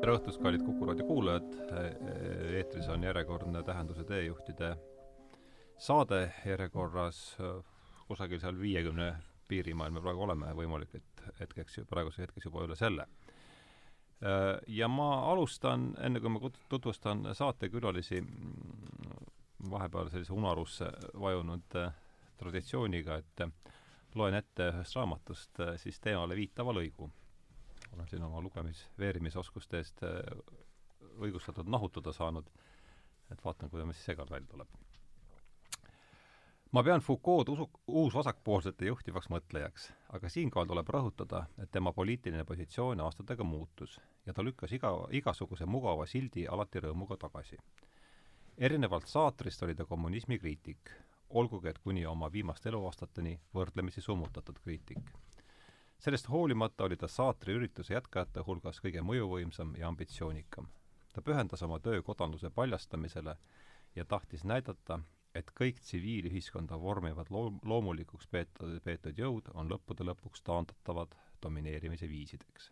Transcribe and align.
tere 0.00 0.14
õhtust, 0.16 0.40
kallid 0.40 0.62
Kuku 0.64 0.86
raadio 0.88 1.04
kuulajad, 1.04 1.56
eetris 2.56 2.86
on 2.88 3.02
järjekordne 3.04 3.60
Tähenduse 3.66 4.04
teejuhtide 4.08 4.70
saade 5.76 6.20
järjekorras. 6.48 7.18
Kusagil 8.08 8.40
seal 8.40 8.56
viiekümne 8.56 9.10
piirimail 9.50 9.92
me 9.92 10.00
praegu 10.00 10.24
oleme, 10.24 10.54
võimalik, 10.56 10.96
et 10.96 11.22
hetkeks, 11.42 11.82
praeguseks 11.90 12.24
hetkeks 12.24 12.48
juba 12.48 12.64
üle 12.64 12.78
selle. 12.80 13.06
Ja 14.72 14.88
ma 14.88 15.10
alustan, 15.34 15.90
enne 16.00 16.24
kui 16.24 16.32
ma 16.32 16.40
tutvustan 16.72 17.28
saatekülalisi, 17.36 18.24
vahepeal 19.70 20.08
sellise 20.08 20.32
unarusse 20.32 20.88
vajunud 21.20 21.80
traditsiooniga, 22.40 23.20
et 23.20 24.16
loen 24.16 24.40
ette 24.40 24.72
ühest 24.72 24.96
raamatust 24.96 25.60
siis 25.84 26.00
teemale 26.00 26.40
viitava 26.40 26.72
lõigu 26.72 27.12
olen 27.94 28.08
siin 28.08 28.22
oma 28.22 28.40
lugemis-, 28.40 28.86
veerimisoskuste 28.98 29.80
eest 29.80 30.02
äh, 30.06 30.20
õigustatult 31.20 31.68
nahutada 31.68 32.12
saanud, 32.12 32.46
et 33.32 33.44
vaatan, 33.44 33.70
kuidas 33.70 33.96
see 33.96 34.10
seekord 34.10 34.30
välja 34.30 34.48
tuleb. 34.50 34.78
ma 36.72 36.82
pean 36.86 37.00
Foucault 37.00 37.48
usu, 37.48 37.66
uusvasakpoolsete 37.86 38.86
juhtivaks 38.86 39.28
mõtlejaks, 39.30 39.88
aga 40.14 40.28
siinkohal 40.28 40.68
tuleb 40.70 40.88
rõhutada, 40.94 41.44
et 41.58 41.70
tema 41.70 41.92
poliitiline 41.92 42.44
positsioon 42.44 43.00
aastatega 43.00 43.44
muutus 43.44 43.98
ja 44.26 44.32
ta 44.32 44.44
lükkas 44.46 44.72
iga, 44.72 44.92
igasuguse 45.10 45.66
mugava 45.66 46.06
sildi 46.06 46.46
alati 46.46 46.80
rõõmuga 46.86 47.18
tagasi. 47.18 47.58
erinevalt 48.58 49.08
Saatrist 49.08 49.62
oli 49.62 49.74
ta 49.74 49.84
kommunismi 49.84 50.38
kriitik, 50.38 50.90
olgugi 51.30 51.68
et 51.68 51.78
kuni 51.78 52.06
oma 52.06 52.32
viimaste 52.32 52.68
eluaastateni 52.68 53.40
võrdlemisi 53.54 54.00
summutatud 54.00 54.58
kriitik 54.62 54.98
sellest 56.00 56.28
hoolimata 56.28 56.84
oli 56.84 56.96
ta 56.96 57.08
saatri 57.08 57.54
ürituse 57.58 57.94
jätkajate 57.94 58.40
hulgas 58.46 58.80
kõige 58.80 59.02
mõjuvõimsam 59.04 59.74
ja 59.78 59.88
ambitsioonikam. 59.88 60.68
ta 61.12 61.22
pühendas 61.22 61.62
oma 61.62 61.78
töö 61.78 62.02
kodanluse 62.02 62.50
paljastamisele 62.50 63.36
ja 63.96 64.04
tahtis 64.04 64.44
näidata, 64.44 65.00
et 65.34 65.50
kõik 65.60 65.80
tsiviilühiskonda 65.80 66.80
vormivad 66.80 67.26
loom-, 67.30 67.58
loomulikuks 67.64 68.26
peetud, 68.26 68.80
peetud 68.84 69.18
jõud 69.18 69.50
on 69.54 69.68
lõppude 69.68 70.06
lõpuks 70.06 70.42
taandatavad 70.42 71.14
domineerimise 71.42 72.08
viisideks. 72.08 72.70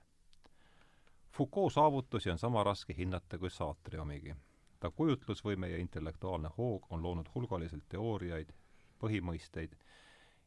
Foucault 1.31 1.73
saavutusi 1.73 2.31
on 2.31 2.39
sama 2.39 2.65
raske 2.65 2.95
hinnata 2.97 3.39
kui 3.39 3.51
saatri 3.51 3.99
omigi. 3.99 4.35
ta 4.81 4.91
kujutlusvõime 4.91 5.69
ja 5.69 5.79
intellektuaalne 5.79 6.49
hoog 6.57 6.87
on 6.91 7.03
loonud 7.03 7.29
hulgaliselt 7.35 7.85
teooriaid, 7.89 8.53
põhimõisteid 9.01 9.75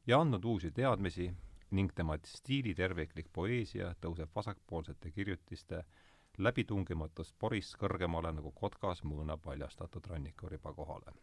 ja 0.07 0.19
andnud 0.19 0.43
uusi 0.43 0.71
teadmisi, 0.71 1.33
ning 1.71 1.91
tema 1.95 2.17
stiili 2.25 2.73
terviklik 2.75 3.29
poeesia 3.33 3.93
tõuseb 4.03 4.29
vasakpoolsete 4.35 5.11
kirjutiste 5.11 5.83
läbitungimatust 6.37 7.35
porist 7.39 7.77
kõrgemale 7.79 8.31
nagu 8.35 8.51
kotkas 8.55 9.03
mõõna 9.03 9.37
paljastatud 9.37 10.07
rannikuriba 10.11 10.73
kohale. 10.73 11.13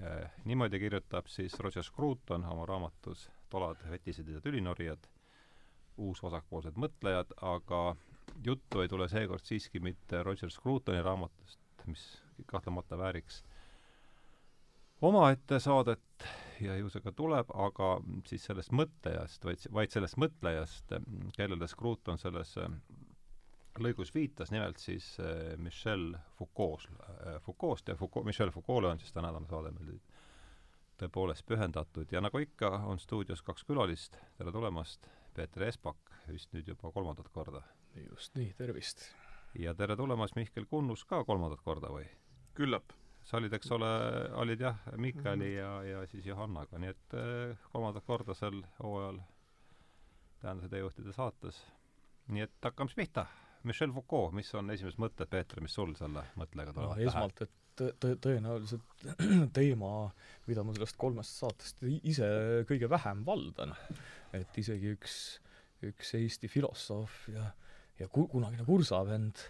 Eh, 0.00 0.30
niimoodi 0.44 0.78
kirjutab 0.78 1.26
siis 1.30 1.54
Roger 1.60 1.82
Scruton 1.82 2.44
oma 2.44 2.66
raamatus 2.66 3.28
Tolad, 3.50 3.78
vetised 3.90 4.28
ja 4.28 4.40
tülinorijad, 4.40 5.06
uus 5.96 6.22
vasakpoolsed 6.22 6.78
mõtlejad, 6.80 7.34
aga 7.42 7.96
juttu 8.44 8.82
ei 8.82 8.88
tule 8.88 9.08
seekord 9.08 9.44
siiski 9.46 9.80
mitte 9.80 10.22
Roger 10.22 10.50
Scrutoni 10.50 11.02
raamatust, 11.02 11.60
mis 11.86 12.06
kahtlemata 12.46 12.98
vääriks 12.98 13.44
omaette 15.04 15.58
saadet 15.60 16.26
ja 16.60 16.76
ju 16.76 16.90
see 16.92 17.02
ka 17.04 17.12
tuleb, 17.16 17.50
aga 17.50 17.88
siis 18.28 18.44
sellest 18.48 18.72
mõtlejast, 18.76 19.44
vaid, 19.46 19.66
vaid 19.74 19.94
sellest 19.94 20.18
mõtlejast, 20.20 20.94
kellele 21.36 21.68
Scruton 21.70 22.20
selles 22.20 22.54
äh, 22.60 22.70
lõigus 23.82 24.12
viitas, 24.14 24.52
nimelt 24.54 24.78
siis 24.82 25.14
äh, 25.22 25.54
Michel 25.60 26.12
Foucault, 26.38 26.86
äh, 27.08 27.38
Foucault'st 27.44 27.90
ja 27.90 27.98
Foucault, 27.98 28.26
Michel 28.26 28.52
Foucault'le 28.54 28.92
on 28.92 29.02
siis 29.02 29.12
tänane 29.12 29.42
saade 29.50 29.74
meil 29.74 29.98
tõepoolest 31.00 31.46
pühendatud 31.48 32.12
ja 32.14 32.22
nagu 32.22 32.38
ikka, 32.38 32.70
on 32.86 33.02
stuudios 33.02 33.42
kaks 33.42 33.66
külalist, 33.66 34.18
tere 34.38 34.52
tulemast, 34.54 35.08
Peeter 35.34 35.66
Espak, 35.66 35.98
vist 36.30 36.52
nüüd 36.54 36.68
juba 36.70 36.92
kolmandat 36.94 37.28
korda. 37.34 37.64
just 38.10 38.34
nii, 38.38 38.52
tervist! 38.58 39.08
ja 39.58 39.74
tere 39.74 39.96
tulemast, 39.96 40.36
Mihkel 40.38 40.66
Kunnus, 40.70 41.04
ka 41.04 41.24
kolmandat 41.24 41.62
korda 41.66 41.90
või? 41.90 42.06
küllap 42.54 42.94
sa 43.24 43.38
olid, 43.38 43.54
eks 43.56 43.70
ole, 43.72 43.90
olid 44.42 44.60
jah, 44.60 44.82
Mikkali 45.00 45.48
mhm. 45.48 45.56
ja, 45.56 45.70
ja 45.88 46.02
siis 46.10 46.26
Johannaga, 46.26 46.80
nii 46.80 46.92
et 46.92 47.16
äh, 47.18 47.64
kolmandat 47.72 48.04
korda 48.06 48.36
sel 48.36 48.60
hooajal 48.82 49.20
tähenduse 50.42 50.68
teejuhtide 50.72 51.14
saates. 51.16 51.62
nii 52.28 52.44
et 52.44 52.56
hakkame 52.62 52.92
siis 52.92 53.00
pihta. 53.02 53.26
Michel 53.64 53.92
Foucault, 53.96 54.34
mis 54.36 54.50
on 54.58 54.68
esimesed 54.74 55.00
mõtted, 55.00 55.28
Peeter, 55.32 55.60
mis 55.64 55.72
sul 55.72 55.94
selle 55.96 56.20
mõttega 56.36 56.72
tulevad 56.76 56.98
no, 57.00 57.06
esmalt, 57.08 57.40
et 57.46 57.52
tõ-, 57.80 58.16
tõenäoliselt 58.20 59.06
teema, 59.58 59.92
mida 60.48 60.64
ma 60.64 60.74
sellest 60.76 60.98
kolmest 61.00 61.40
saatest 61.40 61.80
ise 62.02 62.28
kõige 62.68 62.90
vähem 62.92 63.24
valdan, 63.24 63.72
et 64.36 64.60
isegi 64.60 64.92
üks, 64.98 65.16
üks 65.84 66.12
Eesti 66.20 66.50
filosoof 66.52 67.22
ja, 67.32 67.48
ja 68.00 68.10
ku-, 68.12 68.28
kunagine 68.32 68.68
kursavend 68.68 69.46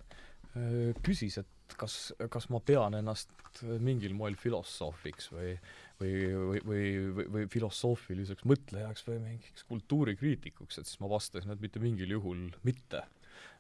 küsis, 1.03 1.41
et 1.43 1.54
kas, 1.81 2.13
kas 2.31 2.49
ma 2.53 2.61
pean 2.61 2.95
ennast 2.99 3.33
mingil 3.81 4.15
moel 4.19 4.37
filosoofiks 4.37 5.31
või 5.33 5.55
või, 6.01 6.13
või, 6.35 6.61
või, 6.67 6.87
või, 7.17 7.27
või 7.37 7.49
filosoofiliseks 7.51 8.47
mõtlejaks 8.51 9.05
või 9.07 9.21
mingiks 9.23 9.67
kultuurikriitikuks, 9.69 10.79
et 10.79 10.91
siis 10.91 11.01
ma 11.03 11.11
vastasin, 11.13 11.55
et 11.55 11.63
mitte 11.63 11.83
mingil 11.83 12.17
juhul 12.17 12.49
mitte. 12.67 13.05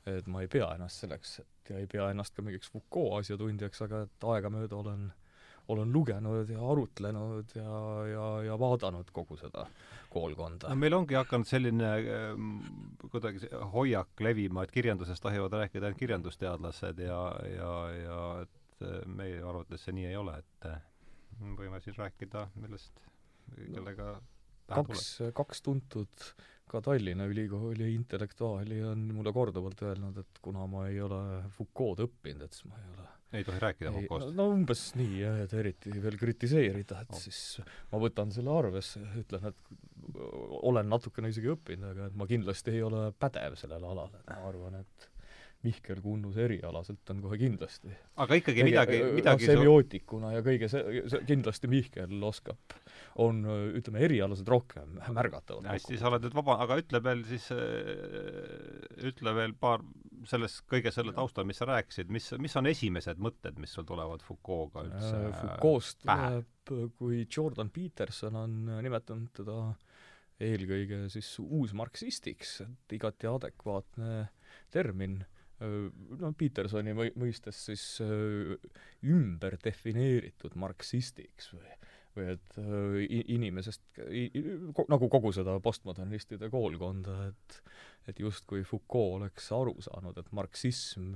et 0.04 0.26
ma 0.28 0.42
ei 0.44 0.48
pea 0.52 0.66
ennast 0.74 1.00
selleks, 1.00 1.38
et 1.40 1.70
ja 1.70 1.78
ei 1.80 1.86
pea 1.88 2.10
ennast 2.12 2.34
ka 2.36 2.42
mingiks 2.44 2.68
Foucault 2.68 3.22
asjatundjaks, 3.22 3.80
aga 3.86 4.02
et 4.04 4.26
aegamööda 4.34 4.76
olen 4.76 5.12
olen 5.72 5.92
lugenud 5.92 6.50
ja 6.52 6.60
arutlenud 6.60 7.54
ja, 7.56 7.76
ja, 8.10 8.24
ja 8.50 8.56
vaadanud 8.60 9.08
kogu 9.16 9.38
seda 9.40 9.64
koolkonda. 10.14 10.70
no 10.70 10.78
meil 10.80 10.96
ongi 10.96 11.18
hakanud 11.18 11.48
selline 11.48 11.90
äh, 12.00 12.26
kuidagi 13.12 13.50
hoiak 13.74 14.24
levima, 14.26 14.64
et 14.64 14.74
kirjandusest 14.74 15.24
tahivad 15.24 15.56
rääkida 15.60 15.90
ainult 15.90 16.00
kirjandusteadlased 16.00 17.02
ja, 17.04 17.20
ja, 17.50 17.72
ja 17.98 18.20
et 18.44 18.86
äh, 18.86 19.00
meie 19.06 19.42
arvates 19.42 19.86
see 19.86 19.96
nii 19.98 20.10
ei 20.12 20.18
ole, 20.20 20.38
et 20.44 20.70
äh, 20.70 20.80
võime 21.58 21.82
siin 21.84 21.98
rääkida 21.98 22.48
millest, 22.62 23.04
kellega 23.58 24.14
no 24.16 24.82
kaks, 24.82 25.08
kaks 25.36 25.64
tuntud 25.64 26.28
ka 26.70 26.80
Tallinna 26.80 27.26
Ülikooli 27.28 27.90
intellektuaali 27.94 28.80
on 28.88 29.02
mulle 29.14 29.32
korduvalt 29.36 29.82
öelnud, 29.84 30.16
et 30.22 30.40
kuna 30.42 30.64
ma 30.70 30.86
ei 30.88 31.00
ole 31.04 31.20
Foucault 31.54 32.00
õppinud, 32.06 32.46
et 32.46 32.56
siis 32.56 32.66
ma 32.70 32.80
ei 32.80 32.88
ole 32.94 33.10
ei 33.32 33.46
tohi 33.46 33.62
rääkida 33.62 33.92
Foucault'st? 33.94 34.36
no 34.38 34.48
umbes 34.52 34.84
nii 34.98 35.16
jah, 35.22 35.40
et 35.44 35.56
eriti 35.58 35.94
veel 36.02 36.18
kritiseerida, 36.20 37.00
et 37.04 37.16
oh. 37.16 37.22
siis 37.22 37.40
ma 37.92 38.02
võtan 38.02 38.32
selle 38.34 38.52
arvesse, 38.54 39.02
ütlen, 39.22 39.50
et 39.50 39.74
olen 40.68 40.88
natukene 40.90 41.30
isegi 41.32 41.50
õppinud, 41.54 41.90
aga 41.94 42.10
et 42.10 42.18
ma 42.20 42.28
kindlasti 42.30 42.74
ei 42.76 42.84
ole 42.84 43.08
pädev 43.18 43.56
sellel 43.58 43.86
alal, 43.88 44.12
et 44.20 44.30
ma 44.30 44.48
arvan, 44.50 44.80
et 44.82 45.08
Mihkel 45.64 46.00
Kunnuse 46.04 46.44
erialaselt 46.44 47.10
on 47.12 47.22
kohe 47.24 47.38
kindlasti. 47.40 47.92
aga 48.20 48.38
ikkagi 48.40 48.66
midagi, 48.66 49.00
midagi 49.16 49.48
no, 49.48 49.52
semiootikuna 49.52 50.32
ja 50.36 50.44
kõige 50.46 50.68
see, 50.72 51.04
see, 51.10 51.22
kindlasti 51.28 51.70
Mihkel 51.72 52.26
oskab, 52.28 52.76
on 53.24 53.42
ütleme, 53.78 54.02
erialaselt 54.06 54.50
rohkem 54.52 54.98
märgatavad. 55.16 55.68
hästi, 55.72 55.98
sa 56.00 56.10
oled 56.10 56.26
nüüd 56.26 56.36
vaba, 56.36 56.58
aga 56.64 56.78
ütle 56.82 57.00
veel 57.04 57.24
siis, 57.28 57.48
ütle 59.12 59.36
veel 59.36 59.56
paar 59.58 59.84
selles, 60.28 60.58
kõige 60.70 60.92
selle 60.94 61.14
taustal, 61.16 61.46
mis 61.48 61.60
sa 61.60 61.68
rääkisid, 61.68 62.12
mis, 62.12 62.30
mis 62.40 62.56
on 62.60 62.68
esimesed 62.70 63.20
mõtted, 63.22 63.58
mis 63.60 63.72
sul 63.74 63.86
tulevad 63.88 64.24
Foucault'ga 64.24 64.84
üldse 64.88 65.12
äh, 65.18 65.40
Foucault'st 65.40 66.04
tuleb, 66.04 66.92
kui 66.98 67.24
Jordan 67.28 67.70
Peterson 67.72 68.38
on 68.40 68.56
nimetanud 68.84 69.32
teda 69.36 69.58
eelkõige 70.44 71.04
siis 71.12 71.28
uusmarksistiks, 71.42 72.56
et 72.64 72.96
igati 72.96 73.28
adekvaatne 73.30 74.26
termin 74.74 75.20
no 76.20 76.32
Petersoni 76.38 76.94
mõistes 76.94 77.64
siis 77.70 77.84
ümber 78.02 79.58
defineeritud 79.64 80.56
marksistiks 80.60 81.52
või, 81.54 81.76
või 82.16 82.28
et 82.34 82.58
inimesest, 83.36 83.84
nagu 84.92 85.10
kogu 85.12 85.32
seda 85.36 85.58
postmodernistide 85.64 86.50
koolkonda, 86.52 87.20
et 87.32 87.60
et 88.04 88.18
justkui 88.20 88.60
Foucault 88.68 89.14
oleks 89.16 89.46
aru 89.56 89.78
saanud, 89.80 90.18
et 90.20 90.26
marksism 90.36 91.14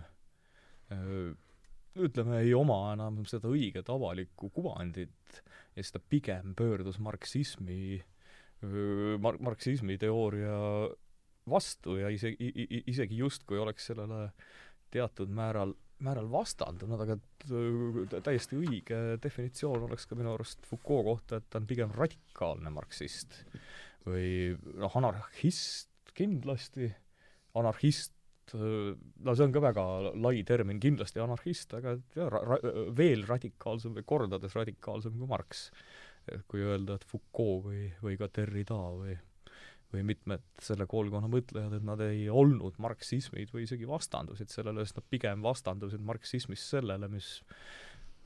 ütleme, 1.98 2.42
ei 2.42 2.54
oma 2.56 2.78
enam 2.94 3.22
seda 3.28 3.50
õiget 3.50 3.90
avalikku 3.92 4.50
kuvandit 4.54 5.42
ja 5.74 5.82
siis 5.82 5.92
ta 5.94 6.00
pigem 6.00 6.54
pöördus 6.58 6.98
marksismi, 7.02 7.98
mar-, 9.22 9.40
marksismi 9.44 9.98
teooria 10.00 10.56
vastu 11.50 11.98
ja 12.00 12.10
isegi, 12.12 12.50
isegi 12.90 13.18
justkui 13.18 13.58
oleks 13.58 13.90
sellele 13.90 14.28
teatud 14.92 15.32
määral, 15.34 15.74
määral 16.04 16.28
vastandunud, 16.32 17.02
aga 17.04 17.18
täiesti 18.24 18.58
õige 18.58 19.00
definitsioon 19.22 19.88
oleks 19.88 20.06
ka 20.08 20.18
minu 20.18 20.32
arust 20.34 20.64
Foucault 20.68 21.06
kohta, 21.10 21.40
et 21.40 21.48
ta 21.50 21.60
on 21.60 21.68
pigem 21.68 21.92
radikaalne 21.96 22.72
marksist 22.72 23.42
või 24.08 24.54
noh, 24.78 24.94
anarhist 25.00 26.14
kindlasti, 26.18 26.88
anarhist 27.58 28.14
no 28.56 29.34
see 29.36 29.44
on 29.44 29.52
ka 29.52 29.62
väga 29.62 29.84
lai 30.16 30.42
termin, 30.46 30.80
kindlasti 30.80 31.20
anarhist, 31.20 31.74
aga 31.76 31.96
jah, 32.16 32.30
ra-, 32.32 32.60
veel 32.96 33.26
radikaalsem 33.28 33.96
või 33.98 34.06
kordades 34.08 34.56
radikaalsem 34.56 35.18
kui 35.18 35.28
Marx. 35.28 35.70
kui 36.48 36.60
öelda, 36.60 36.98
et 36.98 37.04
Foucault 37.08 37.64
või, 37.64 37.86
või 38.04 38.18
ka 38.20 38.28
Derrida 38.36 38.76
või 38.76 39.14
või 39.92 40.04
mitmed 40.04 40.44
selle 40.62 40.84
koolkonna 40.88 41.30
mõtlejad, 41.32 41.78
et 41.78 41.84
nad 41.86 42.00
ei 42.04 42.26
olnud 42.28 42.76
marksismid 42.82 43.52
või 43.54 43.64
isegi 43.64 43.88
vastandusid 43.88 44.52
sellele, 44.52 44.84
sest 44.84 45.00
nad 45.00 45.06
pigem 45.08 45.44
vastandusid 45.44 46.02
marksismist 46.04 46.74
sellele, 46.74 47.08
mis 47.12 47.38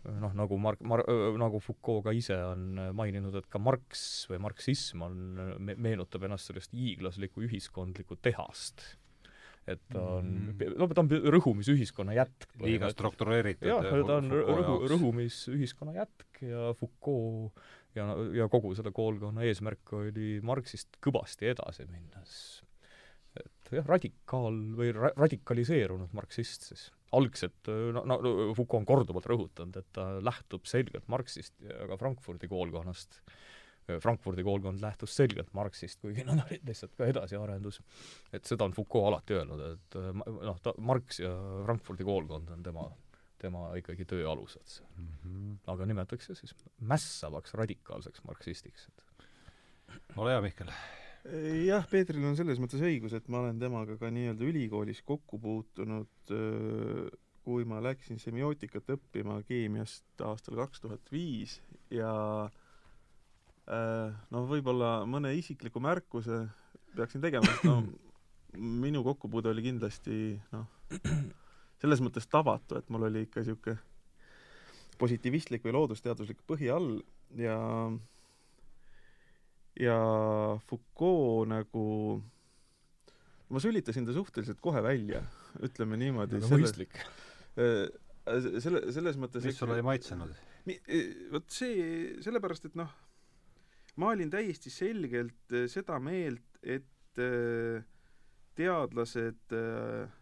noh, 0.03 0.33
nagu 0.35 0.59
Mark, 0.59 0.81
Mar-, 0.87 1.05
nagu 1.39 1.61
Foucault 1.63 2.07
ka 2.07 2.15
ise 2.17 2.37
on 2.49 2.81
maininud, 2.99 3.37
et 3.39 3.47
ka 3.51 3.61
Marx 3.63 4.27
või 4.31 4.41
marksism 4.43 5.05
on, 5.07 5.21
meenutab 5.63 6.27
ennast 6.27 6.51
sellist 6.51 6.75
hiiglaslikku 6.75 7.47
ühiskondlikku 7.47 8.19
tehast. 8.23 8.83
et 9.63 9.79
ta 9.93 10.01
on 10.19 10.27
mm., 10.59 10.75
no 10.75 10.89
ta 10.91 11.05
on 11.05 11.13
rõhumisühiskonna 11.37 12.17
jätk. 12.17 12.49
liiga 12.65 12.91
struktureeritud. 12.91 13.69
jah, 13.69 13.87
ta 14.09 14.19
on 14.19 14.33
rõhu, 14.33 14.81
rõhumisühiskonna 14.91 15.95
jätk 16.01 16.43
ja 16.43 16.73
Foucault 16.75 17.55
ja, 17.97 18.09
ja 18.37 18.49
kogu 18.53 18.73
selle 18.77 18.93
koolkonna 18.95 19.45
eesmärk 19.49 19.95
oli 19.99 20.35
Marxist 20.47 20.99
kõvasti 21.05 21.51
edasi 21.53 21.87
minna, 21.91 22.23
et 23.39 23.73
jah, 23.77 23.87
radikaal 23.89 24.59
või 24.79 24.93
ra-, 24.97 25.15
radikaliseerunud 25.17 26.13
marksist 26.17 26.69
siis. 26.71 26.91
algselt, 27.13 27.69
no, 27.69 28.05
no 28.09 28.19
Foucault 28.57 28.83
on 28.83 28.89
korduvalt 28.89 29.29
rõhutanud, 29.29 29.77
et 29.81 29.89
ta 29.93 30.07
lähtub 30.25 30.69
selgelt 30.69 31.09
Marxist 31.13 31.59
ja 31.65 31.89
ka 31.91 31.99
Frankfurdi 32.01 32.49
koolkonnast. 32.49 33.21
Frankfurdi 34.01 34.45
koolkond 34.47 34.79
lähtus 34.81 35.17
selgelt 35.19 35.49
Marxist, 35.59 35.99
kuigi 36.01 36.23
nad 36.25 36.45
olid 36.45 36.69
lihtsalt 36.69 36.93
ka 36.97 37.09
edasiarendus. 37.11 37.81
et 38.33 38.45
seda 38.47 38.69
on 38.69 38.77
Foucault 38.77 39.11
alati 39.11 39.35
öelnud, 39.35 39.65
et 39.73 39.97
noh, 40.23 40.61
ta, 40.63 40.73
Marx 40.79 41.19
ja 41.21 41.33
Frankfurdi 41.67 42.07
koolkond 42.07 42.53
on 42.55 42.63
tema 42.63 42.87
tema 43.43 43.69
ikkagi 43.79 44.07
töö 44.09 44.27
alused 44.31 44.79
mm. 44.97 45.13
-hmm. 45.23 45.55
aga 45.75 45.87
nimetatakse 45.91 46.35
siis 46.39 46.55
mässavaks 46.81 47.55
radikaalseks 47.59 48.25
marksistiks, 48.29 48.89
et 48.89 50.17
ole 50.17 50.33
hea, 50.35 50.41
Mihkel. 50.45 50.73
jah, 51.67 51.87
Peetril 51.91 52.25
on 52.27 52.39
selles 52.39 52.61
mõttes 52.63 52.83
õigus, 52.83 53.15
et 53.17 53.29
ma 53.29 53.43
olen 53.43 53.59
temaga 53.63 53.97
ka 53.99 54.11
nii-öelda 54.11 54.47
ülikoolis 54.49 55.03
kokku 55.07 55.39
puutunud, 55.43 56.33
kui 57.43 57.67
ma 57.69 57.83
läksin 57.83 58.19
semiootikat 58.23 58.91
õppima 58.97 59.41
keemiast 59.47 60.27
aastal 60.27 60.59
kaks 60.63 60.83
tuhat 60.83 61.13
viis 61.13 61.61
ja 61.91 62.13
no 64.31 64.43
võib-olla 64.51 65.03
mõne 65.07 65.35
isikliku 65.39 65.83
märkuse 65.83 66.45
peaksin 66.97 67.23
tegema, 67.25 67.47
sest 67.47 67.69
no 67.69 67.83
minu 68.85 69.03
kokkupuude 69.07 69.53
oli 69.53 69.65
kindlasti 69.65 70.17
noh, 70.53 70.67
selles 71.83 72.03
mõttes 72.05 72.29
tavatu, 72.31 72.79
et 72.79 72.91
mul 72.95 73.09
oli 73.09 73.25
ikka 73.27 73.43
niisugune 73.43 73.79
positiivistlik 75.01 75.65
või 75.67 75.75
loodusteaduslik 75.75 76.45
põhi 76.47 76.71
all 76.71 77.01
ja 77.39 77.57
ja 79.81 79.97
Foucault 80.69 81.49
nagu 81.51 81.87
ma 83.53 83.61
sülitasin 83.61 84.07
ta 84.07 84.15
suhteliselt 84.15 84.61
kohe 84.63 84.83
välja, 84.85 85.23
ütleme 85.65 85.99
niimoodi. 86.01 86.39
väga 86.39 86.61
mõistlik. 86.61 87.01
Äh, 87.59 87.89
selle, 88.63 88.87
selles 88.95 89.19
mõttes 89.21 89.45
mis 89.45 89.59
sulle 89.59 89.81
ei 89.81 89.87
maitsenud? 89.87 90.33
Äh, 90.71 91.09
vot 91.33 91.51
see, 91.53 92.15
sellepärast 92.25 92.71
et 92.71 92.79
noh, 92.79 92.93
ma 94.01 94.13
olin 94.15 94.31
täiesti 94.33 94.73
selgelt 94.73 95.57
äh, 95.57 95.67
seda 95.73 95.99
meelt, 96.01 96.47
et 96.63 96.89
teadlased 98.57 99.53
äh, 99.57 100.22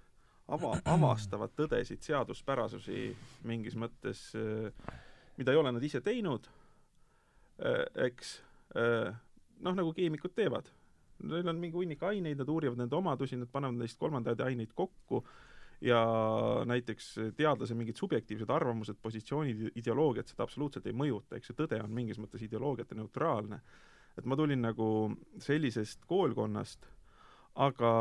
ava, 0.54 0.74
avastavad 0.90 1.52
tõdesid, 1.58 2.02
seaduspärasusi 2.04 3.10
mingis 3.48 3.76
mõttes, 3.78 4.30
äh, 4.38 4.96
mida 5.38 5.54
ei 5.54 5.60
ole 5.60 5.72
nad 5.74 5.84
ise 5.84 6.02
teinud, 6.04 6.48
äh, 7.60 7.84
eks, 8.06 8.38
äh, 8.76 9.12
noh, 9.60 9.76
nagu 9.76 9.92
keemikud 9.96 10.34
teevad. 10.36 10.70
Neil 11.20 11.48
on 11.52 11.60
mingi 11.60 11.76
hunnik 11.76 12.02
aineid, 12.02 12.38
nad 12.40 12.48
uurivad 12.48 12.80
nende 12.80 12.96
omadusi, 12.96 13.36
nad 13.36 13.50
panevad 13.52 13.76
neist 13.76 13.98
kolmandaid 14.00 14.40
aineid 14.40 14.72
kokku 14.74 15.20
ja 15.84 16.00
näiteks 16.68 17.14
teadlase 17.36 17.74
mingid 17.76 17.96
subjektiivsed 17.96 18.50
arvamused, 18.52 18.96
positsioonid, 19.02 19.70
ideoloogiad 19.80 20.28
seda 20.28 20.44
absoluutselt 20.44 20.86
ei 20.88 20.96
mõjuta, 20.96 21.36
eks 21.36 21.52
ju, 21.52 21.56
tõde 21.56 21.80
on 21.80 21.92
mingis 21.92 22.20
mõttes 22.20 22.44
ideoloogiate 22.44 22.96
neutraalne. 22.96 23.60
et 24.18 24.24
ma 24.26 24.36
tulin 24.36 24.60
nagu 24.60 25.16
sellisest 25.38 26.04
koolkonnast, 26.04 26.86
aga 27.54 27.92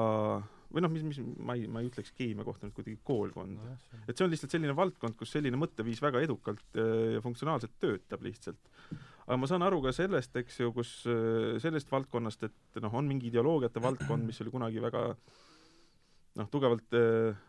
või 0.69 0.83
noh, 0.85 0.91
mis, 0.93 1.03
mis 1.05 1.19
ma 1.41 1.55
ei, 1.57 1.65
ma 1.71 1.81
ei 1.81 1.89
ütleks 1.89 2.13
keemia 2.17 2.45
kohta 2.45 2.67
nüüd 2.67 2.75
kuidagi 2.77 2.99
koolkond 3.05 3.57
no,. 3.57 3.75
et 4.05 4.13
see 4.13 4.25
on 4.25 4.33
lihtsalt 4.33 4.53
selline 4.53 4.75
valdkond, 4.77 5.17
kus 5.17 5.33
selline 5.33 5.57
mõtteviis 5.59 6.01
väga 6.03 6.21
edukalt 6.25 6.77
äh, 6.77 7.15
ja 7.15 7.23
funktsionaalselt 7.25 7.77
töötab 7.81 8.25
lihtsalt. 8.25 8.61
aga 9.25 9.37
ma 9.41 9.49
saan 9.49 9.65
aru 9.65 9.81
ka 9.85 9.93
sellest, 9.95 10.35
eks 10.41 10.61
ju, 10.61 10.71
kus 10.75 10.93
äh, 11.09 11.57
sellest 11.63 11.91
valdkonnast, 11.91 12.49
et 12.49 12.81
noh, 12.83 12.93
on 12.93 13.09
mingi 13.09 13.31
ideoloogiate 13.31 13.81
valdkond, 13.81 14.29
mis 14.29 14.41
oli 14.45 14.53
kunagi 14.53 14.83
väga 14.83 15.05
noh, 16.39 16.49
tugevalt 16.53 16.97
äh, 16.97 17.45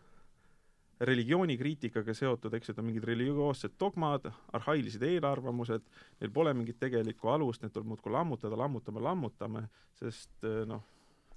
religioonikriitikaga 1.01 2.13
seotud, 2.13 2.53
eks 2.57 2.71
et 2.71 2.79
on 2.81 2.85
mingid 2.85 3.05
religioossed 3.09 3.73
dogmad, 3.81 4.27
arhailised 4.57 5.01
eelarvamused, 5.05 5.85
neil 6.21 6.33
pole 6.33 6.53
mingit 6.57 6.77
tegelikku 6.81 7.31
alust, 7.33 7.63
need 7.63 7.73
tuleb 7.73 7.89
muudkui 7.93 8.13
lammutada, 8.13 8.57
lammutame, 8.59 9.01
lammutame, 9.05 9.63
sest 10.01 10.45
äh, 10.45 10.61
noh, 10.69 10.83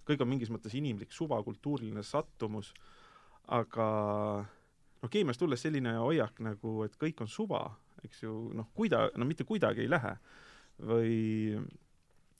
kõik 0.08 0.24
on 0.24 0.30
mingis 0.30 0.52
mõttes 0.52 0.74
inimlik 0.76 1.12
suva, 1.12 1.40
kultuuriline 1.46 2.02
sattumus, 2.06 2.72
aga 3.52 3.86
noh, 5.04 5.12
keemiast 5.12 5.42
tulles 5.42 5.64
selline 5.64 5.96
hoiak 6.00 6.40
nagu, 6.44 6.82
et 6.86 6.98
kõik 7.00 7.24
on 7.24 7.30
suva, 7.30 7.66
eks 8.04 8.24
ju, 8.24 8.34
noh, 8.56 8.70
kuida-, 8.76 9.10
no 9.16 9.28
mitte 9.28 9.46
kuidagi 9.48 9.84
ei 9.84 9.92
lähe, 9.92 10.16
või 10.84 11.16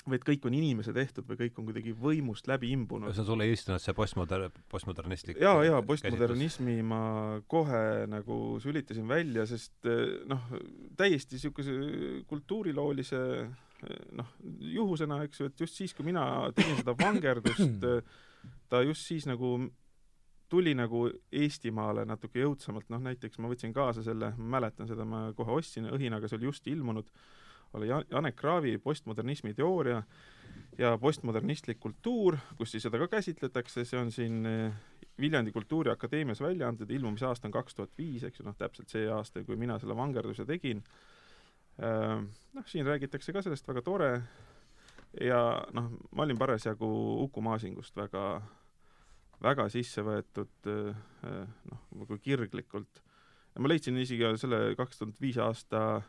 või 0.05 0.19
et 0.19 0.25
kõik 0.27 0.45
on 0.49 0.55
inimese 0.57 0.93
tehtud 0.93 1.25
või 1.29 1.39
kõik 1.39 1.59
on 1.61 1.69
kuidagi 1.69 1.95
võimust 1.97 2.49
läbi 2.51 2.71
imbunud. 2.75 3.13
see 3.15 3.23
on 3.23 3.29
sulle 3.31 3.47
istunud 3.49 3.81
see 3.81 3.95
postmoder-, 3.97 4.51
postmodernistlik 4.69 5.41
jaa, 5.41 5.63
jaa, 5.65 5.81
postmodernismi 5.87 6.77
käsitlus. 6.77 6.89
ma 6.91 7.41
kohe 7.49 7.85
nagu 8.13 8.39
sülitasin 8.61 9.09
välja, 9.09 9.47
sest 9.49 9.89
noh, 10.29 10.45
täiesti 10.99 11.39
niisuguse 11.39 11.77
kultuuriloolise 12.29 13.23
noh, 14.19 14.35
juhusena, 14.75 15.23
eks 15.27 15.41
ju, 15.41 15.49
et 15.51 15.65
just 15.65 15.79
siis, 15.79 15.95
kui 15.95 16.07
mina 16.07 16.25
tegin 16.57 16.81
seda 16.81 16.95
vangerdust, 16.99 17.89
ta 18.71 18.83
just 18.85 19.07
siis 19.09 19.29
nagu 19.31 19.57
tuli 20.49 20.75
nagu 20.77 21.07
Eestimaale 21.33 22.05
natuke 22.07 22.43
jõudsamalt, 22.43 22.87
noh 22.93 23.03
näiteks 23.03 23.41
ma 23.43 23.51
võtsin 23.51 23.73
kaasa 23.75 24.05
selle, 24.07 24.33
ma 24.39 24.59
mäletan 24.59 24.89
seda, 24.91 25.07
ma 25.09 25.27
kohe 25.37 25.57
ostsin 25.59 25.89
õhinaga, 25.91 26.29
see 26.29 26.39
oli 26.39 26.51
just 26.51 26.69
ilmunud, 26.71 27.09
oli 27.75 27.91
Janek 27.91 28.37
Kraavi 28.39 28.77
postmodernismi 28.79 29.55
teooria 29.59 30.03
ja 30.79 30.93
postmodernistlik 31.01 31.81
kultuur, 31.83 32.37
kus 32.59 32.75
siis 32.75 32.85
seda 32.87 33.01
ka 33.03 33.09
käsitletakse, 33.17 33.85
see 33.89 33.99
on 33.99 34.13
siin 34.15 34.47
eh, 34.47 34.77
Viljandi 35.21 35.53
Kultuuriakadeemias 35.55 36.43
välja 36.43 36.69
antud, 36.69 36.91
ilmumise 36.91 37.27
aasta 37.27 37.49
on 37.49 37.55
kaks 37.55 37.75
tuhat 37.75 37.99
viis, 37.99 38.25
eks 38.27 38.41
ju, 38.41 38.47
noh 38.47 38.57
täpselt 38.59 38.91
see 38.91 39.09
aasta, 39.11 39.43
kui 39.47 39.59
mina 39.59 39.79
selle 39.83 39.97
vangerduse 39.99 40.47
tegin 40.47 40.83
noh, 41.79 42.67
siin 42.71 42.87
räägitakse 42.87 43.33
ka 43.35 43.43
sellest, 43.43 43.67
väga 43.69 43.83
tore, 43.83 44.11
ja 45.21 45.41
noh, 45.75 45.91
ma 46.15 46.27
olin 46.27 46.39
parasjagu 46.39 46.89
Uku 47.25 47.43
Masingust 47.43 47.97
väga, 47.97 48.43
väga 49.43 49.69
sisse 49.73 50.05
võetud 50.07 50.71
äh, 50.71 50.95
noh, 51.71 51.87
nagu 52.01 52.19
kirglikult. 52.23 53.03
ja 53.55 53.63
ma 53.63 53.71
leidsin 53.71 53.99
isegi 53.99 54.37
selle 54.41 54.75
kaks 54.79 54.99
tuhat 54.99 55.21
viis 55.23 55.39
aasta 55.39 56.03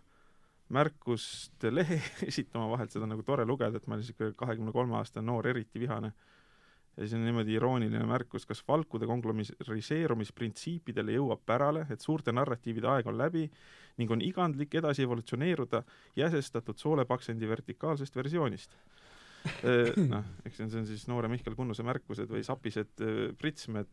märkuste 0.73 1.69
lehe 1.73 1.99
esitama 2.29 2.69
vahelt, 2.71 2.91
seda 2.91 3.05
on 3.05 3.13
nagu 3.13 3.25
tore 3.25 3.45
lugeda, 3.45 3.77
et 3.77 3.87
ma 3.87 3.97
olin 3.97 4.05
niisugune 4.05 4.37
kahekümne 4.37 4.73
kolme 4.73 4.97
aastane 4.97 5.25
noor, 5.25 5.47
eriti 5.47 5.81
vihane 5.81 6.13
ja 6.97 7.03
siis 7.03 7.13
on 7.17 7.25
niimoodi 7.25 7.53
irooniline 7.57 8.05
märkus, 8.07 8.45
kas 8.47 8.63
valkude 8.67 9.05
konglomeriseerumisprintsiipidele 9.09 11.11
jõuab 11.17 11.41
pärale, 11.45 11.85
et 11.91 12.01
suurte 12.01 12.31
narratiivide 12.31 12.87
aeg 12.87 13.07
on 13.11 13.17
läbi 13.19 13.51
ning 13.99 14.11
on 14.11 14.21
igandlik 14.23 14.75
edasi 14.75 15.03
evolutsioneeruda 15.03 15.83
jäsestatud 16.15 16.77
soolepaksendi 16.79 17.47
vertikaalsest 17.47 18.15
versioonist. 18.15 18.75
Noh, 20.13 20.23
eks 20.45 20.57
see 20.57 20.65
on, 20.65 20.71
see 20.71 20.79
on 20.81 20.87
siis 20.89 21.07
noore 21.11 21.27
Mihkel 21.29 21.55
Kunnuse 21.55 21.83
märkused 21.85 22.29
või 22.31 22.43
sapised 22.47 22.93
pritsmed 23.37 23.91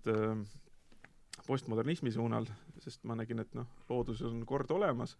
postmodernismi 1.47 2.13
suunal, 2.15 2.47
sest 2.81 3.03
ma 3.09 3.17
nägin, 3.19 3.43
et 3.43 3.55
noh, 3.59 3.69
looduses 3.91 4.31
on 4.31 4.45
kord 4.49 4.71
olemas, 4.73 5.17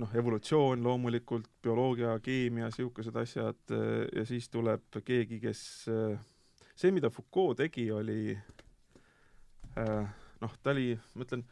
noh, 0.00 0.10
evolutsioon 0.16 0.82
loomulikult, 0.84 1.48
bioloogia, 1.62 2.16
keemia, 2.24 2.70
niisugused 2.70 3.16
asjad, 3.22 3.74
ja 4.16 4.24
siis 4.28 4.48
tuleb 4.52 5.00
keegi, 5.04 5.40
kes 5.42 5.62
see, 6.80 6.94
mida 6.96 7.10
Foucault 7.12 7.58
tegi, 7.60 7.86
oli 7.92 8.32
äh, 9.76 10.06
noh, 10.40 10.54
ta 10.62 10.72
oli, 10.72 10.94
ma 11.14 11.26
ütlen, 11.26 11.44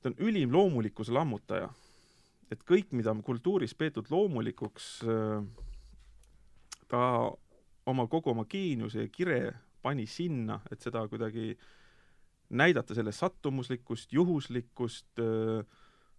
ta 0.00 0.10
on 0.10 0.18
ülim 0.24 0.54
loomulikkuse 0.54 1.14
lammutaja. 1.14 1.68
et 2.46 2.60
kõik, 2.62 2.92
mida 2.94 3.10
on 3.10 3.24
kultuuris 3.26 3.74
peetud 3.74 4.06
loomulikuks, 4.10 4.90
äh, 5.02 5.40
ta 6.88 7.00
oma, 7.86 8.06
kogu 8.06 8.30
oma 8.30 8.44
geeniuse 8.48 9.02
ja 9.02 9.10
kire 9.10 9.40
pani 9.82 10.06
sinna, 10.06 10.60
et 10.70 10.82
seda 10.82 11.02
kuidagi 11.10 11.56
näidata 12.50 12.94
selle 12.94 13.10
sattumuslikkust, 13.12 14.12
juhuslikkust, 14.14 15.18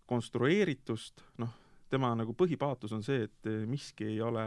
konstrueeritust, 0.07 1.23
noh, 1.39 1.53
tema 1.89 2.11
nagu 2.19 2.35
põhipaatos 2.35 2.91
on 2.95 3.03
see, 3.03 3.23
et 3.27 3.49
miski 3.67 4.09
ei 4.11 4.21
ole 4.23 4.43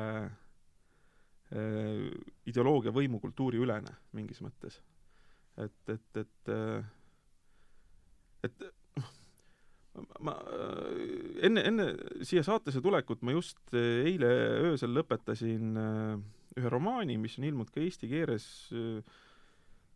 ideoloogia 1.51 2.93
võimukultuuri 2.95 3.59
ülene 3.59 3.97
mingis 4.15 4.39
mõttes. 4.45 4.77
et, 5.59 5.89
et, 5.91 6.21
et 6.23 6.53
et 8.47 8.63
ma 10.23 10.37
enne, 11.43 11.65
enne 11.67 11.87
siia 12.23 12.45
saatesse 12.47 12.81
tulekut 12.81 13.25
ma 13.27 13.35
just 13.35 13.75
eile 13.75 14.31
öösel 14.71 14.95
lõpetasin 14.95 15.75
ühe 16.57 16.71
romaani, 16.71 17.19
mis 17.19 17.37
on 17.39 17.49
ilmunud 17.51 17.75
ka 17.75 17.83
eesti 17.83 18.09
keeles 18.11 18.47
äh, 18.71 19.03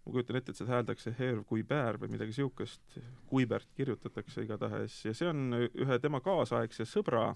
ma 0.04 0.12
kujutan 0.12 0.36
ette, 0.38 0.52
et 0.52 0.60
seda 0.60 0.76
hääldakse 0.76 1.14
Herv 1.16 1.46
Kuiber 1.48 1.98
või 2.00 2.12
midagi 2.12 2.34
niisugust, 2.34 2.98
Kuibert 3.30 3.70
kirjutatakse 3.76 4.44
igatahes, 4.44 4.98
ja 5.06 5.14
see 5.16 5.30
on 5.30 5.56
ühe 5.56 5.98
tema 6.02 6.20
kaasaegse 6.24 6.84
sõbra, 6.88 7.30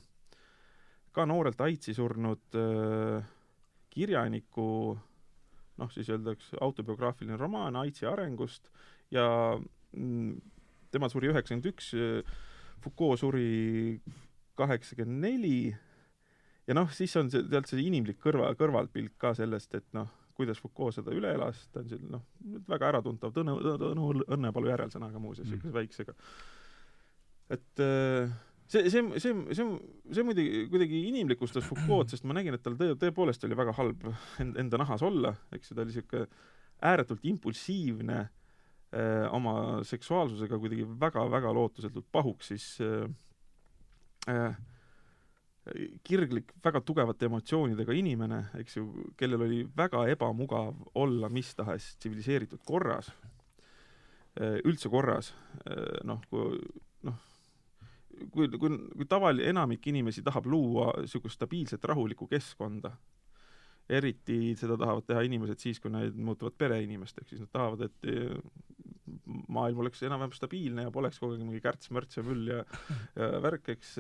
ka 1.17 1.25
noorelt 1.27 1.61
aitsi 1.65 1.97
surnud 1.97 2.59
äh, 2.59 3.25
kirjaniku 3.99 4.69
noh, 5.79 5.91
siis 5.95 6.09
öeldakse 6.11 6.59
autobiograafiline 6.65 7.39
romaan 7.39 7.77
Aitsi 7.79 8.07
arengust 8.07 8.71
ja 9.15 9.27
mm, 9.93 10.39
tema 10.91 11.11
suri 11.13 11.31
üheksakümmend 11.33 11.69
üks, 11.73 11.93
Foucault 12.83 13.21
suri 13.21 13.99
kaheksakümmend 14.59 15.23
neli 15.27 15.59
ja 16.69 16.77
noh, 16.77 16.91
siis 16.95 17.15
on 17.21 17.31
see, 17.33 17.45
tead 17.51 17.69
see 17.69 17.83
inimlik 17.87 18.21
kõrva, 18.23 18.51
kõrvaltpilk 18.59 19.17
ka 19.21 19.33
sellest, 19.39 19.75
et 19.79 19.87
noh, 19.97 20.11
kuidas 20.39 20.61
Foucault 20.63 20.95
seda 20.99 21.15
üle 21.15 21.33
elas, 21.35 21.65
ta 21.73 21.83
on 21.83 21.91
selline 21.91 22.19
noh, 22.19 22.27
väga 22.69 22.93
äratuntav 22.93 23.35
Tõnu, 23.35 23.57
Tõnu 23.83 24.11
Õnnepalu 24.27 24.71
järelsõnaga 24.73 25.23
muuseas, 25.23 25.49
niisuguse 25.49 25.73
mm. 25.73 25.79
väiksega. 25.79 26.15
et 27.57 27.83
äh, 27.83 28.35
see, 28.69 28.91
see, 28.93 29.03
see, 29.21 29.35
see, 29.57 29.67
see 30.13 30.25
muidugi 30.27 30.65
kuidagi 30.73 31.03
inimlikustas 31.09 31.67
Foucault, 31.67 32.13
sest 32.13 32.27
ma 32.29 32.37
nägin, 32.37 32.57
et 32.57 32.65
tal 32.65 32.77
tõe, 32.79 32.97
tõepoolest 33.01 33.45
oli 33.49 33.59
väga 33.59 33.75
halb 33.79 34.09
enda 34.45 34.81
nahas 34.81 35.05
olla, 35.07 35.35
eks 35.57 35.71
ju, 35.71 35.77
ta 35.77 35.85
oli 35.85 35.95
niisugune 35.95 36.27
ääretult 36.89 37.25
impulsiivne 37.27 38.19
äh,, 38.21 39.25
oma 39.35 39.83
seksuaalsusega 39.89 40.61
kuidagi 40.61 40.87
väga-väga 41.01 41.53
lootusetult 41.57 42.07
pahuks, 42.13 42.53
siis 42.53 42.67
äh, 42.85 43.09
äh, 44.31 44.61
kirglik, 46.07 46.53
väga 46.65 46.81
tugevate 46.85 47.27
emotsioonidega 47.29 47.97
inimene, 47.97 48.45
eks 48.61 48.79
ju, 48.79 48.87
kellel 49.19 49.45
oli 49.49 49.63
väga 49.77 50.07
ebamugav 50.13 50.77
olla 50.97 51.29
mis 51.33 51.51
tahes 51.57 51.91
tsiviliseeritud 51.99 52.63
korras, 52.65 53.11
üldse 54.39 54.89
korras, 54.89 55.33
noh, 56.07 56.23
kui 56.31 56.55
noh, 57.05 57.17
kui, 58.33 58.49
kui, 58.49 58.73
kui 58.97 59.07
tavaline, 59.09 59.49
enamik 59.53 59.87
inimesi 59.91 60.25
tahab 60.27 60.47
luua 60.51 60.93
niisugust 61.03 61.39
stabiilset 61.39 61.85
rahulikku 61.85 62.29
keskkonda, 62.31 62.93
eriti 63.89 64.55
seda 64.59 64.77
tahavad 64.81 65.07
teha 65.09 65.23
inimesed 65.25 65.63
siis, 65.63 65.81
kui 65.81 65.93
nad 65.93 66.17
muutuvad 66.17 66.57
pereinimesteks, 66.61 67.31
siis 67.33 67.45
nad 67.45 67.53
tahavad, 67.55 67.87
et 67.89 68.11
äh, 68.11 68.35
maailm 69.49 69.81
oleks 69.85 70.03
enam-vähem 70.05 70.35
stabiilne 70.37 70.85
ja 70.85 70.93
poleks 70.93 71.21
kogu 71.23 71.37
aeg 71.37 71.47
mingi 71.47 71.63
kärts-mörts 71.65 72.21
ja 72.21 72.27
müll 72.27 72.53
ja, 72.53 72.61
ja 73.17 73.31
värk, 73.45 73.73
eks 73.77 73.97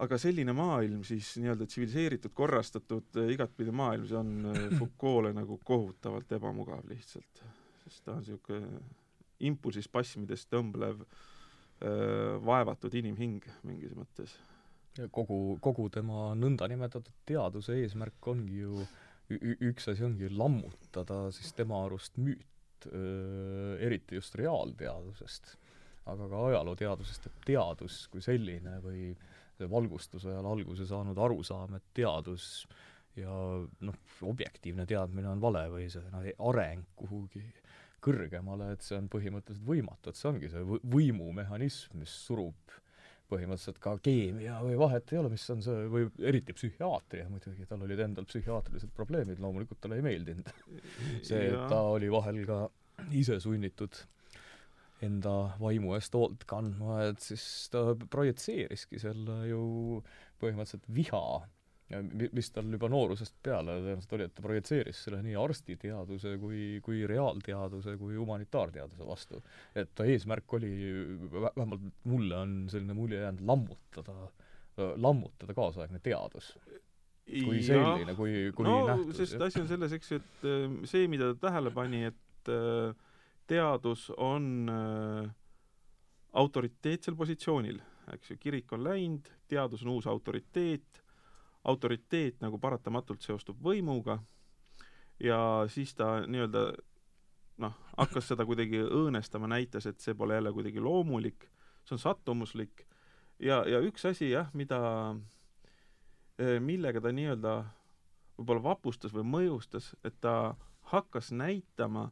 aga 0.00 0.18
selline 0.20 0.54
maailm 0.56 1.02
siis 1.06 1.34
nii-öelda 1.40 1.66
tsiviliseeritud, 1.68 2.32
korrastatud 2.36 3.20
äh, 3.20 3.32
igatpidi 3.34 3.74
maailm, 3.74 4.06
see 4.08 4.20
on 4.20 4.32
äh, 4.52 4.62
Foucault'le 4.78 5.34
nagu 5.36 5.58
kohutavalt 5.64 6.32
ebamugav 6.38 6.86
lihtsalt. 6.90 7.44
sest 7.84 8.04
ta 8.04 8.14
on 8.14 8.24
niisugune 8.24 8.80
impulsis 9.48 9.88
passimidest 9.88 10.50
tõmblev 10.52 11.02
äh, 11.02 11.20
vaevatud 11.80 12.94
inimhing 13.00 13.44
mingis 13.64 13.94
mõttes. 13.96 14.34
kogu, 15.10 15.56
kogu 15.64 15.88
tema 15.88 16.34
nõndanimetatud 16.36 17.14
teaduse 17.24 17.78
eesmärk 17.80 18.26
ongi 18.28 18.58
ju 18.60 18.84
üks 19.70 19.88
asi 19.88 20.04
ongi 20.04 20.28
lammutada 20.28 21.30
siis 21.32 21.54
tema 21.56 21.84
arust 21.86 22.18
müüt, 22.18 22.88
eriti 23.80 24.18
just 24.18 24.34
reaalteadusest, 24.36 25.54
aga 26.10 26.28
ka 26.28 26.42
ajalooteadusest, 26.50 27.30
et 27.30 27.44
teadus 27.46 28.02
kui 28.12 28.20
selline 28.24 28.76
või 28.84 29.12
äh, 29.12 29.40
valgustuse 29.68 30.30
ajal 30.30 30.46
alguse 30.46 30.86
saanud 30.86 31.18
arusaam, 31.18 31.74
et 31.76 31.84
teadus 31.94 32.66
ja 33.18 33.32
noh, 33.80 33.98
objektiivne 34.22 34.86
teadmine 34.86 35.28
on 35.32 35.42
vale 35.42 35.64
või 35.72 35.88
see 35.92 36.04
noh, 36.12 36.26
areng 36.50 36.86
kuhugi 36.96 37.42
kõrgemale, 38.04 38.72
et 38.74 38.84
see 38.84 38.98
on 38.98 39.08
põhimõtteliselt 39.12 39.66
võimatu, 39.66 40.10
et 40.10 40.20
see 40.20 40.30
ongi 40.30 40.50
see 40.52 40.62
võimumehhanism, 40.94 41.98
mis 42.00 42.14
surub 42.26 42.78
põhimõtteliselt 43.30 43.78
ka 43.82 43.94
keemia 44.02 44.58
või 44.64 44.76
vahet 44.80 45.12
ei 45.12 45.20
ole, 45.20 45.30
mis 45.32 45.44
on 45.54 45.62
see, 45.62 45.84
või 45.92 46.08
eriti 46.26 46.54
psühhiaatria 46.56 47.28
muidugi, 47.30 47.66
tal 47.68 47.84
olid 47.86 48.02
endal 48.02 48.26
psühhiaatrilised 48.28 48.90
probleemid, 48.96 49.42
loomulikult 49.42 49.80
talle 49.82 50.00
ei 50.00 50.06
meeldinud 50.06 50.50
see, 51.28 51.46
et 51.50 51.68
ta 51.70 51.84
oli 51.92 52.10
vahel 52.12 52.42
ka 52.48 52.64
ise 53.16 53.38
sunnitud 53.42 54.02
enda 55.04 55.34
vaimu 55.60 55.94
eest 55.96 56.16
hoolt 56.16 56.44
kandma, 56.48 56.98
et 57.08 57.22
siis 57.24 57.44
ta 57.72 57.94
projitseeriski 58.12 59.00
selle 59.00 59.38
ju 59.48 59.62
põhimõtteliselt 60.42 60.90
viha, 60.96 61.24
mis 62.32 62.50
tal 62.54 62.68
juba 62.70 62.88
noorusest 62.90 63.34
peale 63.42 63.78
tõenäoliselt 63.80 64.12
oli, 64.16 64.26
et 64.28 64.34
ta 64.36 64.44
projitseeris 64.44 65.00
selle 65.06 65.22
nii 65.24 65.34
arstiteaduse 65.38 66.36
kui, 66.42 66.60
kui 66.84 67.02
reaalteaduse 67.10 67.96
kui 67.98 68.18
humanitaarteaduse 68.18 69.06
vastu. 69.06 69.42
et 69.74 69.90
ta 69.94 70.06
eesmärk 70.06 70.54
oli, 70.60 70.70
vähemalt 71.32 71.88
mulle 72.04 72.36
on 72.36 72.54
selline 72.70 72.94
mulje 72.94 73.24
jäänud, 73.24 73.42
lammutada, 73.46 74.14
lammutada 74.96 75.56
kaasaegne 75.56 75.98
teadus 76.02 76.54
kui 77.30 77.60
selline, 77.62 78.14
kui, 78.18 78.32
kui 78.56 78.66
no, 78.66 78.80
nähtus. 78.88 79.20
sest 79.22 79.42
asi 79.42 79.60
on 79.62 79.68
selles, 79.70 79.92
eks 79.94 80.10
ju, 80.10 80.18
et 80.18 80.48
see, 80.90 81.06
mida 81.10 81.32
ta 81.34 81.48
tähele 81.48 81.70
pani, 81.74 82.04
et 82.10 82.50
teadus 83.50 84.08
on 84.16 84.48
autoriteetsel 86.40 87.16
positsioonil, 87.18 87.78
eks 88.14 88.32
ju, 88.32 88.38
kirik 88.42 88.72
on 88.74 88.82
läinud, 88.86 89.30
teadus 89.50 89.84
on 89.86 89.94
uus 89.94 90.08
autoriteet, 90.10 91.02
autoriteet 91.64 92.40
nagu 92.40 92.58
paratamatult 92.58 93.22
seostub 93.22 93.58
võimuga 93.62 94.18
ja 95.20 95.40
siis 95.68 95.92
ta 95.94 96.20
nii-öelda 96.26 96.62
noh, 97.60 97.74
hakkas 97.98 98.30
seda 98.32 98.46
kuidagi 98.48 98.80
õõnestama, 98.86 99.50
näitas, 99.50 99.86
et 99.86 100.00
see 100.00 100.14
pole 100.16 100.38
jälle 100.38 100.52
kuidagi 100.56 100.80
loomulik, 100.80 101.44
see 101.84 101.98
on 101.98 102.00
sattumuslik. 102.00 102.86
Ja, 103.40 103.60
ja 103.68 103.82
üks 103.84 104.06
asi 104.08 104.30
jah, 104.30 104.48
mida, 104.56 104.80
äh, 106.40 106.56
millega 106.60 107.02
ta 107.04 107.12
nii-öelda 107.12 107.54
võib-olla 108.38 108.64
vapustas 108.70 109.12
või 109.12 109.26
mõjustas, 109.28 109.92
et 110.04 110.16
ta 110.24 110.56
hakkas 110.94 111.28
näitama 111.36 112.08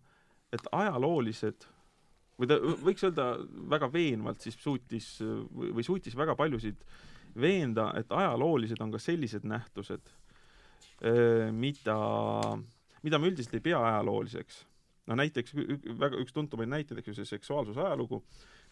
et 0.55 0.71
ajaloolised 0.73 1.67
või 2.39 2.49
ta 2.49 2.59
võiks 2.85 3.05
öelda 3.05 3.31
väga 3.73 3.89
veenvalt 3.93 4.45
siis 4.45 4.57
suutis 4.63 5.09
või 5.21 5.85
suutis 5.85 6.17
väga 6.17 6.37
paljusid 6.39 6.85
veenda, 7.41 7.93
et 7.99 8.13
ajaloolised 8.13 8.81
on 8.81 8.93
ka 8.95 9.01
sellised 9.03 9.45
nähtused, 9.49 10.15
mida, 11.55 11.99
mida 13.03 13.19
me 13.19 13.31
üldiselt 13.31 13.55
ei 13.55 13.65
pea 13.69 13.79
ajalooliseks. 13.79 14.65
no 15.09 15.17
näiteks 15.17 15.55
väga 16.01 16.19
üks 16.21 16.35
tuntumaid 16.37 16.69
näiteid, 16.69 16.99
eks 17.01 17.09
ju, 17.09 17.15
see 17.17 17.31
seksuaalsuse 17.37 17.81
ajalugu, 17.81 18.19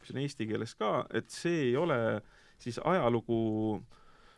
mis 0.01 0.11
on 0.13 0.19
eesti 0.21 0.47
keeles 0.51 0.75
ka, 0.77 1.07
et 1.15 1.31
see 1.33 1.69
ei 1.71 1.77
ole 1.81 2.21
siis 2.59 2.79
ajalugu 2.85 3.81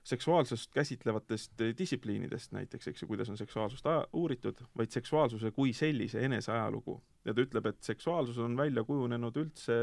seksuaalsust 0.08 0.70
käsitlevatest 0.72 1.60
distsipliinidest 1.78 2.52
näiteks, 2.52 2.88
eks 2.88 3.02
ju, 3.02 3.08
kuidas 3.08 3.28
on 3.30 3.37
seksuaalsust 3.37 3.87
uuritud, 4.12 4.62
vaid 4.76 4.94
seksuaalsuse 4.94 5.50
kui 5.50 5.72
sellise 5.72 6.25
eneseajalugu. 6.25 7.02
ja 7.25 7.34
ta 7.34 7.44
ütleb, 7.44 7.66
et 7.66 7.82
seksuaalsus 7.82 8.38
on 8.38 8.56
välja 8.56 8.84
kujunenud 8.84 9.37
üldse 9.37 9.75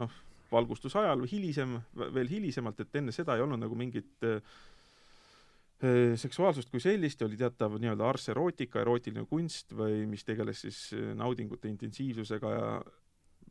noh, 0.00 0.14
valgustusajal 0.52 1.24
või 1.24 1.32
hilisem, 1.32 1.78
veel 1.96 2.30
hilisemalt, 2.30 2.84
et 2.84 3.00
enne 3.00 3.14
seda 3.14 3.36
ei 3.36 3.44
olnud 3.44 3.60
nagu 3.62 3.78
mingit 3.78 4.28
äh, 4.28 4.40
seksuaalsust 6.16 6.70
kui 6.70 6.82
sellist 6.82 7.22
oli 7.26 7.36
teatav 7.40 7.74
nii-öelda 7.82 8.06
ars 8.06 8.28
erootika, 8.30 8.84
erootiline 8.84 9.24
kunst 9.26 9.74
või 9.74 10.04
mis 10.06 10.22
tegeles 10.24 10.60
siis 10.62 10.82
naudingute 11.18 11.70
intensiivsusega 11.72 12.52
ja 12.54 12.66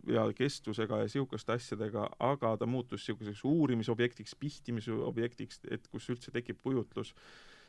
ja 0.08 0.26
kestvusega 0.34 0.98
ja 0.98 1.06
niisuguste 1.06 1.54
asjadega, 1.54 2.08
aga 2.20 2.56
ta 2.58 2.66
muutus 2.66 3.04
niisuguseks 3.04 3.44
uurimisobjektiks, 3.46 4.36
pihtimise 4.40 4.96
objektiks, 5.06 5.62
et 5.70 5.88
kus 5.92 6.10
üldse 6.10 6.34
tekib 6.34 6.62
kujutlus 6.64 7.14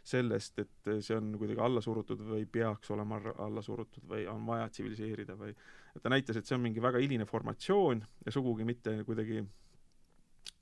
sellest, 0.03 0.59
et 0.59 0.91
see 1.01 1.17
on 1.17 1.35
kuidagi 1.39 1.61
alla 1.63 1.81
surutud 1.81 2.21
või 2.27 2.47
peaks 2.51 2.91
olema 2.91 3.21
alla 3.39 3.63
surutud 3.63 4.07
või 4.11 4.27
on 4.31 4.47
vaja 4.47 4.69
tsiviliseerida 4.69 5.37
või 5.39 5.53
et 5.53 6.03
ta 6.03 6.11
näitas, 6.11 6.37
et 6.37 6.47
see 6.47 6.57
on 6.57 6.65
mingi 6.65 6.83
väga 6.83 6.99
hiline 7.03 7.27
formatsioon 7.29 8.03
ja 8.27 8.33
sugugi 8.35 8.67
mitte 8.67 8.97
kuidagi 9.07 9.45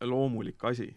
loomulik 0.01 0.65
asi. 0.65 0.97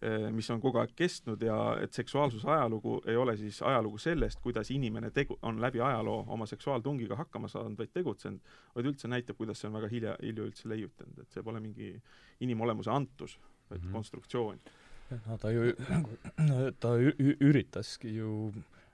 eh, 0.00 0.30
mis 0.30 0.46
on 0.50 0.60
kogu 0.62 0.78
aeg 0.78 0.92
kestnud 0.94 1.42
ja 1.42 1.56
et 1.82 1.92
seksuaalsuse 1.92 2.46
ajalugu 2.48 3.00
ei 3.10 3.16
ole 3.16 3.36
siis 3.36 3.56
ajalugu 3.66 3.98
sellest, 3.98 4.38
kuidas 4.40 4.70
inimene 4.70 5.10
tegu-, 5.10 5.38
on 5.42 5.60
läbi 5.60 5.80
ajaloo 5.80 6.24
oma 6.28 6.46
seksuaaltungiga 6.46 7.16
hakkama 7.16 7.48
saanud, 7.48 7.74
vaid 7.78 7.90
tegutsenud, 7.92 8.40
vaid 8.76 8.86
üldse 8.86 9.10
näitab, 9.10 9.36
kuidas 9.36 9.58
see 9.60 9.68
on 9.68 9.74
väga 9.74 9.88
hilja, 9.90 10.14
hilja 10.22 10.44
üldse 10.44 10.68
leiutanud, 10.70 11.18
et 11.18 11.34
see 11.34 11.42
pole 11.42 11.60
mingi 11.60 11.96
inimolemuse 12.40 12.90
antus, 12.94 13.40
vaid 13.70 13.80
mm 13.80 13.88
-hmm. 13.88 13.92
konstruktsioon. 13.92 14.60
No 15.26 15.38
ta 15.40 15.52
ju, 15.52 15.72
ta 16.82 16.94
üritaski 16.98 18.14
ju 18.18 18.52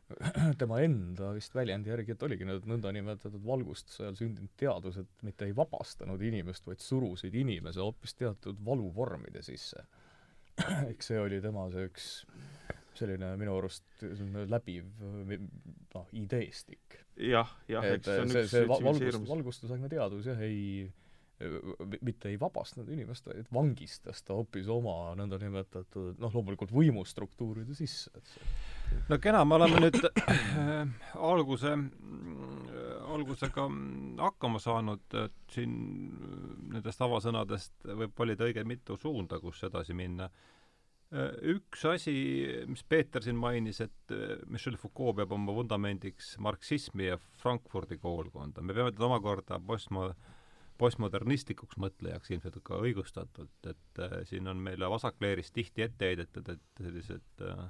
tema 0.61 0.81
enda 0.85 1.33
vist 1.35 1.55
väljendi 1.57 1.91
järgi, 1.91 2.15
et 2.15 2.25
oligi 2.27 2.47
need 2.49 2.67
nõndanimetatud 2.69 3.43
valgustuse 3.47 4.05
ajal 4.05 4.19
sündinud 4.19 4.53
teadused 4.61 5.09
mitte 5.27 5.49
ei 5.49 5.55
vabastanud 5.57 6.23
inimest, 6.23 6.67
vaid 6.69 6.83
surusid 6.85 7.35
inimese 7.41 7.83
hoopis 7.83 8.17
teatud 8.19 8.61
valuvormide 8.67 9.43
sisse. 9.45 9.87
eks 10.93 11.11
see 11.11 11.21
oli 11.21 11.41
tema 11.43 11.67
see 11.73 11.89
üks 11.89 12.11
selline 12.95 13.33
minu 13.41 13.57
arust 13.59 14.05
läbiv 14.51 14.87
noh, 15.03 16.05
ideestik. 16.15 17.01
jah, 17.19 17.57
jah, 17.71 17.89
eks 17.97 18.07
see 18.07 18.21
on 18.21 18.31
see, 18.31 18.45
üks 18.45 18.53
see 18.53 18.69
valgust, 18.71 19.25
valgustusaegne 19.31 19.91
teadus 19.91 20.29
jah, 20.31 20.45
ei 20.47 20.87
mitte 22.05 22.31
ei 22.31 22.39
vabastanud 22.41 22.89
inimest, 22.95 23.27
vaid 23.27 23.49
vangistas 23.53 24.23
ta 24.23 24.37
hoopis 24.39 24.69
oma 24.71 25.15
nõndanimetatud 25.19 26.21
noh, 26.23 26.35
loomulikult 26.35 26.71
võimustruktuuride 26.75 27.75
sisse, 27.75 28.13
et 28.15 28.31
see 28.37 28.53
no 29.09 29.19
kena, 29.23 29.43
me 29.49 29.59
oleme 29.59 29.83
nüüd 29.85 29.99
äh, 30.09 30.89
alguse 31.19 31.75
äh,, 31.75 32.97
algusega 33.15 33.67
hakkama 34.23 34.61
saanud, 34.63 35.05
et 35.25 35.55
siin 35.55 35.75
nendest 36.73 37.03
avasõnadest 37.05 37.87
võib 38.01 38.15
valida 38.19 38.49
õige 38.49 38.65
mitu 38.67 38.99
suunda, 39.01 39.41
kus 39.43 39.63
edasi 39.69 39.97
minna 39.97 40.29
äh,. 40.31 41.35
üks 41.55 41.85
asi, 41.91 42.15
mis 42.71 42.85
Peeter 42.89 43.25
siin 43.25 43.39
mainis, 43.41 43.83
et 43.85 44.15
äh, 44.15 44.39
Michel 44.47 44.79
Foucault 44.81 45.19
peab 45.21 45.35
oma 45.37 45.57
vundamendiks 45.57 46.35
marksismi 46.45 47.11
ja 47.11 47.19
Frankfurdi 47.43 47.99
koolkonda, 48.03 48.63
me 48.63 48.77
peame 48.77 48.95
teda 48.95 49.11
omakorda 49.11 49.61
postmo-, 49.67 50.13
postmodernistlikuks 50.79 51.79
mõtlejaks 51.79 52.33
ilmselt 52.35 52.59
ka 52.67 52.81
õigustatult, 52.83 53.71
et 53.71 54.03
äh, 54.03 54.21
siin 54.29 54.49
on 54.51 54.61
meile 54.63 54.91
vasakleerist 54.91 55.55
tihti 55.55 55.87
ette 55.87 56.11
heidetud, 56.11 56.49
et 56.51 56.83
sellised 56.83 57.45
äh, 57.47 57.67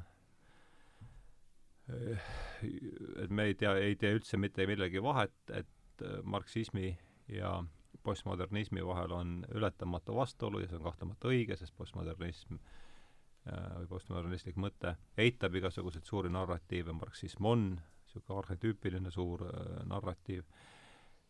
et 3.23 3.31
me 3.31 3.51
ei 3.51 3.55
tea, 3.61 3.75
ei 3.77 3.97
tee 4.01 4.15
üldse 4.17 4.41
mitte 4.41 4.67
millegi 4.67 5.03
vahet, 5.05 5.37
et 5.53 6.05
äh, 6.05 6.21
marksismi 6.23 6.95
ja 7.29 7.59
postmodernismi 8.05 8.85
vahel 8.87 9.13
on 9.13 9.35
ületamatu 9.55 10.17
vastuolu 10.17 10.61
ja 10.61 10.69
see 10.69 10.79
on 10.79 10.85
kahtlemata 10.89 11.29
õige, 11.29 11.57
sest 11.57 11.77
postmodernism 11.77 12.57
äh, 12.57 13.75
või 13.81 13.91
postmodernistlik 13.93 14.61
mõte 14.61 14.97
eitab 15.21 15.57
igasuguseid 15.61 16.09
suuri 16.09 16.33
narratiive, 16.33 16.93
marksism 16.97 17.49
on 17.49 17.67
niisugune 17.75 18.39
arhetüüpiline 18.39 19.13
suur 19.13 19.47
äh, 19.49 19.83
narratiiv. 19.91 20.45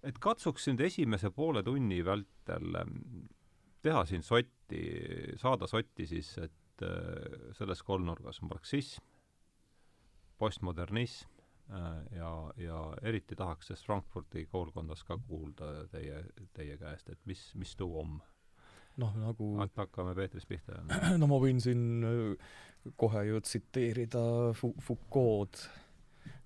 Et 0.04 0.18
katsuks 0.22 0.68
nüüd 0.70 0.84
esimese 0.86 1.30
poole 1.34 1.62
tunni 1.66 2.02
vältel 2.04 2.80
ähm, 2.80 2.98
teha 3.84 4.04
siin 4.08 4.24
sotti, 4.24 4.84
saada 5.40 5.68
sotti 5.70 6.06
siis, 6.08 6.30
et 6.38 6.84
selles 7.54 7.82
kolmnurgas 7.86 8.40
marksism, 8.42 9.02
postmodernism 10.38 11.28
äh, 11.70 12.16
ja, 12.16 12.30
ja 12.56 12.78
eriti 13.02 13.36
tahaks 13.36 13.70
sellest 13.70 13.86
Frankfurdi 13.86 14.46
koolkondas 14.50 15.04
ka 15.06 15.18
kuulda 15.28 15.86
teie, 15.92 16.24
teie 16.56 16.76
käest, 16.80 17.08
et 17.12 17.20
mis, 17.30 17.46
mis 17.60 17.76
tuu 17.78 18.00
on? 18.00 18.18
noh, 19.00 19.14
nagu 19.18 19.48
hakkame 19.74 20.14
Peetrist 20.14 20.46
pihta. 20.48 20.82
no 21.20 21.26
ma 21.30 21.38
võin 21.42 21.58
siin 21.62 22.04
äh, 22.06 22.52
kohe 23.00 23.24
ju 23.26 23.40
tsiteerida 23.42 24.22
Foucault 24.54 25.64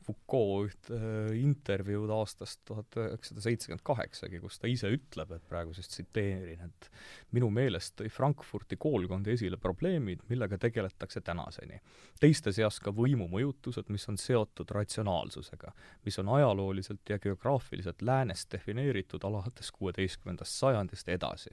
Foucault 0.09 0.65
ühte 0.69 0.97
äh, 0.97 1.35
intervjuud 1.37 2.11
aastast 2.15 2.63
tuhat 2.69 2.97
üheksasada 2.97 3.43
seitsekümmend 3.45 3.85
kaheksagi, 3.85 4.41
kus 4.41 4.57
ta 4.59 4.71
ise 4.71 4.89
ütleb, 4.95 5.35
et 5.37 5.45
praegu 5.51 5.75
siis 5.77 5.91
tsiteerin, 5.93 6.63
et 6.65 6.89
minu 7.37 7.51
meelest 7.53 7.99
tõi 8.01 8.09
Frankfurti 8.13 8.79
koolkond 8.81 9.29
esile 9.29 9.61
probleemid, 9.61 10.25
millega 10.31 10.59
tegeletakse 10.59 11.21
tänaseni. 11.21 11.81
teiste 12.21 12.53
seas 12.53 12.81
ka 12.81 12.93
võimu 12.95 13.29
mõjutused, 13.29 13.93
mis 13.93 14.09
on 14.09 14.17
seotud 14.19 14.71
ratsionaalsusega, 14.71 15.73
mis 16.05 16.19
on 16.19 16.33
ajalooliselt 16.39 17.05
ja 17.09 17.19
geograafiliselt 17.19 18.03
läänest 18.03 18.53
defineeritud 18.53 19.25
alates 19.25 19.71
kuueteistkümnendast 19.73 20.57
sajandist 20.65 21.09
edasi. 21.09 21.53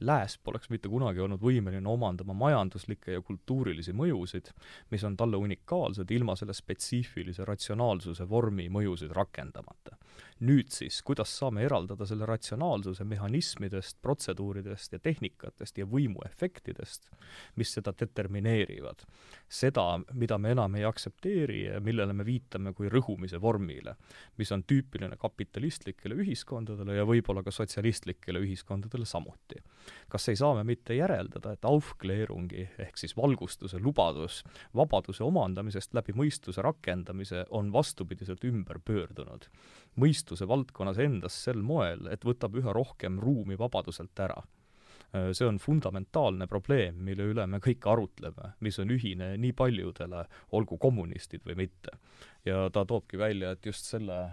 Lääs 0.00 0.38
poleks 0.38 0.70
mitte 0.70 0.90
kunagi 0.90 1.22
olnud 1.22 1.40
võimeline 1.42 1.88
omandama 1.88 2.34
majanduslikke 2.34 3.14
ja 3.14 3.22
kultuurilisi 3.22 3.92
mõjusid, 3.94 4.50
mis 4.90 5.04
on 5.06 5.16
talle 5.16 5.38
unikaalsed 5.38 6.10
ilma 6.10 6.34
selle 6.36 6.54
spetsiifilise 6.56 7.46
ratsionaalsuse 7.46 8.26
vormi 8.28 8.68
mõjusid 8.68 9.14
rakendamata. 9.14 9.96
nüüd 10.42 10.72
siis, 10.74 10.96
kuidas 11.06 11.30
saame 11.38 11.62
eraldada 11.62 12.06
selle 12.06 12.26
ratsionaalsuse 12.26 13.04
mehhanismidest, 13.06 14.00
protseduuridest 14.02 14.92
ja 14.92 14.98
tehnikatest 14.98 15.78
ja 15.78 15.86
võimuefektidest, 15.86 17.06
mis 17.56 17.72
seda 17.72 17.92
determineerivad. 18.00 19.06
seda, 19.48 20.00
mida 20.12 20.38
me 20.38 20.50
enam 20.50 20.74
ei 20.74 20.84
aktsepteeri 20.84 21.64
ja 21.64 21.80
millele 21.80 22.12
me 22.12 22.24
viitame 22.24 22.72
kui 22.72 22.88
rõhumise 22.88 23.40
vormile, 23.40 23.94
mis 24.38 24.52
on 24.52 24.64
tüüpiline 24.64 25.16
kapitalistlikele 25.16 26.14
ühiskondadele 26.14 26.96
ja 26.96 27.04
võib-olla 27.06 27.42
ka 27.42 27.50
sotsialistlikele 27.50 28.42
ühiskondadele 28.42 29.06
samuti. 29.06 29.61
Kas 30.08 30.28
ei 30.28 30.36
saa 30.36 30.54
me 30.54 30.64
mitte 30.64 30.94
järeldada, 30.94 31.52
et 31.52 31.64
Aufklärungi 31.64 32.68
ehk 32.84 32.98
siis 33.00 33.16
valgustuse 33.16 33.80
lubadus 33.82 34.42
vabaduse 34.76 35.24
omandamisest 35.24 35.94
läbi 35.94 36.14
mõistuse 36.16 36.62
rakendamise 36.62 37.46
on 37.50 37.72
vastupidiselt 37.72 38.44
ümber 38.44 38.78
pöördunud. 38.84 39.48
mõistuse 39.96 40.48
valdkonnas 40.48 40.98
endas 40.98 41.36
sel 41.44 41.62
moel, 41.62 42.06
et 42.06 42.24
võtab 42.24 42.56
üha 42.56 42.72
rohkem 42.72 43.20
ruumi 43.20 43.58
vabaduselt 43.58 44.20
ära 44.20 44.42
see 45.12 45.46
on 45.46 45.58
fundamentaalne 45.60 46.46
probleem, 46.48 47.02
mille 47.04 47.26
üle 47.34 47.44
me 47.46 47.60
kõik 47.60 47.84
arutleme, 47.88 48.54
mis 48.64 48.78
on 48.80 48.92
ühine 48.94 49.34
nii 49.40 49.52
paljudele, 49.56 50.24
olgu 50.56 50.78
kommunistid 50.80 51.44
või 51.44 51.58
mitte. 51.66 51.98
ja 52.44 52.70
ta 52.72 52.84
toobki 52.88 53.18
välja, 53.18 53.52
et 53.52 53.66
just 53.66 53.84
selle 53.84 54.32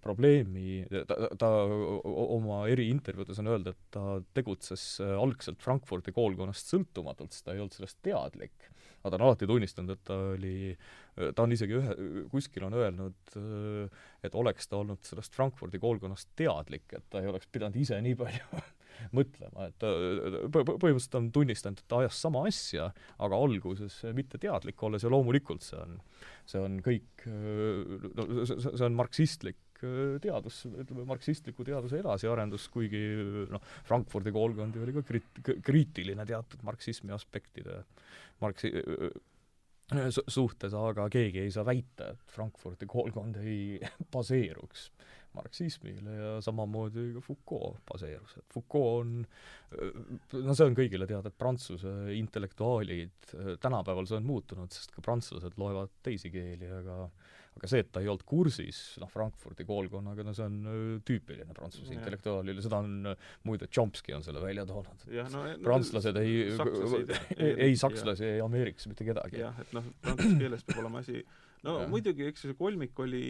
probleemi, 0.00 0.82
ta, 1.08 1.16
ta 1.40 1.48
oma 1.64 2.64
eri 2.68 2.90
intervjuudes 2.92 3.40
on 3.40 3.52
öelnud, 3.54 3.70
et 3.72 3.94
ta 3.94 4.18
tegutses 4.36 4.84
algselt 5.00 5.62
Frankfurdi 5.64 6.12
koolkonnast 6.16 6.72
sõltumatult, 6.72 7.32
sest 7.32 7.46
ta 7.46 7.54
ei 7.54 7.62
olnud 7.62 7.76
sellest 7.76 8.00
teadlik. 8.04 8.68
Aga 9.00 9.14
ta 9.14 9.16
on 9.16 9.24
alati 9.30 9.48
tunnistanud, 9.48 9.94
et 9.94 10.02
ta 10.04 10.16
oli, 10.34 10.74
ta 11.16 11.46
on 11.46 11.54
isegi 11.56 11.78
ühe, 11.78 11.94
kuskil 12.28 12.66
on 12.66 12.76
öelnud, 12.76 13.38
et 14.26 14.36
oleks 14.36 14.68
ta 14.68 14.82
olnud 14.82 15.00
sellest 15.08 15.38
Frankfurdi 15.38 15.80
koolkonnast 15.80 16.28
teadlik, 16.36 16.84
et 16.92 17.06
ta 17.08 17.22
ei 17.22 17.30
oleks 17.30 17.48
pidanud 17.48 17.80
ise 17.80 17.96
nii 18.04 18.18
palju 18.20 18.60
mõtlema, 19.16 19.70
et 19.70 19.80
põhimõtteliselt 20.52 21.16
on 21.16 21.32
tunnistanud, 21.32 21.80
et 21.80 21.88
ta 21.88 22.02
ajas 22.04 22.20
sama 22.20 22.44
asja, 22.50 22.90
aga 23.16 23.40
alguses 23.48 24.02
mitte 24.12 24.36
teadlik 24.42 24.84
olles 24.84 25.08
ja 25.08 25.14
loomulikult 25.16 25.64
see 25.64 25.80
on, 25.80 25.96
see 26.52 26.60
on 26.60 26.76
kõik, 26.84 27.24
no 27.24 28.44
see 28.44 28.84
on 28.84 29.00
marksistlik 29.00 29.64
teadus, 30.22 30.62
ütleme 30.70 31.06
marksistliku 31.08 31.64
teaduse 31.66 32.00
edasiarendus, 32.00 32.68
kuigi 32.72 33.00
noh, 33.50 33.64
Frankfurdi 33.88 34.32
koolkond 34.34 34.76
ju 34.76 34.84
oli 34.84 34.94
ka 34.96 35.04
kriit-, 35.06 35.42
kriitiline 35.66 36.26
teatud 36.28 36.64
marksismi 36.66 37.14
aspektide 37.16 37.82
marksi-, 38.42 38.74
su-, 40.14 40.26
suhtes, 40.26 40.74
aga 40.76 41.08
keegi 41.12 41.44
ei 41.44 41.54
saa 41.54 41.66
väita, 41.66 42.12
et 42.14 42.34
Frankfurdi 42.34 42.88
koolkond 42.90 43.40
ei 43.42 43.80
baseeruks 44.14 44.90
marksismile 45.36 46.14
ja 46.16 46.30
samamoodi 46.44 47.10
ka 47.16 47.24
Foucault 47.24 47.80
baseerus, 47.88 48.36
et 48.40 48.54
Foucault 48.54 49.02
on 49.04 49.16
no 50.46 50.56
see 50.56 50.66
on 50.66 50.78
kõigile 50.78 51.06
teada, 51.10 51.30
et 51.30 51.38
Prantsuse 51.38 51.92
intellektuaalid, 52.16 53.34
tänapäeval 53.62 54.08
see 54.10 54.18
on 54.18 54.26
muutunud, 54.26 54.72
sest 54.74 54.94
ka 54.94 55.04
prantslased 55.04 55.58
loevad 55.60 55.92
teisi 56.06 56.32
keeli, 56.34 56.70
aga 56.80 57.04
aga 57.58 57.68
see, 57.68 57.82
et 57.82 57.90
ta 57.92 58.00
ei 58.00 58.08
olnud 58.08 58.22
kursis 58.28 58.78
noh, 59.02 59.10
Frankfurdi 59.10 59.66
koolkonnaga, 59.68 60.24
no 60.24 60.32
see 60.36 60.46
on 60.46 61.00
tüüpiline 61.06 61.54
Prantsuse 61.56 61.92
intellektuaalile, 61.96 62.62
seda 62.64 62.78
on 62.80 63.10
muide, 63.48 63.68
Chomsky 63.74 64.14
on 64.16 64.24
selle 64.24 64.42
välja 64.42 64.64
toonud. 64.68 65.06
No, 65.34 65.42
prantslased 65.64 66.16
no, 66.16 66.22
ei, 66.24 66.46
ei, 67.36 67.52
ei 67.68 67.78
sakslasi, 67.80 68.36
ei 68.36 68.42
Ameerikas 68.44 68.86
mitte 68.90 69.06
kedagi. 69.08 69.42
jah, 69.42 69.58
et 69.60 69.74
noh, 69.76 69.86
prantsuse 70.00 70.38
keeles 70.40 70.66
peab 70.66 70.84
olema 70.84 71.02
asi 71.02 71.24
no 71.66 71.76
ja. 71.82 71.88
muidugi, 71.90 72.26
eks 72.30 72.46
see 72.46 72.58
kolmik 72.58 72.98
oli 73.02 73.24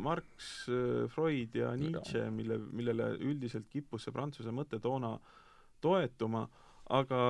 Marx, 0.00 0.68
Freud 1.14 1.54
ja 1.58 1.74
Nietzsche, 1.78 2.24
mille, 2.34 2.58
millele 2.74 3.12
üldiselt 3.18 3.68
kippus 3.70 4.06
see 4.06 4.14
prantsuse 4.14 4.54
mõte 4.54 4.80
toona 4.82 5.14
toetuma, 5.84 6.46
aga 6.90 7.20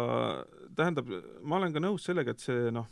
tähendab, 0.76 1.10
ma 1.42 1.58
olen 1.58 1.74
ka 1.74 1.82
nõus 1.82 2.06
sellega, 2.06 2.32
et 2.32 2.44
see 2.44 2.72
noh, 2.74 2.88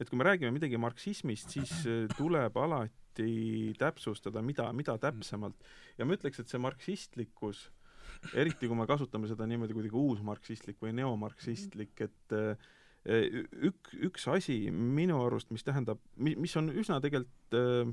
et 0.00 0.08
kui 0.08 0.18
me 0.20 0.26
räägime 0.26 0.52
midagi 0.54 0.80
marksismist, 0.80 1.52
siis 1.52 1.72
äh, 1.88 2.06
tuleb 2.16 2.56
alati 2.60 3.74
täpsustada, 3.80 4.42
mida, 4.44 4.70
mida 4.76 4.96
täpsemalt. 5.00 5.68
ja 5.98 6.06
ma 6.06 6.16
ütleks, 6.16 6.40
et 6.40 6.52
see 6.52 6.60
marksistlikkus, 6.62 7.66
eriti 8.36 8.68
kui 8.68 8.76
me 8.76 8.86
kasutame 8.88 9.28
seda 9.28 9.48
niimoodi 9.48 9.76
kuidagi 9.76 9.96
uusmarksistlik 9.96 10.80
või 10.82 10.94
neomarksistlik, 11.00 11.96
et 12.06 12.36
ük-, 13.08 13.94
üks 14.10 14.26
asi 14.28 14.58
minu 14.70 15.22
arust, 15.24 15.50
mis 15.54 15.64
tähendab, 15.64 16.00
mi-, 16.16 16.36
mis 16.36 16.56
on 16.60 16.68
üsna 16.68 17.00
tegelikult 17.00 17.56
äh, 17.56 17.92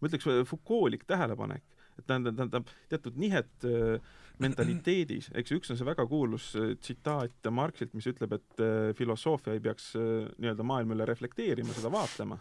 ma 0.00 0.08
ütleks, 0.08 0.26
Foucault'lik 0.48 1.04
tähelepanek, 1.08 1.64
et 1.98 2.06
tähendab, 2.08 2.36
tähendab 2.38 2.70
teatud 2.92 3.18
nihet 3.20 3.66
äh, 3.68 4.12
mentaliteedis, 4.40 5.30
eks 5.38 5.52
ju, 5.52 5.60
üks 5.60 5.72
on 5.72 5.80
see 5.80 5.88
väga 5.88 6.06
kuulus 6.10 6.52
äh, 6.58 6.72
tsitaat 6.80 7.50
Marxilt, 7.52 7.92
mis 7.96 8.08
ütleb, 8.10 8.38
et 8.38 8.64
äh, 8.64 8.92
filosoofia 8.98 9.56
ei 9.56 9.64
peaks 9.64 9.92
äh, 10.00 10.30
nii-öelda 10.40 10.66
maailma 10.66 10.96
üle 10.96 11.08
reflekteerima, 11.10 11.76
seda 11.76 11.92
vaatlema, 11.92 12.40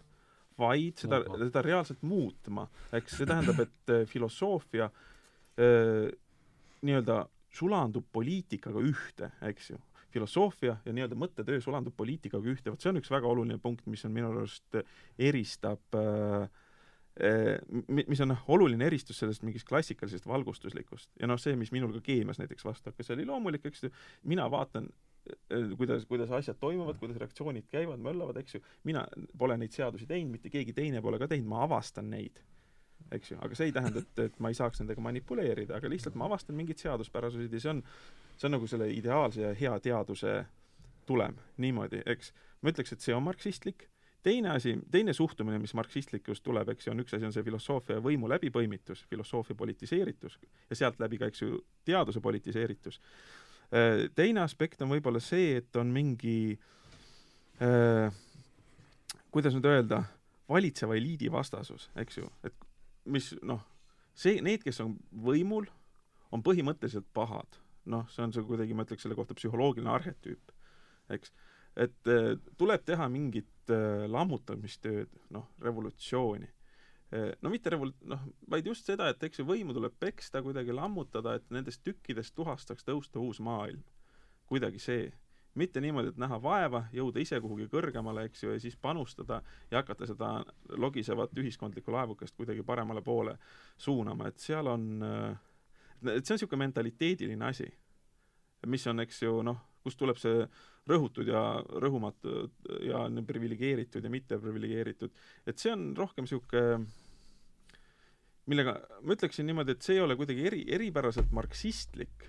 vaid 0.60 1.04
seda, 1.04 1.22
seda 1.40 1.64
reaalselt 1.66 2.02
muutma. 2.08 2.68
eks 2.96 3.20
see 3.20 3.28
tähendab, 3.30 3.60
et 3.66 3.94
äh, 3.96 4.06
filosoofia 4.10 4.90
äh, 5.60 6.08
nii-öelda 6.88 7.26
sulandub 7.60 8.06
poliitikaga 8.14 8.82
ühte, 8.86 9.34
eks 9.50 9.74
ju 9.74 9.80
filosoofia 10.14 10.78
ja 10.86 10.96
nii-öelda 10.96 11.18
mõttetöö 11.20 11.62
sulandub 11.64 11.96
poliitikaga 11.98 12.50
ühte, 12.52 12.72
vot 12.74 12.82
see 12.82 12.94
on 12.94 13.02
üks 13.02 13.12
väga 13.14 13.30
oluline 13.30 13.60
punkt, 13.62 13.86
mis 13.92 14.06
on 14.08 14.16
minu 14.16 14.32
arust, 14.34 14.80
eristab 15.30 16.00
äh, 16.00 16.50
mis 17.90 18.22
on 18.24 18.32
noh, 18.32 18.44
oluline 18.54 18.86
eristus 18.88 19.20
sellest 19.20 19.44
mingist 19.44 19.68
klassikalisest 19.68 20.28
valgustuslikust. 20.30 21.10
ja 21.20 21.28
noh, 21.28 21.40
see, 21.42 21.56
mis 21.60 21.72
minul 21.76 21.92
ka 21.98 22.02
keemias 22.06 22.40
näiteks 22.40 22.66
vastu 22.66 22.92
hakkas, 22.92 23.10
see 23.10 23.18
oli 23.18 23.28
loomulik, 23.28 23.66
eks 23.68 23.84
ju, 23.84 23.92
mina 24.32 24.46
vaatan, 24.52 24.88
kuidas, 25.78 26.06
kuidas 26.08 26.32
asjad 26.32 26.60
toimuvad, 26.62 27.00
kuidas 27.02 27.20
reaktsioonid 27.20 27.68
käivad, 27.72 28.00
möllavad, 28.04 28.40
eks 28.40 28.56
ju, 28.56 28.64
mina 28.88 29.04
pole 29.38 29.58
neid 29.60 29.76
seadusi 29.76 30.08
teinud, 30.08 30.32
mitte 30.38 30.52
keegi 30.54 30.76
teine 30.78 31.04
pole 31.04 31.20
ka 31.20 31.28
teinud, 31.28 31.50
ma 31.52 31.66
avastan 31.66 32.10
neid. 32.14 32.40
Eks 33.16 33.32
ju, 33.34 33.38
aga 33.42 33.58
see 33.58 33.70
ei 33.70 33.76
tähenda, 33.76 34.04
et, 34.04 34.24
et 34.26 34.40
ma 34.44 34.52
ei 34.52 34.58
saaks 34.58 34.82
nendega 34.82 35.04
manipuleerida, 35.04 35.78
aga 35.78 35.92
lihtsalt 35.92 36.18
ma 36.20 36.28
avastan 36.30 36.58
mingid 36.58 36.82
seaduspärasused 36.82 37.54
ja 37.54 37.62
see 37.64 37.72
on, 37.74 37.84
see 38.36 38.50
on 38.50 38.56
nagu 38.58 38.68
selle 38.70 38.90
ideaalse 38.94 39.46
ja 39.46 39.54
hea 39.58 39.78
teaduse 39.86 40.36
tulem, 41.10 41.38
niimoodi, 41.58 42.04
eks. 42.06 42.34
ma 42.62 42.74
ütleks, 42.74 42.94
et 42.94 43.06
see 43.06 43.16
on 43.16 43.26
marksistlik 43.26 43.88
teine 44.24 44.52
asi, 44.52 44.76
teine 44.92 45.14
suhtumine, 45.16 45.60
mis 45.64 45.74
marksistlikust 45.80 46.44
tuleb, 46.44 46.70
eks 46.74 46.88
ju, 46.88 46.94
on 46.94 47.04
üks 47.04 47.16
asi, 47.16 47.26
on 47.26 47.34
see 47.36 47.46
filosoofia 47.46 48.02
võimu 48.04 48.28
läbipõimitus, 48.30 49.06
filosoofia 49.10 49.56
politiseeritus 49.58 50.36
ja 50.70 50.76
sealt 50.76 51.00
läbi 51.00 51.22
ka, 51.22 51.30
eks 51.32 51.46
ju, 51.46 51.62
teaduse 51.88 52.22
politiseeritus. 52.22 53.00
Äh, 53.72 54.10
teine 54.16 54.44
aspekt 54.44 54.82
on 54.84 54.92
võib-olla 54.92 55.22
see, 55.24 55.56
et 55.62 55.80
on 55.80 55.94
mingi 55.96 56.58
äh, 57.64 58.12
kuidas 59.32 59.56
nüüd 59.56 59.68
öelda, 59.70 60.04
valitseva 60.50 60.98
eliidi 60.98 61.30
vastasus, 61.32 61.90
eks 62.00 62.20
ju, 62.20 62.30
et 62.44 62.56
mis 63.12 63.34
noh, 63.46 63.62
see, 64.18 64.40
need, 64.46 64.64
kes 64.66 64.82
on 64.86 64.96
võimul, 65.26 65.68
on 66.32 66.46
põhimõtteliselt 66.46 67.10
pahad. 67.14 67.60
noh, 67.90 68.06
see 68.14 68.22
on 68.22 68.34
see 68.36 68.46
kuidagi, 68.46 68.76
ma 68.78 68.84
ütleks 68.86 69.02
selle 69.06 69.16
kohta 69.18 69.34
psühholoogiline 69.34 69.90
arhetüüp, 69.90 70.52
eks 71.16 71.32
et 71.80 72.12
äh, 72.12 72.34
tuleb 72.60 72.84
teha 72.88 73.08
mingit 73.12 73.72
äh, 73.74 74.06
lammutamistööd, 74.12 75.12
noh, 75.36 75.50
revolutsiooni. 75.64 76.50
Äh, 77.16 77.32
no 77.44 77.52
mitte 77.54 77.72
revol-, 77.74 77.96
noh, 78.10 78.26
vaid 78.52 78.68
just 78.70 78.90
seda, 78.90 79.10
et 79.12 79.24
eks 79.26 79.42
ju 79.42 79.48
võimu 79.48 79.76
tuleb 79.78 79.96
peksta, 80.02 80.44
kuidagi 80.46 80.76
lammutada, 80.76 81.38
et 81.40 81.48
nendest 81.54 81.84
tükkidest 81.86 82.36
tuhast 82.38 82.72
saaks 82.72 82.88
tõusta 82.88 83.22
uus 83.24 83.42
maailm. 83.44 83.84
kuidagi 84.50 84.80
see. 84.82 85.12
Mitte 85.60 85.82
niimoodi, 85.84 86.14
et 86.14 86.20
näha 86.22 86.40
vaeva, 86.42 86.84
jõuda 86.96 87.22
ise 87.22 87.40
kuhugi 87.44 87.68
kõrgemale, 87.72 88.26
eks 88.30 88.44
ju, 88.44 88.54
ja 88.56 88.62
siis 88.64 88.78
panustada 88.80 89.42
ja 89.72 89.82
hakata 89.82 90.08
seda 90.10 90.32
logisevat 90.80 91.36
ühiskondlikku 91.38 91.94
laevukest 91.94 92.38
kuidagi 92.40 92.64
paremale 92.66 93.04
poole 93.06 93.36
suunama, 93.78 94.30
et 94.30 94.40
seal 94.40 94.72
on, 94.72 94.88
et 95.04 96.24
see 96.24 96.36
on 96.36 96.40
niisugune 96.40 96.64
mentaliteediline 96.66 97.50
asi, 97.50 97.68
mis 98.68 98.88
on, 98.92 99.04
eks 99.06 99.24
ju, 99.24 99.40
noh, 99.46 99.60
kust 99.84 100.00
tuleb 100.00 100.20
see 100.20 100.44
rõhutud 100.90 101.30
ja 101.30 101.44
rõhumatud 101.84 102.72
ja 102.84 103.06
priviligeeritud 103.28 104.04
ja 104.04 104.12
mitte 104.12 104.40
priviligeeritud, 104.42 105.22
et 105.48 105.62
see 105.62 105.72
on 105.76 105.92
rohkem 105.98 106.28
niisugune 106.28 106.82
millega 108.50 108.76
ma 109.06 109.16
ütleksin 109.16 109.48
niimoodi, 109.50 109.76
et 109.76 109.86
see 109.86 109.98
ei 109.98 110.04
ole 110.04 110.18
kuidagi 110.20 110.46
eri, 110.50 110.64
eripäraselt 110.74 111.32
marksistlik, 111.36 112.26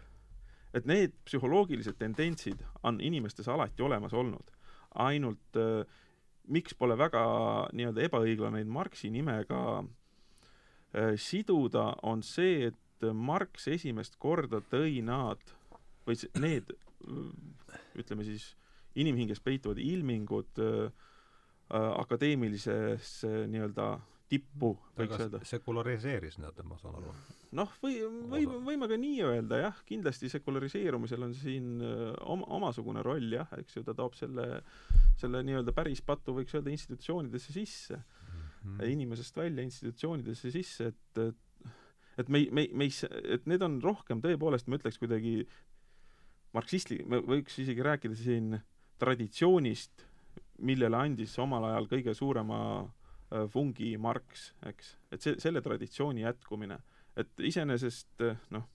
et 0.74 0.86
need 0.86 1.14
psühholoogilised 1.26 1.98
tendentsid 1.98 2.62
on 2.86 3.00
inimestes 3.00 3.48
alati 3.48 3.82
olemas 3.82 4.14
olnud. 4.14 4.52
ainult 4.94 5.56
äh, 5.56 5.86
miks 6.50 6.74
pole 6.74 6.96
väga 6.98 7.22
nii-öelda 7.72 8.06
ebaõiglane 8.08 8.58
neid 8.58 8.70
Marxi 8.74 9.10
nimega 9.10 9.60
äh, 9.80 11.14
siduda, 11.16 11.94
on 12.02 12.22
see, 12.26 12.70
et 12.70 13.06
Marx 13.14 13.68
esimest 13.70 14.18
korda 14.18 14.60
tõi 14.60 14.98
nad 15.02 15.40
või 16.06 16.18
need 16.42 16.72
ütleme 17.96 18.26
siis, 18.26 18.54
inimhinges 18.98 19.40
peituvad 19.40 19.78
ilmingud 19.78 20.58
äh, 20.60 20.90
akadeemilisesse 21.70 23.46
nii-öelda 23.46 23.92
tippu, 24.30 24.74
võiks 24.98 25.18
öelda. 25.18 25.40
sekulariseeris 25.48 26.38
nad, 26.42 26.58
ma 26.66 26.78
saan 26.80 27.00
aru. 27.00 27.14
noh, 27.58 27.72
või, 27.82 27.98
või 28.30 28.46
võime 28.70 28.88
ka 28.90 28.98
nii 29.00 29.18
öelda 29.26 29.60
jah, 29.64 29.82
kindlasti 29.88 30.30
sekulariseerumisel 30.32 31.26
on 31.26 31.34
siin 31.36 31.82
äh, 31.82 32.06
oma, 32.22 32.46
omasugune 32.60 33.02
roll 33.06 33.34
jah, 33.34 33.50
eks 33.58 33.80
ju, 33.80 33.84
ta 33.86 33.96
toob 33.98 34.14
selle, 34.18 34.62
selle 35.20 35.42
nii-öelda 35.46 35.74
päris 35.76 36.02
patu, 36.06 36.36
võiks 36.36 36.54
öelda, 36.56 36.72
institutsioonidesse 36.74 37.56
sisse 37.56 37.98
mm. 37.98 38.44
-hmm. 38.62 38.92
inimesest 38.94 39.36
välja 39.36 39.66
institutsioonidesse 39.66 40.54
sisse, 40.54 40.92
et, 40.94 41.24
et 41.26 41.46
et 42.20 42.28
me 42.28 42.38
ei, 42.38 42.50
me 42.52 42.66
ei, 42.66 42.70
me 42.74 42.84
ei, 42.84 42.92
et 43.34 43.46
need 43.48 43.62
on 43.64 43.78
rohkem 43.82 44.20
tõepoolest, 44.20 44.68
ma 44.68 44.76
ütleks 44.76 44.98
kuidagi 45.00 45.34
marksistli-, 46.56 47.02
me 47.08 47.22
võiks 47.24 47.58
isegi 47.62 47.84
rääkida 47.86 48.16
siin 48.18 48.58
traditsioonist, 49.00 50.04
millele 50.66 50.98
andis 50.98 51.38
omal 51.40 51.70
ajal 51.70 51.88
kõige 51.88 52.14
suurema 52.16 52.60
fungi 53.52 53.94
Marx, 54.00 54.50
eks, 54.66 54.94
et 55.12 55.22
see, 55.22 55.38
selle 55.42 55.62
traditsiooni 55.62 56.24
jätkumine, 56.24 56.80
et 57.20 57.42
iseenesest 57.50 58.24
äh, 58.26 58.38
noh, 58.54 58.66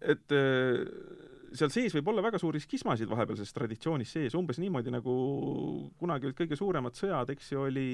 et 0.00 0.34
äh, 0.34 0.80
seal 1.56 1.72
sees 1.72 1.94
võib 1.96 2.08
olla 2.12 2.24
väga 2.26 2.40
suuri 2.42 2.60
skismasid 2.62 3.10
vahepealses 3.10 3.52
traditsioonis 3.56 4.16
sees, 4.16 4.38
umbes 4.38 4.60
niimoodi, 4.62 4.92
nagu 4.94 5.12
kunagi 6.00 6.28
olid 6.28 6.38
kõige 6.38 6.58
suuremad 6.58 6.96
sõjad, 6.98 7.30
eks 7.36 7.52
ju, 7.52 7.66
oli 7.68 7.90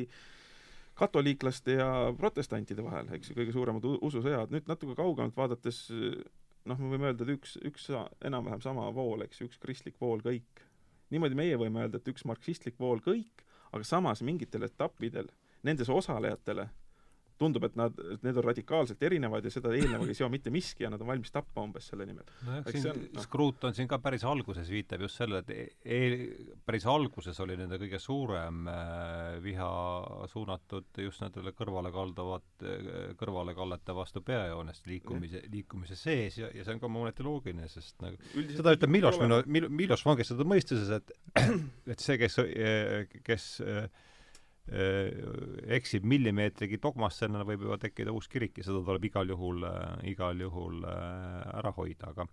katoliiklaste 0.98 1.78
ja 1.78 1.88
protestantide 2.16 2.84
vahel, 2.84 3.08
eks 3.16 3.30
ju, 3.30 3.36
kõige 3.38 3.54
suuremad 3.54 3.86
ususõjad, 3.94 4.52
nüüd 4.52 4.68
natuke 4.68 4.96
kaugemalt 4.98 5.36
vaadates 5.36 5.86
noh, 6.68 6.78
me 6.78 6.92
võime 6.94 7.10
öelda, 7.10 7.26
et 7.26 7.34
üks, 7.36 7.56
üks 7.66 7.88
enam-vähem 8.24 8.62
sama 8.64 8.88
vool, 8.94 9.24
eks 9.24 9.40
ju, 9.40 9.48
üks 9.50 9.60
kristlik 9.62 9.98
vool, 10.00 10.22
kõik. 10.24 10.62
niimoodi 11.12 11.38
meie 11.38 11.56
võime 11.60 11.84
öelda, 11.84 12.00
et 12.00 12.08
üks 12.12 12.24
marksistlik 12.28 12.78
vool, 12.80 13.02
kõik, 13.04 13.44
aga 13.72 13.84
samas 13.84 14.22
mingitel 14.22 14.62
etappidel 14.68 15.28
nendes 15.62 15.88
osalejatele 15.88 16.68
tundub, 17.42 17.66
et 17.68 17.76
nad, 17.78 17.98
need 18.22 18.38
on 18.38 18.46
radikaalselt 18.46 19.02
erinevad 19.06 19.44
ja 19.46 19.52
seda 19.52 19.72
eelnevaga 19.76 20.12
ei 20.12 20.18
seo 20.18 20.28
mitte 20.32 20.52
miski 20.54 20.86
ja 20.86 20.90
nad 20.92 21.02
on 21.02 21.10
valmis 21.10 21.34
tappa 21.34 21.64
umbes 21.64 21.88
selle 21.90 22.06
nimel. 22.08 22.28
nojah, 22.46 22.68
siin 22.70 22.88
on, 22.92 23.02
no. 23.16 23.24
Skruut 23.26 23.66
on 23.68 23.76
siin 23.76 23.90
ka 23.90 23.98
päris 24.02 24.24
alguses 24.28 24.70
viitab 24.72 25.04
just 25.06 25.20
sellele, 25.20 25.42
et 25.42 25.52
e, 25.54 25.98
e 25.98 26.56
päris 26.66 26.86
alguses 26.90 27.40
oli 27.44 27.56
nende 27.60 27.80
kõige 27.82 28.00
suurem 28.02 28.68
äh, 28.70 29.40
viha 29.44 29.70
suunatud 30.30 31.02
just 31.02 31.24
nendele 31.24 31.54
kõrvale 31.56 31.92
kalduvat, 31.94 32.66
kõrvalekallete 33.18 33.96
vastu 33.96 34.22
peajoonest 34.26 34.86
liikumise, 34.88 35.42
liikumise 35.52 35.98
sees 35.98 36.38
ja, 36.38 36.50
ja 36.54 36.64
see 36.64 36.76
on 36.76 36.82
ka 36.82 36.90
mõneti 36.92 37.26
loogiline, 37.26 37.68
sest 37.72 37.98
nagu 38.04 38.20
Üldiselt 38.32 38.62
seda 38.62 38.76
ütleb 38.76 38.94
Miloš 38.94 39.18
minu, 39.20 39.42
Miloš 39.72 40.06
vangistatud 40.06 40.48
mõistuses, 40.48 40.92
et 40.94 41.12
et 41.92 42.02
see, 42.02 42.18
kes, 42.20 42.38
kes 43.26 43.48
Äh, 43.62 43.88
eksib 44.70 46.04
millimeetrigi 46.06 46.78
dogmasse, 46.82 47.26
võib 47.26 47.64
juba 47.66 47.78
tekkida 47.82 48.12
uus 48.14 48.28
kirik 48.30 48.60
ja 48.60 48.66
seda 48.68 48.82
tuleb 48.86 49.04
igal 49.10 49.28
juhul, 49.28 49.64
äh, 49.66 50.04
igal 50.12 50.38
juhul 50.38 50.84
äh, 50.86 51.58
ära 51.58 51.72
hoida, 51.74 52.12
aga 52.12 52.28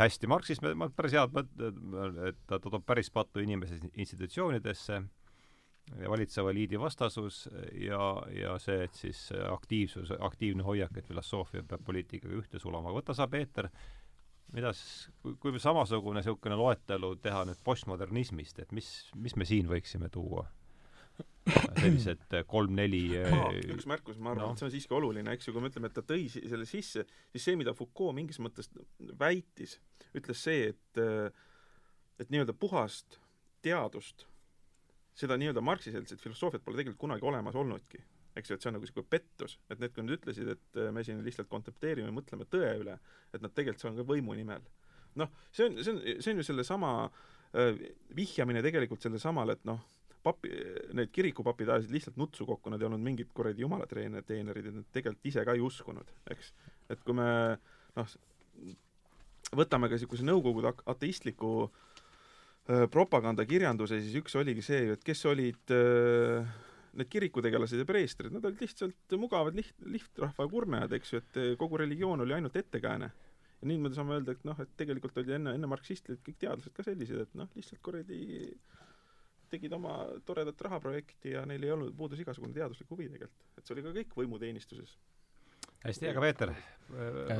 hästi, 0.00 0.26
marksism, 0.26 0.72
ma 0.76 0.88
päris 0.90 1.14
head 1.14 1.34
mõtted, 1.36 1.82
et 2.28 2.40
ta 2.50 2.58
toob 2.58 2.82
päris 2.86 3.12
pattu 3.14 3.44
inimese 3.44 3.78
institutsioonidesse, 3.92 5.02
valitseva 6.08 6.50
eliidi 6.50 6.78
vastasus 6.80 7.44
ja, 7.78 8.00
ja 8.34 8.54
see, 8.62 8.84
et 8.86 8.94
siis 8.98 9.26
aktiivsus, 9.50 10.12
aktiivne 10.18 10.66
hoiak, 10.66 10.96
et 10.96 11.06
filosoofia 11.06 11.62
peab 11.68 11.82
poliitikaga 11.84 12.38
ühte 12.38 12.58
sulama. 12.62 12.94
võta 12.94 13.14
sa, 13.14 13.28
Peeter, 13.30 13.68
mida 14.54 14.72
siis, 14.74 15.12
kui, 15.22 15.36
kui 15.42 15.62
samasugune 15.62 16.22
niisugune 16.22 16.58
loetelu 16.58 17.14
teha 17.22 17.44
nüüd 17.46 17.62
postmodernismist, 17.66 18.62
et 18.62 18.72
mis, 18.72 18.88
mis 19.14 19.36
me 19.36 19.46
siin 19.46 19.70
võiksime 19.70 20.10
tuua? 20.10 20.46
Sellised 21.82 22.36
kolm-neli 22.50 23.02
üks 23.74 23.86
märkus, 23.90 24.18
ma 24.22 24.32
arvan 24.32 24.50
no., 24.50 24.52
et 24.54 24.62
see 24.62 24.68
on 24.68 24.74
siiski 24.74 24.94
oluline, 24.96 25.34
eks 25.34 25.48
ju, 25.48 25.54
kui 25.54 25.64
me 25.64 25.70
ütleme, 25.72 25.90
et 25.90 25.96
ta 25.96 26.04
tõi 26.06 26.28
selle 26.30 26.66
sisse, 26.68 27.04
siis 27.34 27.46
see, 27.48 27.56
mida 27.58 27.74
Foucault 27.76 28.14
mingis 28.16 28.38
mõttes 28.42 28.70
väitis, 29.18 29.78
ütles 30.14 30.44
see, 30.46 30.70
et 30.72 31.02
et 32.22 32.30
nii-öelda 32.30 32.54
puhast 32.54 33.18
teadust, 33.64 34.26
seda 35.18 35.36
nii-öelda 35.40 35.62
marksiseltset 35.64 36.22
filosoofiat 36.22 36.64
pole 36.64 36.78
tegelikult 36.78 37.00
kunagi 37.06 37.26
olemas 37.26 37.56
olnudki. 37.58 38.02
eks 38.36 38.48
ju, 38.48 38.56
et 38.56 38.64
see 38.64 38.70
on 38.70 38.78
nagu 38.78 38.86
niisugune 38.86 39.10
pettus, 39.12 39.58
et 39.68 39.80
need, 39.82 39.92
kui 39.92 40.04
nad 40.06 40.14
ütlesid, 40.14 40.48
et 40.54 40.78
me 40.96 41.02
siin 41.04 41.18
lihtsalt 41.24 41.50
kontempleerime, 41.52 42.14
mõtleme 42.16 42.46
tõe 42.48 42.70
üle, 42.80 42.94
et 43.28 43.42
nad 43.44 43.52
tegelikult, 43.52 43.82
see 43.82 43.90
on 43.90 43.98
ka 43.98 44.06
võimu 44.08 44.36
nimel. 44.38 44.62
noh, 45.20 45.28
see 45.52 45.66
on, 45.68 45.76
see 45.84 45.92
on, 45.92 45.98
see 46.24 46.32
on 46.32 46.40
ju 46.40 46.46
sellesama 46.48 46.92
äh, 47.04 47.82
vihjamine 48.16 48.62
tegelikult 48.64 49.04
sellele 49.04 49.20
samale, 49.20 49.58
et 49.58 49.68
noh, 49.68 49.82
papi, 50.22 50.50
need 50.96 51.10
kirikupapid 51.14 51.70
ajasid 51.74 51.94
lihtsalt 51.96 52.18
nutsu 52.20 52.46
kokku, 52.48 52.70
nad 52.72 52.82
ei 52.82 52.88
olnud 52.88 53.02
mingid 53.02 53.32
kuradi 53.34 53.64
jumalateenerid, 53.64 54.26
teenerid, 54.28 54.68
et 54.70 54.78
nad 54.78 54.90
tegelikult 54.94 55.30
ise 55.32 55.44
ka 55.46 55.56
ei 55.56 55.64
uskunud, 55.64 56.12
eks. 56.34 56.52
et 56.92 57.02
kui 57.06 57.16
me 57.18 57.28
noh, 57.98 58.12
võtame 59.58 59.90
ka 59.90 59.98
niisuguse 59.98 60.26
Nõukogude 60.26 60.72
ateistliku 60.90 61.54
äh, 61.66 62.84
propagandakirjanduse, 62.92 64.00
siis 64.04 64.20
üks 64.22 64.38
oligi 64.40 64.64
see, 64.64 64.92
et 64.94 65.02
kes 65.06 65.24
olid 65.30 65.74
äh, 65.74 66.52
need 66.98 67.10
kirikutegelased 67.12 67.80
ja 67.80 67.88
preestrid, 67.88 68.32
nad 68.34 68.44
olid 68.46 68.62
lihtsalt 68.62 69.16
mugavad 69.20 69.56
liht-, 69.56 69.76
lihtrahva 69.88 70.46
kurnajad, 70.50 70.96
eks 70.98 71.14
ju, 71.14 71.22
et 71.22 71.42
kogu 71.60 71.80
religioon 71.80 72.24
oli 72.24 72.36
ainult 72.36 72.56
ettekääne. 72.56 73.10
ja 73.62 73.68
nüüd 73.70 73.78
me 73.78 73.92
saame 73.94 74.16
öelda, 74.18 74.34
et 74.34 74.44
noh, 74.44 74.58
et 74.60 74.70
tegelikult 74.76 75.18
oli 75.22 75.36
enne, 75.36 75.54
enne 75.56 75.68
marksistid 75.70 76.18
kõik 76.26 76.40
teadlased 76.42 76.74
ka 76.74 76.82
sellised, 76.82 77.20
et 77.22 77.36
noh, 77.38 77.50
lihtsalt 77.54 77.82
kuradi 77.84 78.18
tegid 79.52 79.72
oma 79.76 80.00
toredat 80.26 80.60
rahaprojekti 80.68 81.36
ja 81.36 81.46
neil 81.48 81.64
ei 81.66 81.74
olnud, 81.74 81.94
puudus 81.96 82.20
igasugune 82.22 82.54
teaduslik 82.56 82.90
huvi 82.92 83.08
tegelikult. 83.12 83.50
et 83.58 83.66
see 83.66 83.76
oli 83.76 83.84
ka 83.86 83.96
kõik 83.98 84.16
võimuteenistuses. 84.22 84.96
Hästi, 85.82 86.12
aga 86.12 86.22
Peeter, 86.22 86.50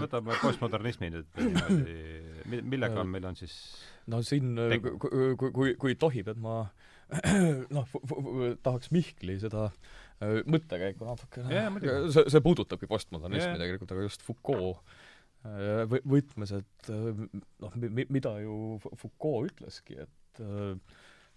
võtame 0.00 0.34
postmodernismi 0.42 1.12
nüüd 1.14 1.36
niimoodi, 1.38 2.62
millega 2.74 3.04
meil 3.06 3.28
on 3.30 3.38
siis 3.38 3.54
no 4.10 4.18
siin, 4.26 4.56
kui, 4.82 4.96
kui, 5.38 5.52
kui, 5.54 5.74
kui 5.78 5.94
tohib, 5.98 6.32
et 6.32 6.40
ma 6.42 6.64
noh, 7.76 7.94
tahaks 8.64 8.90
Mihkli 8.94 9.36
seda 9.42 9.68
äh, 9.68 10.40
mõttekäiku 10.48 11.06
natukene. 11.06 11.52
Yeah,, 11.52 11.78
see, 12.14 12.26
see 12.32 12.44
puudutabki 12.44 12.88
postmodernismi 12.90 13.52
yeah. 13.52 13.60
tegelikult, 13.60 13.94
aga 13.94 14.06
just 14.06 14.24
Foucault 14.26 14.80
äh, 15.46 16.00
võtmes, 16.08 16.54
et 16.56 16.92
äh, 16.92 17.24
noh, 17.62 17.78
mida 18.02 18.36
ju 18.42 18.56
Foucault 18.88 19.52
ütleski, 19.52 20.00
et 20.06 20.42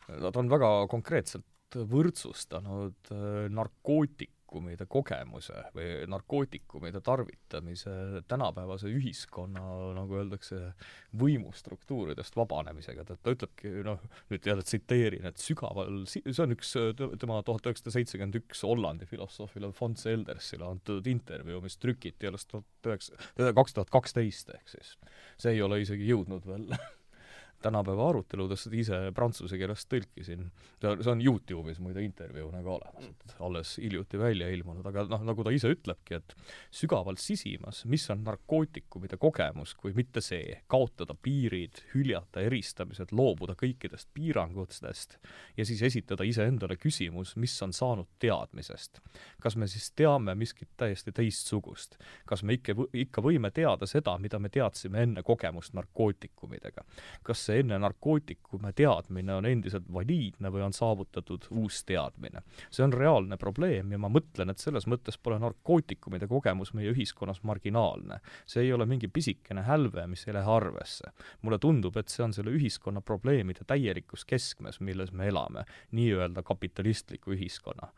nad 0.08 0.38
on 0.38 0.52
väga 0.52 0.72
konkreetselt 0.91 1.46
võrdsustanud 1.76 3.12
narkootik-, 3.52 4.36
narkootikumide 4.56 4.86
kogemuse 4.88 5.54
või 5.76 6.06
narkootikumide 6.08 7.02
tarvitamise 7.02 8.24
tänapäevase 8.28 8.88
ühiskonna, 8.88 9.94
nagu 9.96 10.15
öeldakse, 10.15 10.74
võimustruktuuridest 11.18 12.36
vabanemisega, 12.36 13.02
et 13.02 13.22
ta 13.22 13.32
ütlebki, 13.32 13.84
noh, 13.84 14.00
nüüd 14.30 14.46
jälle 14.46 14.63
tsiteerin, 14.63 15.26
et 15.26 15.38
sügaval, 15.38 16.06
see 16.08 16.44
on 16.44 16.56
üks 16.56 16.76
tema 17.20 17.41
tuhat 17.44 17.65
üheksasada 17.65 17.96
seitsekümmend 17.98 18.39
üks 18.41 18.63
Hollandi 18.63 19.06
filosoofile 19.06 19.72
Fons 19.74 20.06
Eldersile 20.06 20.65
antud 20.65 21.08
intervjuu, 21.08 21.62
mis 21.62 21.78
trükiti 21.78 22.28
alles 22.28 22.46
tuhat 22.46 22.65
üheksa, 22.86 23.15
kaks 23.36 23.74
tuhat 23.74 23.89
kaksteist 23.89 24.54
ehk 24.56 24.70
siis. 24.70 24.96
see 25.38 25.56
ei 25.56 25.62
ole 25.62 25.82
isegi 25.82 26.08
jõudnud 26.08 26.46
veel 26.48 26.70
tänapäeva 27.65 28.10
aruteludest, 28.12 28.69
ise 28.78 28.99
prantsuse 29.15 29.58
keelest 29.60 29.89
tõlkisin, 29.91 30.45
see 30.82 31.12
on 31.12 31.23
Youtube'is 31.23 31.82
muide 31.84 32.04
intervjuuna 32.06 32.62
ka 32.65 32.75
olemas, 32.78 33.10
et 33.12 33.36
alles 33.45 33.75
hiljuti 33.82 34.19
välja 34.21 34.49
ilmunud, 34.54 34.86
aga 34.86 35.06
noh, 35.10 35.25
nagu 35.28 35.45
ta 35.45 35.54
ise 35.56 35.71
ütlebki, 35.73 36.19
et 36.19 36.36
sügavalt 36.75 37.21
sisimas, 37.21 37.84
mis 37.89 38.06
on 38.13 38.23
narkootikumide 38.25 39.17
kogemus, 39.21 39.75
kui 39.80 39.95
mitte 39.97 40.21
see, 40.23 40.60
kaotada 40.71 41.15
piirid, 41.17 41.82
hüljata 41.93 42.43
eristamised, 42.45 43.13
loobuda 43.15 43.58
kõikidest 43.60 44.12
piirangutest 44.15 45.17
ja 45.58 45.65
siis 45.65 45.82
esitada 45.86 46.25
iseendale 46.28 46.78
küsimus, 46.78 47.36
mis 47.41 47.56
on 47.65 47.73
saanud 47.73 48.10
teadmisest. 48.19 48.99
kas 49.41 49.56
me 49.56 49.67
siis 49.67 49.91
teame 49.95 50.36
miskit 50.36 50.69
täiesti 50.78 51.12
teistsugust? 51.12 51.97
kas 52.25 52.43
me 52.43 52.58
ikka, 52.60 52.75
ikka 52.93 53.21
võime 53.21 53.51
teada 53.51 53.88
seda, 53.89 54.17
mida 54.21 54.39
me 54.39 54.49
teadsime 54.49 55.04
enne 55.04 55.23
kogemust 55.23 55.73
narkootikumidega? 55.73 56.86
kas 57.23 57.45
see 57.45 57.55
see 57.56 57.63
enne 57.63 57.78
narkootikume 57.80 58.74
teadmine 58.76 59.36
on 59.36 59.46
endiselt 59.48 59.88
valiidne 59.94 60.52
või 60.52 60.63
on 60.65 60.74
saavutatud 60.76 61.48
uus 61.56 61.84
teadmine. 61.88 62.41
see 62.70 62.84
on 62.84 62.94
reaalne 62.94 63.38
probleem 63.38 63.91
ja 63.91 63.98
ma 63.98 64.10
mõtlen, 64.12 64.52
et 64.52 64.60
selles 64.60 64.88
mõttes 64.91 65.18
pole 65.22 65.39
narkootikumide 65.39 66.28
kogemus 66.28 66.74
meie 66.74 66.91
ühiskonnas 66.91 67.44
marginaalne. 67.44 68.20
see 68.46 68.63
ei 68.63 68.74
ole 68.74 68.86
mingi 68.86 69.08
pisikene 69.08 69.62
hälve, 69.62 70.08
mis 70.08 70.28
ei 70.28 70.34
lähe 70.34 70.52
arvesse. 70.52 71.12
mulle 71.41 71.60
tundub, 71.60 71.98
et 71.98 72.10
see 72.10 72.24
on 72.24 72.34
selle 72.34 72.52
ühiskonna 72.52 73.02
probleemide 73.02 73.63
täielikus 73.68 74.26
keskmes, 74.26 74.80
milles 74.80 75.12
me 75.12 75.28
elame, 75.28 75.65
nii-öelda 75.91 76.44
kapitalistliku 76.44 77.32
ühiskonna 77.32 77.91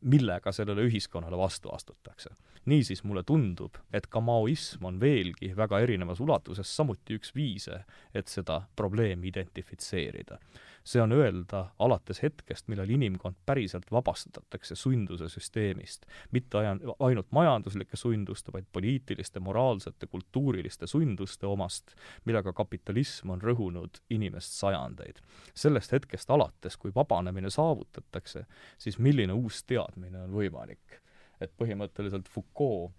millega 0.00 0.52
sellele 0.52 0.86
ühiskonnale 0.88 1.38
vastu 1.38 1.72
astutakse. 1.74 2.30
niisiis 2.64 3.04
mulle 3.04 3.22
tundub, 3.22 3.74
et 3.92 4.06
ka 4.06 4.20
maoism 4.20 4.84
on 4.84 5.00
veelgi 5.00 5.54
väga 5.56 5.80
erinevas 5.80 6.20
ulatuses 6.20 6.76
samuti 6.76 7.16
üks 7.16 7.34
viise, 7.34 7.84
et 8.14 8.28
seda 8.28 8.62
probleemi 8.76 9.28
identifitseerida 9.28 10.38
see 10.84 11.02
on 11.02 11.12
öelda 11.12 11.66
alates 11.78 12.22
hetkest, 12.22 12.68
millal 12.68 12.90
inimkond 12.90 13.36
päriselt 13.46 13.90
vabastatakse 13.92 14.74
sunduse 14.74 15.28
süsteemist. 15.28 16.06
mitte 16.30 16.58
ainult 16.98 17.32
majanduslike 17.32 17.96
sunduste, 17.96 18.52
vaid 18.52 18.64
poliitiliste, 18.72 19.40
moraalsete, 19.40 20.06
kultuuriliste 20.06 20.86
sunduste 20.86 21.46
omast, 21.46 21.94
millega 22.24 22.52
kapitalism 22.52 23.30
on 23.30 23.42
rõhunud 23.42 24.00
inimest 24.10 24.52
sajandeid. 24.52 25.20
sellest 25.54 25.92
hetkest 25.92 26.30
alates, 26.30 26.76
kui 26.76 26.92
vabanemine 26.94 27.50
saavutatakse, 27.50 28.46
siis 28.78 28.98
milline 28.98 29.32
uus 29.32 29.64
teadmine 29.64 30.22
on 30.22 30.30
võimalik? 30.30 31.00
et 31.40 31.52
põhimõtteliselt 31.56 32.28
Foucault 32.28 32.92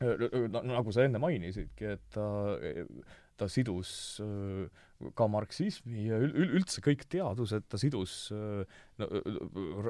nagu 0.00 0.92
sa 0.92 1.04
enne 1.04 1.20
mainisidki, 1.20 1.84
et 1.96 2.04
ta, 2.14 2.26
ta 3.36 3.48
sidus 3.48 3.90
ka 5.16 5.26
marksismi 5.30 6.08
ja 6.10 6.18
üldse 6.20 6.82
kõik 6.84 7.06
teadused 7.10 7.66
ta 7.68 7.80
sidus 7.80 8.28
no, 9.00 9.08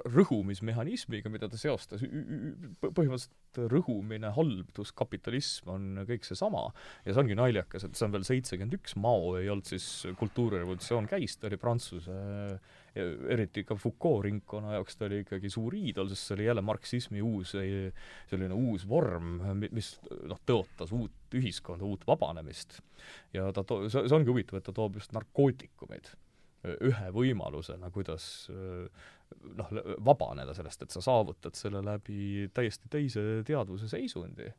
rõhumismehhanismiga, 0.06 1.32
mida 1.32 1.48
ta 1.50 1.60
seostas, 1.60 2.04
põhimõtteliselt 2.04 3.62
rõhumine, 3.72 4.32
haldus, 4.36 4.94
kapitalism 4.96 5.72
on 5.74 6.04
kõik 6.08 6.26
seesama 6.28 6.68
ja 7.04 7.12
see 7.12 7.22
ongi 7.24 7.38
naljakas, 7.38 7.86
et 7.86 7.98
see 7.98 8.06
on 8.06 8.16
veel 8.16 8.26
seitsekümmend 8.28 8.78
üks, 8.80 8.96
Mao 9.00 9.34
ei 9.40 9.50
olnud 9.52 9.68
siis, 9.68 9.88
kultuurirevolutsioon 10.20 11.08
käis, 11.10 11.36
ta 11.38 11.50
oli 11.50 11.60
Prantsuse 11.60 12.20
eriti 12.94 13.62
ka 13.66 13.76
Foucault 13.78 14.24
ringkonna 14.24 14.74
jaoks 14.74 14.98
ta 14.98 15.06
oli 15.06 15.20
ikkagi 15.24 15.50
suur 15.52 15.74
iidol, 15.78 16.10
sest 16.10 16.26
see 16.26 16.36
oli 16.38 16.48
jälle 16.48 16.64
marksismi 16.66 17.22
uus, 17.22 17.54
selline 17.54 18.56
uus 18.56 18.86
vorm, 18.88 19.38
mis 19.70 19.92
noh, 20.26 20.40
tõotas 20.46 20.94
uut 20.96 21.36
ühiskonda, 21.38 21.86
uut 21.86 22.06
vabanemist. 22.08 22.80
ja 23.34 23.50
ta 23.54 23.64
to-, 23.64 23.84
see, 23.88 24.08
see 24.08 24.16
ongi 24.16 24.32
huvitav, 24.32 24.58
et 24.58 24.66
ta 24.66 24.74
toob 24.74 24.98
just 24.98 25.14
narkootikumeid 25.14 26.10
ühe 26.64 27.12
võimalusena, 27.14 27.88
kuidas 27.94 28.24
noh, 28.50 29.70
vabaneda 30.04 30.52
sellest, 30.56 30.84
et 30.84 30.92
sa 30.92 31.00
saavutad 31.04 31.56
selle 31.56 31.80
läbi 31.84 32.50
täiesti 32.54 32.90
teise 32.92 33.22
teadvuse 33.48 33.88
seisundi 33.88 34.50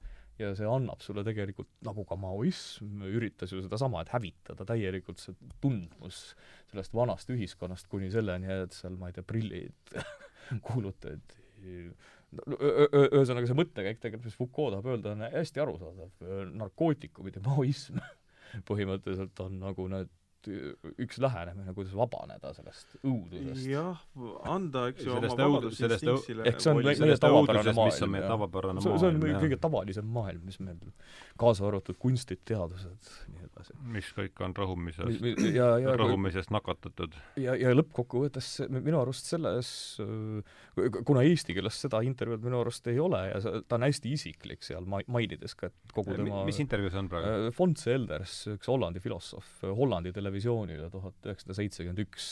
ja 0.41 0.51
see 0.57 0.67
annab 0.69 1.03
sulle 1.03 1.23
tegelikult, 1.27 1.69
nagu 1.85 2.05
ka 2.07 2.17
maoism 2.19 3.03
üritas 3.09 3.53
ju 3.53 3.61
sedasama, 3.63 4.01
et 4.01 4.13
hävitada 4.13 4.65
täielikult 4.67 5.21
see 5.21 5.35
tundmus 5.63 6.31
sellest 6.71 6.95
vanast 6.97 7.29
ühiskonnast 7.33 7.89
kuni 7.91 8.11
selleni, 8.13 8.49
et 8.63 8.75
seal, 8.75 8.97
ma 8.99 9.11
ei 9.11 9.17
tea, 9.17 9.27
prillid 9.27 9.95
kuulutati 10.65 11.41
no, 12.31 12.57
ühesõnaga 12.57 13.49
see 13.49 13.59
mõttekäik 13.59 14.01
tegelikult, 14.01 14.29
mis 14.29 14.39
Foucault 14.39 14.75
tahab 14.77 14.89
öelda, 14.93 15.15
on 15.15 15.25
hästi 15.35 15.63
arusaadav. 15.63 16.25
narkootikumid 16.55 17.37
ja 17.37 17.45
maoism 17.45 18.01
põhimõtteliselt 18.69 19.45
on 19.45 19.59
nagu 19.61 19.87
need 19.91 20.11
üks 20.49 21.19
lähenemine, 21.21 21.73
kuidas 21.75 21.93
vabaneda 21.97 22.51
sellest 22.55 22.95
õudusest. 23.01 23.65
jah, 23.69 23.99
anda, 24.49 24.87
eks 24.91 25.05
ju, 25.05 25.13
oma 25.17 25.29
vabadusinstinktile 25.29 26.47
ehk 26.49 26.63
see 26.63 26.71
on 26.73 26.81
meie 26.81 27.17
tavapärane 27.21 27.73
maailm. 27.77 27.91
mis 27.91 28.01
on 28.05 28.13
meie 28.15 28.23
tavapärane 28.25 28.83
maailm. 28.83 29.01
see 29.03 29.11
on 29.11 29.19
meie 29.21 29.41
kõige 29.43 29.59
tavalisem 29.61 30.09
maailm, 30.17 30.41
mis 30.47 30.59
meil, 30.63 30.79
kaasa 31.41 31.67
arvatud 31.67 31.99
kunstid, 32.01 32.41
teadused, 32.47 33.11
nii 33.33 33.45
edasi. 33.47 33.77
mis 33.95 34.09
kõik 34.17 34.43
on 34.45 34.55
rõhumises, 34.57 35.21
ja, 35.53 35.69
rõhumisest 36.01 36.53
nakatatud. 36.53 37.17
ja, 37.41 37.55
ja 37.59 37.75
lõppkokkuvõttes 37.77 38.51
minu 38.73 39.01
arust 39.01 39.29
selles, 39.31 39.71
kuna 41.07 41.25
eesti 41.27 41.57
keeles 41.57 41.77
seda 41.85 42.01
intervjuud 42.07 42.43
minu 42.45 42.61
arust 42.63 42.87
ei 42.91 42.99
ole 43.01 43.23
ja 43.29 43.41
see, 43.43 43.63
ta 43.67 43.77
on 43.79 43.87
hästi 43.87 44.15
isiklik 44.17 44.65
seal, 44.65 44.89
mainides 44.89 45.55
ka, 45.59 45.71
et 45.71 45.95
kogu 45.95 46.17
tema 46.17 46.43
mis 46.47 46.59
intervjuu 46.63 46.91
see 46.91 47.03
on 47.03 47.11
praegu? 47.11 47.53
Fons 47.55 47.87
Elders, 47.91 48.37
üks 48.55 48.69
Hollandi 48.71 49.01
filosoof, 49.03 49.49
Hollandi 49.77 50.11
televisioon 50.15 50.30
televisioonile 50.31 50.89
tuhat 50.91 51.27
üheksasada 51.27 51.57
seitsekümmend 51.59 52.01
üks 52.05 52.27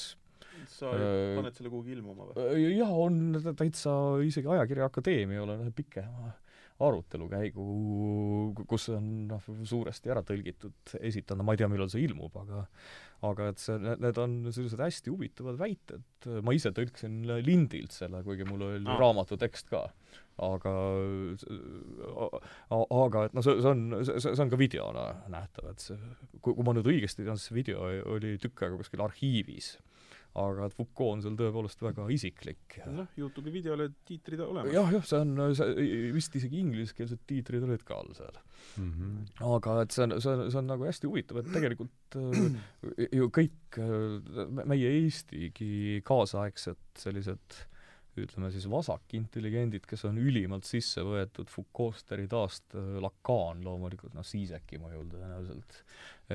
sa 0.71 0.91
äh, 0.95 1.35
paned 1.38 1.55
selle 1.55 1.71
kuhugi 1.71 1.95
ilmuma 1.97 2.29
või? 2.31 2.63
jah, 2.77 2.91
on 2.91 3.35
täitsa 3.59 3.93
isegi 4.25 4.49
Ajakirja 4.55 4.89
Akadeemiale 4.89 5.59
ühe 5.59 5.73
pikema 6.79 6.87
arutelukäigu, 6.87 8.65
kus 8.67 8.89
on 8.89 9.27
noh, 9.27 9.43
suuresti 9.63 10.09
ära 10.09 10.23
tõlgitud, 10.23 10.95
esitanud, 11.01 11.45
ma 11.45 11.53
ei 11.53 11.57
tea, 11.57 11.67
millal 11.67 11.89
see 11.89 12.05
ilmub, 12.05 12.35
aga 12.39 12.65
aga 13.21 13.49
et 13.51 13.59
see, 13.59 13.75
need 13.99 14.17
on 14.17 14.47
sellised 14.47 14.79
hästi 14.79 15.11
huvitavad 15.11 15.57
väited, 15.59 16.03
ma 16.41 16.53
ise 16.55 16.71
tõlkisin 16.71 17.25
lindilt 17.43 17.91
selle, 17.91 18.23
kuigi 18.23 18.47
mul 18.47 18.63
oli 18.63 18.87
ah. 18.87 18.99
raamatu 18.99 19.35
tekst 19.37 19.67
ka. 19.69 19.89
aga 20.39 20.71
aga 22.71 23.25
et 23.27 23.35
noh, 23.35 23.43
see, 23.43 23.59
see 23.59 23.73
on, 23.73 23.99
see, 24.07 24.39
on 24.39 24.49
ka 24.49 24.59
videona 24.59 25.09
nähtav, 25.27 25.73
et 25.73 25.83
see, 25.83 25.99
kui, 26.39 26.53
kui 26.53 26.63
ma 26.63 26.73
nüüd 26.77 26.87
õigesti 26.87 27.27
tean, 27.27 27.37
see 27.37 27.57
video 27.59 27.83
oli 28.15 28.37
tükk 28.39 28.63
aega 28.63 28.79
kuskil 28.79 29.03
arhiivis 29.03 29.75
aga 30.37 30.67
et 30.69 30.75
Foucault 30.77 31.15
on 31.15 31.23
seal 31.23 31.37
tõepoolest 31.39 31.81
väga 31.81 32.05
isiklik. 32.13 32.77
noh, 32.93 33.07
Youtube'i 33.17 33.53
videole 33.53 33.89
tiitrid 34.05 34.43
olemas. 34.45 34.73
jah, 34.73 34.91
jah, 34.93 35.05
see 35.05 35.21
on, 35.23 35.33
see 35.57 36.11
vist 36.15 36.35
isegi 36.37 36.61
ingliskeelsed 36.61 37.23
tiitrid 37.29 37.65
olid 37.65 37.83
ka 37.87 37.97
all 37.97 38.13
seal 38.17 38.37
mm. 38.77 38.91
-hmm. 38.91 39.55
aga 39.55 39.79
et 39.81 39.95
see 39.95 40.05
on, 40.05 40.15
see 40.21 40.35
on, 40.35 40.45
see 40.51 40.61
on 40.61 40.69
nagu 40.69 40.85
hästi 40.85 41.09
huvitav, 41.09 41.41
et 41.41 41.51
tegelikult 41.53 42.19
äh, 42.21 43.09
ju 43.19 43.31
kõik 43.39 43.81
äh, 43.81 44.45
meie 44.69 44.93
Eestigi 44.99 46.01
kaasaegsed 46.05 46.85
sellised 46.99 47.63
ütleme 48.25 48.51
siis 48.53 48.67
vasakintelligendid, 48.71 49.86
kes 49.89 50.05
on 50.10 50.19
ülimalt 50.21 50.67
sisse 50.67 51.03
võetud 51.05 51.51
Foucault'st, 51.51 52.08
Derrida'st, 52.12 52.77
Lacan 53.03 53.63
loomulikult, 53.65 54.15
noh, 54.17 54.25
Siiseki 54.27 54.82
mõjul 54.82 55.08
tõenäoliselt, 55.13 55.79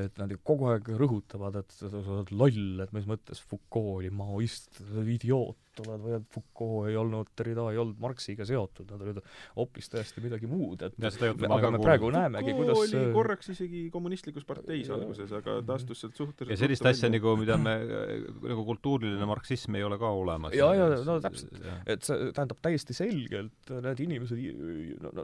et 0.04 0.20
nad 0.20 0.32
ju 0.32 0.40
kogu 0.42 0.70
aeg 0.72 0.88
rõhutavad, 1.00 1.60
et 1.62 1.76
sa 1.76 1.90
oled 1.90 2.32
loll, 2.34 2.84
et 2.84 2.94
mis 2.96 3.08
mõttes 3.10 3.42
Foucault 3.44 4.00
oli 4.00 4.12
maoist, 4.14 4.82
idioot 5.04 5.58
oled 5.84 6.02
või 6.04 6.14
et 6.18 6.26
Foucault 6.34 6.88
ei 6.90 6.96
olnud, 7.00 7.30
Derrida 7.38 7.66
ei 7.72 7.80
olnud 7.80 7.98
Marxiga 8.02 8.46
seotud, 8.48 8.88
nad 8.90 9.02
olid 9.04 9.20
hoopis 9.56 9.90
täiesti 9.92 10.22
midagi 10.24 10.48
muud, 10.50 10.84
et 10.86 10.96
ja, 11.00 11.10
me, 11.20 11.50
aga 11.56 11.72
me 11.74 11.80
praegu 11.82 12.06
kuulnud. 12.06 12.20
näemegi, 12.20 12.54
kuidas 12.58 12.80
oli 12.82 13.02
korraks 13.16 13.52
isegi 13.54 13.84
kommunistlikus 13.94 14.46
parteis 14.48 14.90
alguses, 14.94 15.34
aga 15.40 15.58
ta 15.66 15.78
astus 15.78 16.04
sealt 16.04 16.16
suhteliselt 16.20 16.54
ja 16.54 16.60
sellist 16.60 16.88
asja 16.90 17.10
nagu, 17.12 17.36
mida 17.40 17.58
me, 17.60 17.76
nagu 18.52 18.66
kultuuriline 18.70 19.28
marksism 19.30 19.78
ei 19.78 19.86
ole 19.86 19.98
ka 20.00 20.14
olemas. 20.22 20.56
ja, 20.56 20.70
ja 20.78 20.88
no 21.06 21.18
täpselt, 21.24 21.60
et 21.86 22.06
see 22.06 22.30
tähendab 22.30 22.62
täiesti 22.64 22.96
selgelt, 22.96 23.74
need 23.74 24.04
inimesed, 24.06 24.42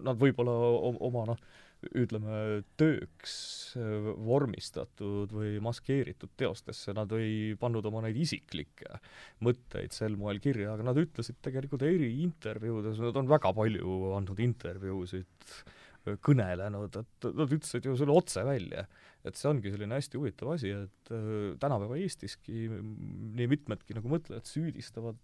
nad 0.01 0.15
võib-olla 0.21 0.57
oma 1.11 1.27
noh, 1.33 1.43
ütleme, 1.97 2.61
tööks 2.81 3.35
äh, 3.79 4.09
vormistatud 4.27 5.33
või 5.33 5.57
maskeeritud 5.65 6.33
teostesse, 6.39 6.93
nad 6.97 7.13
ei 7.17 7.55
pannud 7.61 7.87
oma 7.89 8.03
neid 8.05 8.19
isiklikke 8.21 9.01
mõtteid 9.47 9.95
sel 9.97 10.19
moel 10.21 10.43
kirja, 10.45 10.75
aga 10.75 10.91
nad 10.91 11.01
ütlesid 11.01 11.41
tegelikult 11.45 11.85
eri 11.89 12.11
intervjuudes, 12.25 13.01
nad 13.01 13.21
on 13.21 13.31
väga 13.31 13.53
palju 13.57 14.15
andnud 14.19 14.43
intervjuusid, 14.45 15.53
äh, 16.05 16.19
kõnelenud, 16.27 17.01
et 17.01 17.31
nad 17.41 17.57
ütlesid 17.57 17.89
ju 17.89 17.97
selle 18.01 18.17
otse 18.17 18.45
välja. 18.47 18.87
et 19.21 19.37
see 19.37 19.51
ongi 19.51 19.69
selline 19.69 19.99
hästi 19.99 20.17
huvitav 20.17 20.55
asi, 20.55 20.71
et 20.73 21.11
äh, 21.13 21.57
tänapäeva 21.61 21.99
Eestiski 22.01 22.71
nii 22.71 23.49
mitmedki 23.53 23.97
nagu 23.97 24.09
mõtlejad 24.09 24.49
süüdistavad 24.49 25.21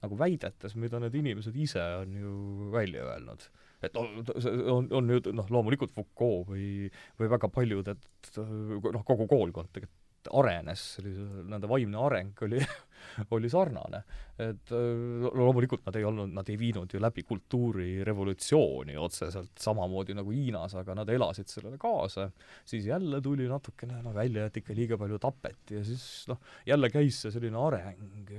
nagu 0.00 0.16
väidetes, 0.16 0.76
mida 0.76 1.00
need 1.00 1.16
inimesed 1.20 1.56
ise 1.56 1.82
on 2.00 2.14
ju 2.16 2.32
välja 2.72 3.04
öelnud 3.04 3.44
et 3.84 3.98
see 4.42 4.56
on, 4.72 4.88
on 4.90 5.06
nüüd 5.06 5.28
noh, 5.36 5.50
loomulikult 5.52 5.92
Foucault 5.96 6.48
või, 6.48 6.88
või 7.20 7.30
väga 7.36 7.50
paljud, 7.52 7.92
et 7.92 8.38
noh, 8.40 9.04
kogu 9.04 9.28
koolkond 9.30 9.72
tegelikult 9.74 10.02
arenes, 10.32 10.82
nende 11.46 11.68
vaimne 11.70 11.98
areng 12.02 12.40
oli 12.46 12.60
oli 13.36 13.50
sarnane. 13.50 14.02
et 14.42 14.72
loomulikult 14.72 15.86
nad 15.86 15.96
ei 15.96 16.04
olnud, 16.04 16.32
nad 16.34 16.48
ei 16.50 16.58
viinud 16.60 16.92
ju 16.92 17.00
läbi 17.00 17.22
kultuurirevolutsiooni 17.28 18.96
otseselt 19.00 19.54
samamoodi 19.62 20.16
nagu 20.16 20.34
Hiinas, 20.34 20.74
aga 20.76 20.96
nad 20.98 21.12
elasid 21.12 21.48
sellele 21.52 21.78
kaasa, 21.80 22.28
siis 22.64 22.88
jälle 22.90 23.20
tuli 23.24 23.48
natukene 23.48 24.02
no 24.04 24.12
välja, 24.16 24.48
et 24.48 24.58
ikka 24.60 24.76
liiga 24.76 24.98
palju 25.00 25.20
tapeti 25.22 25.78
ja 25.78 25.84
siis 25.86 26.26
noh, 26.32 26.42
jälle 26.66 26.90
käis 26.92 27.22
see 27.22 27.32
selline 27.34 27.62
areng 27.62 28.34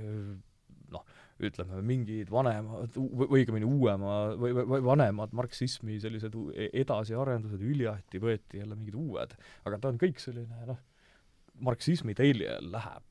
ütleme, 1.38 1.80
mingid 1.86 2.30
vanemad 2.32 2.96
või 2.96 3.40
õigemini 3.40 3.66
uuema 3.68 4.14
või, 4.38 4.54
või, 4.56 4.80
vanemad 4.84 5.34
marksismi 5.36 5.98
sellised 6.02 6.34
e-, 6.54 6.70
edasiarendused, 6.82 7.62
üljahti 7.62 8.20
võeti 8.22 8.62
jälle 8.62 8.78
mingid 8.78 8.96
uued, 8.98 9.36
aga 9.68 9.78
ta 9.78 9.92
on 9.92 10.00
kõik 10.00 10.18
selline 10.22 10.66
noh, 10.68 10.80
marksismi 11.62 12.16
teljel 12.18 12.72
läheb. 12.74 13.06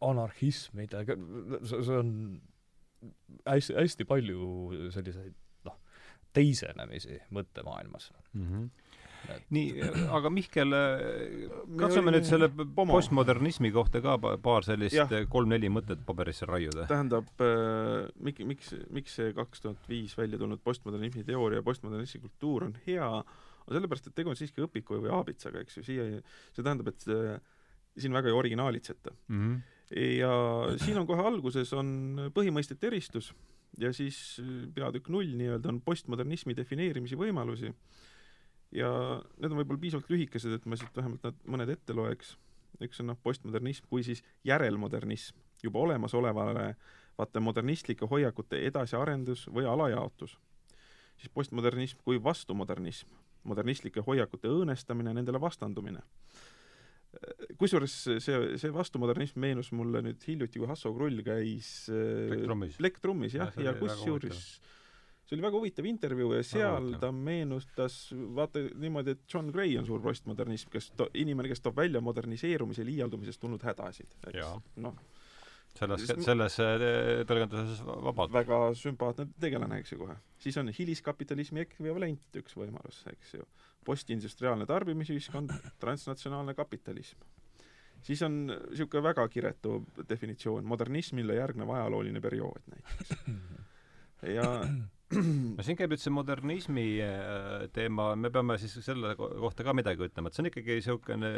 Anarhismidega, 0.00 1.18
see 1.68 1.96
on 1.98 2.12
hästi, 3.44 3.74
hästi 3.76 4.06
palju 4.08 4.46
selliseid 4.94 5.34
noh, 5.68 5.76
teisenemisi 6.32 7.18
mõttemaailmas. 7.34 8.12
Mm. 8.32 8.46
-hmm 8.46 8.81
nii, 9.54 9.84
aga 10.16 10.32
Mihkel, 10.32 10.74
katsume 11.80 12.14
nüüd 12.14 12.26
selle 12.28 12.48
Pomo. 12.50 12.96
postmodernismi 12.96 13.72
kohta 13.74 14.02
ka 14.04 14.16
paar 14.42 14.66
sellist 14.66 15.14
kolm-neli 15.32 15.70
mõtet 15.72 16.02
paberisse 16.06 16.48
raiuda. 16.48 16.86
tähendab 16.90 17.30
äh,, 17.44 18.10
miks, 18.24 18.44
miks, 18.48 18.74
miks 18.90 19.16
see 19.20 19.32
kaks 19.36 19.64
tuhat 19.64 19.88
viis 19.90 20.16
välja 20.18 20.40
tulnud 20.40 20.62
postmodernismi 20.64 21.24
teooria 21.28 21.62
ja 21.62 21.66
postmodernismi 21.66 22.22
kultuur 22.26 22.68
on 22.68 22.76
hea, 22.86 23.08
on 23.08 23.76
sellepärast, 23.76 24.10
et 24.10 24.18
tegu 24.18 24.32
on 24.32 24.38
siiski 24.38 24.64
õpiku 24.64 25.00
või 25.02 25.12
aabitsaga, 25.14 25.62
eks 25.62 25.80
ju, 25.80 25.86
siia, 25.86 26.08
see 26.52 26.64
tähendab, 26.64 26.92
et 26.92 27.08
äh, 27.12 27.38
siin 27.98 28.14
väga 28.14 28.30
ei 28.30 28.36
originaalitseta 28.36 29.14
mm. 29.28 29.40
-hmm. 29.40 29.98
ja 30.18 30.32
siin 30.80 30.98
on 30.98 31.06
kohe 31.06 31.26
alguses 31.28 31.72
on 31.76 32.30
põhimõistete 32.34 32.88
eristus 32.88 33.32
ja 33.80 33.92
siis 33.92 34.40
peatükk 34.74 35.08
null 35.12 35.36
nii-öelda 35.36 35.68
on 35.72 35.80
postmodernismi 35.84 36.56
defineerimise 36.56 37.16
võimalusi 37.16 37.72
ja 38.76 38.88
need 39.38 39.50
on 39.50 39.60
võib-olla 39.60 39.80
piisavalt 39.82 40.10
lühikesed, 40.12 40.56
et 40.56 40.66
ma 40.68 40.78
siit 40.80 40.96
vähemalt 40.96 41.24
nad 41.26 41.38
mõned 41.44 41.72
ette 41.72 41.96
loeks. 41.96 42.36
üks 42.82 43.00
on 43.02 43.12
noh, 43.12 43.18
postmodernism 43.22 43.86
kui 43.90 44.02
siis 44.02 44.24
järelmodernism, 44.48 45.36
juba 45.62 45.78
olemasolevale 45.84 46.72
vaata 47.18 47.40
modernistlike 47.40 48.08
hoiakute 48.10 48.64
edasiarendus 48.66 49.46
või 49.48 49.68
alajaotus. 49.68 50.38
siis 51.16 51.28
postmodernism 51.34 51.98
kui 52.04 52.22
vastumodernism, 52.22 53.08
modernistlike 53.44 54.00
hoiakute 54.00 54.48
õõnestamine, 54.48 55.12
nendele 55.14 55.40
vastandumine. 55.40 56.00
kusjuures 57.58 57.94
see, 58.24 58.56
see 58.56 58.72
vastumodernism 58.72 59.40
meenus 59.40 59.72
mulle 59.72 60.00
nüüd 60.02 60.22
hiljuti, 60.26 60.58
kui 60.58 60.68
Hasso 60.68 60.94
Krull 60.94 61.20
käis 61.22 61.90
Black 62.78 63.00
Trummis 63.00 63.34
jah, 63.34 63.52
ja, 63.56 63.70
ja 63.70 63.74
kusjuures 63.76 64.60
see 65.32 65.38
oli 65.38 65.46
väga 65.46 65.56
huvitav 65.56 65.86
intervjuu 65.88 66.34
ja 66.36 66.42
seal 66.44 66.90
ta 67.00 67.08
meenutas, 67.12 67.94
vaata 68.36 68.60
niimoodi, 68.76 69.14
et 69.16 69.22
John 69.34 69.48
Gray 69.54 69.78
on 69.80 69.86
suur 69.88 70.02
postmodernism, 70.04 70.68
kes 70.74 70.90
to-, 70.98 71.08
inimene, 71.16 71.48
kes 71.48 71.64
toob 71.64 71.78
välja 71.80 72.02
moderniseerumise 72.04 72.84
liialdumisest 72.84 73.40
tulnud 73.40 73.64
hädasid, 73.64 74.12
eks. 74.28 74.76
noh, 74.84 74.98
selles, 75.78 76.04
selles 76.26 76.58
äh, 76.60 77.24
tõlgenduses 77.28 77.80
vabalt. 77.86 78.34
väga 78.34 78.60
sümpaatne 78.76 79.30
tegelane, 79.40 79.80
eks 79.80 79.94
ju, 79.94 80.02
kohe. 80.04 80.18
siis 80.42 80.60
on 80.60 80.68
hiliskapitalismi 80.68 81.64
ekvivalent 81.64 82.40
üks 82.42 82.58
võimalus, 82.58 83.00
eks 83.14 83.36
ju. 83.38 83.48
postindustriaalne 83.88 84.68
tarbimisühiskond, 84.68 85.56
transnatsionaalne 85.80 86.52
kapitalism. 86.58 87.24
siis 88.04 88.20
on 88.28 88.42
niisugune 88.52 89.08
väga 89.08 89.28
kiretu 89.32 89.80
definitsioon, 90.08 90.68
modernismile 90.68 91.40
järgnev 91.40 91.72
ajalooline 91.72 92.20
periood 92.20 92.68
näiteks. 92.68 93.16
ja 94.36 94.48
no 95.56 95.64
siin 95.64 95.78
käib 95.78 95.92
nüüd 95.92 96.02
see 96.02 96.14
modernismi 96.14 96.86
äh, 97.04 97.66
teema, 97.74 98.12
me 98.18 98.30
peame 98.34 98.56
siis 98.60 98.74
selle 98.84 99.14
kohta 99.18 99.66
ka 99.66 99.74
midagi 99.76 100.06
ütlema, 100.08 100.30
et 100.30 100.38
see 100.38 100.44
on 100.44 100.50
ikkagi 100.50 100.78
niisugune 100.78 101.30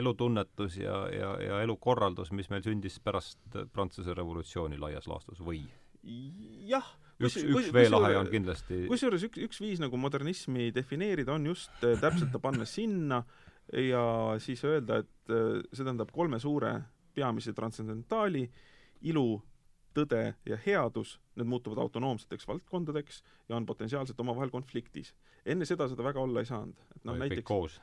elutunnetus 0.00 0.80
ja, 0.82 0.98
ja, 1.12 1.30
ja 1.42 1.62
elukorraldus, 1.64 2.32
mis 2.36 2.50
meil 2.52 2.64
sündis 2.66 2.98
pärast 3.04 3.58
Prantsuse 3.72 4.16
revolutsiooni 4.16 4.80
laias 4.80 5.08
laastus 5.10 5.42
või? 5.44 5.62
jah. 6.68 6.84
üks, 7.22 7.38
üks 7.40 7.70
veelahe 7.72 8.18
on 8.18 8.28
kindlasti 8.28 8.84
kusjuures 8.90 9.24
üks, 9.28 9.40
üks 9.46 9.60
viis 9.62 9.80
nagu 9.80 9.96
modernismi 10.00 10.68
defineerida 10.74 11.32
on 11.36 11.48
just 11.52 11.72
äh, 11.86 11.96
täpselt 12.00 12.34
ta 12.34 12.42
panna 12.42 12.66
sinna 12.68 13.22
ja 13.72 14.04
siis 14.42 14.60
öelda, 14.68 15.00
et 15.04 15.32
äh, 15.32 15.62
see 15.72 15.84
tähendab 15.84 16.12
kolme 16.12 16.40
suure 16.42 16.76
peamise 17.14 17.54
transcendentaali, 17.54 18.42
ilu, 19.08 19.38
tõde 19.94 20.22
ja 20.46 20.58
headus, 20.66 21.18
need 21.38 21.48
muutuvad 21.50 21.82
autonoomseteks 21.84 22.48
valdkondadeks 22.48 23.22
ja 23.48 23.56
on 23.56 23.66
potentsiaalselt 23.66 24.20
omavahel 24.20 24.50
konfliktis. 24.50 25.14
enne 25.46 25.64
seda 25.64 25.88
seda 25.88 26.04
väga 26.04 26.20
olla 26.20 26.40
ei 26.40 26.50
saanud, 26.50 26.88
et 26.96 27.04
noh 27.04 27.18
näiteks 27.18 27.46
koos. 27.46 27.80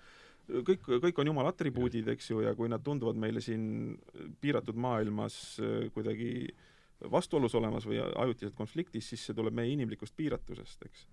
kõik, 0.50 0.88
kõik 1.06 1.20
on 1.22 1.28
jumala 1.28 1.54
atribuudid, 1.54 2.08
eks 2.08 2.30
ju, 2.30 2.42
ja 2.42 2.56
kui 2.56 2.70
nad 2.70 2.84
tunduvad 2.84 3.16
meile 3.16 3.42
siin 3.42 3.98
piiratud 4.42 4.76
maailmas 4.76 5.60
äh, 5.60 5.90
kuidagi 5.94 6.50
vastuolus 7.12 7.56
olemas 7.56 7.86
või 7.88 8.00
ajutiselt 8.02 8.56
konfliktis, 8.56 9.10
siis 9.10 9.26
see 9.26 9.38
tuleb 9.38 9.56
meie 9.58 9.72
inimlikust 9.74 10.16
piiratusest, 10.18 10.86
eks. 10.86 11.08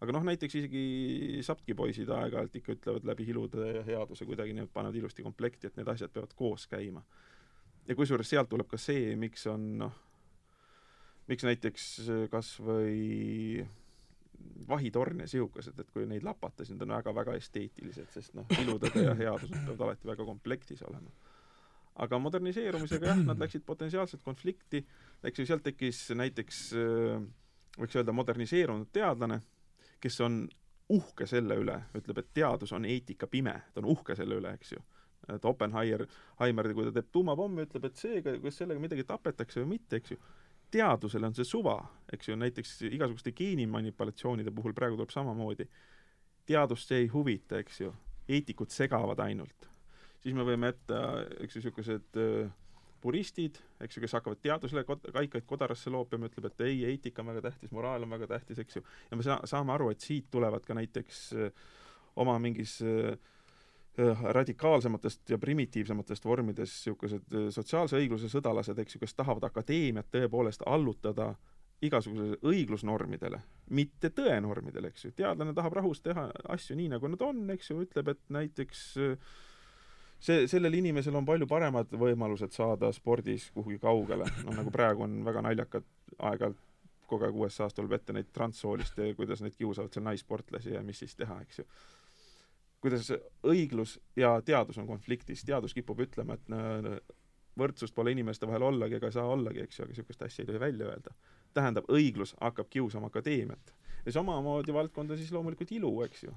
aga 0.00 0.14
noh, 0.16 0.24
näiteks 0.24 0.54
isegi 0.60 1.42
Saptki 1.44 1.74
poisid 1.74 2.08
aeg-ajalt 2.12 2.56
ikka 2.60 2.76
ütlevad 2.76 3.08
läbi 3.08 3.28
ilude 3.32 3.68
ja 3.78 3.84
headuse 3.84 4.24
kuidagi, 4.28 4.54
need 4.56 4.72
panevad 4.72 4.96
ilusti 4.96 5.24
komplekti, 5.26 5.66
et 5.66 5.76
need 5.76 5.88
asjad 5.92 6.12
peavad 6.12 6.32
koos 6.36 6.66
käima. 6.66 7.02
ja 7.88 7.94
kusjuures 7.94 8.30
sealt 8.30 8.48
tuleb 8.48 8.68
ka 8.68 8.78
see, 8.80 9.14
miks 9.16 9.46
on 9.46 9.66
noh, 9.84 10.05
miks 11.30 11.46
näiteks 11.46 11.86
äh, 12.06 12.24
kas 12.32 12.54
või 12.62 13.66
vahitorn 14.68 15.22
ja 15.24 15.28
sihukesed, 15.30 15.78
et 15.80 15.88
kui 15.94 16.06
neid 16.08 16.24
lapata, 16.26 16.64
siis 16.64 16.74
need 16.74 16.84
on 16.86 16.96
väga-väga 16.96 17.34
esteetilised, 17.38 18.10
sest 18.12 18.36
noh, 18.36 18.46
ilutõde 18.60 19.02
ja 19.04 19.14
headus 19.18 19.50
peavad 19.52 19.88
alati 19.88 20.12
väga 20.12 20.26
komplektis 20.28 20.84
olema. 20.86 21.10
aga 22.04 22.18
moderniseerumisega 22.20 23.08
jah, 23.08 23.24
nad 23.24 23.40
läksid 23.40 23.64
potentsiaalselt 23.66 24.22
konflikti, 24.22 24.84
eks 25.24 25.40
ju, 25.40 25.46
sealt 25.48 25.64
tekkis 25.64 26.02
näiteks 26.12 26.60
võiks 27.80 27.96
öelda 27.96 28.12
moderniseerunud 28.16 28.90
teadlane, 28.92 29.40
kes 30.00 30.20
on 30.24 30.44
uhke 30.92 31.26
selle 31.26 31.56
üle, 31.58 31.76
ütleb, 31.98 32.20
et 32.22 32.32
teadus 32.36 32.72
on 32.76 32.86
eetika 32.86 33.26
pime, 33.30 33.54
ta 33.72 33.82
on 33.82 33.90
uhke 33.96 34.16
selle 34.18 34.38
üle, 34.40 34.52
eks 34.54 34.76
ju. 34.76 34.82
et 35.32 35.44
Oppenheimer, 35.44 36.04
Heimer, 36.40 36.68
kui 36.74 36.86
ta 36.86 36.92
teeb 36.94 37.08
tuumapommi, 37.12 37.64
ütleb, 37.66 37.88
et 37.88 37.96
seega, 37.98 38.36
kas 38.42 38.60
sellega 38.60 38.82
midagi 38.82 39.04
tapetakse 39.08 39.62
või 39.62 39.72
mitte, 39.74 39.98
eks 39.98 40.14
ju, 40.14 40.20
teadusele 40.70 41.26
on 41.26 41.34
see 41.36 41.46
suva, 41.46 41.76
eks 42.12 42.30
ju, 42.30 42.36
näiteks 42.40 42.80
igasuguste 42.90 43.32
geenimanipulatsioonide 43.36 44.52
puhul 44.54 44.74
praegu 44.76 44.98
tuleb 44.98 45.14
samamoodi. 45.14 45.68
teadust 46.46 46.88
see 46.88 46.98
ei 47.04 47.08
huvita, 47.10 47.58
eks 47.58 47.80
ju, 47.80 47.94
eetikud 48.28 48.70
segavad 48.70 49.18
ainult. 49.20 49.68
siis 50.20 50.34
me 50.34 50.44
võime 50.46 50.72
ette, 50.74 51.00
eks 51.44 51.56
ju, 51.56 51.60
niisugused 51.62 52.18
äh, 52.22 52.50
puristid, 53.00 53.60
eks 53.80 53.96
ju, 53.96 54.02
kes 54.02 54.16
hakkavad 54.18 54.40
teadusele 54.42 54.82
kod-, 54.84 55.06
kaikaid 55.14 55.46
kodarasse 55.46 55.90
loopima, 55.90 56.26
ütleb, 56.30 56.50
et 56.50 56.66
ei, 56.66 56.84
eetika 56.90 57.22
on 57.22 57.30
väga 57.30 57.44
tähtis, 57.50 57.70
moraal 57.74 58.02
on 58.02 58.14
väga 58.16 58.26
tähtis, 58.34 58.58
eks 58.62 58.80
ju, 58.80 58.84
ja 59.10 59.18
me 59.18 59.26
saa-, 59.26 59.42
saame 59.46 59.74
aru, 59.76 59.90
et 59.94 60.02
siit 60.02 60.30
tulevad 60.30 60.66
ka 60.66 60.74
näiteks 60.74 61.22
äh, 61.36 61.66
oma 62.16 62.38
mingis 62.42 62.80
äh, 62.82 63.14
radikaalsematest 64.36 65.30
ja 65.30 65.38
primitiivsematest 65.38 66.24
vormides 66.24 66.72
niisugused 66.72 67.34
äh, 67.34 67.48
sotsiaalse 67.50 67.96
õigluse 67.96 68.30
sõdalased, 68.32 68.78
eks 68.78 68.96
ju, 68.96 69.02
kes 69.02 69.14
tahavad 69.16 69.48
akadeemiat 69.48 70.10
tõepoolest 70.12 70.66
allutada 70.66 71.34
igasugusele 71.84 72.38
õiglusnormidele, 72.44 73.40
mitte 73.76 74.10
tõenormidele, 74.16 74.92
eks 74.92 75.08
ju. 75.08 75.12
teadlane 75.16 75.52
tahab 75.54 75.76
rahus 75.76 76.00
teha 76.00 76.30
asju 76.54 76.76
nii, 76.76 76.88
nagu 76.94 77.08
nad 77.12 77.24
on, 77.24 77.42
eks 77.52 77.70
ju, 77.70 77.82
ütleb, 77.84 78.12
et 78.12 78.22
näiteks 78.32 78.84
äh, 79.04 79.34
see, 80.18 80.46
sellel 80.48 80.76
inimesel 80.78 81.16
on 81.16 81.28
palju 81.28 81.48
paremad 81.48 81.92
võimalused 81.92 82.56
saada 82.56 82.92
spordis 82.96 83.50
kuhugi 83.54 83.80
kaugele, 83.82 84.28
noh 84.44 84.60
nagu 84.60 84.72
praegu 84.72 85.04
on 85.08 85.20
väga 85.26 85.44
naljakad 85.48 85.88
aeg-ajalt 86.16 86.64
kogu 87.06 87.26
aeg 87.26 87.36
USA-s 87.38 87.76
tuleb 87.76 87.96
ette 87.96 88.14
neid 88.16 88.32
transsooliste, 88.34 89.12
kuidas 89.18 89.42
neid 89.44 89.54
kiusavad 89.56 89.94
seal 89.94 90.04
naissportlasi 90.06 90.74
ja 90.74 90.82
mis 90.82 91.04
siis 91.04 91.14
teha, 91.18 91.38
eks 91.44 91.62
ju. 91.62 91.66
Kuidas 92.86 93.10
õiglus 93.46 93.96
ja 94.16 94.36
teadus 94.46 94.78
on 94.78 94.86
konfliktis, 94.88 95.44
teadus 95.46 95.74
kipub 95.74 96.00
ütlema, 96.06 96.36
et 96.38 97.06
võrdsust 97.58 97.94
pole 97.96 98.12
inimeste 98.12 98.46
vahel 98.48 98.66
ollagi 98.68 98.98
ega 98.98 99.10
saa 99.12 99.26
ollagi, 99.32 99.64
eks 99.64 99.78
ju, 99.78 99.84
aga 99.84 99.94
niisugust 99.94 100.22
asja 100.22 100.44
ei 100.44 100.50
tohi 100.50 100.62
välja 100.62 100.92
öelda. 100.92 101.14
tähendab, 101.56 101.86
õiglus 101.88 102.34
hakkab 102.40 102.68
kiusama 102.70 103.08
akadeemiat. 103.08 103.74
ja 104.06 104.12
samamoodi 104.12 104.74
valdkond 104.76 105.10
on 105.10 105.18
siis 105.18 105.32
loomulikult 105.32 105.72
ilu, 105.72 105.92
eks 106.02 106.24
ju. 106.24 106.34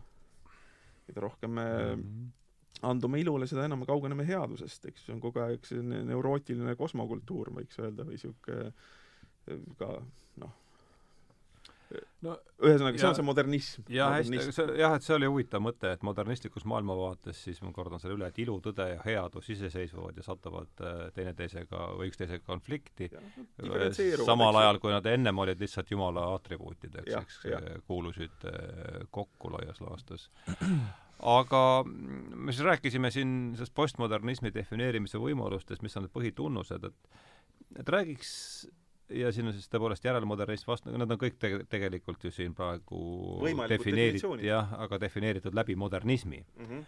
mida 1.07 1.21
rohkem 1.21 1.51
me 1.51 1.65
mm 1.95 2.03
-hmm 2.03 2.27
andume 2.81 3.19
ilule, 3.19 3.47
seda 3.47 3.65
enam 3.65 3.79
me 3.83 3.85
kaugeneme 3.85 4.25
headusest, 4.27 4.85
eks 4.85 5.05
see 5.05 5.15
on 5.15 5.19
kogu 5.19 5.41
aeg 5.43 5.65
selline 5.67 6.03
neurootiline 6.07 6.75
kosmokultuur, 6.79 7.51
võiks 7.57 7.79
öelda, 7.81 8.05
või 8.07 8.15
niisugune 8.15 8.71
ka 9.79 9.89
noh, 10.43 10.53
no 12.25 12.35
ühesõnaga, 12.61 12.99
see 13.01 13.07
on 13.07 13.15
see 13.17 13.25
modernism. 13.25 13.85
jah, 13.93 14.13
hästi, 14.13 14.41
see, 14.53 14.65
jah, 14.77 14.93
et 14.97 15.05
see 15.05 15.15
oli 15.15 15.29
huvitav 15.29 15.63
mõte, 15.63 15.93
et 15.95 16.03
modernistlikus 16.05 16.65
maailmavaates 16.69 17.41
siis 17.47 17.61
ma 17.65 17.71
kordan 17.75 18.01
selle 18.01 18.17
üle, 18.17 18.29
et 18.29 18.39
ilu, 18.43 18.59
tõde 18.65 18.85
ja 18.91 18.99
headus 19.05 19.49
iseseisvuvad 19.55 20.19
ja 20.19 20.25
satuvad 20.25 20.83
äh, 20.85 21.01
teineteisega 21.17 21.87
või 21.97 22.11
üksteisega 22.11 22.45
konflikti, 22.45 23.09
samal 24.25 24.61
ajal, 24.61 24.81
kui 24.83 24.93
nad 24.93 25.09
ennem 25.09 25.41
olid 25.45 25.61
lihtsalt 25.61 25.89
jumala 25.93 26.27
atribuutideks, 26.35 27.13
eks, 27.23 27.41
kuulusid 27.89 28.49
äh, 28.51 29.05
kokku 29.09 29.53
laias 29.57 29.81
laastus. 29.81 30.29
Aga 31.29 31.83
me 31.83 32.53
siis 32.53 32.63
rääkisime 32.63 33.09
siin 33.11 33.31
sellest 33.57 33.73
postmodernismi 33.75 34.53
defineerimise 34.55 35.19
võimalustest, 35.19 35.81
mis 35.83 35.97
on 35.99 36.05
need 36.05 36.15
põhitunnused, 36.15 36.85
et 36.87 37.25
et 37.77 37.89
räägiks 37.93 38.29
ja 39.09 39.31
siin 39.33 39.49
on 39.49 39.55
siis 39.55 39.69
tõepoolest 39.71 40.05
järelmodernism 40.05 40.71
vastu, 40.71 40.91
nad 40.93 41.11
on 41.11 41.19
kõik 41.21 41.37
te-, 41.41 41.63
tegelikult 41.69 42.23
ju 42.27 42.31
siin 42.33 42.55
praegu 42.57 42.99
defineeritud, 43.69 44.43
jah, 44.45 44.73
aga 44.85 44.99
defineeritud 45.01 45.55
läbi 45.55 45.75
modernismi 45.79 46.41
mm. 46.41 46.65
-hmm. 46.65 46.83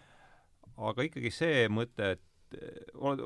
aga 0.90 1.08
ikkagi 1.08 1.32
see 1.34 1.66
mõte, 1.68 2.12
et 2.16 2.28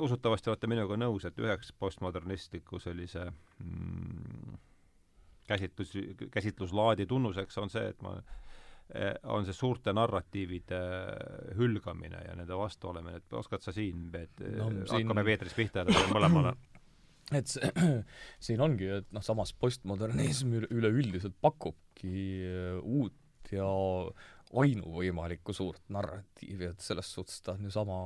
usutavasti 0.07 0.51
olete 0.51 0.71
minuga 0.71 0.97
nõus, 0.97 1.27
et 1.27 1.39
üheks 1.39 1.73
postmodernistliku 1.79 2.79
sellise 2.79 3.27
mm, 3.59 4.59
käsitlus, 5.49 5.93
käsitluslaadi 6.31 7.07
tunnuseks 7.07 7.59
on 7.59 7.71
see, 7.71 7.89
et 7.89 8.03
ma 8.03 8.21
Eh, 8.95 9.15
on 9.35 9.43
see 9.43 9.55
suurte 9.57 9.91
narratiivide 9.91 10.79
hülgamine 11.59 12.21
ja 12.23 12.37
nende 12.39 12.55
vastu 12.55 12.93
olemine, 12.93 13.19
et 13.19 13.33
oskad 13.35 13.65
sa 13.65 13.73
siin, 13.75 14.05
Peet 14.13 14.45
no,, 14.55 14.69
siin... 14.87 15.01
hakkame 15.01 15.25
Peetrist 15.27 15.59
pihta 15.59 15.83
mõlemale 16.13 16.53
et 17.35 17.51
see, 17.51 17.71
siin 18.47 18.63
ongi, 18.63 18.91
et 19.01 19.09
noh, 19.15 19.25
samas 19.25 19.53
postmodernism 19.59 20.59
üleüldiselt 20.69 21.39
pakubki 21.43 22.17
eh, 22.47 22.77
uut 22.83 23.53
ja 23.55 23.67
ainuvõimalikku 24.57 25.55
suurt 25.55 25.83
narratiivi, 25.95 26.71
et 26.71 26.83
selles 26.83 27.09
suhtes 27.17 27.43
ta 27.43 27.57
on 27.57 27.67
ju 27.67 27.75
sama 27.75 27.99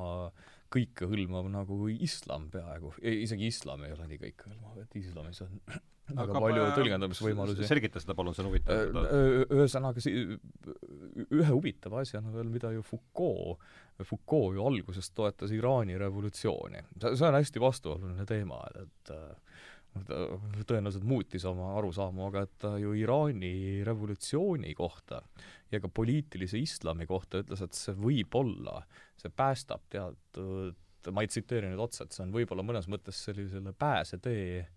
kõikehõlmav 0.71 1.49
nagu 1.51 1.87
islam 1.93 2.49
peaaegu, 2.53 2.95
isegi 3.03 3.49
islam 3.51 3.87
ei 3.87 3.95
ole 3.97 4.07
nii 4.11 4.21
kõikehõlmav, 4.25 4.83
et 4.85 4.99
islamis 5.01 5.43
on 5.47 5.57
väga 6.11 6.25
Aga 6.27 6.43
palju 6.43 6.64
tõlgendamisvõimalusi. 6.79 7.66
selgita 7.68 8.03
seda 8.03 8.16
palun, 8.18 8.35
see 8.35 8.45
on 8.45 8.51
huvitav. 8.51 8.97
ühesõnaga, 9.55 10.03
ühe 10.11 11.51
huvitava 11.51 12.03
asjana 12.05 12.33
veel, 12.35 12.51
mida 12.51 12.73
ju 12.75 12.83
Foucault, 12.87 13.62
Foucault 14.03 14.57
ju 14.57 14.64
alguses 14.66 15.11
toetas 15.14 15.55
Iraani 15.55 15.99
revolutsiooni. 16.01 16.83
see 17.05 17.29
on 17.29 17.39
hästi 17.39 17.62
vastuoluline 17.62 18.27
teema, 18.27 18.62
et 18.83 19.14
noh, 19.14 19.49
ta 20.07 20.18
tõenäoliselt 20.68 21.07
muutis 21.09 21.45
oma 21.49 21.72
arusaamu, 21.80 22.26
aga 22.28 22.45
et 22.47 22.53
ta 22.62 22.74
ju 22.78 22.93
Iraani 22.99 23.82
revolutsiooni 23.86 24.74
kohta 24.78 25.22
ja 25.72 25.80
ka 25.82 25.91
poliitilise 25.93 26.61
islami 26.62 27.09
kohta 27.11 27.43
ütles, 27.43 27.62
et 27.64 27.78
see 27.78 27.97
võib 27.99 28.34
olla, 28.38 28.80
see 29.18 29.32
päästab 29.34 29.86
teatud, 29.91 30.78
ma 31.11 31.24
ei 31.24 31.30
tsiteeri 31.30 31.72
nüüd 31.72 31.82
otse, 31.82 32.05
et 32.05 32.14
see 32.14 32.22
on 32.26 32.34
võib-olla 32.34 32.64
mõnes 32.66 32.86
mõttes 32.93 33.18
sellisele 33.26 33.74
pääsetee 33.78 34.68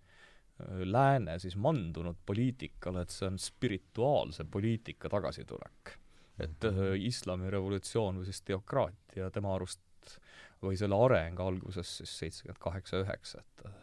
lääne 0.86 1.40
siis 1.40 1.56
mandunud 1.56 2.18
poliitikale, 2.26 3.04
et 3.04 3.14
see 3.14 3.28
on 3.28 3.40
spirituaalse 3.42 4.46
poliitika 4.46 5.10
tagasitulek. 5.10 5.98
et 6.40 6.66
äh, 6.66 6.96
islami 6.98 7.50
revolutsioon 7.54 8.18
või 8.18 8.26
siis 8.26 8.42
teokraatia 8.42 9.30
tema 9.32 9.52
arust 9.54 10.16
või 10.64 10.78
selle 10.80 10.98
areng 10.98 11.40
alguses 11.40 11.98
siis 12.00 12.14
seitsekümmend 12.24 12.62
kaheksa, 12.64 13.04
üheksa, 13.04 13.44
et 13.44 13.66
äh, 13.68 13.83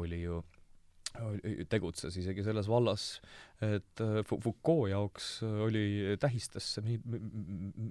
oli 0.00 0.22
ju 0.24 0.42
tegutses 1.70 2.16
isegi 2.18 2.42
selles 2.42 2.66
vallas, 2.66 3.20
et 3.62 4.00
äh, 4.02 4.20
Foucault 4.26 4.88
jaoks 4.90 5.28
oli, 5.44 6.16
tähistas 6.20 6.72
see 6.74 6.82
mi-, 6.82 7.20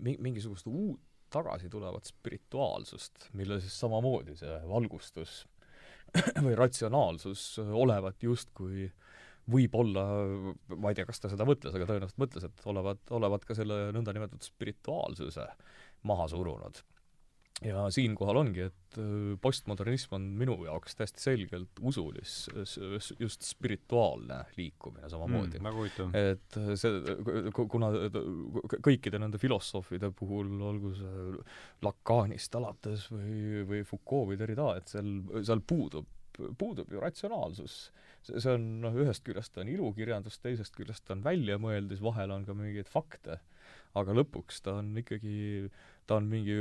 mi-, 0.03 0.19
mingisugust 0.19 0.67
uut 0.67 0.99
tagasitulevat 1.33 2.05
spirituaalsust, 2.11 3.29
mille 3.33 3.57
siis 3.63 3.73
samamoodi 3.81 4.35
see 4.37 4.57
valgustus 4.69 5.39
või 6.45 6.53
ratsionaalsus 6.59 7.45
olevat 7.63 8.21
justkui 8.21 8.89
võib-olla, 9.49 10.03
ma 10.77 10.91
ei 10.91 10.99
tea, 10.99 11.07
kas 11.07 11.19
ta 11.19 11.31
seda 11.31 11.47
mõtles, 11.47 11.73
aga 11.75 11.87
tõenäoliselt 11.89 12.21
mõtles, 12.21 12.45
et 12.47 12.67
olevat, 12.69 13.01
olevat 13.17 13.47
ka 13.47 13.57
selle 13.57 13.89
nõndanimetatud 13.95 14.45
spirituaalsuse 14.45 15.47
maha 16.07 16.29
surunud 16.31 16.83
ja 17.61 17.83
siinkohal 17.93 18.39
ongi, 18.39 18.65
et 18.67 18.97
äh, 18.97 19.35
postmodernism 19.41 20.15
on 20.17 20.25
minu 20.39 20.55
jaoks 20.65 20.97
täiesti 20.97 21.21
selgelt 21.23 21.81
usulis, 21.81 22.47
just 23.19 23.45
spirituaalne 23.45 24.39
liikumine 24.57 25.09
samamoodi. 25.11 25.59
Mm,. 25.59 26.15
et 26.17 26.57
äh, 26.59 26.73
see, 26.79 27.53
kuna 27.53 27.91
kõikide 28.73 29.21
nende 29.21 29.41
filosoofide 29.41 30.11
puhul, 30.17 30.49
olgu 30.71 30.95
see 30.97 31.29
Lacanist 31.85 32.57
alates 32.59 33.07
või, 33.13 33.63
või 33.69 33.85
Foucault 33.87 34.31
või 34.31 34.39
Derrida, 34.41 34.73
et 34.79 34.95
seal, 34.95 35.15
seal 35.43 35.63
puudub, 35.67 36.09
puudub 36.57 36.91
ju 36.91 37.03
ratsionaalsus. 37.03 37.77
See, 38.23 38.39
see 38.39 38.57
on 38.57 38.69
noh, 38.83 38.95
ühest 39.03 39.25
küljest 39.27 39.57
on 39.61 39.69
ilukirjandus, 39.69 40.39
teisest 40.43 40.75
küljest 40.77 41.11
on 41.13 41.23
väljamõeldis, 41.25 42.01
vahel 42.03 42.33
on 42.33 42.47
ka 42.47 42.55
mingeid 42.57 42.89
fakte, 42.91 43.39
aga 43.99 44.15
lõpuks 44.17 44.63
ta 44.65 44.79
on 44.81 44.93
ikkagi 45.01 45.69
ta 46.07 46.19
on 46.19 46.27
mingi 46.31 46.57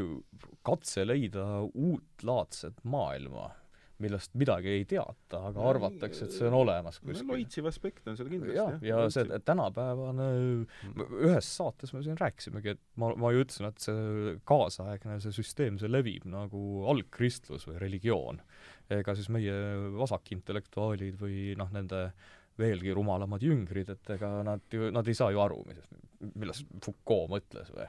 katse 0.66 1.04
leida 1.06 1.44
uutlaadset 1.66 2.84
maailma, 2.88 3.50
millest 4.02 4.32
midagi 4.38 4.70
ei 4.72 4.84
teata, 4.88 5.38
aga 5.50 5.62
arvatakse, 5.70 6.26
et 6.26 6.34
see 6.34 6.48
on 6.48 6.56
olemas 6.58 6.98
kuskil. 6.98 7.28
loitsiv 7.28 7.68
aspekt 7.70 8.08
on 8.10 8.18
seal 8.18 8.30
kindlasti, 8.32 8.56
ja, 8.88 8.96
ja 9.02 9.04
see 9.14 9.38
tänapäevane, 9.46 10.26
ühes 11.20 11.50
saates 11.58 11.94
me 11.94 12.02
siin 12.02 12.18
rääkisimegi, 12.18 12.74
et 12.74 12.82
ma, 12.98 13.12
ma 13.18 13.30
ju 13.34 13.44
ütlesin, 13.44 13.68
et 13.70 13.86
see 13.86 14.36
kaasaegne, 14.48 15.20
see 15.22 15.36
süsteem, 15.38 15.78
see 15.78 15.90
levib 15.90 16.26
nagu 16.30 16.82
algkristlus 16.90 17.68
või 17.70 17.78
religioon. 17.82 18.42
ega 18.92 19.14
siis 19.16 19.30
meie 19.32 19.54
vasakintellektuaalid 19.96 21.20
või 21.22 21.52
noh, 21.58 21.70
nende 21.72 22.08
veelgi 22.60 22.94
rumalamad 22.94 23.42
jüngrid, 23.42 23.90
et 23.94 24.14
ega 24.16 24.30
nad 24.46 24.64
ju, 24.70 24.90
nad 24.92 25.08
ei 25.08 25.16
saa 25.16 25.32
ju 25.32 25.40
aru, 25.42 25.62
millest 26.34 26.68
Foucault 26.84 27.30
mõtles 27.32 27.72
või 27.74 27.88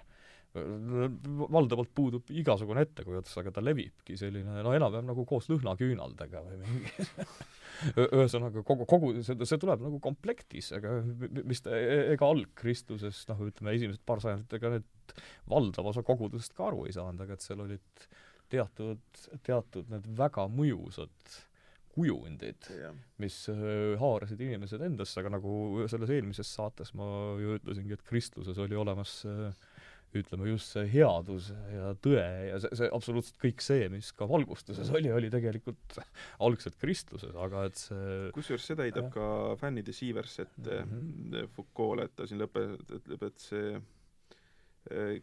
valdavalt 0.53 1.89
puudub 1.97 2.29
igasugune 2.29 2.83
ettekujutus, 2.85 3.33
aga 3.41 3.51
ta 3.55 3.61
levibki 3.63 4.13
selline 4.19 4.61
no 4.61 4.73
enam-vähem 4.77 5.07
nagu 5.09 5.25
koos 5.25 5.47
lõhnaküünaldega 5.49 6.41
või 6.45 6.59
mingi 6.61 7.07
ühesõnaga 8.03 8.61
kogu, 8.67 8.85
kogu 8.89 9.09
see, 9.25 9.37
see 9.49 9.61
tuleb 9.61 9.81
nagu 9.81 9.97
komplektis, 10.03 10.69
aga 10.77 10.99
mis 11.41 11.63
ta, 11.65 11.73
e-, 11.73 12.03
ega 12.13 12.29
algkristluses 12.29 13.23
noh, 13.31 13.41
ütleme 13.49 13.73
esimesed 13.79 14.03
paar 14.05 14.21
sajandit, 14.21 14.53
ega 14.59 14.75
need 14.75 15.17
valdav 15.49 15.89
osa 15.89 16.05
kogudusest 16.05 16.53
ka 16.57 16.69
aru 16.69 16.85
ei 16.85 16.93
saanud, 16.93 17.25
aga 17.25 17.33
et 17.33 17.47
seal 17.47 17.65
olid 17.65 18.05
teatud, 18.53 19.01
teatud 19.41 19.89
need 19.89 20.05
väga 20.19 20.45
mõjusad 20.53 21.33
kujundid, 21.93 22.69
mis 23.21 23.37
äh, 23.53 23.93
haarasid 24.01 24.41
inimesed 24.41 24.81
endasse, 24.81 25.19
aga 25.21 25.35
nagu 25.35 25.85
selles 25.91 26.11
eelmises 26.13 26.49
saates 26.57 26.93
ma 26.97 27.05
ju 27.41 27.59
ütlesingi, 27.59 27.93
et 27.97 28.05
kristluses 28.07 28.59
oli 28.61 28.77
olemas 28.79 29.19
äh, 29.29 29.51
ütleme 30.17 30.47
just 30.51 30.73
see 30.75 30.85
headus 30.93 31.49
ja 31.73 31.93
tõe 32.03 32.23
ja 32.49 32.59
see, 32.61 32.71
see 32.77 32.89
absoluutselt 32.93 33.39
kõik 33.41 33.63
see, 33.65 33.87
mis 33.93 34.11
ka 34.15 34.27
valgustuses 34.29 34.91
oli, 34.93 35.09
oli 35.13 35.31
tegelikult 35.33 35.97
algselt 36.43 36.77
kristluses, 36.81 37.33
aga 37.45 37.65
et 37.69 37.81
see 37.81 38.29
kusjuures 38.35 38.69
seda 38.73 38.87
heidab 38.87 39.09
ka 39.13 39.25
fännide 39.61 39.95
Siivers 39.95 40.39
ette 40.45 40.83
mm 40.83 40.93
-hmm. 40.93 41.51
Foucault'le, 41.55 42.07
et 42.09 42.15
ta 42.15 42.29
siin 42.29 42.41
lõpe-, 42.41 42.67
ütleb, 42.99 43.27
et 43.29 43.39
see 43.41 43.77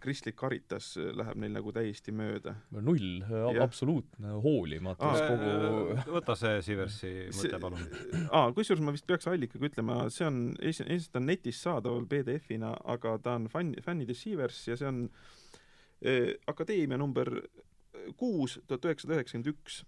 kristlik 0.01 0.39
karitas 0.41 0.95
äh, 0.97 1.11
läheb 1.17 1.37
neil 1.43 1.53
nagu 1.53 1.73
täiesti 1.77 2.15
mööda. 2.17 2.55
null, 2.73 3.21
absoluutne 3.61 4.33
hoolimatus 4.41 5.21
kogu 5.21 5.51
äh, 5.93 6.07
võta 6.17 6.37
see 6.39 6.63
Siversi 6.65 7.11
mõte, 7.37 7.61
palun. 7.61 7.83
aa, 8.33 8.55
kusjuures 8.57 8.81
ma 8.85 8.95
vist 8.97 9.05
peaks 9.11 9.29
allikaga 9.29 9.69
ütlema, 9.69 9.99
see 10.13 10.25
on, 10.25 10.41
esiteks 10.65 11.11
ta 11.13 11.21
on 11.21 11.29
netis 11.29 11.61
saadaval 11.61 12.09
PDF-ina, 12.09 12.73
aga 12.95 13.19
ta 13.21 13.37
on 13.37 13.51
fänn, 13.53 13.75
fännide 13.85 14.17
Sivers 14.17 14.63
ja 14.71 14.79
see 14.81 14.89
on 14.89 15.03
eh, 16.01 16.33
akadeemia 16.49 16.97
number 17.01 17.35
kuus, 18.17 18.57
tuhat 18.65 18.89
üheksasada 18.89 19.19
üheksakümmend 19.19 19.53
üks. 19.53 19.83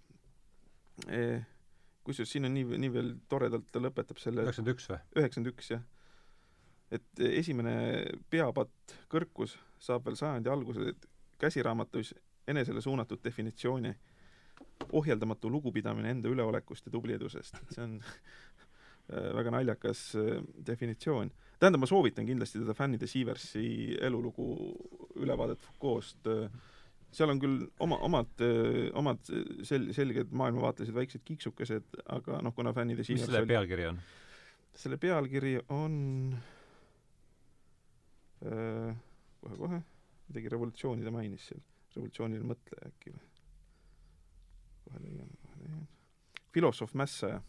kusjuures 2.05 2.35
siin 2.35 2.45
on 2.45 2.53
nii, 2.59 2.77
nii 2.85 2.93
veel 2.93 3.11
toredalt 3.33 3.73
ta 3.73 3.81
lõpetab 3.81 4.21
selle 4.21 4.45
üheksakümmend 4.45 4.77
üks 4.77 4.93
või? 4.93 5.03
üheksakümmend 5.17 5.55
üks, 5.55 5.73
jah 5.73 5.89
et 6.93 7.25
esimene 7.33 7.75
peapatt 8.31 8.97
kõrkus 9.13 9.57
saab 9.83 10.07
veel 10.07 10.19
sajandi 10.19 10.51
alguses 10.53 11.09
käsiraamatus 11.41 12.15
enesele 12.49 12.81
suunatud 12.85 13.23
definitsiooni 13.25 13.93
ohjeldamatu 14.93 15.51
lugupidamine 15.51 16.11
enda 16.11 16.31
üleolekust 16.31 16.87
ja 16.87 16.93
tubliedusest, 16.93 17.59
et 17.61 17.77
see 17.77 17.85
on 17.85 17.97
väga 19.39 19.55
naljakas 19.55 20.05
äh, 20.19 20.43
definitsioon. 20.67 21.31
tähendab, 21.61 21.83
ma 21.83 21.87
soovitan 21.87 22.27
kindlasti 22.27 22.63
teda 22.63 22.75
fännide 22.75 23.07
Sieversi 23.07 23.97
elulugu 24.01 24.47
ülevaadet 25.23 25.61
Foucault'st, 25.63 26.29
seal 27.13 27.31
on 27.31 27.41
küll 27.43 27.67
oma, 27.85 27.99
omad, 28.09 28.33
äh, 28.41 28.89
omad 28.99 29.21
sel-, 29.69 29.91
selged 29.95 30.33
maailmavaatelised 30.33 30.97
väiksed 30.97 31.27
kiiksukesed, 31.29 32.01
aga 32.17 32.41
noh, 32.43 32.55
kuna 32.57 32.73
fännide 32.77 33.05
Sievers 33.05 33.27
mis 33.27 33.31
selle 33.31 33.45
oli, 33.45 33.53
pealkiri 33.55 33.87
on? 33.91 34.03
selle 34.83 34.97
pealkiri 34.97 35.59
on 35.69 35.95
kohe-kohe, 38.43 39.83
midagi 40.29 40.51
revolutsiooni 40.53 41.07
ta 41.07 41.13
mainis 41.15 41.47
seal, 41.51 41.63
revolutsiooniline 41.97 42.49
mõtleja 42.49 42.91
äkki 42.91 43.15
või? 43.15 43.27
kohe 44.87 45.03
leian, 45.05 45.33
kohe 45.43 45.65
leian. 45.65 45.89
filosoof 46.53 46.95
mässaja, 46.99 47.41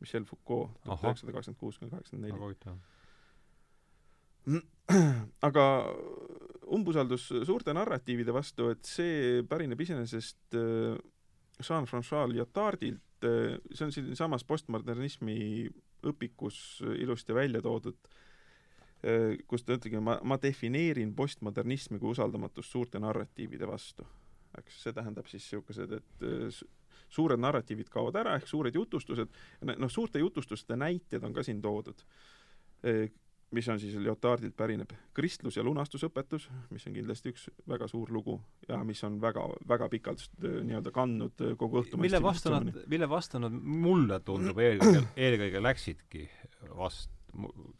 Michel 0.00 0.24
Foucault, 0.28 0.76
tuhat 0.84 1.04
üheksasada 1.04 1.34
kakskümmend 1.34 1.60
kuus 1.60 1.78
kuni 1.78 1.90
kaheksakümmend 1.90 2.28
neli. 2.28 2.76
aga 5.48 5.64
umbusaldus 6.72 7.28
suurte 7.48 7.74
narratiivide 7.76 8.32
vastu, 8.32 8.70
et 8.72 8.84
see 8.88 9.42
pärineb 9.48 9.80
iseenesest 9.84 10.56
äh, 10.56 10.96
Jean-Francois 11.58 12.30
Lyotardilt, 12.32 13.26
äh, 13.26 13.58
see 13.72 13.84
on 13.88 13.92
siinsamas 13.94 14.46
postmodernismi 14.48 15.68
õpikus 16.08 16.78
ilusti 17.02 17.34
välja 17.34 17.60
toodud 17.64 17.98
kus 19.46 19.62
ta 19.62 19.76
ütlebki, 19.76 20.00
ma, 20.02 20.16
ma 20.26 20.38
defineerin 20.42 21.12
postmodernismi 21.14 22.00
kui 22.02 22.10
usaldamatust 22.16 22.72
suurte 22.74 22.98
narratiivide 23.02 23.68
vastu. 23.70 24.06
eks, 24.58 24.82
see 24.82 24.92
tähendab 24.96 25.28
siis 25.30 25.44
niisugused, 25.44 25.92
et 25.92 26.26
äh, 26.26 26.58
suured 27.08 27.38
narratiivid 27.38 27.92
kaovad 27.92 28.16
ära, 28.18 28.34
ehk 28.38 28.48
suured 28.48 28.74
jutustused, 28.74 29.30
noh, 29.62 29.90
suurte 29.92 30.18
jutustuste 30.18 30.76
näited 30.76 31.22
on 31.22 31.36
ka 31.36 31.44
siin 31.46 31.60
toodud, 31.62 32.02
äh, 32.82 33.04
mis 33.54 33.68
on 33.70 33.78
siis 33.80 33.94
Lyotardilt 33.94 34.56
pärineb. 34.56 34.90
kristlus 35.14 35.56
ja 35.56 35.62
lunastusõpetus, 35.64 36.48
mis 36.70 36.86
on 36.86 36.96
kindlasti 36.96 37.30
üks 37.32 37.46
väga 37.68 37.86
suur 37.88 38.10
lugu 38.12 38.40
ja 38.68 38.82
mis 38.84 39.04
on 39.04 39.20
väga, 39.20 39.46
väga 39.68 39.88
pikalt 39.88 40.26
nii-öelda 40.42 40.92
kandnud 40.92 41.44
kogu 41.56 41.84
õhtu 41.84 42.00
mille 42.00 42.20
vastu 42.22 42.52
nad, 42.52 42.82
mille 42.86 43.08
vastu 43.08 43.38
nad 43.38 43.52
mulle 43.52 44.20
tundub 44.20 44.58
eelkõige, 44.58 45.06
eelkõige 45.16 45.62
läksidki 45.62 46.26
vastu? 46.74 47.17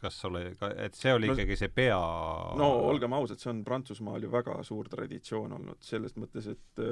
Kas 0.01 0.25
ole, 0.25 0.41
et 0.77 0.95
see 0.97 1.13
oli 1.13 1.27
no, 1.29 1.33
ikkagi 1.35 1.55
see 1.59 1.69
pea 1.73 1.99
no 2.59 2.69
olgem 2.89 3.13
ausad, 3.17 3.39
see 3.41 3.51
on 3.51 3.63
Prantsusmaal 3.67 4.21
ju 4.23 4.29
väga 4.33 4.53
suur 4.67 4.85
traditsioon 4.91 5.51
olnud, 5.57 5.79
selles 5.85 6.13
mõttes, 6.19 6.45
et 6.53 6.75
äh, 6.83 6.89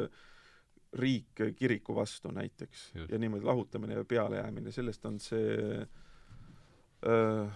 riik 0.98 1.34
kiriku 1.58 1.92
vastu 1.96 2.32
näiteks 2.36 2.78
Just. 2.96 3.12
ja 3.12 3.18
niimoodi 3.20 3.46
lahutamine 3.46 3.94
ja 4.00 4.06
pealejäämine, 4.08 4.72
sellest 4.76 5.06
on 5.06 5.20
see 5.24 5.50
äh, 7.08 7.48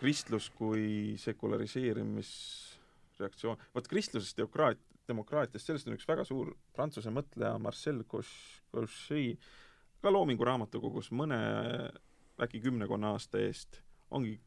kristlus 0.00 0.46
kui 0.56 1.14
sekulariseerimisreaktsioon, 1.20 3.56
vot 3.74 3.88
kristlusest 3.88 4.38
demokraat-, 4.38 4.86
demokraatiast, 5.08 5.66
sellest 5.66 5.88
on 5.88 5.94
üks 5.98 6.08
väga 6.08 6.24
suur 6.28 6.46
prantsuse 6.76 7.10
mõtleja 7.14 7.58
Marcel 7.60 8.02
Gauchet, 8.08 9.38
ka 10.00 10.08
Loomingu 10.12 10.44
raamatukogus 10.48 11.10
mõne 11.12 11.40
äkki 12.40 12.60
kümmekonna 12.64 13.06
aasta 13.14 13.38
eest 13.42 13.82
ongi 14.10 14.38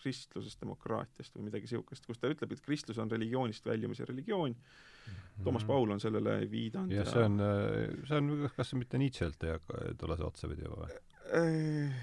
kristlusest, 0.00 0.60
demokraatiast 0.62 1.34
või 1.36 1.48
midagi 1.50 1.68
niisugust, 1.68 2.06
kus 2.08 2.20
ta 2.20 2.30
ütleb, 2.32 2.54
et 2.54 2.62
kristlus 2.64 2.98
on 3.02 3.10
religioonist 3.12 3.66
väljumise 3.68 4.06
religioon 4.08 4.54
mm, 4.54 5.10
-hmm. 5.10 5.44
Toomas 5.44 5.66
Paul 5.68 5.90
on 5.90 6.00
sellele 6.00 6.38
viidanud 6.50 6.94
ja, 6.94 7.04
see 7.04 7.24
on, 7.24 7.36
see 8.08 8.16
on, 8.16 8.30
kas 8.56 8.72
see 8.72 8.80
mitte 8.80 9.00
Nietzsche'lt 9.00 9.44
ei 9.50 9.94
tule 10.00 10.16
see 10.16 10.26
otsapidi 10.30 10.72
või? 10.72 10.88
Äh, 11.36 12.00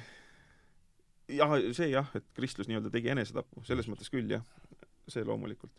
jah, 1.40 1.58
see 1.74 1.90
jah, 1.90 2.14
et 2.16 2.30
kristlus 2.38 2.70
nii-öelda 2.70 2.94
tegi 2.94 3.14
enesetapu, 3.16 3.66
selles 3.68 3.90
mõttes 3.90 4.14
küll 4.14 4.30
jah, 4.38 4.46
see 5.08 5.26
loomulikult. 5.26 5.74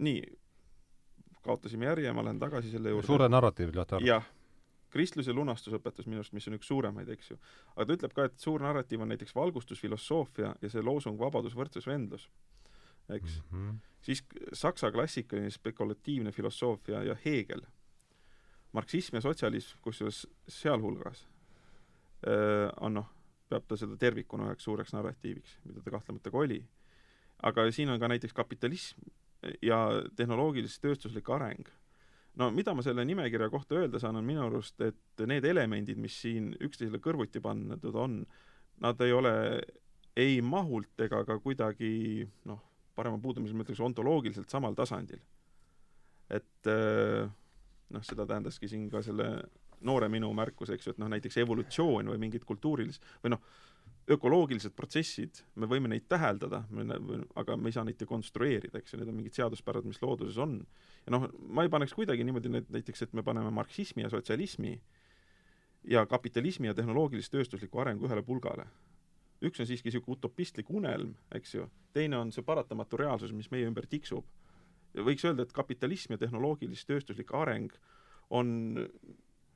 nii, 0.00 0.24
kaotasime 1.44 1.90
järje, 1.90 2.12
ma 2.12 2.24
lähen 2.24 2.40
tagasi 2.40 2.72
selle 2.72 2.96
juurde. 2.96 3.06
suure 3.06 3.28
narratiivi 3.28 3.76
lähed 3.76 4.08
jah 4.08 4.26
kristluse 4.92 5.32
lunastusõpetus 5.36 6.06
minu 6.08 6.22
arust, 6.22 6.34
mis 6.36 6.48
on 6.48 6.56
üks 6.56 6.68
suuremaid, 6.70 7.08
eks 7.12 7.32
ju. 7.32 7.38
aga 7.74 7.86
ta 7.86 7.96
ütleb 7.98 8.14
ka, 8.16 8.28
et 8.28 8.38
suur 8.40 8.62
narratiiv 8.64 9.04
on 9.04 9.12
näiteks 9.12 9.34
valgustusfilosoofia 9.36 10.54
ja 10.62 10.70
see 10.72 10.84
loosung 10.84 11.18
vabadus, 11.20 11.56
võrdsus, 11.56 11.88
vendlus, 11.88 12.28
eks 13.08 13.40
mm. 13.40 13.58
-hmm. 13.58 13.76
siis 14.02 14.24
saksa 14.52 14.92
klassikaline 14.92 15.50
spekulatiivne 15.50 16.32
filosoofia 16.32 17.02
ja 17.02 17.16
Hegel, 17.24 17.62
marksism 18.72 19.16
ja 19.16 19.20
sotsialism, 19.20 19.78
kusjuures 19.82 20.26
sealhulgas 20.48 21.26
äh, 22.26 22.72
on 22.80 22.94
noh, 22.94 23.12
peab 23.48 23.64
ta 23.68 23.76
seda 23.76 23.96
tervikuna 23.96 24.50
üheks 24.50 24.64
suureks 24.64 24.92
narratiiviks, 24.92 25.58
mida 25.64 25.80
ta 25.80 25.90
kahtlemata 25.90 26.30
ka 26.30 26.38
oli. 26.38 26.64
aga 27.42 27.70
siin 27.70 27.90
on 27.90 28.00
ka 28.00 28.08
näiteks 28.08 28.34
kapitalism 28.34 29.00
ja 29.62 29.78
tehnoloogilis-tööstuslik 30.16 31.28
areng 31.30 31.68
no 32.38 32.50
mida 32.54 32.74
ma 32.74 32.84
selle 32.86 33.04
nimekirja 33.06 33.50
kohta 33.50 33.80
öelda 33.80 34.00
saan, 34.02 34.20
on 34.20 34.26
minu 34.26 34.44
arust, 34.46 34.80
et 34.84 35.26
need 35.26 35.44
elemendid, 35.48 35.98
mis 36.00 36.16
siin 36.22 36.52
üksteisele 36.54 37.00
kõrvuti 37.02 37.42
pandud 37.42 37.98
on, 37.98 38.20
nad 38.84 39.00
ei 39.02 39.12
ole 39.12 39.34
ei 40.18 40.40
mahult 40.42 40.98
ega 41.04 41.22
ka 41.26 41.38
kuidagi 41.42 42.26
noh, 42.50 42.60
parema 42.98 43.18
puudumise 43.22 43.54
mõttes 43.54 43.80
ontoloogiliselt 43.82 44.50
samal 44.50 44.74
tasandil. 44.78 45.20
et 46.28 46.68
eh, 46.68 47.24
noh, 47.94 48.02
seda 48.04 48.26
tähendaski 48.28 48.68
siin 48.68 48.90
ka 48.92 49.00
selle 49.02 49.30
noore 49.88 50.10
minu 50.12 50.28
märkus, 50.36 50.72
eks 50.74 50.86
ju, 50.86 50.92
et 50.92 51.00
noh, 51.00 51.08
näiteks 51.08 51.38
evolutsioon 51.40 52.10
või 52.12 52.20
mingid 52.20 52.44
kultuurilis- 52.44 53.00
või 53.22 53.32
noh, 53.32 53.44
ökoloogilised 54.08 54.74
protsessid, 54.76 55.42
me 55.60 55.68
võime 55.70 55.88
neid 55.92 56.06
täheldada, 56.08 56.62
aga 57.36 57.56
me 57.56 57.70
ei 57.70 57.76
saa 57.76 57.84
neid 57.86 57.98
dekonstrueerida, 58.00 58.80
eks 58.80 58.92
ju, 58.92 59.00
need 59.00 59.10
on 59.12 59.18
mingid 59.20 59.36
seaduspärad, 59.36 59.86
mis 59.88 60.00
looduses 60.02 60.38
on. 60.42 60.58
Ja 61.08 61.14
noh, 61.16 61.24
ma 61.48 61.64
ei 61.64 61.70
paneks 61.72 61.94
kuidagi 61.96 62.24
niimoodi 62.26 62.50
need 62.52 62.66
näiteks, 62.74 63.06
et 63.06 63.14
me 63.16 63.24
paneme 63.24 63.50
marksismi 63.54 64.04
ja 64.04 64.10
sotsialismi 64.12 64.74
ja 65.88 66.04
kapitalismi 66.06 66.68
ja 66.68 66.74
tehnoloogilis-tööstusliku 66.76 67.80
arengu 67.80 68.08
ühele 68.08 68.22
pulgale. 68.22 68.66
üks 69.40 69.60
on 69.62 69.66
siiski 69.66 69.86
niisugune 69.88 70.18
utopistlik 70.18 70.70
unelm, 70.70 71.14
eks 71.32 71.54
ju, 71.54 71.68
teine 71.94 72.18
on 72.18 72.32
see 72.34 72.42
paratamatu 72.42 72.98
reaalsus, 72.98 73.32
mis 73.32 73.50
meie 73.50 73.66
ümber 73.70 73.86
tiksub. 73.86 74.26
võiks 74.94 75.24
öelda, 75.24 75.46
et 75.46 75.52
kapitalism 75.52 76.12
ja 76.12 76.18
tehnoloogilis-tööstuslik 76.18 77.32
areng 77.32 77.72
on 78.30 78.76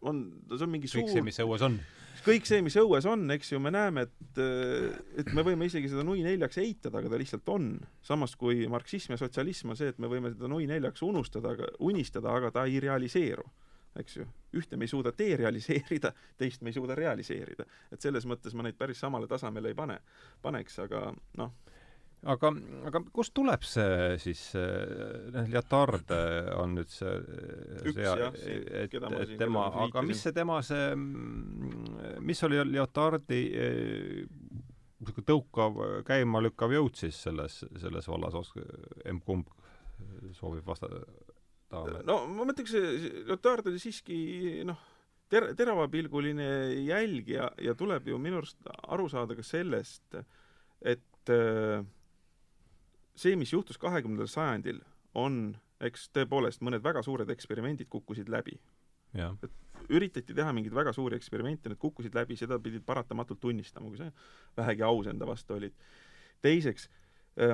on, 0.03 0.23
see 0.51 0.67
on 0.67 0.73
mingi 0.73 0.89
kõik 0.91 1.09
suur 1.09 1.13
see, 1.13 1.25
mis 1.25 1.41
õues 1.43 1.65
on. 1.67 1.79
kõik 2.27 2.47
see, 2.49 2.61
mis 2.65 2.77
õues 2.81 3.07
on, 3.11 3.25
eks 3.35 3.53
ju, 3.53 3.61
me 3.63 3.73
näeme, 3.75 4.07
et 4.07 4.43
et 5.23 5.33
me 5.37 5.45
võime 5.47 5.69
isegi 5.69 5.91
seda 5.93 6.05
nui 6.07 6.23
neljaks 6.25 6.61
eitada, 6.63 7.01
aga 7.01 7.13
ta 7.13 7.21
lihtsalt 7.21 7.49
on. 7.55 7.73
samas 8.07 8.37
kui 8.39 8.67
marksism 8.71 9.17
ja 9.17 9.21
sotsialism 9.21 9.75
on 9.75 9.81
see, 9.81 9.93
et 9.95 10.01
me 10.03 10.11
võime 10.11 10.33
seda 10.35 10.51
nui 10.51 10.69
neljaks 10.71 11.05
unustada, 11.07 11.57
aga 11.57 11.73
unistada, 11.81 12.35
aga 12.35 12.53
ta 12.55 12.67
ei 12.69 12.81
realiseeru, 12.83 13.47
eks 14.03 14.21
ju. 14.21 14.29
ühte 14.59 14.77
me 14.77 14.89
ei 14.89 14.93
suuda 14.93 15.15
derealiseerida, 15.19 16.13
teist 16.41 16.63
me 16.63 16.73
ei 16.73 16.79
suuda 16.79 16.99
realiseerida. 16.99 17.67
et 17.93 18.01
selles 18.01 18.27
mõttes 18.29 18.55
ma 18.55 18.67
neid 18.67 18.79
päris 18.79 19.01
samale 19.01 19.31
tasemele 19.31 19.73
ei 19.73 19.79
pane, 19.79 20.01
paneks, 20.43 20.79
aga 20.87 21.11
noh, 21.39 21.55
aga, 22.23 22.51
aga 22.89 23.01
kust 23.15 23.33
tuleb 23.35 23.65
see 23.67 24.19
siis, 24.23 24.43
noh, 24.55 25.49
Lyotard 25.51 26.13
on 26.59 26.77
nüüd 26.79 26.93
see 26.93 27.15
Üks 27.83 27.97
see- 27.97 28.05
jah, 28.07 28.37
et 28.37 28.95
et 28.95 29.35
tema, 29.41 29.67
aga 29.87 30.05
mis 30.07 30.23
see 30.23 30.35
tema 30.37 30.61
see, 30.67 30.93
mis 32.23 32.43
oli 32.47 32.63
Lyotardi 32.71 33.43
niisugune 35.03 35.27
tõukav, 35.27 35.81
käimalükkav 36.07 36.73
jõud 36.77 36.95
siis 37.01 37.17
selles, 37.27 37.63
selles 37.83 38.07
vallas, 38.07 38.53
emb-kumb 39.11 39.51
soovib 40.39 40.67
vastata? 40.67 41.03
no 42.07 42.19
ma 42.29 42.47
mõtleks, 42.47 42.75
Lyotard 43.27 43.67
oli 43.71 43.81
siiski 43.83 44.63
noh, 44.69 44.79
ter-, 45.33 45.53
teravapilguline 45.59 46.47
jälgija 46.85 47.51
ja 47.65 47.75
tuleb 47.79 48.11
ju 48.13 48.19
minu 48.21 48.43
arust 48.43 48.71
aru 48.93 49.09
saada 49.11 49.37
ka 49.39 49.45
sellest, 49.47 50.19
et 50.83 51.33
äh, 51.33 51.83
see, 53.15 53.37
mis 53.37 53.53
juhtus 53.53 53.79
kahekümnendal 53.79 54.31
sajandil, 54.31 54.81
on 55.15 55.57
eks 55.83 56.09
tõepoolest 56.15 56.63
mõned 56.65 56.83
väga 56.85 57.03
suured 57.03 57.31
eksperimendid 57.31 57.91
kukkusid 57.91 58.31
läbi. 58.33 58.59
jah, 59.15 59.37
üritati 59.93 60.35
teha 60.35 60.53
mingeid 60.55 60.75
väga 60.75 60.93
suuri 60.93 61.19
eksperimente, 61.19 61.69
need 61.69 61.81
kukkusid 61.83 62.15
läbi, 62.15 62.37
seda 62.39 62.59
pidid 62.63 62.85
paratamatult 62.87 63.41
tunnistama, 63.41 63.91
kui 63.91 63.99
sa 63.99 64.11
vähegi 64.57 64.83
aus 64.87 65.07
enda 65.11 65.27
vastu 65.27 65.55
olid. 65.55 65.75
teiseks, 66.43 66.89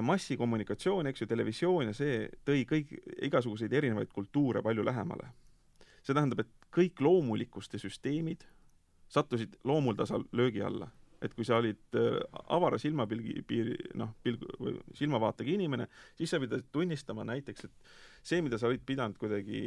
massikommunikatsioon, 0.03 1.07
eks 1.07 1.23
ju, 1.23 1.27
televisioon 1.31 1.91
ja 1.91 1.95
see 1.95 2.29
tõi 2.47 2.65
kõik, 2.67 2.95
igasuguseid 3.23 3.73
erinevaid 3.73 4.13
kultuure 4.13 4.63
palju 4.63 4.85
lähemale. 4.85 5.33
see 6.03 6.15
tähendab, 6.15 6.41
et 6.41 6.71
kõik 6.75 7.01
loomulikkuste 7.01 7.79
süsteemid 7.79 8.45
sattusid 9.09 9.57
loomuldasal 9.65 10.25
löögi 10.33 10.63
alla. 10.63 10.91
Et 11.23 11.35
kui 11.35 11.47
sa 11.47 11.59
olid 11.59 11.99
äh, 11.99 12.19
avara 12.55 12.79
silmapilgi, 12.79 13.43
piiri, 13.49 13.75
noh, 13.99 14.15
pilgu 14.23 14.51
või 14.61 14.77
silmavaatega 14.99 15.55
inimene, 15.55 15.89
siis 16.19 16.31
sa 16.35 16.41
pidasid 16.43 16.71
tunnistama 16.73 17.27
näiteks, 17.27 17.67
et 17.67 17.93
see, 18.23 18.43
mida 18.45 18.61
sa 18.61 18.71
olid 18.71 18.85
pidanud 18.87 19.19
kuidagi 19.19 19.61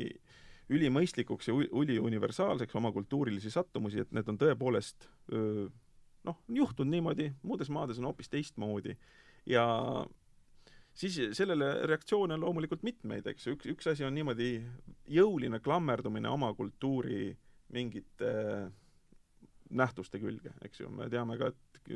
ülimõistlikuks 0.71 1.49
ja 1.49 1.55
üliuniversaalseks 1.55 2.75
oma 2.79 2.93
kultuurilisi 2.95 3.51
sattumusi, 3.51 4.05
et 4.05 4.13
need 4.15 4.29
on 4.31 4.37
tõepoolest 4.39 5.09
noh, 6.27 6.39
juhtunud 6.47 6.91
niimoodi, 6.91 7.27
muudes 7.43 7.71
maades 7.73 7.99
on 7.99 8.09
hoopis 8.09 8.29
teistmoodi. 8.31 8.95
Ja 9.49 9.65
siis 10.93 11.17
sellele 11.37 11.73
reaktsioone 11.89 12.37
on 12.37 12.45
loomulikult 12.45 12.83
mitmeid, 12.87 13.27
eks. 13.31 13.47
Ju, 13.47 13.57
üks, 13.57 13.69
üks 13.73 13.91
asi 13.93 14.05
on 14.07 14.15
niimoodi 14.15 14.53
jõuline 15.11 15.61
klammerdumine 15.63 16.29
oma 16.31 16.53
kultuuri 16.57 17.31
mingite 17.73 18.33
nähtuste 19.77 20.19
külge, 20.19 20.53
eks 20.65 20.83
ju, 20.83 20.89
me 20.93 21.07
teame 21.09 21.37
ka, 21.39 21.51
et 21.51 21.91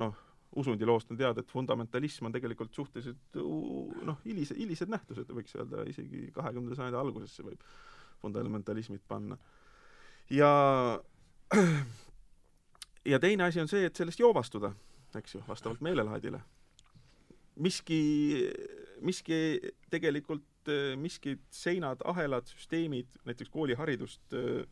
noh, 0.00 0.14
usundiloost 0.54 1.10
on 1.10 1.18
teada, 1.18 1.42
et 1.42 1.50
fundamentalism 1.50 2.28
on 2.28 2.34
tegelikult 2.34 2.74
suhteliselt 2.74 3.38
noh, 4.06 4.20
hilise, 4.24 4.56
hilised 4.58 4.90
nähtused, 4.92 5.30
võiks 5.34 5.56
öelda 5.58 5.82
isegi 5.90 6.28
kahekümnenda 6.34 6.78
sajandi 6.78 7.00
algusesse 7.00 7.46
võib 7.46 7.64
fundamentalismid 8.22 9.02
panna. 9.08 9.38
ja 10.30 10.50
ja 13.12 13.20
teine 13.20 13.44
asi 13.48 13.60
on 13.60 13.70
see, 13.70 13.84
et 13.88 13.96
sellest 13.96 14.22
joovastuda, 14.22 14.72
eks 15.18 15.36
ju, 15.36 15.44
vastavalt 15.48 15.82
meelelaadile. 15.84 16.40
miski, 17.56 18.00
miski 19.00 19.60
tegelikult, 19.90 20.70
miskid 20.96 21.42
seinad, 21.52 22.00
ahelad, 22.04 22.46
süsteemid, 22.48 23.10
näiteks 23.28 23.50
kooliharidust 23.52 24.34
äh, 24.34 24.64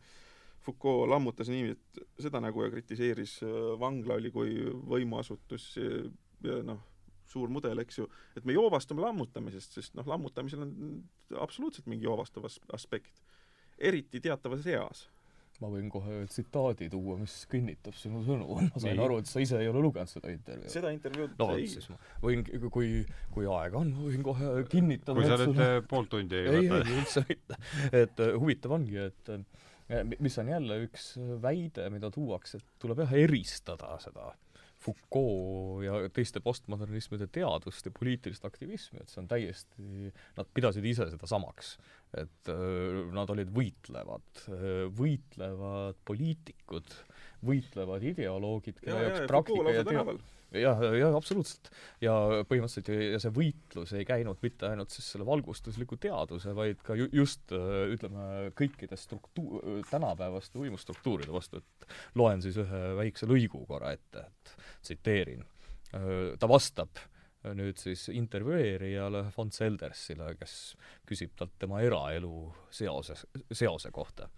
Foucault 0.63 1.09
lammutas 1.11 1.49
nii, 1.51 1.73
et 1.75 2.03
seda 2.23 2.39
nägu 2.43 2.63
ja 2.63 2.71
kritiseeris, 2.71 3.41
vangla 3.81 4.15
oli 4.21 4.31
kui 4.31 4.53
võimuasutus 4.93 5.73
ja, 5.81 6.05
ja 6.47 6.61
noh, 6.67 6.85
suur 7.33 7.53
mudel, 7.53 7.81
eks 7.83 8.03
ju, 8.03 8.09
et 8.37 8.45
me 8.49 8.57
joovastume 8.57 9.05
lammutamisest, 9.05 9.79
sest 9.79 9.97
noh, 9.99 10.07
lammutamisel 10.09 10.67
on 10.67 10.77
absoluutselt 11.43 11.89
mingi 11.91 12.09
joovastav 12.09 12.47
as- 12.49 12.61
aspekt. 12.77 13.25
eriti 13.79 14.21
teatavas 14.23 14.67
eas. 14.69 15.09
ma 15.63 15.69
võin 15.71 15.89
kohe 15.93 16.11
ühe 16.11 16.27
tsitaadi 16.27 16.89
tuua, 16.91 17.17
mis 17.21 17.35
kinnitab 17.51 17.95
sinu 17.95 18.23
sõnu. 18.27 18.47
ma 18.59 18.81
sain 18.83 18.97
Nii. 18.97 19.05
aru, 19.05 19.19
et 19.23 19.31
sa 19.31 19.43
ise 19.43 19.61
ei 19.63 19.69
ole 19.71 19.83
lugenud 19.85 20.11
seda 20.11 20.33
intervjuud. 20.33 20.73
seda 20.75 20.91
intervjuud 20.95 21.37
no 21.39 21.51
ei 21.57 21.69
siis 21.71 21.89
ma 21.93 21.99
võin, 22.25 22.43
kui, 22.75 23.05
kui 23.35 23.47
aega 23.47 23.79
on, 23.79 23.93
võin 24.09 24.25
kohe 24.27 24.55
kinnitada. 24.73 25.17
kui 25.19 25.29
sa 25.29 25.39
nüüd 25.43 25.61
äh, 25.63 25.77
pool 25.89 26.09
tundi 26.11 26.41
ei 26.41 26.49
ei, 26.49 26.71
võta 26.71 26.81
ei, 26.83 26.97
üldse 26.99 27.25
mitte. 27.29 27.61
et 28.05 28.25
äh, 28.27 28.35
huvitav 28.43 28.75
ongi, 28.79 28.99
et 29.07 29.33
äh, 29.37 29.45
mis 30.19 30.39
on 30.41 30.49
jälle 30.53 30.79
üks 30.87 31.13
äh, 31.21 31.35
väide, 31.43 31.89
mida 31.93 32.11
tuuakse, 32.13 32.61
et 32.61 32.81
tuleb 32.83 33.05
jah 33.05 33.15
eristada 33.23 33.97
seda 34.03 34.33
Foucault 34.83 35.85
ja 35.85 36.01
teiste 36.11 36.41
postmodernismide 36.43 37.29
teadust 37.31 37.87
ja 37.87 37.93
poliitilist 37.95 38.43
aktivismi, 38.49 38.99
et 38.99 39.13
see 39.13 39.21
on 39.23 39.29
täiesti, 39.31 40.11
nad 40.35 40.49
pidasid 40.57 40.89
ise 40.91 41.07
seda 41.13 41.29
samaks. 41.31 41.77
et 42.19 42.51
öö, 42.51 43.05
nad 43.15 43.31
olid 43.31 43.49
võitlevad, 43.55 44.43
võitlevad 44.99 46.03
poliitikud, 46.05 46.91
võitlevad 47.47 48.05
ideoloogid, 48.11 48.83
kelle 48.83 49.07
jaoks 49.07 49.31
praktika 49.31 49.77
ja 49.79 49.87
teadus 49.87 50.27
jah, 50.61 50.83
jah, 50.99 51.15
absoluutselt. 51.17 51.71
ja 52.03 52.15
põhimõtteliselt 52.49 53.13
ja 53.13 53.21
see 53.23 53.35
võitlus 53.37 53.95
ei 53.97 54.07
käinud 54.09 54.41
mitte 54.45 54.69
ainult 54.69 54.95
siis 54.95 55.13
selle 55.15 55.27
valgustusliku 55.29 55.99
teaduse, 56.03 56.55
vaid 56.57 56.83
ka 56.87 56.97
ju, 56.99 57.09
just 57.13 57.53
ütleme, 57.53 58.51
kõikide 58.59 58.99
struktuur, 59.01 59.65
tänapäevaste 59.91 60.61
võimustruktuuride 60.61 61.33
vastu, 61.35 61.63
et 61.63 61.89
loen 62.19 62.45
siis 62.45 62.59
ühe 62.61 62.83
väikse 62.99 63.29
lõigu 63.31 63.65
korra 63.69 63.95
ette, 63.97 64.27
et 64.29 64.55
tsiteerin. 64.83 65.45
ta 66.39 66.49
vastab 66.49 67.03
nüüd 67.51 67.79
siis 67.81 68.07
intervjueerijale 68.13 69.25
von 69.37 69.51
Seldersile, 69.53 70.33
kes 70.39 70.57
küsib 71.09 71.35
talt 71.37 71.57
tema 71.59 71.83
eraelu 71.83 72.47
seoses, 72.71 73.27
seose 73.51 73.91
kohta. 73.91 74.29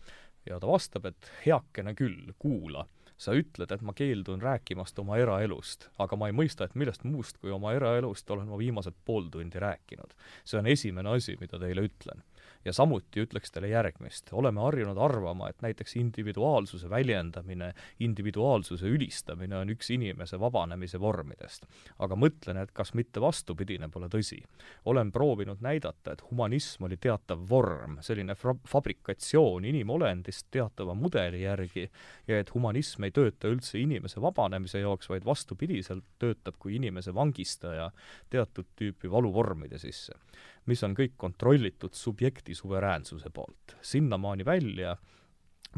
ja 0.46 0.58
ta 0.60 0.68
vastab, 0.68 1.06
et 1.08 1.30
heakene 1.46 1.94
küll, 1.96 2.32
kuula 2.38 2.84
sa 3.24 3.34
ütled, 3.36 3.70
et 3.72 3.82
ma 3.82 3.94
keeldun 3.96 4.42
rääkimast 4.44 4.98
oma 5.02 5.18
eraelust, 5.20 5.88
aga 6.02 6.18
ma 6.20 6.28
ei 6.30 6.36
mõista, 6.36 6.68
et 6.68 6.76
millest 6.78 7.06
muust 7.08 7.40
kui 7.40 7.52
oma 7.54 7.72
eraelust 7.76 8.30
olen 8.30 8.50
ma 8.50 8.60
viimased 8.60 8.96
pool 9.04 9.30
tundi 9.32 9.60
rääkinud. 9.62 10.14
see 10.44 10.58
on 10.60 10.70
esimene 10.70 11.16
asi, 11.16 11.36
mida 11.40 11.58
teile 11.58 11.88
ütlen. 11.88 12.24
Ja 12.64 12.72
samuti 12.72 13.24
ütleks 13.24 13.52
teile 13.52 13.68
järgmist, 13.68 14.32
oleme 14.32 14.60
harjunud 14.64 14.98
arvama, 14.98 15.48
et 15.48 15.62
näiteks 15.62 15.96
individuaalsuse 16.00 16.90
väljendamine, 16.90 17.72
individuaalsuse 18.00 18.88
ülistamine 18.88 19.56
on 19.56 19.72
üks 19.74 19.90
inimese 19.94 20.40
vabanemise 20.40 21.00
vormidest. 21.00 21.66
aga 21.98 22.16
mõtlen, 22.16 22.62
et 22.62 22.72
kas 22.72 22.94
mitte 22.94 23.20
vastupidine 23.20 23.88
pole 23.88 24.08
tõsi. 24.08 24.42
olen 24.84 25.12
proovinud 25.12 25.60
näidata, 25.60 26.12
et 26.12 26.22
humanism 26.30 26.84
oli 26.84 26.96
teatav 26.96 27.44
vorm, 27.50 27.98
selline 28.00 28.34
fra-, 28.34 28.56
fabrikatsioon 28.68 29.64
inimolendist 29.64 30.46
teatava 30.50 30.94
mudeli 30.94 31.42
järgi 31.42 31.90
ja 32.28 32.38
et 32.38 32.54
humanism 32.54 33.04
ei 33.04 33.10
tööta 33.10 33.48
üldse 33.48 33.78
inimese 33.78 34.20
vabanemise 34.20 34.80
jaoks, 34.80 35.08
vaid 35.08 35.24
vastupidiselt 35.24 36.04
töötab 36.18 36.58
kui 36.58 36.76
inimese 36.76 37.14
vangistaja 37.14 37.90
teatud 38.30 38.66
tüüpi 38.76 39.10
valuvormide 39.10 39.78
sisse, 39.78 40.14
mis 40.66 40.82
on 40.86 40.94
kõik 40.96 41.16
kontrollitud 41.16 41.94
subjekti 41.94 42.54
suveräänsuse 42.54 43.30
poolt. 43.30 43.76
sinnamaani 43.82 44.44
välja 44.44 44.96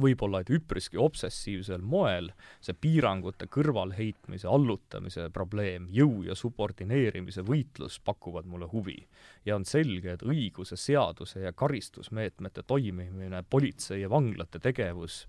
võib-olla 0.01 0.43
et 0.43 0.51
üpriski 0.53 0.99
obsessiivsel 1.01 1.85
moel 1.85 2.31
see 2.65 2.77
piirangute 2.81 3.49
kõrvalheitmise, 3.53 4.49
allutamise 4.51 5.29
probleem, 5.35 5.89
jõu 5.95 6.23
ja 6.27 6.37
subordineerimise 6.39 7.45
võitlus 7.47 7.99
pakuvad 8.05 8.47
mulle 8.47 8.69
huvi. 8.73 8.99
ja 9.45 9.57
on 9.57 9.65
selge, 9.65 10.13
et 10.13 10.23
õiguse, 10.23 10.77
seaduse 10.77 11.41
ja 11.41 11.53
karistusmeetmete 11.53 12.63
toimimine, 12.63 13.45
politsei 13.51 14.01
ja 14.01 14.11
vanglate 14.11 14.59
tegevus 14.59 15.27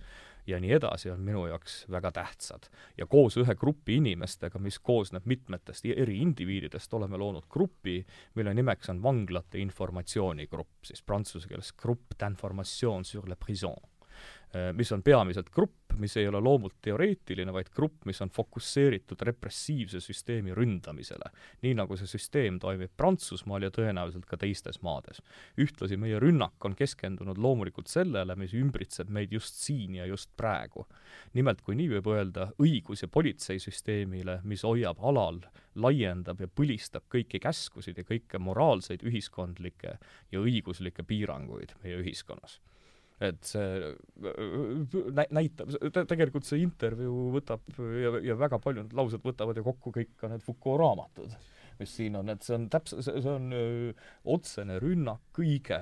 ja 0.47 0.59
nii 0.59 0.71
edasi 0.77 1.11
on 1.11 1.19
minu 1.21 1.45
jaoks 1.47 1.85
väga 1.91 2.11
tähtsad. 2.11 2.69
ja 2.97 3.05
koos 3.05 3.37
ühe 3.37 3.55
grupi 3.55 3.95
inimestega, 3.95 4.59
mis 4.59 4.79
koosneb 4.79 5.25
mitmetest 5.25 5.85
eri 5.85 6.21
indiviididest, 6.21 6.93
oleme 6.93 7.17
loonud 7.17 7.47
grupi, 7.49 8.05
mille 8.35 8.53
nimeks 8.53 8.89
on 8.89 9.03
vanglate 9.03 9.59
informatsioonigrupp, 9.59 10.83
siis 10.83 11.03
prantsuse 11.03 11.47
keeles 11.47 11.73
grupp 11.73 12.17
d'information 12.19 13.05
sur 13.05 13.29
la 13.29 13.35
prison. 13.35 13.77
Äh, 14.55 14.73
mis 14.73 14.91
on 14.91 15.03
peamiselt 15.03 15.49
grupp, 15.49 15.91
mis 15.99 16.13
ei 16.17 16.27
ole 16.27 16.39
loomult 16.39 16.77
teoreetiline, 16.81 17.51
vaid 17.51 17.67
grupp, 17.75 18.05
mis 18.07 18.21
on 18.23 18.29
fokusseeritud 18.31 19.19
repressiivse 19.27 19.99
süsteemi 19.99 20.53
ründamisele. 20.55 21.31
nii 21.61 21.73
nagu 21.75 21.97
see 21.99 22.07
süsteem 22.07 22.59
toimib 22.59 22.93
Prantsusmaal 22.97 23.65
ja 23.67 23.71
tõenäoliselt 23.75 24.23
ka 24.29 24.37
teistes 24.39 24.79
maades. 24.81 25.19
ühtlasi 25.57 25.97
meie 25.97 26.19
rünnak 26.19 26.65
on 26.65 26.75
keskendunud 26.75 27.37
loomulikult 27.37 27.91
sellele, 27.91 28.35
mis 28.35 28.53
ümbritseb 28.53 29.09
meid 29.09 29.35
just 29.35 29.55
siin 29.55 29.95
ja 29.95 30.05
just 30.05 30.31
praegu. 30.37 30.87
nimelt, 31.33 31.61
kui 31.61 31.75
nii 31.75 31.89
võib 31.97 32.07
öelda, 32.07 32.51
õigus- 32.59 33.01
ja 33.01 33.07
politseisüsteemile, 33.07 34.39
mis 34.43 34.63
hoiab 34.63 35.03
alal, 35.03 35.41
laiendab 35.75 36.39
ja 36.39 36.47
põlistab 36.47 37.03
kõiki 37.11 37.39
käskusid 37.39 37.97
ja 37.97 38.03
kõiki 38.03 38.39
moraalseid, 38.39 39.03
ühiskondlikke 39.03 39.97
ja 40.31 40.39
õiguslikke 40.39 41.03
piiranguid 41.03 41.75
meie 41.83 41.99
ühiskonnas 41.99 42.61
et 43.23 43.49
see 43.49 43.91
nä-, 45.17 45.27
näitab, 45.33 45.73
tegelikult 45.97 46.45
see 46.45 46.61
intervjuu 46.61 47.31
võtab 47.37 47.77
ja, 47.77 48.13
ja 48.29 48.37
väga 48.37 48.59
paljud 48.61 48.93
laused 48.97 49.23
võtavad 49.25 49.57
ju 49.57 49.65
kokku 49.65 49.93
kõik 49.95 50.11
ka 50.21 50.29
need 50.29 50.43
Foucault 50.45 50.77
raamatud, 50.83 51.33
mis 51.81 51.95
siin 51.97 52.17
on, 52.19 52.29
et 52.33 52.45
see 52.45 52.53
on 52.57 52.67
täpselt, 52.73 53.05
see 53.07 53.31
on 53.31 53.49
öö, 53.57 53.93
otsene 54.35 54.77
rünnak 54.83 55.23
kõige 55.35 55.79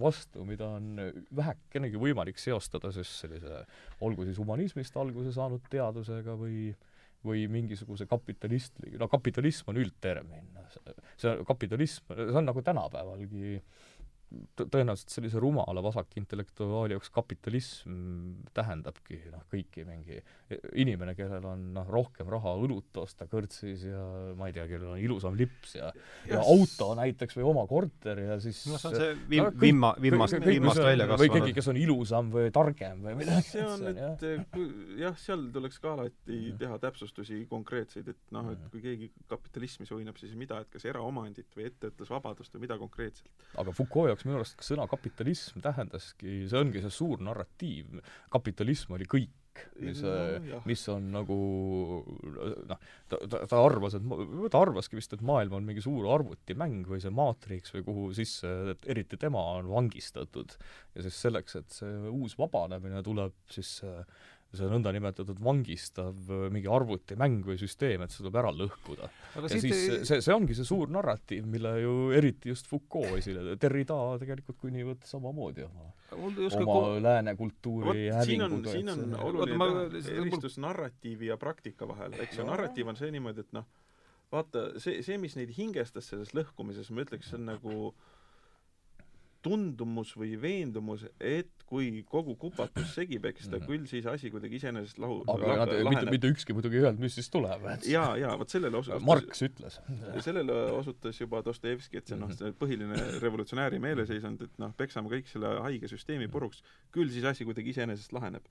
vastu, 0.00 0.46
mida 0.48 0.70
on 0.78 0.94
vähekenegi 1.36 2.00
võimalik 2.00 2.40
seostada 2.40 2.92
siis 2.96 3.12
sellise, 3.24 3.64
olgu 4.04 4.24
siis 4.28 4.40
humanismist 4.40 4.96
alguse 5.00 5.34
saanud 5.36 5.68
teadusega 5.72 6.38
või 6.40 6.70
või 7.20 7.42
mingisuguse 7.52 8.06
kapitalistliga, 8.08 8.96
no 8.96 9.04
kapitalism 9.12 9.66
on 9.68 9.76
üldtermin, 9.82 10.54
see 11.20 11.34
kapitalism, 11.44 12.06
see 12.16 12.38
on 12.40 12.46
nagu 12.48 12.62
tänapäevalgi 12.64 13.58
äh, 13.58 13.89
tõenäoliselt 14.60 15.10
sellise 15.10 15.40
rumala 15.42 15.82
vasakintellektuaali 15.82 16.94
jaoks 16.94 17.10
kapitalism 17.14 17.94
tähendabki 18.54 19.18
noh, 19.32 19.42
kõiki 19.50 19.82
mingi 19.88 20.20
inimene, 20.78 21.16
kellel 21.18 21.44
on 21.50 21.64
noh, 21.74 21.88
rohkem 21.90 22.30
raha 22.30 22.52
õlut 22.60 23.00
osta 23.02 23.26
kõrtsis 23.30 23.82
ja 23.88 24.04
ma 24.38 24.50
ei 24.50 24.54
tea, 24.54 24.66
kellel 24.70 24.94
on 24.94 25.00
ilusam 25.02 25.34
lips 25.38 25.74
ja 25.76 25.90
yes. 25.90 26.30
ja 26.30 26.42
auto 26.42 26.92
näiteks 26.98 27.38
või 27.38 27.48
oma 27.50 27.64
korter 27.70 28.22
ja 28.22 28.38
siis 28.42 28.62
no 28.70 28.78
see 28.78 28.90
on 28.90 28.96
see 29.00 29.16
vim- 29.32 29.44
no,, 29.46 29.52
vimma, 29.64 29.92
vimmast, 30.02 30.38
vimmast 30.46 30.82
välja 30.82 31.08
kasvanud. 31.10 31.24
või 31.24 31.32
keegi, 31.36 31.56
kes 31.58 31.70
on 31.72 31.80
ilusam 31.80 32.30
või 32.34 32.54
targem 32.54 33.02
või 33.06 33.16
midagi. 33.24 33.48
see 33.50 33.66
on, 33.66 33.86
et 33.90 34.26
kui 34.54 34.68
jah, 35.02 35.18
seal 35.18 35.46
tuleks 35.54 35.82
ka 35.82 35.94
alati 35.96 36.38
mm. 36.38 36.58
teha 36.62 36.78
täpsustusi 36.86 37.42
konkreetseid, 37.50 38.10
et 38.14 38.34
noh, 38.36 38.52
et 38.54 38.62
kui 38.70 38.84
keegi 38.84 39.10
kapitalismi 39.30 39.88
suinab, 39.90 40.18
siis 40.22 40.38
mida, 40.38 40.62
et 40.62 40.70
kas 40.70 40.86
eraomandit 40.90 41.50
või 41.58 41.66
ettevõtlusvabadust 41.70 42.54
või 42.56 42.66
mida 42.68 42.78
konkreetselt. 42.80 43.46
aga 43.58 43.74
Foucault 43.74 44.12
jaoks 44.12 44.19
minu 44.26 44.40
arust 44.40 44.62
sõna 44.64 44.86
kapitalism 44.90 45.62
tähendaski, 45.64 46.44
see 46.50 46.60
ongi 46.60 46.82
see 46.84 46.94
suur 46.94 47.22
narratiiv, 47.24 48.00
kapitalism 48.32 48.96
oli 48.96 49.08
kõik, 49.10 49.36
mis 49.82 50.00
no,, 50.04 50.60
mis 50.68 50.82
on 50.92 51.10
nagu 51.12 51.36
noh, 52.70 52.80
ta, 53.10 53.18
ta, 53.18 53.42
ta 53.50 53.60
arvas, 53.60 53.96
et, 53.98 54.06
ta 54.52 54.62
arvaski 54.62 54.98
vist, 54.98 55.14
et 55.16 55.24
maailm 55.26 55.58
on 55.58 55.66
mingi 55.66 55.84
suur 55.84 56.06
arvutimäng 56.14 56.86
või 56.88 57.02
see 57.02 57.12
maatriks 57.14 57.74
või 57.76 57.86
kuhu 57.88 58.08
sisse, 58.16 58.50
et 58.74 58.90
eriti 58.94 59.18
tema 59.20 59.42
on 59.58 59.70
vangistatud. 59.72 60.56
ja 60.94 61.06
siis 61.06 61.20
selleks, 61.26 61.58
et 61.60 61.80
see 61.80 62.12
uus 62.12 62.38
vabanemine 62.40 63.02
tuleb, 63.06 63.36
siis 63.50 63.80
see 63.82 63.96
see 64.56 64.66
nõndanimetatud 64.70 65.38
vangistav 65.44 66.30
äh, 66.30 66.46
mingi 66.50 66.70
arvutimäng 66.70 67.44
või 67.46 67.56
süsteem, 67.60 68.02
et 68.02 68.14
see 68.14 68.24
tuleb 68.24 68.38
ära 68.40 68.50
lõhkuda. 68.54 69.10
ja 69.36 69.50
siis 69.52 69.66
ei... 69.68 69.98
see, 70.08 70.18
see 70.18 70.34
ongi 70.34 70.56
see 70.58 70.66
suur 70.66 70.90
narratiiv, 70.90 71.46
mille 71.50 71.74
ju 71.78 71.94
eriti 72.18 72.50
just 72.50 72.70
Foucault 72.70 73.20
esile, 73.20 73.54
Derrida 73.62 73.98
tegelikult 74.22 74.58
kui 74.58 74.74
nii 74.74 74.88
võtta 74.90 75.10
samamoodi 75.10 75.66
oma, 75.68 75.90
oma 76.18 76.66
ko... 76.66 76.78
lääne 77.02 77.36
kultuuri 77.38 78.08
hävinguga. 78.10 78.74
siin 78.74 78.90
on, 78.90 79.04
siin 79.04 79.14
on 79.14 79.18
oluline 79.28 79.60
ma... 79.60 79.70
eristus 80.16 80.58
narratiivi 80.62 81.30
ja 81.30 81.38
praktika 81.40 81.88
vahel, 81.90 82.18
eks 82.18 82.40
ju, 82.40 82.48
narratiiv 82.50 82.90
on 82.90 82.98
see 82.98 83.12
niimoodi, 83.14 83.46
et 83.46 83.54
noh, 83.54 83.68
vaata, 84.34 84.72
see, 84.82 84.98
see, 85.06 85.18
mis 85.22 85.38
neid 85.38 85.54
hingestas 85.54 86.10
selles 86.10 86.34
lõhkumises, 86.34 86.90
ma 86.90 87.06
ütleks, 87.06 87.30
see 87.30 87.38
on 87.38 87.52
nagu 87.52 87.76
äh, 87.92 88.09
tundumus 89.42 90.12
või 90.18 90.34
veendumus, 90.40 91.06
et 91.16 91.50
kui 91.70 91.88
kogu 92.08 92.34
kupatus 92.40 92.94
segi 92.98 93.18
peksta 93.22 93.56
mm, 93.56 93.60
-hmm. 93.60 93.68
küll 93.70 93.86
siis 93.90 94.06
asi 94.10 94.30
kuidagi 94.30 94.58
iseenesest 94.60 94.98
lahu-, 95.02 95.22
aga 95.30 95.56
nad, 95.62 95.74
mitte, 95.88 96.06
mitte 96.10 96.32
ükski 96.34 96.56
muidugi 96.56 96.80
ei 96.80 96.86
öelnud, 96.86 97.04
mis 97.04 97.14
siis 97.18 97.30
tuleb, 97.30 97.66
jaa, 97.96 98.16
jaa, 98.20 98.34
vot 98.38 98.52
sellele 98.52 98.76
osutas 98.76 99.04
Marx 99.06 99.44
ütles. 99.46 99.78
sellele 100.20 100.58
osutas 100.78 101.20
juba 101.20 101.44
Dostojevski, 101.46 102.02
et 102.02 102.10
see 102.10 102.18
noh, 102.20 102.32
see 102.36 102.52
põhiline 102.58 102.98
revolutsionääri 103.22 103.78
meeleseisund, 103.82 104.42
et 104.48 104.58
noh, 104.62 104.74
peksame 104.76 105.12
kõik 105.12 105.30
selle 105.30 105.54
haige 105.68 105.88
süsteemi 105.88 106.28
puruks, 106.28 106.64
küll 106.92 107.12
siis 107.12 107.24
asi 107.24 107.48
kuidagi 107.48 107.72
iseenesest 107.76 108.12
laheneb 108.12 108.50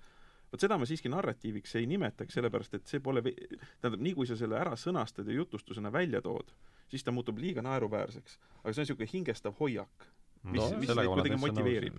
vot 0.49 0.63
seda 0.63 0.79
ma 0.81 0.87
siiski 0.89 1.11
narratiiviks 1.13 1.75
ei 1.77 1.85
nimetaks, 1.89 2.33
sellepärast 2.33 2.73
et 2.79 2.87
see 2.89 3.01
pole, 3.05 3.21
tähendab, 3.21 4.01
nii 4.01 4.15
kui 4.17 4.29
sa 4.29 4.37
selle 4.39 4.57
ära 4.57 4.73
sõnastad 4.79 5.27
ja 5.29 5.35
jutustusena 5.37 5.91
välja 5.93 6.23
tood, 6.25 6.49
siis 6.89 7.05
ta 7.05 7.13
muutub 7.13 7.37
liiga 7.37 7.61
naeruväärseks. 7.61 8.39
aga 8.63 8.73
see 8.73 8.81
on 8.81 8.87
niisugune 8.87 9.11
hingestav 9.13 9.59
hoiak 9.59 10.07
mis 10.47 10.61
no,, 10.61 10.69
mis 10.79 10.91
neid 10.93 11.09
kuidagi 11.11 11.39
motiveerib. 11.39 11.97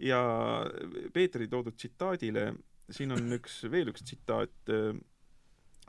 ja 0.00 0.20
Peetri 1.14 1.48
toodud 1.48 1.76
tsitaadile, 1.76 2.50
siin 2.92 3.14
on 3.16 3.38
üks, 3.38 3.62
veel 3.72 3.92
üks 3.92 4.04
tsitaat 4.04 4.72
äh, 4.74 4.90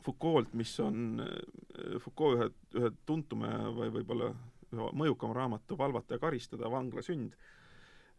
Foucault, 0.02 0.54
mis 0.58 0.74
on 0.84 1.24
äh, 1.24 1.98
Foucault 2.04 2.38
ühe, 2.38 2.52
ühe 2.80 2.92
tuntuma 3.08 3.52
või 3.76 3.92
võib-olla 4.00 4.32
ühe 4.72 4.94
mõjukama 5.02 5.36
raamatu 5.36 5.78
Valvata 5.80 6.16
ja 6.16 6.24
karistada, 6.24 6.72
vangla 6.72 7.04
sünd, 7.06 7.36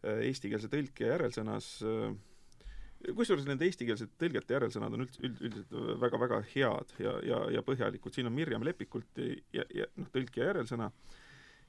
äh, 0.03 0.21
eestikeelse 0.29 0.69
tõlke 0.71 1.09
järelsõnas, 1.09 1.73
kusjuures 3.03 3.43
nende 3.49 3.65
eestikeelsete 3.67 4.15
tõlgete 4.21 4.55
järelsõnad 4.55 4.93
on 4.95 5.03
üld, 5.03 5.17
üld, 5.25 5.41
üldiselt 5.43 5.99
väga-väga 5.99 6.37
head 6.53 6.93
ja, 7.03 7.17
ja, 7.25 7.41
ja 7.57 7.63
põhjalikud, 7.65 8.13
siin 8.15 8.29
on 8.29 8.37
Mirjam 8.37 8.63
Lepikult 8.63 9.19
ja, 9.51 9.65
ja 9.75 9.89
noh, 9.97 10.07
tõlk 10.13 10.37
ja 10.39 10.53
järelsõna. 10.53 10.87
äh, 10.87 11.22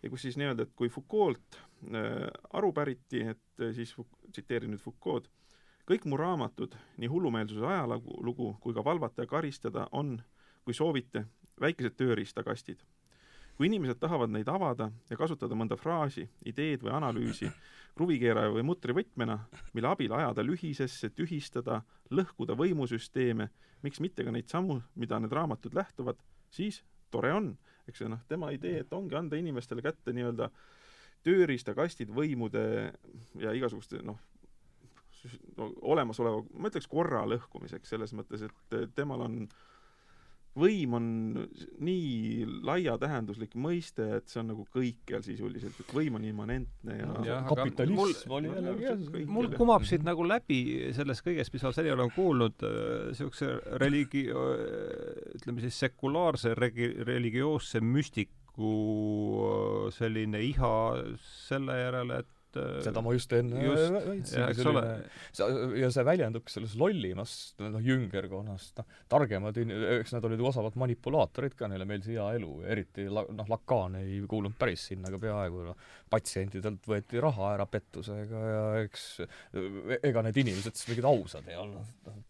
ja 0.04 0.10
kus 0.12 0.26
siis 0.26 0.36
nii-öelda, 0.36 0.66
et 0.66 0.74
kui 0.76 0.90
Foucault 0.92 1.56
äh, 1.56 2.26
aru 2.52 2.72
päriti, 2.76 3.22
et 3.32 3.62
äh, 3.64 3.72
siis 3.76 3.94
tsiteerin 4.30 4.74
nüüd 4.74 4.82
Foucault, 4.82 5.30
kõik 5.88 6.04
mu 6.08 6.18
raamatud, 6.20 6.76
nii 7.00 7.08
hullumeelsuse 7.08 7.64
ajalugu 7.66 8.54
kui 8.60 8.76
ka 8.76 8.84
Valvata 8.84 9.24
ja 9.24 9.30
karistada 9.30 9.88
on, 9.92 10.18
kui 10.64 10.76
soovite, 10.76 11.24
väikesed 11.60 11.96
tööriistakastid. 11.96 12.84
kui 13.54 13.68
inimesed 13.68 14.00
tahavad 14.02 14.32
neid 14.34 14.48
avada 14.50 14.88
ja 15.10 15.16
kasutada 15.16 15.54
mõnda 15.54 15.76
fraasi, 15.78 16.24
ideed 16.44 16.82
või 16.82 16.90
analüüsi 16.90 17.46
kruvikeeraja 17.94 18.50
või 18.50 18.64
mutrivõtmena, 18.66 19.38
mille 19.72 19.88
abil 19.88 20.12
ajada 20.12 20.42
lühisesse, 20.42 21.12
tühistada, 21.14 21.82
lõhkuda 22.10 22.56
võimusüsteeme, 22.58 23.48
miks 23.82 24.00
mitte 24.00 24.24
ka 24.24 24.34
neid 24.34 24.50
samu, 24.50 24.80
mida 24.96 25.20
need 25.20 25.32
raamatud 25.32 25.74
lähtuvad, 25.74 26.18
siis 26.50 26.82
tore 27.10 27.30
on 27.32 27.52
eks 27.88 28.00
ju, 28.00 28.08
noh, 28.08 28.22
tema 28.28 28.50
idee, 28.54 28.80
et 28.84 28.92
ongi 28.96 29.16
anda 29.18 29.36
inimestele 29.40 29.84
kätte 29.84 30.14
nii-öelda 30.16 30.50
tööriistakastid 31.24 32.10
võimude 32.12 32.64
ja 33.40 33.52
igasuguste 33.56 34.02
noh, 34.04 34.18
no 35.56 35.70
olemasoleva, 35.92 36.42
ma 36.60 36.68
ütleks 36.68 36.88
korra 36.90 37.22
lõhkumiseks, 37.28 37.94
selles 37.94 38.12
mõttes, 38.16 38.44
et 38.44 38.74
temal 38.96 39.24
on 39.24 39.38
äh, 39.44 39.73
võim 40.58 40.94
on 40.96 41.06
nii 41.82 42.44
laiatähenduslik 42.66 43.56
mõiste, 43.58 44.06
et 44.20 44.30
see 44.30 44.40
on 44.42 44.52
nagu 44.52 44.66
kõikjal 44.74 45.24
sisuliselt, 45.26 45.80
et 45.82 45.94
võim 45.94 46.18
on 46.18 46.26
immanentne 46.28 46.98
ja, 47.00 47.08
ja 47.26 47.38
kapitalism 47.48 48.30
mul, 48.30 48.38
oli 48.38 48.52
jällegi 48.52 48.86
jah. 48.86 49.32
mul 49.34 49.50
kumab 49.56 49.86
siit 49.88 50.06
nagu 50.06 50.26
läbi 50.26 50.60
sellest 50.94 51.26
kõigest, 51.26 51.54
mis 51.54 51.66
ma 51.66 51.74
seni 51.74 51.90
olen 51.94 52.12
kuulnud, 52.14 52.62
niisuguse 52.62 53.50
äh, 53.50 53.74
religi-, 53.82 54.28
äh, 54.30 55.34
ütleme 55.40 55.64
siis 55.64 55.80
sekulaarse 55.86 56.54
regi-, 56.58 56.94
religioosse 57.08 57.82
müstiku 57.82 58.72
äh, 59.48 59.90
selline 59.98 60.42
iha 60.52 60.74
selle 61.48 61.80
järele, 61.82 62.22
et 62.22 62.32
et 62.60 62.86
seda 62.86 63.02
ma 63.04 63.14
just 63.14 63.32
enne 63.36 63.62
väitsingi, 63.70 64.56
selline 64.58 65.78
ja 65.80 65.90
see 65.94 66.06
väljendubki 66.06 66.54
selles 66.54 66.74
lollimas 66.80 67.34
noh, 67.62 67.80
jüngerkonnas, 67.84 68.70
noh, 68.78 68.98
targemad 69.12 69.58
in-, 69.62 69.72
eks 70.00 70.14
nad 70.16 70.26
olid 70.28 70.42
ju 70.42 70.50
osavad 70.50 70.78
manipulaatorid 70.80 71.56
ka, 71.58 71.70
neile 71.70 71.86
meeldis 71.88 72.12
hea 72.14 72.26
elu, 72.38 72.52
eriti 72.74 73.08
la-, 73.10 73.26
noh, 73.34 73.48
Lacan 73.50 73.98
ei 74.02 74.20
kuulunud 74.30 74.58
päris 74.60 74.88
sinna 74.90 75.12
ka 75.14 75.20
peaaegu, 75.22 75.64
noh, 75.70 75.88
patsientidelt 76.12 76.86
võeti 76.90 77.22
raha 77.22 77.54
ära 77.56 77.66
pettusega 77.70 78.44
ja 78.50 78.62
eks 78.84 79.08
ega 80.02 80.24
need 80.26 80.44
inimesed 80.44 80.76
siis 80.76 80.92
mingid 80.92 81.10
ausad 81.10 81.50
ei 81.50 81.58
olnud, 81.60 81.90
noh, 82.08 82.22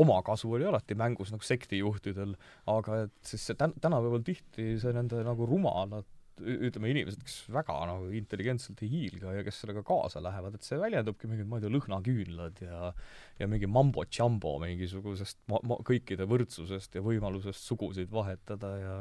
omakasu 0.00 0.52
oli 0.56 0.64
alati 0.64 0.96
mängus 0.96 1.32
nagu 1.32 1.44
sektijuhtidel, 1.44 2.34
aga 2.72 3.02
et 3.04 3.14
siis 3.28 3.44
see 3.50 3.58
tän-, 3.58 3.76
tänapäeval 3.84 4.24
tihti 4.24 4.78
see 4.80 4.94
nende 4.96 5.20
nagu 5.26 5.46
rumalad 5.48 6.08
ütleme, 6.42 6.90
inimesed, 6.92 7.22
kes 7.24 7.36
väga 7.52 7.76
nagu 7.88 8.10
intelligentselt 8.16 8.82
ei 8.84 8.90
hiilga 8.90 9.34
ja 9.36 9.44
kes 9.46 9.62
sellega 9.62 9.84
kaasa 9.86 10.22
lähevad, 10.24 10.56
et 10.58 10.66
see 10.66 10.78
väljendubki 10.80 11.30
mingid, 11.30 11.48
ma 11.48 11.58
ei 11.58 11.64
tea, 11.64 11.72
lõhnaküünlad 11.76 12.62
ja 12.64 12.92
ja 13.40 13.48
mingi 13.50 13.66
mambo-tšambo 13.70 14.54
mingisugusest 14.62 15.40
ma-, 15.50 15.62
ma-, 15.66 15.80
kõikide 15.86 16.26
võrdsusest 16.30 16.98
ja 16.98 17.02
võimalusest 17.04 17.66
sugusid 17.66 18.12
vahetada 18.12 18.70
ja 18.78 18.94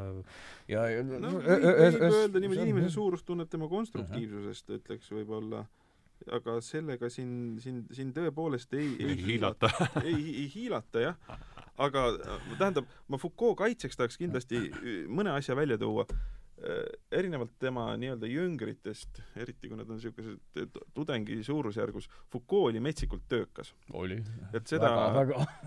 ja, 0.71 0.87
ja 0.95 1.03
no 1.03 1.35
võib 1.39 2.07
öelda 2.07 2.41
niimoodi, 2.41 2.65
inimese 2.65 2.93
suurust 2.95 3.27
tunneb 3.27 3.51
tema 3.51 3.69
konstruktiivsusest, 3.71 4.73
ütleks 4.79 5.11
võib-olla. 5.13 5.65
Aga 6.37 6.59
sellega 6.61 7.07
siin, 7.09 7.57
siin, 7.63 7.79
siin 7.89 8.11
tõepoolest 8.13 8.75
ei, 8.77 8.91
ei 9.01 9.15
hiilata. 9.17 9.71
Ei, 10.03 10.19
ei 10.43 10.43
hiilata 10.53 11.01
jah, 11.01 11.31
aga 11.81 12.03
tähendab, 12.59 12.91
ma 13.09 13.17
Foucault 13.17 13.57
kaitseks 13.63 13.97
tahaks 13.97 14.19
kindlasti 14.21 14.67
mõne 15.17 15.33
asja 15.33 15.57
välja 15.57 15.79
tuua 15.81 16.05
erinevalt 17.12 17.53
tema 17.59 17.88
nii-öelda 17.97 18.28
jüngritest, 18.30 19.22
eriti 19.39 19.70
kui 19.70 19.78
nad 19.80 19.89
on 19.89 19.97
niisugused 19.97 20.78
tudengi 20.93 21.39
suurusjärgus, 21.43 22.07
Foucault 22.32 22.70
oli 22.70 22.82
metsikult 22.84 23.24
töökas. 23.32 23.74
oli. 23.97 24.20
et 24.53 24.68
seda, 24.70 24.91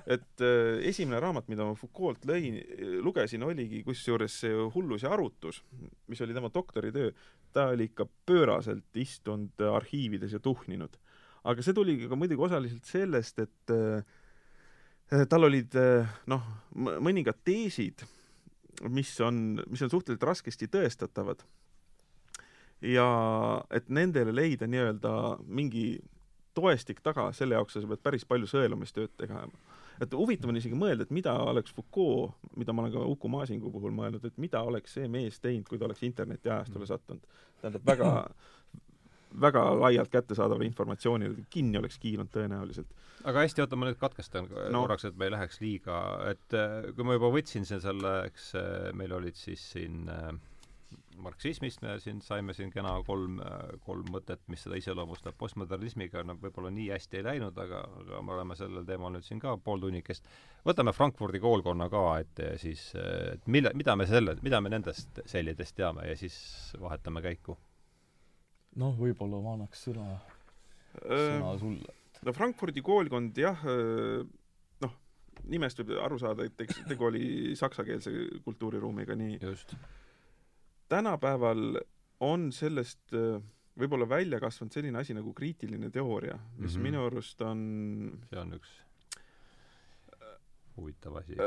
et 0.06 0.44
äh, 0.44 0.78
esimene 0.90 1.20
raamat, 1.20 1.48
mida 1.50 1.66
ma 1.66 1.74
Foucault 1.78 2.26
lõin, 2.30 2.60
lugesin, 3.02 3.42
oligi 3.42 3.82
kusjuures 3.86 4.38
see 4.44 4.54
Hullus 4.74 5.02
ja 5.02 5.12
arutus, 5.16 5.62
mis 6.06 6.22
oli 6.22 6.36
tema 6.36 6.50
doktoritöö, 6.54 7.10
ta 7.52 7.68
oli 7.74 7.90
ikka 7.90 8.06
pööraselt 8.26 8.94
istunud 8.94 9.66
arhiivides 9.74 10.32
ja 10.32 10.42
tuhninud. 10.42 10.98
aga 11.44 11.62
see 11.62 11.74
tuli 11.76 11.98
ka 12.08 12.16
muidugi 12.16 12.46
osaliselt 12.46 12.86
sellest, 12.86 13.42
et 13.42 13.74
äh, 13.74 15.26
tal 15.28 15.50
olid 15.50 15.74
noh, 16.30 16.46
mõningad 16.74 17.42
teesid, 17.44 18.06
mis 18.88 19.12
on, 19.20 19.60
mis 19.70 19.82
on 19.82 19.90
suhteliselt 19.90 20.22
raskesti 20.22 20.68
tõestatavad. 20.70 21.44
ja 22.82 23.06
et 23.70 23.88
nendele 23.88 24.34
leida 24.34 24.66
nii-öelda 24.66 25.38
mingi 25.46 26.00
toestik 26.54 27.00
taga, 27.02 27.30
selle 27.32 27.56
jaoks 27.58 27.78
sa 27.78 27.88
pead 27.88 28.02
päris 28.02 28.26
palju 28.28 28.46
sõelumistööd 28.50 29.14
tegema. 29.18 29.48
et 30.02 30.12
huvitav 30.12 30.50
on 30.50 30.56
isegi 30.58 30.74
mõelda, 30.74 31.06
et 31.06 31.14
mida 31.14 31.32
oleks 31.38 31.72
Foucault, 31.74 32.34
mida 32.56 32.72
ma 32.72 32.82
olen 32.82 32.92
ka 32.92 33.06
Uku 33.06 33.28
Masingu 33.28 33.70
puhul 33.70 33.94
mõelnud, 33.94 34.24
et 34.26 34.38
mida 34.38 34.62
oleks 34.62 34.94
see 34.98 35.08
mees 35.08 35.38
teinud, 35.40 35.68
kui 35.68 35.78
ta 35.78 35.86
oleks 35.86 36.02
internetiajastule 36.02 36.86
sattunud. 36.86 37.22
tähendab, 37.60 37.86
väga 37.86 38.10
väga 39.40 39.64
laialt 39.80 40.10
kättesaadavale 40.12 40.66
informatsioonile 40.68 41.46
kinni 41.50 41.78
oleks 41.78 41.98
kiilunud 41.98 42.32
tõenäoliselt. 42.34 42.94
aga 43.24 43.44
hästi, 43.44 43.64
oota, 43.64 43.76
ma 43.76 43.88
nüüd 43.88 44.00
katkestan 44.00 44.48
no. 44.48 44.84
korraks, 44.84 45.06
et 45.08 45.16
me 45.18 45.28
ei 45.28 45.34
läheks 45.34 45.60
liiga, 45.64 46.00
et 46.30 46.56
äh, 46.58 46.90
kui 46.94 47.06
ma 47.06 47.16
juba 47.16 47.32
võtsin 47.34 47.66
selle, 47.68 48.16
eks 48.28 48.50
äh, 48.60 48.90
meil 48.96 49.14
olid 49.16 49.38
siis 49.38 49.62
siin 49.74 50.10
äh, 50.12 50.34
marksismist 51.24 51.82
me 51.82 51.94
siin 52.02 52.20
saime 52.22 52.52
siin 52.54 52.72
kena 52.74 52.96
kolm, 53.06 53.38
kolm 53.86 54.08
mõtet, 54.10 54.40
mis 54.50 54.64
seda 54.66 54.76
iseloomustab, 54.80 55.36
postmodernismiga 55.38 56.24
no 56.26 56.34
võib-olla 56.42 56.72
nii 56.74 56.88
hästi 56.90 57.20
ei 57.20 57.26
läinud, 57.28 57.58
aga, 57.64 57.84
aga 58.02 58.22
me 58.22 58.34
oleme 58.34 58.56
sellel 58.58 58.86
teemal 58.88 59.14
nüüd 59.14 59.26
siin 59.26 59.38
ka 59.42 59.54
pool 59.62 59.82
tunnikest. 59.84 60.26
võtame 60.66 60.92
Frankfurdi 60.92 61.40
koolkonna 61.40 61.86
ka, 61.92 62.02
et 62.24 62.42
siis, 62.62 62.88
et 62.98 63.46
mille, 63.46 63.70
mida 63.78 63.94
me 63.96 64.08
selle, 64.10 64.34
mida 64.42 64.60
me 64.60 64.74
nendest 64.74 65.22
seljadest 65.30 65.78
teame 65.78 66.10
ja 66.10 66.18
siis 66.18 66.36
vahetame 66.82 67.22
käiku 67.22 67.56
noh, 68.80 68.96
võib-olla 68.98 69.40
ma 69.44 69.54
annaks 69.58 69.86
sõna, 69.88 70.06
sõna 71.02 71.54
sulle. 71.60 71.96
no 72.26 72.34
Frankfurdi 72.36 72.82
koolkond 72.84 73.38
jah, 73.38 73.64
noh, 74.84 74.94
nimest 75.50 75.82
võib 75.82 75.96
aru 76.02 76.20
saada, 76.22 76.46
et 76.48 76.64
eks 76.66 76.84
tegu 76.88 77.08
oli 77.10 77.26
saksakeelse 77.58 78.14
kultuuriruumiga, 78.46 79.16
nii. 79.18 79.40
just. 79.42 79.76
tänapäeval 80.92 81.80
on 82.24 82.50
sellest 82.54 83.14
võib-olla 83.14 84.06
välja 84.08 84.38
kasvanud 84.42 84.74
selline 84.74 85.00
asi 85.00 85.14
nagu 85.16 85.32
kriitiline 85.34 85.90
teooria, 85.90 86.38
mis 86.56 86.74
mm 86.74 86.78
-hmm. 86.78 86.82
minu 86.82 87.06
arust 87.06 87.40
on 87.42 87.60
see 88.30 88.40
on 88.40 88.58
üks 88.58 88.74
huvitav 90.76 91.16
asi 91.22 91.38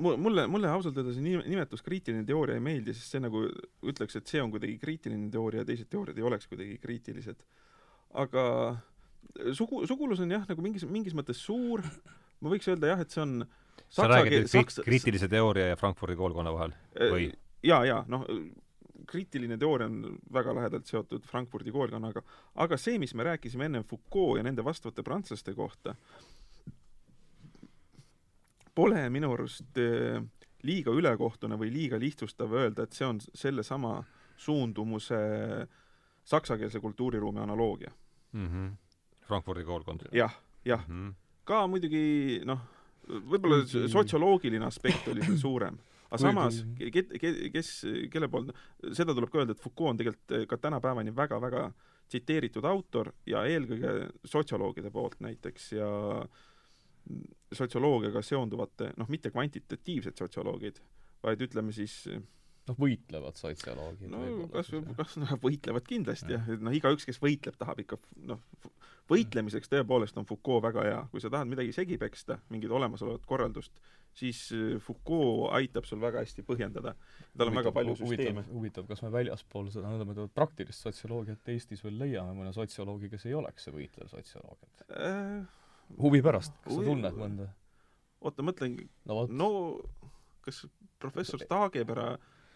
mulle, 0.00 0.46
mulle 0.48 0.70
ausalt 0.72 0.96
öelda 0.96 1.12
see 1.14 1.24
nimetus 1.24 1.84
kriitiline 1.84 2.24
teooria 2.28 2.56
ei 2.58 2.64
meeldi, 2.64 2.94
sest 2.96 3.16
see 3.16 3.22
nagu 3.22 3.44
ütleks, 3.88 4.16
et 4.18 4.30
see 4.30 4.42
on 4.42 4.52
kuidagi 4.54 4.78
kriitiline 4.80 5.28
teooria 5.32 5.62
ja 5.62 5.68
teised 5.68 5.90
teooriad 5.92 6.18
ei 6.18 6.26
oleks 6.28 6.48
kuidagi 6.50 6.78
kriitilised. 6.82 7.42
aga 8.22 8.44
sugu, 9.56 9.86
sugulus 9.88 10.20
on 10.20 10.32
jah, 10.32 10.44
nagu 10.48 10.64
mingis, 10.64 10.84
mingis 10.88 11.16
mõttes 11.16 11.40
suur, 11.44 11.84
ma 12.40 12.52
võiks 12.52 12.68
öelda 12.72 12.94
jah, 12.94 13.04
et 13.04 13.14
see 13.14 13.22
on 13.24 13.38
sa 13.92 14.08
räägid 14.08 14.42
nüüd 14.42 14.52
saksa... 14.52 14.84
kriitilise 14.86 15.28
teooria 15.32 15.72
ja 15.72 15.78
Frankfurdi 15.80 16.16
koolkonna 16.18 16.52
vahel 16.54 16.74
või? 17.12 17.30
jaa, 17.64 17.84
jaa, 17.88 18.02
noh, 18.12 18.26
kriitiline 19.08 19.58
teooria 19.60 19.88
on 19.90 20.18
väga 20.32 20.54
lähedalt 20.56 20.88
seotud 20.88 21.26
Frankfurdi 21.28 21.72
koolkonnaga, 21.74 22.22
aga 22.64 22.78
see, 22.80 22.98
mis 23.02 23.14
me 23.18 23.26
rääkisime 23.28 23.68
enne 23.68 23.82
Foucault 23.88 24.40
ja 24.40 24.46
nende 24.46 24.64
vastavate 24.64 25.04
prantslaste 25.06 25.54
kohta, 25.56 25.96
pole 28.74 29.04
minu 29.12 29.32
arust 29.34 29.78
eh, 29.80 30.20
liiga 30.66 30.94
ülekohtune 30.94 31.58
või 31.60 31.72
liiga 31.74 31.98
lihtsustav 32.00 32.52
öelda, 32.54 32.86
et 32.86 32.96
see 32.96 33.06
on 33.06 33.20
sellesama 33.20 34.00
suundumuse 34.40 35.18
saksakeelse 36.24 36.80
kultuuriruumi 36.80 37.42
analoogia 37.42 37.90
mm. 38.32 38.48
-hmm. 38.48 38.70
Frankfurdi 39.26 39.64
koolkond 39.64 40.06
ja,. 40.06 40.10
jah, 40.12 40.36
jah 40.64 40.88
mm. 40.88 41.08
-hmm. 41.08 41.14
ka 41.44 41.66
muidugi 41.66 42.42
noh, 42.44 42.60
võib-olla 43.08 43.64
sotsioloogiline 43.88 44.66
aspekt 44.66 45.08
oli 45.08 45.24
seal 45.26 45.36
suurem. 45.36 45.78
aga 46.10 46.18
samas, 46.18 46.64
kes, 46.78 47.06
kes, 47.52 47.70
kelle 48.12 48.28
poolt, 48.28 48.52
seda 48.92 49.14
tuleb 49.14 49.30
ka 49.30 49.38
öelda, 49.38 49.56
et 49.56 49.60
Foucault 49.60 49.90
on 49.90 49.96
tegelikult 49.96 50.48
ka 50.48 50.56
tänapäevani 50.56 51.16
väga-väga 51.16 51.72
tsiteeritud 52.08 52.64
autor 52.64 53.12
ja 53.26 53.44
eelkõige 53.48 54.10
sotsioloogide 54.24 54.90
poolt 54.90 55.20
näiteks 55.24 55.72
ja 55.72 55.88
äh, 56.20 56.42
sotsioloogiaga 57.56 58.22
seonduvate, 58.26 58.92
noh, 59.00 59.10
mitte 59.12 59.32
kvantitatiivsed 59.34 60.18
sotsioloogid, 60.18 60.80
vaid 61.22 61.44
ütleme 61.46 61.74
siis 61.76 62.02
noh, 62.68 62.78
võitlevad 62.78 63.38
sotsioloogid. 63.40 64.10
no 64.12 64.48
kas, 64.52 64.70
kas 64.98 65.18
noh, 65.20 65.34
võitlevad 65.42 65.86
kindlasti 65.88 66.36
jah, 66.36 66.48
et 66.52 66.62
noh, 66.62 66.74
igaüks, 66.74 67.06
kes 67.08 67.20
võitleb, 67.22 67.56
tahab 67.60 67.82
ikka 67.82 67.98
noh, 68.28 68.42
võitlemiseks 69.10 69.70
tõepoolest 69.72 70.18
on 70.20 70.28
Foucault 70.28 70.62
väga 70.64 70.84
hea, 70.86 71.00
kui 71.12 71.22
sa 71.22 71.30
tahad 71.32 71.50
midagi 71.50 71.74
segi 71.74 71.98
peksta, 72.00 72.38
mingit 72.52 72.72
olemasolevat 72.72 73.24
korraldust, 73.28 73.74
siis 74.16 74.44
äh, 74.56 74.76
Foucault 74.82 75.50
aitab 75.58 75.88
sul 75.88 76.00
väga 76.02 76.22
hästi 76.22 76.44
põhjendada. 76.46 76.94
tal 77.36 77.50
on 77.50 77.58
väga 77.58 77.72
palju 77.74 77.96
süsteeme. 77.98 78.44
huvitav, 78.50 78.86
kas 78.90 79.02
me 79.02 79.10
väljaspool 79.14 79.72
seda 79.74 79.90
nõndanimetatud 79.90 80.34
praktilist 80.36 80.86
sotsioloogiat 80.86 81.52
Eestis 81.54 81.82
veel 81.84 81.98
leiame 82.04 82.36
mõne 82.36 82.54
sotsioloogi, 82.54 83.10
kes 83.12 83.26
ei 83.26 83.34
oleks 83.38 83.66
see 83.66 83.74
võitlev 83.74 84.12
sotsioloog, 84.12 84.68
et 84.68 84.86
äh, 85.00 85.42
huvi 86.00 86.22
pärast, 86.24 86.54
kas 86.64 86.78
sa 86.78 86.86
tunned 86.86 87.18
mõnda? 87.18 87.48
oota, 88.22 88.44
mõtlengi 88.46 88.86
no, 89.10 89.24
no 89.28 89.48
kas 90.44 90.64
professor 91.02 91.42
Taagepera 91.48 92.12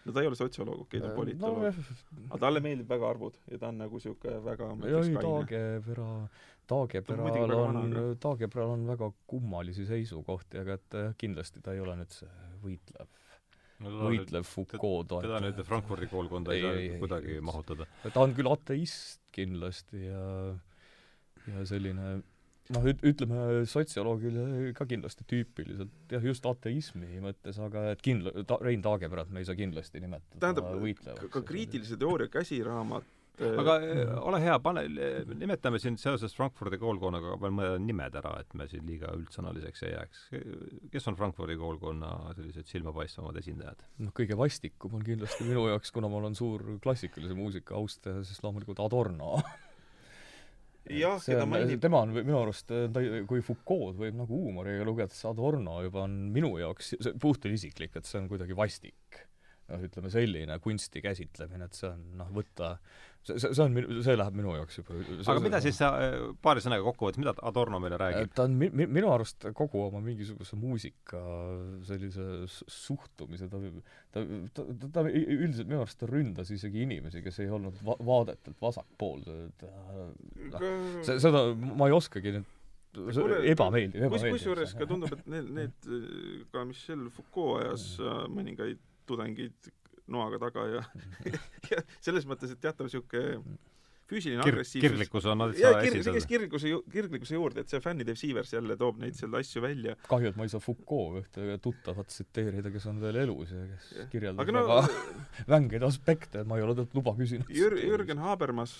no 0.07 0.15
ta 0.15 0.23
ei 0.23 0.29
ole 0.29 0.39
sotsioloog, 0.39 0.85
okei 0.85 1.01
okay,, 1.01 1.03
ta 1.03 1.11
on 1.11 1.17
politoloog 1.19 1.65
no,. 1.67 2.27
aga 2.29 2.41
talle 2.45 2.63
meeldib 2.63 2.89
väga 2.91 3.09
arvud 3.11 3.39
ja 3.51 3.59
ta 3.61 3.71
on 3.71 3.81
nagu 3.83 3.99
niisugune 3.99 4.39
väga 4.45 4.71
ei, 4.87 5.13
Taagepera, 5.17 6.09
Taageperal 6.67 7.53
on, 7.57 7.99
Taageperal 8.23 8.73
on 8.75 8.87
väga 8.87 9.11
kummalisi 9.27 9.87
seisukohti, 9.87 10.63
aga 10.63 10.77
et 10.79 10.99
kindlasti 11.19 11.63
ta 11.63 11.75
ei 11.75 11.83
ole 11.83 11.97
nüüd 11.99 12.15
see 12.15 12.31
võitlev 12.63 13.11
no, 13.83 13.93
võitlev 14.07 14.47
Foucault 14.47 15.11
toetaja. 15.11 15.27
teda 15.27 15.43
nüüd 15.43 15.61
Frankfurdi 15.67 16.09
koolkonda 16.11 16.55
ei, 16.55 16.63
ei 16.63 16.89
saa 16.93 17.03
kuidagi 17.03 17.37
mahutada. 17.51 17.89
ta 18.07 18.23
on 18.23 18.35
küll 18.37 18.51
ateist 18.51 19.21
kindlasti 19.35 20.07
ja 20.07 20.23
ja 21.47 21.63
selline 21.67 22.17
noh, 22.75 22.87
üt-, 22.91 23.03
ütleme 23.11 23.65
sotsioloogile 23.69 24.71
ka 24.77 24.87
kindlasti 24.89 25.27
tüüpiliselt 25.29 26.13
jah, 26.13 26.23
just 26.31 26.47
ateismi 26.49 27.21
mõttes, 27.23 27.59
aga 27.63 27.91
et 27.93 28.03
kindla-, 28.05 28.33
ta-, 28.47 28.59
Rein 28.63 28.83
Taageperat 28.85 29.31
me 29.33 29.43
ei 29.43 29.49
saa 29.49 29.57
kindlasti 29.59 30.03
nimetada 30.03 30.41
tähendab, 30.41 31.29
ka 31.33 31.43
kriitilise 31.47 31.99
teooria 31.99 32.31
käsiraamat 32.31 33.15
aga 33.37 33.75
äh, 33.85 34.11
ole 34.25 34.39
hea, 34.41 34.55
pane, 34.63 34.83
nimetame 35.37 35.79
siin 35.81 35.97
seoses 36.01 36.33
Frankfurdi 36.35 36.79
koolkonnaga 36.81 37.35
veel 37.41 37.53
mõned 37.53 37.85
nimed 37.85 38.17
ära, 38.17 38.33
et 38.41 38.55
me 38.57 38.65
siin 38.69 38.85
liiga 38.89 39.11
üldsõnaliseks 39.17 39.85
ei 39.85 39.93
jääks. 39.93 40.23
kes 40.93 41.09
on 41.11 41.17
Frankfurdi 41.19 41.57
koolkonna 41.59 42.33
sellised 42.37 42.69
silmapaistvamad 42.71 43.37
esindajad? 43.43 43.85
noh, 44.01 44.13
kõige 44.17 44.37
vastikum 44.39 44.97
on 44.97 45.05
kindlasti 45.05 45.47
minu 45.47 45.67
jaoks, 45.69 45.93
kuna 45.93 46.09
ma 46.09 46.21
olen 46.21 46.37
suur 46.37 46.65
klassikalise 46.83 47.37
muusika 47.37 47.77
austaja, 47.77 48.23
siis 48.27 48.41
loomulikult 48.45 48.81
Adorno 48.83 49.37
jah, 50.93 51.17
keda 51.23 51.45
mainib 51.49 51.81
tema 51.83 52.01
on 52.05 52.13
minu 52.17 52.37
arust, 52.39 52.69
ta, 52.69 53.03
kui 53.29 53.43
Foucault 53.45 53.97
võib 53.99 54.17
nagu 54.19 54.41
huumoriga 54.41 54.85
lugeda, 54.87 55.13
siis 55.13 55.27
Adorno 55.29 55.79
juba 55.85 56.05
on 56.05 56.17
minu 56.33 56.53
jaoks, 56.61 56.93
see 56.95 57.17
puhtalt 57.21 57.53
isiklik, 57.53 57.95
et 57.97 58.09
see 58.09 58.21
on 58.21 58.29
kuidagi 58.31 58.57
vastik. 58.57 59.23
noh, 59.67 59.81
ütleme 59.83 60.07
selline 60.07 60.55
kunsti 60.63 61.01
käsitlemine, 61.03 61.67
et 61.67 61.75
see 61.75 61.89
on 61.89 62.03
noh, 62.21 62.29
võtta 62.31 62.77
see, 63.27 63.37
see, 63.41 63.53
see 63.57 63.63
on, 63.65 64.01
see 64.05 64.15
läheb 64.17 64.37
minu 64.39 64.55
jaoks 64.55 64.79
juba 64.79 64.97
aga 65.33 65.43
mida 65.43 65.61
siis 65.63 65.79
sa 65.79 65.91
paari 66.43 66.63
sõnaga 66.63 66.85
kokku 66.87 67.09
võttes, 67.09 67.21
mida 67.21 67.33
Adorno 67.49 67.79
meile 67.83 67.99
räägib? 68.01 68.33
ta 68.37 68.47
on 68.47 68.57
mi-, 68.59 68.71
mi-, 68.71 68.89
minu 68.99 69.11
arust 69.13 69.49
kogu 69.57 69.83
oma 69.87 70.01
mingisuguse 70.03 70.59
muusika 70.59 71.21
sellise 71.87 72.27
suhtumise, 72.47 73.49
ta 73.51 73.61
ta, 73.61 74.25
ta, 74.53 74.67
ta, 74.67 74.91
ta 74.99 75.05
üldiselt 75.07 75.69
minu 75.69 75.83
arust 75.83 75.99
ta 76.01 76.09
ründas 76.09 76.51
isegi 76.55 76.85
inimesi, 76.87 77.23
kes 77.25 77.41
ei 77.43 77.51
olnud 77.53 77.79
va-, 77.85 77.99
vaadetelt 78.11 78.59
vasakpoolsed. 78.61 79.65
noh, 80.53 80.69
see, 81.07 81.19
seda 81.23 81.49
ma 81.57 81.89
ei 81.89 81.97
oskagi 81.97 82.37
nüüd 82.39 82.53
ebameeldiv, 82.97 84.07
ebameeldiv. 84.07 84.37
kusjuures 84.37 84.73
ka 84.77 84.87
tundub, 84.89 85.11
et 85.13 85.27
need, 85.29 85.49
need 85.53 85.89
ka 86.53 86.63
Michel 86.65 87.07
Foucault 87.13 87.61
ajas 87.61 87.89
äh, 88.01 88.23
mõningaid 88.33 88.81
tudengeid 89.07 89.69
noaga 90.11 90.39
taga 90.47 90.67
ja 90.71 90.83
ja 91.71 91.81
selles 91.99 92.27
mõttes, 92.29 92.53
et 92.53 92.61
teatav 92.63 92.87
niisugune 92.87 93.57
füüsiline 94.07 94.43
Kir-, 94.43 94.55
agressiivsus 94.55 94.85
kirglikkus 94.85 95.27
on 95.27 95.43
ja 95.43 95.49
see 95.51 95.89
esindada 95.89 96.15
käis. 96.15 96.27
kirglikkuse 96.29 96.71
ju-, 96.71 96.83
kirglikkuse 96.91 97.35
juurde, 97.35 97.63
et 97.63 97.73
see 97.73 97.81
fännidev 97.83 98.19
Siivers 98.19 98.53
jälle 98.55 98.77
toob 98.79 99.01
neid 99.03 99.17
seal 99.19 99.35
asju 99.39 99.63
välja. 99.63 99.97
kahju, 100.07 100.31
et 100.31 100.39
ma 100.39 100.47
ei 100.47 100.53
saa 100.53 100.63
Foucault 100.63 101.19
ühte 101.21 101.59
tuttavat 101.63 102.11
tsiteerida, 102.11 102.71
kes 102.73 102.87
on 102.91 103.01
veel 103.03 103.21
elus 103.25 103.53
ja 103.55 103.65
kes 103.73 103.91
Jah. 103.97 104.09
kirjeldas 104.13 104.43
aga 104.45 104.55
no 104.55 104.65
väga 104.69 105.13
vängeid 105.53 105.87
aspekte, 105.87 106.43
et 106.43 106.49
ma 106.49 106.59
ei 106.59 106.67
ole 106.67 106.77
talt 106.79 106.95
luba 106.97 107.15
küsinud. 107.19 107.51
Jür-, 107.51 107.79
Jürgen 107.83 108.21
Habermas, 108.23 108.77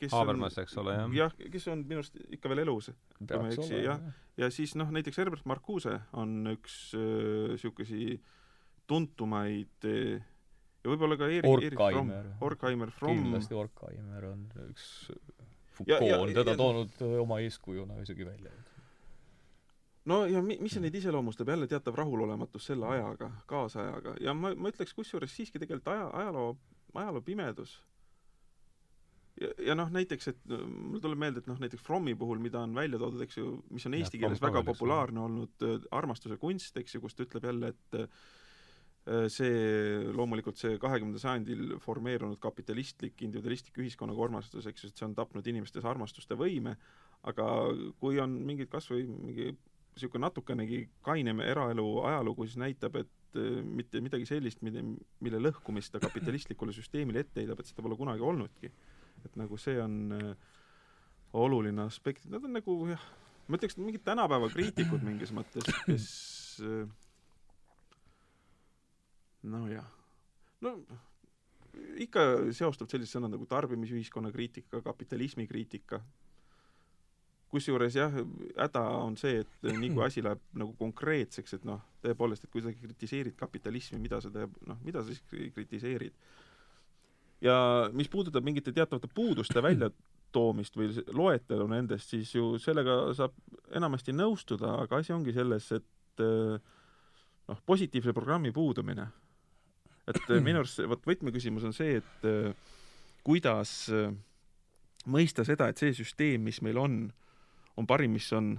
kes 0.00 0.12
Habermas, 0.16 0.58
on 0.58 0.66
eks 0.66 0.80
ole, 0.82 0.96
jah. 0.98 1.14
jah, 1.22 1.38
kes 1.54 1.70
on 1.72 1.86
minu 1.86 2.04
arust 2.04 2.20
ikka 2.28 2.52
veel 2.52 2.66
elus. 2.66 2.90
kui 3.16 3.30
ma 3.30 3.46
ei 3.48 3.56
peaks 3.56 3.62
eksi, 3.62 3.78
olema 3.78 3.86
jah., 3.88 4.26
ja 4.40 4.50
siis 4.52 4.76
noh, 4.76 4.92
näiteks 4.92 5.20
Herbert 5.20 5.48
Marcuse 5.48 5.96
on 6.20 6.52
üks 6.52 6.82
niisuguseid 6.96 8.20
tuntumaid 8.90 9.86
äh, 9.86 10.20
ja 10.84 10.90
võib-olla 10.90 11.18
ka 11.20 11.28
Erik, 11.28 11.50
Erik 11.66 11.78
Fromm, 11.80 12.12
Orkheimer. 12.40 12.90
Fromm, 12.96 13.22
kindlasti 13.24 13.56
Orkheimer 13.58 14.30
on 14.32 14.46
üks 14.70 14.88
Ja- 15.10 15.96
Foucault. 15.96 16.08
Ja- 16.10 16.18
on 16.20 16.34
teda 16.34 16.50
ja- 16.50 16.56
toonud 16.56 16.90
öö, 17.00 17.20
oma 17.20 17.38
eeskujuna 17.40 18.00
isegi 18.02 18.26
välja. 18.26 18.50
no 20.04 20.26
ja 20.26 20.42
mi-, 20.42 20.58
mis 20.60 20.76
neid 20.80 20.94
iseloomustab, 20.94 21.48
jälle 21.48 21.66
teatav 21.66 21.94
rahulolematus 21.94 22.66
selle 22.66 22.86
ajaga, 22.86 23.30
kaasajaga. 23.46 24.16
Ja 24.20 24.34
ma, 24.34 24.54
ma 24.54 24.68
ütleks 24.68 24.94
kusjuures 24.94 25.36
siiski 25.36 25.58
tegelikult 25.58 25.88
aja, 25.88 26.10
ajaloo, 26.12 26.56
ajaloo 26.94 27.22
pimedus. 27.22 27.78
Ja, 29.40 29.48
ja 29.70 29.74
noh, 29.74 29.88
näiteks, 29.88 30.28
et 30.28 30.40
mul 30.68 31.00
tuleb 31.00 31.18
meelde, 31.18 31.40
et 31.40 31.46
noh, 31.48 31.56
näiteks 31.62 31.82
Frommi 31.82 32.14
puhul, 32.18 32.38
mida 32.42 32.60
on 32.60 32.74
välja 32.76 32.98
toodud, 32.98 33.22
eks 33.24 33.38
ju, 33.38 33.62
mis 33.70 33.86
on 33.86 33.94
eesti 33.94 34.18
Fromm 34.18 34.26
keeles 34.26 34.42
väga 34.42 34.62
populaarne 34.66 35.20
olnud 35.20 35.64
äh, 35.64 35.78
armastuse 35.96 36.36
kunst, 36.36 36.76
eks 36.76 36.94
ju, 36.94 37.00
kus 37.00 37.16
ta 37.16 37.24
ütleb 37.24 37.46
jälle, 37.48 37.72
et 37.72 38.00
äh, 38.02 38.08
see 39.32 40.10
loomulikult 40.12 40.58
see 40.60 40.76
kahekümnendal 40.78 41.22
sajandil 41.22 41.78
formeerunud 41.82 42.38
kapitalistlik 42.42 43.22
individualistlik 43.24 43.80
ühiskonnaga 43.80 44.26
armastus, 44.26 44.66
eks 44.68 44.84
ju, 44.84 44.90
et 44.90 45.00
see 45.00 45.06
on 45.08 45.14
tapnud 45.16 45.46
inimestes 45.50 45.86
armastuste 45.88 46.36
võime, 46.38 46.76
aga 47.26 47.46
kui 48.00 48.20
on 48.20 48.36
mingid 48.46 48.70
kas 48.72 48.90
või 48.92 49.06
mingi 49.08 49.48
niisugune 49.94 50.26
natukenegi 50.26 50.84
kainem 51.04 51.42
eraelu 51.44 51.86
ajalugu, 52.08 52.46
siis 52.46 52.60
näitab, 52.60 53.00
et 53.00 53.40
äh, 53.40 53.60
mitte 53.64 54.00
midagi 54.04 54.28
sellist, 54.28 54.62
mille, 54.66 54.84
mille 55.20 55.42
lõhkumist 55.42 55.94
ta 55.94 56.00
kapitalistlikule 56.02 56.74
süsteemile 56.76 57.24
ette 57.24 57.42
heidab, 57.42 57.60
et 57.60 57.70
seda 57.70 57.84
pole 57.84 57.98
kunagi 57.98 58.24
olnudki. 58.24 58.72
et 59.24 59.34
nagu 59.36 59.56
see 59.60 59.76
on 59.76 60.14
äh, 60.16 60.52
oluline 61.36 61.82
aspekt, 61.82 62.24
nad 62.32 62.44
on 62.44 62.54
nagu 62.56 62.76
jah, 62.88 63.02
ma 63.48 63.58
ütleks, 63.58 63.76
mingid 63.76 64.04
tänapäeva 64.06 64.48
kriitikud 64.48 65.04
mingis 65.04 65.34
mõttes, 65.36 65.66
kes 65.84 66.06
äh, 66.64 66.86
nojah, 69.42 69.86
no 70.60 70.74
ikka 72.02 72.24
seostub 72.52 72.90
sellised 72.90 73.14
sõnad 73.14 73.30
nagu 73.32 73.46
tarbimisühiskonna 73.46 74.32
kriitika, 74.34 74.80
kapitalismi 74.82 75.46
kriitika, 75.46 76.00
kusjuures 77.50 77.94
jah, 77.96 78.12
häda 78.58 78.82
on 79.04 79.16
see, 79.18 79.40
et 79.44 79.62
nii 79.80 79.92
kui 79.94 80.04
asi 80.06 80.22
läheb 80.22 80.42
nagu 80.58 80.74
konkreetseks, 80.78 81.54
et 81.58 81.64
noh, 81.68 81.80
tõepoolest, 82.04 82.44
et 82.46 82.52
kui 82.52 82.62
sa 82.64 82.72
kritiseerid 82.74 83.36
kapitalismi, 83.38 83.98
mida 84.02 84.20
sa 84.22 84.30
teeb, 84.34 84.54
noh, 84.66 84.78
mida 84.86 85.02
sa 85.02 85.10
siis 85.12 85.22
kri- 85.30 85.50
kritiseerid. 85.54 86.14
ja 87.40 87.56
mis 87.96 88.08
puudutab 88.12 88.44
mingite 88.44 88.72
teatavate 88.76 89.08
puuduste 89.14 89.62
väljatoomist 89.64 90.76
või 90.76 90.90
s- 90.92 91.06
loetelu 91.16 91.66
nendest, 91.70 92.10
siis 92.12 92.34
ju 92.34 92.58
sellega 92.58 92.98
saab 93.16 93.32
enamasti 93.74 94.12
nõustuda, 94.12 94.74
aga 94.84 95.00
asi 95.00 95.12
ongi 95.16 95.32
selles, 95.32 95.70
et 95.72 96.24
noh, 97.48 97.62
positiivse 97.66 98.12
programmi 98.12 98.52
puudumine. 98.52 99.06
Et 100.10 100.34
eh, 100.34 100.42
minu 100.44 100.62
arust 100.62 100.82
vot 100.90 101.06
võtmeküsimus 101.08 101.66
on 101.68 101.74
see, 101.76 101.98
et 102.00 102.28
eh, 102.28 102.52
kuidas 103.26 103.72
eh, 103.94 104.10
mõista 105.10 105.44
seda, 105.46 105.70
et 105.70 105.80
see 105.80 105.94
süsteem, 105.96 106.44
mis 106.46 106.60
meil 106.64 106.80
on, 106.80 107.00
on 107.80 107.88
parim, 107.88 108.14
mis 108.16 108.28
on 108.36 108.54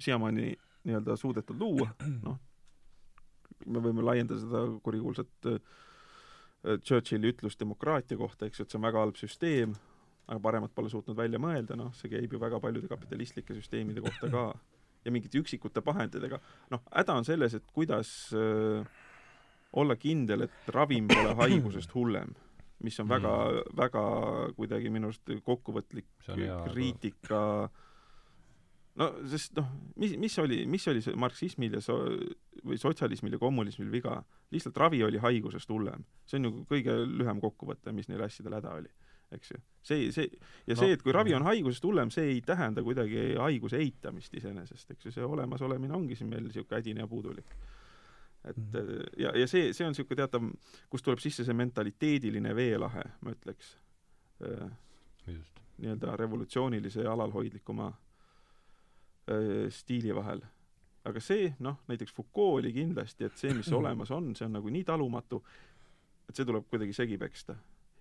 siiamaani 0.00 0.52
nii-öelda 0.88 1.16
suudetud 1.20 1.60
luua, 1.60 1.90
noh, 2.26 2.38
me 3.66 3.84
võime 3.84 4.04
laiendada 4.06 4.40
seda 4.40 4.64
kurikuulsat 4.84 5.50
äh, 5.52 5.60
Churchilli 6.84 7.32
ütlust 7.32 7.60
demokraatia 7.60 8.18
kohta, 8.20 8.46
eks 8.46 8.60
ju, 8.60 8.66
et 8.66 8.72
see 8.72 8.80
on 8.80 8.84
väga 8.84 9.00
halb 9.00 9.16
süsteem, 9.20 9.72
aga 10.30 10.38
paremat 10.44 10.72
pole 10.76 10.90
suutnud 10.92 11.16
välja 11.18 11.40
mõelda, 11.42 11.76
noh, 11.78 11.92
see 11.96 12.12
käib 12.12 12.32
ju 12.32 12.40
väga 12.40 12.60
paljude 12.62 12.88
kapitalistlike 12.88 13.56
süsteemide 13.56 14.04
kohta 14.04 14.30
ka 14.32 14.44
ja 15.04 15.12
mingite 15.12 15.40
üksikute 15.40 15.82
pahenditega. 15.84 16.40
noh, 16.70 16.82
häda 16.92 17.16
on 17.16 17.24
selles, 17.24 17.54
et 17.56 17.66
kuidas 17.74 18.30
äh, 18.36 18.99
olla 19.72 19.96
kindel, 19.96 20.46
et 20.48 20.72
ravim 20.74 21.08
pole 21.10 21.34
haigusest 21.42 21.94
hullem, 21.94 22.34
mis 22.84 22.96
on 23.02 23.08
väga 23.10 23.36
mm., 23.36 23.76
väga 23.76 24.02
kuidagi 24.56 24.90
minu 24.90 25.10
arust 25.10 25.30
kokkuvõtlik 25.44 26.08
kriitika 26.24 27.68
no 28.98 29.08
sest 29.30 29.54
noh, 29.58 29.68
mis, 30.00 30.14
mis 30.20 30.36
oli, 30.42 30.64
mis 30.70 30.86
oli 30.90 31.02
see 31.04 31.16
marksismil 31.18 31.78
ja 31.78 31.82
so-, 31.84 32.02
või 32.66 32.80
sotsialismil 32.80 33.36
ja 33.36 33.42
kommunismil 33.42 33.90
viga? 33.92 34.20
lihtsalt 34.50 34.80
ravi 34.82 35.02
oli 35.06 35.20
haigusest 35.22 35.70
hullem. 35.70 36.04
see 36.26 36.40
on 36.40 36.48
ju 36.48 36.64
kõige 36.70 36.96
lühem 37.06 37.40
kokkuvõte, 37.42 37.94
mis 37.94 38.08
neil 38.10 38.24
asjadel 38.26 38.56
häda 38.58 38.72
oli, 38.80 38.90
eks 39.36 39.52
ju. 39.52 39.60
see, 39.86 40.08
see 40.14 40.26
ja 40.66 40.74
No, 40.74 40.80
see, 40.82 40.96
et 40.96 41.04
kui 41.06 41.14
ravi 41.14 41.34
on 41.38 41.46
haigusest 41.46 41.86
hullem, 41.86 42.10
see 42.10 42.32
ei 42.34 42.40
tähenda 42.46 42.82
kuidagi 42.82 43.36
haiguse 43.38 43.78
eitamist 43.78 44.34
iseenesest, 44.34 44.90
eks 44.96 45.06
ju, 45.06 45.14
see 45.14 45.26
olemasolemine 45.26 45.94
ongi 45.94 46.18
siin 46.18 46.32
meil 46.32 46.48
niisugune 46.48 46.80
hädine 46.80 47.06
ja 47.06 47.10
puudulik. 47.10 47.54
Et 48.44 48.56
Mhm. 48.56 49.00
ja, 49.18 49.32
ja 49.38 49.46
see, 49.46 49.72
see 49.76 49.84
on 49.86 49.92
niisugune 49.92 50.16
teatav, 50.16 50.46
kust 50.90 51.04
tuleb 51.04 51.18
sisse 51.20 51.44
see 51.44 51.54
mentaliteediline 51.54 52.54
veelahe, 52.56 53.02
ma 53.20 53.34
ütleks 53.34 53.74
just. 55.26 55.60
nii-öelda 55.78 56.16
revolutsioonilise 56.16 57.02
ja 57.04 57.12
alalhoidlikuma 57.12 57.90
öö, 59.30 59.70
stiili 59.70 60.14
vahel. 60.14 60.40
aga 61.04 61.20
see, 61.20 61.54
noh, 61.64 61.78
näiteks 61.88 62.12
Foucault 62.12 62.58
oli 62.60 62.72
kindlasti, 62.72 63.24
et 63.24 63.36
see, 63.36 63.54
mis 63.56 63.72
olemas 63.78 64.10
on, 64.10 64.34
see 64.36 64.44
on 64.48 64.52
nagu 64.58 64.68
nii 64.72 64.84
talumatu, 64.84 65.42
et 66.28 66.36
see 66.36 66.44
tuleb 66.44 66.66
kuidagi 66.68 66.92
segi 66.96 67.18
peksta. 67.18 67.56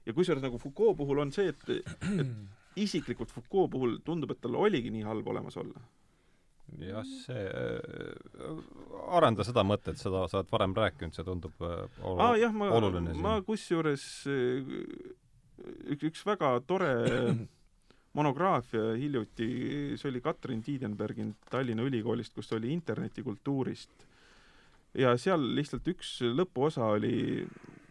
ja 0.06 0.14
kusjuures 0.14 0.44
nagu 0.44 0.58
Foucault 0.58 0.98
puhul 0.98 1.20
on 1.24 1.32
see, 1.32 1.48
et, 1.52 1.70
et 1.70 2.28
isiklikult 2.86 3.32
Foucault 3.32 3.72
puhul 3.72 3.98
tundub, 4.06 4.32
et 4.32 4.42
tal 4.42 4.56
oligi 4.56 4.92
nii 4.92 5.04
halb 5.08 5.28
olemas 5.28 5.58
olla. 5.58 5.80
jah, 6.80 7.06
see 7.26 7.46
äh,, 7.46 8.60
arenda 9.16 9.46
seda 9.48 9.64
mõtet, 9.68 10.00
seda 10.02 10.26
sa 10.32 10.42
oled 10.42 10.52
varem 10.54 10.76
rääkinud, 10.78 11.16
see 11.16 11.26
tundub 11.28 11.64
äh, 11.66 11.86
olu- 12.04 12.22
aa 12.24 12.36
jah, 12.40 12.54
ma 12.56 12.70
oluline, 12.78 13.16
ma 13.20 13.38
kusjuures 13.46 14.06
äh, 14.30 14.68
üks, 15.94 16.06
üks 16.12 16.26
väga 16.28 16.54
tore 16.68 16.92
monograafia 18.20 18.94
hiljuti, 19.00 19.50
see 20.00 20.10
oli 20.10 20.22
Katrin 20.26 20.64
Tiidenbergin 20.66 21.36
Tallinna 21.50 21.86
Ülikoolist, 21.86 22.34
kus 22.36 22.52
oli 22.58 22.72
internetikultuurist. 22.74 24.08
ja 24.98 25.14
seal 25.22 25.44
lihtsalt 25.56 25.86
üks 25.92 26.16
lõpuosa 26.34 26.88
oli 26.96 27.46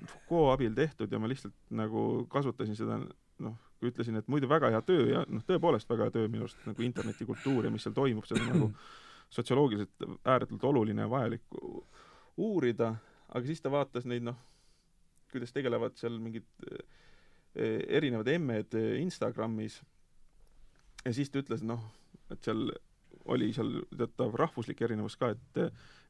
Foucault 0.09 0.57
abil 0.57 0.74
tehtud 0.74 1.12
ja 1.12 1.18
ma 1.22 1.31
lihtsalt 1.31 1.55
nagu 1.70 2.26
kasutasin 2.31 2.76
seda 2.79 2.99
noh, 2.99 3.55
ütlesin, 3.85 4.18
et 4.18 4.29
muidu 4.29 4.49
väga 4.51 4.70
hea 4.74 4.81
töö 4.87 5.05
ja 5.12 5.24
noh, 5.29 5.45
tõepoolest 5.47 5.89
väga 5.91 6.09
hea 6.09 6.14
töö 6.16 6.31
minu 6.31 6.47
arust 6.47 6.64
nagu 6.66 6.87
internetikultuur 6.87 7.68
ja 7.68 7.72
mis 7.74 7.87
seal 7.87 7.95
toimub, 7.97 8.26
see 8.26 8.39
on 8.41 8.49
nagu 8.53 8.70
sotsioloogiliselt 9.37 10.09
ääretult 10.24 10.64
oluline 10.64 11.05
ja 11.05 11.11
vajalik 11.11 11.59
uurida, 12.39 12.95
aga 13.29 13.45
siis 13.47 13.62
ta 13.62 13.70
vaatas 13.70 14.09
neid 14.09 14.26
noh, 14.26 14.39
kuidas 15.33 15.53
tegelevad 15.55 15.99
seal 16.01 16.18
mingid 16.22 16.49
eh, 16.70 17.81
erinevad 18.01 18.31
emmed 18.33 18.74
Instagramis 19.03 19.81
ja 21.05 21.14
siis 21.14 21.31
ta 21.31 21.43
ütles, 21.43 21.62
noh, 21.66 21.83
et 22.33 22.43
seal 22.45 22.70
oli 23.29 23.53
seal 23.53 23.83
teatav 23.93 24.35
rahvuslik 24.39 24.81
erinevus 24.83 25.18
ka, 25.20 25.33
et 25.35 25.61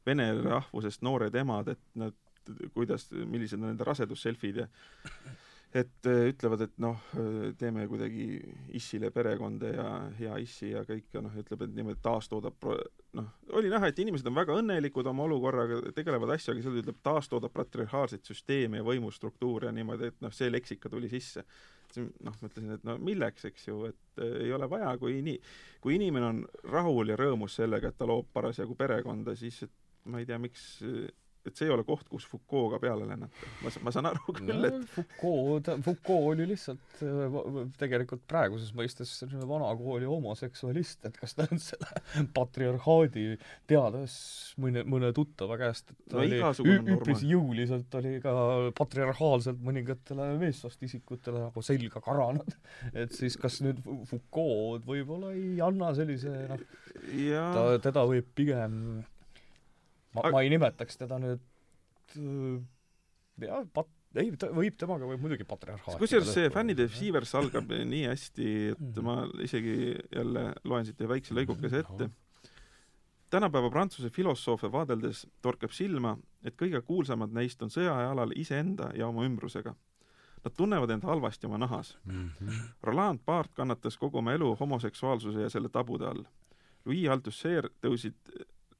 vene 0.07 0.29
rahvusest 0.39 1.03
noored 1.05 1.35
emad, 1.35 1.73
et 1.73 1.81
nad, 1.99 2.15
kuidas, 2.73 3.09
millised 3.11 3.59
on 3.59 3.69
nende 3.69 3.85
rasedusselfid 3.87 4.63
ja 4.63 4.67
et 5.73 6.09
eh, 6.09 6.29
ütlevad, 6.31 6.63
et 6.65 6.77
noh, 6.81 7.01
teeme 7.59 7.85
kuidagi 7.89 8.39
issile 8.77 9.11
perekonda 9.13 9.73
ja 9.73 9.89
hea 10.17 10.39
issi 10.41 10.71
ja 10.73 10.85
kõik 10.87 11.13
ja 11.13 11.21
noh, 11.21 11.35
ütleb, 11.37 11.65
et 11.65 11.75
niimoodi 11.77 12.01
taastoodab 12.05 12.57
pro- 12.59 12.79
noh, 13.17 13.27
oli 13.57 13.69
näha, 13.71 13.89
et 13.89 13.99
inimesed 14.01 14.27
on 14.29 14.37
väga 14.37 14.55
õnnelikud 14.59 15.07
oma 15.09 15.25
olukorraga, 15.25 15.81
tegelevad 15.95 16.33
asjaga, 16.35 16.61
seal 16.63 16.79
ütleb 16.81 16.99
taastoodab 17.05 17.53
patriarhaalseid 17.55 18.25
süsteeme 18.27 18.81
ja 18.81 18.85
võimustruktuure 18.85 19.69
ja 19.69 19.75
niimoodi, 19.75 20.11
et 20.11 20.25
noh, 20.25 20.33
see 20.35 20.49
leksika 20.51 20.91
tuli 20.91 21.09
sisse. 21.11 21.45
noh, 21.97 22.35
mõtlesin, 22.37 22.75
et 22.75 22.83
no 22.85 22.99
milleks, 23.01 23.47
eks 23.49 23.67
ju, 23.67 23.79
et 23.89 24.21
äh, 24.21 24.35
ei 24.45 24.53
ole 24.53 24.67
vaja, 24.69 24.91
kui 25.01 25.23
nii, 25.25 25.39
kui 25.81 25.95
inimene 25.97 26.27
on 26.27 26.43
rahul 26.69 27.09
ja 27.09 27.17
rõõmus 27.17 27.55
sellega, 27.57 27.89
et 27.89 27.97
ta 27.97 28.05
loob 28.05 28.27
parasjagu 28.33 28.77
perekonda, 28.77 29.33
siis 29.35 29.63
et 29.65 29.73
ma 30.05 30.21
ei 30.21 30.27
tea, 30.29 30.37
miks, 30.41 30.67
et 31.49 31.59
see 31.59 31.67
ei 31.67 31.73
ole 31.73 31.83
koht, 31.87 32.07
kus 32.11 32.25
Foucault'ga 32.29 32.79
peale 32.83 33.07
lennata. 33.09 33.49
ma, 33.63 33.73
ma 33.85 33.93
saan 33.95 34.09
aru 34.11 34.35
küll 34.37 34.63
no,, 34.63 34.69
et 34.69 34.93
Foucault, 34.95 35.71
Foucault 35.85 36.31
oli 36.33 36.47
lihtsalt 36.53 37.03
äh, 37.05 37.59
tegelikult 37.81 38.23
praeguses 38.29 38.71
mõistes 38.77 39.15
vanakooli 39.49 40.07
homoseksualist, 40.09 41.09
et 41.09 41.19
kas 41.19 41.35
ta 41.37 41.47
on 41.49 41.61
selle 41.63 42.25
patriarhaadi 42.37 43.25
teades 43.69 44.15
mõne, 44.61 44.83
mõne 44.89 45.11
tuttava 45.15 45.57
käest, 45.61 45.93
et 45.93 45.99
ta 46.09 46.19
No 46.19 46.23
oli 46.25 46.39
üpris 46.95 47.21
jõuliselt 47.27 47.93
oli 47.99 48.15
ka 48.23 48.33
patriarhaalselt 48.77 49.61
mõningatele 49.63 50.31
meessoost 50.41 50.81
isikutele 50.85 51.45
nagu 51.47 51.63
selga 51.65 52.01
karanud. 52.03 52.57
et 52.93 53.13
siis 53.15 53.37
kas 53.39 53.59
nüüd 53.65 53.79
Fou- 53.85 54.01
Foucault 54.09 54.85
võib-olla 54.87 55.31
ei 55.35 55.59
anna 55.63 55.91
sellise 55.97 56.31
noh, 56.49 56.63
ta, 57.55 57.63
teda 57.83 58.03
võib 58.09 58.27
pigem 58.35 58.75
ma, 60.15 60.21
Aga- 60.23 60.31
ma 60.35 60.41
ei 60.41 60.49
nimetaks 60.49 60.97
teda 60.97 61.19
nüüd 61.21 61.39
äh, 62.17 62.61
jah, 63.45 63.65
pat-, 63.73 63.91
ei, 64.15 64.31
ta 64.41 64.47
võib, 64.53 64.75
temaga 64.81 65.05
võib 65.05 65.21
muidugi 65.21 65.45
patriarhaati 65.47 65.99
kusjuures 66.01 66.31
see 66.33 66.49
fännide 66.53 66.87
Siivers 66.89 67.35
algab 67.37 67.69
nii 67.69 68.07
hästi, 68.09 68.47
et 68.73 68.79
Mhm. 68.79 69.03
ma 69.05 69.19
isegi 69.45 69.75
jälle 70.15 70.47
loen 70.65 70.85
siit 70.85 70.99
ühe 71.01 71.07
väikse 71.13 71.33
lõigukese 71.37 71.83
ette. 71.85 72.09
tänapäeva 73.29 73.69
Prantsuse 73.69 74.09
filosoofe 74.09 74.71
vaadeldes 74.71 75.27
torkab 75.41 75.69
silma, 75.71 76.15
et 76.43 76.55
kõige 76.57 76.81
kuulsamad 76.81 77.29
neist 77.31 77.61
on 77.61 77.69
sõjajalal 77.69 78.31
iseenda 78.35 78.89
ja 78.97 79.07
oma 79.07 79.21
ümbrusega. 79.27 79.75
Nad 80.43 80.53
tunnevad 80.55 80.89
end 80.89 81.03
halvasti 81.03 81.45
oma 81.45 81.57
nahas. 81.59 81.97
Roland 82.81 83.19
Barthes 83.25 83.53
kannatas 83.55 83.97
kogu 83.97 84.17
oma 84.17 84.33
elu 84.33 84.55
homoseksuaalsuse 84.55 85.41
ja 85.41 85.49
selle 85.49 85.69
tabude 85.69 86.07
all. 86.07 86.23
Louis 86.85 87.09
Althusser 87.11 87.67
tõusid, 87.83 88.15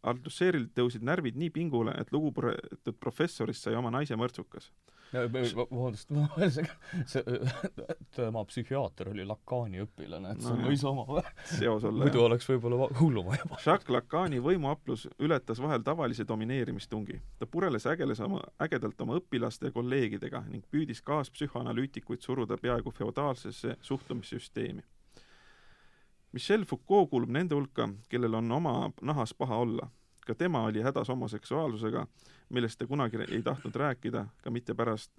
Althusseril 0.04 0.70
tõusid 0.76 1.04
närvid 1.04 1.36
nii 1.36 1.50
pingule, 1.52 1.92
et 2.00 2.12
lugupeetud 2.16 2.96
professorist 3.00 3.66
sai 3.66 3.76
oma 3.76 3.92
naise 3.92 4.16
mõrtsukas. 4.16 4.70
vabandust, 5.58 6.12
see, 7.12 7.24
tema 8.16 8.44
psühhiaater 8.46 9.10
oli 9.10 9.26
Lacani 9.26 9.82
õpilane, 9.82 10.36
et 10.36 10.44
see 10.46 10.54
No 10.54 10.68
võis 10.70 10.84
oma 10.86 11.24
seos 11.50 11.84
olla 11.90 12.06
muidu 12.06 12.22
oleks 12.24 12.46
võib-olla 12.52 12.78
va- 12.84 12.90
hulluma 13.00 13.36
juba. 13.40 13.58
Jacques 13.66 13.90
Lacani 13.90 14.40
võimuaplus 14.46 15.08
ületas 15.20 15.60
vahel 15.60 15.82
tavalise 15.84 16.28
domineerimistungi. 16.30 17.20
ta 17.40 17.48
pureles 17.50 17.88
ägeles 17.90 18.22
oma, 18.22 18.44
ägedalt 18.62 19.02
oma 19.02 19.18
õpilaste 19.18 19.66
ja 19.72 19.72
kolleegidega 19.76 20.44
ning 20.48 20.64
püüdis 20.72 21.02
kaaspsühhoanalüütikuid 21.02 22.22
suruda 22.22 22.58
peaaegu 22.58 22.92
feodaalsesse 22.92 23.76
suhtumissüsteemi. 23.82 24.84
Michel 26.32 26.66
Foucault 26.66 27.10
kuulub 27.10 27.30
nende 27.30 27.56
hulka, 27.56 27.90
kellel 28.10 28.34
on 28.38 28.52
oma 28.52 28.92
nahas 29.02 29.34
paha 29.34 29.58
olla. 29.58 29.90
ka 30.26 30.36
tema 30.36 30.64
oli 30.64 30.82
hädas 30.82 31.08
homoseksuaalsusega, 31.10 32.08
millest 32.50 32.78
ta 32.78 32.88
kunagi 32.88 33.18
ei 33.32 33.42
tahtnud 33.42 33.76
rääkida, 33.76 34.26
ka 34.44 34.52
mitte 34.52 34.74
pärast 34.74 35.12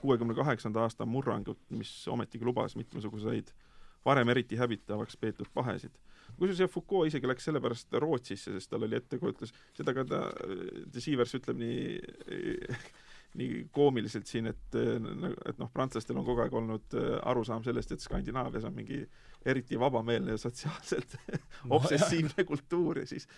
kuuekümne 0.00 0.34
kaheksanda 0.34 0.80
aasta 0.80 1.06
murrangut, 1.06 1.58
mis 1.68 2.08
ometigi 2.08 2.44
lubas 2.44 2.76
mitmesuguseid 2.76 3.52
varem 4.04 4.28
eriti 4.28 4.56
hävitavaks 4.56 5.16
peetud 5.16 5.46
pahesid 5.54 5.92
kusjuures 6.38 6.60
jah, 6.62 6.70
Foucault 6.70 7.08
isegi 7.10 7.28
läks 7.28 7.46
sellepärast 7.48 7.98
Rootsisse, 8.00 8.52
sest 8.56 8.70
tal 8.70 8.86
oli 8.86 8.96
ettekujutus, 8.98 9.52
seda 9.76 9.94
ka 9.96 10.04
ta, 10.08 10.22
De 10.94 11.02
Siivers 11.02 11.34
ütleb 11.38 11.60
nii, 11.60 11.98
nii 13.34 13.66
koomiliselt 13.72 14.28
siin, 14.28 14.46
et, 14.50 14.76
et 15.48 15.58
noh, 15.58 15.70
prantslastel 15.72 16.18
on 16.20 16.26
kogu 16.26 16.44
aeg 16.44 16.54
olnud 16.54 16.96
äh, 16.98 17.14
arusaam 17.30 17.64
sellest, 17.64 17.94
et 17.94 18.04
Skandinaavias 18.04 18.66
on 18.68 18.74
mingi 18.76 19.00
eriti 19.48 19.78
vabameelne 19.80 20.36
ja 20.36 20.40
sotsiaalselt 20.40 21.16
obsessiivne 21.78 22.44
kultuur 22.44 23.02
ja 23.02 23.06
siis 23.08 23.28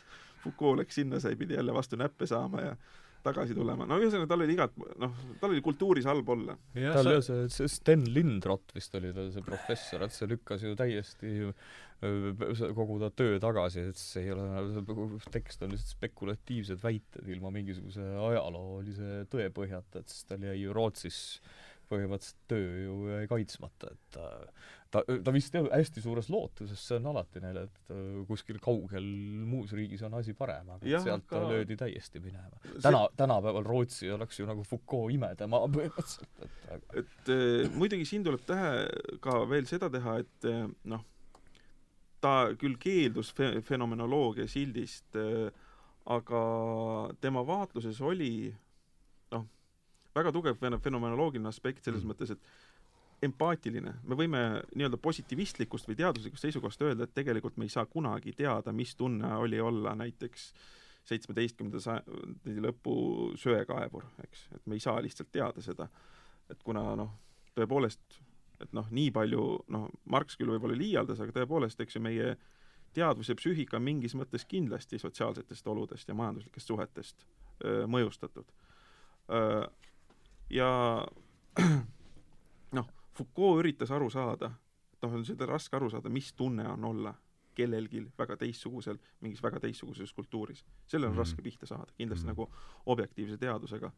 Foucault 0.43 0.83
läks 0.83 0.99
sinna, 1.01 1.21
sai, 1.21 1.37
pidi 1.37 1.55
jälle 1.55 1.75
vastu 1.75 1.97
näppe 1.97 2.27
saama 2.27 2.61
ja 2.61 2.77
tagasi 3.25 3.57
tulema. 3.57 3.87
no 3.89 3.99
ühesõnaga, 4.03 4.29
tal 4.31 4.45
oli 4.45 4.55
igat, 4.57 4.77
noh, 5.01 5.17
tal 5.41 5.55
oli 5.55 5.65
kultuuris 5.65 6.07
halb 6.09 6.29
olla. 6.37 6.59
tal 6.75 7.11
jah, 7.17 7.25
see, 7.25 7.49
see 7.53 7.71
Sten 7.73 8.05
Lindrot 8.15 8.75
vist 8.77 8.95
oli 9.01 9.13
tal 9.17 9.33
see 9.35 9.47
professor, 9.47 10.05
et 10.07 10.15
see 10.15 10.29
lükkas 10.31 10.65
ju 10.67 10.77
täiesti 10.79 11.35
see- 12.55 12.73
kogu 12.77 12.99
ta 13.01 13.11
töö 13.11 13.39
tagasi, 13.41 13.89
et 13.91 14.01
see 14.01 14.27
ei 14.27 14.33
ole, 14.35 14.83
tekst 15.33 15.63
on 15.65 15.73
lihtsalt 15.73 15.95
spekulatiivsed 15.97 16.83
väited 16.83 17.29
ilma 17.33 17.53
mingisuguse 17.55 18.05
ajaloolise 18.29 19.25
tõe 19.33 19.49
põhjata, 19.55 20.03
et 20.03 20.13
siis 20.13 20.27
tal 20.29 20.45
jäi 20.45 20.59
ju 20.61 20.75
Rootsis 20.77 21.41
põhimõtteliselt 21.91 22.49
töö 22.51 22.71
ju 22.85 22.97
jäi 23.11 23.29
kaitsmata, 23.31 23.91
et 23.93 24.17
ta, 24.17 24.27
ta, 24.95 25.03
ta 25.27 25.35
vist 25.35 25.55
jah, 25.57 25.67
hästi 25.73 26.03
suures 26.05 26.29
lootuses, 26.33 26.81
see 26.89 26.99
on 27.01 27.11
alati 27.13 27.43
neil, 27.45 27.61
et 27.67 27.93
äh, 27.95 28.21
kuskil 28.29 28.61
kaugel 28.63 29.07
muus 29.49 29.75
riigis 29.77 30.05
on 30.07 30.17
asi 30.21 30.37
parem, 30.39 30.71
aga 30.77 30.89
et 30.89 31.07
sealt 31.07 31.27
ta 31.31 31.41
aga- 31.41 31.53
löödi 31.53 31.79
täiesti 31.81 32.23
minema. 32.25 32.61
täna, 32.83 33.05
tänapäeval 33.17 33.67
Rootsi 33.67 34.11
oleks 34.15 34.41
ju 34.41 34.49
nagu 34.51 34.67
Foucault 34.69 35.15
imedemaa 35.15 35.69
põhimõtteliselt, 35.75 36.47
et 36.47 36.71
aga 36.79 37.05
et 37.05 37.35
äh, 37.35 37.75
muidugi 37.75 38.09
siin 38.09 38.27
tuleb 38.27 38.47
tähe 38.49 39.19
ka 39.25 39.43
veel 39.51 39.69
seda 39.71 39.91
teha, 39.93 40.19
et 40.25 40.51
äh, 40.51 40.65
noh, 40.93 41.05
ta 42.25 42.35
küll 42.59 42.79
keeldus 42.81 43.35
fe-, 43.37 43.59
fenomenoloogia 43.67 44.49
sildist 44.51 45.19
äh,, 45.21 45.49
aga 46.05 46.41
tema 47.21 47.41
vaatluses 47.47 48.01
oli 48.05 48.53
väga 50.15 50.33
tugev 50.33 50.59
fen-, 50.61 50.81
fenomenoloogiline 50.81 51.51
aspekt 51.51 51.85
selles 51.85 52.05
mm. 52.05 52.13
mõttes, 52.13 52.35
et 52.35 53.25
empaatiline, 53.25 53.95
me 54.05 54.17
võime 54.19 54.41
nii-öelda 54.75 54.99
positiivistlikust 55.01 55.89
või 55.89 55.99
teaduslikust 55.99 56.45
seisukohast 56.47 56.83
öelda, 56.85 57.07
et 57.07 57.15
tegelikult 57.17 57.57
me 57.61 57.69
ei 57.69 57.73
saa 57.73 57.87
kunagi 57.89 58.35
teada, 58.37 58.73
mis 58.73 58.95
tunne 58.99 59.31
oli 59.41 59.61
olla 59.61 59.95
näiteks 59.99 60.51
seitsmeteistkümnenda 61.09 61.81
sajandi 61.85 62.65
lõpu 62.65 62.97
söekaevur, 63.41 64.07
eks, 64.25 64.47
et 64.57 64.67
me 64.67 64.79
ei 64.79 64.85
saa 64.85 65.03
lihtsalt 65.05 65.33
teada 65.33 65.65
seda. 65.65 65.89
et 66.51 66.61
kuna 66.65 66.83
noh, 66.97 67.13
tõepoolest, 67.57 68.19
et 68.61 68.73
noh, 68.77 68.89
nii 68.93 69.11
palju, 69.15 69.45
noh, 69.73 69.87
Marx 70.13 70.37
küll 70.37 70.53
võib-olla 70.53 70.77
liialdas, 70.77 71.21
aga 71.25 71.33
tõepoolest, 71.33 71.81
eks 71.81 71.97
ju, 71.97 72.03
meie 72.05 72.35
teadvus 72.95 73.31
ja 73.31 73.37
psüühika 73.39 73.79
on 73.79 73.87
mingis 73.87 74.15
mõttes 74.15 74.45
kindlasti 74.49 75.01
sotsiaalsetest 75.01 75.67
oludest 75.73 76.09
ja 76.09 76.15
majanduslikest 76.15 76.71
suhetest 76.71 77.25
öö, 77.65 77.87
mõjustatud. 77.91 78.53
Ja 80.51 81.07
noh, 82.79 82.89
Foucault 83.15 83.63
üritas 83.63 83.91
aru 83.95 84.11
saada, 84.11 84.51
noh, 85.03 85.15
on 85.15 85.25
seda 85.27 85.47
raske 85.47 85.77
aru 85.77 85.91
saada, 85.91 86.13
mis 86.13 86.33
tunne 86.35 86.67
on 86.69 86.85
olla 86.85 87.15
kellelgi 87.55 88.03
väga 88.19 88.37
teistsugusel, 88.37 88.99
mingis 89.23 89.43
väga 89.43 89.61
teistsuguses 89.63 90.13
kultuuris. 90.13 90.65
sellele 90.87 91.07
on 91.07 91.13
mm. 91.13 91.17
-hmm. 91.17 91.19
raske 91.19 91.43
pihta 91.43 91.67
saada, 91.67 91.93
kindlasti 91.97 92.27
mm 92.27 92.33
-hmm. 92.33 92.39
nagu 92.39 92.53
objektiivse 92.87 93.37
teadusega. 93.37 93.93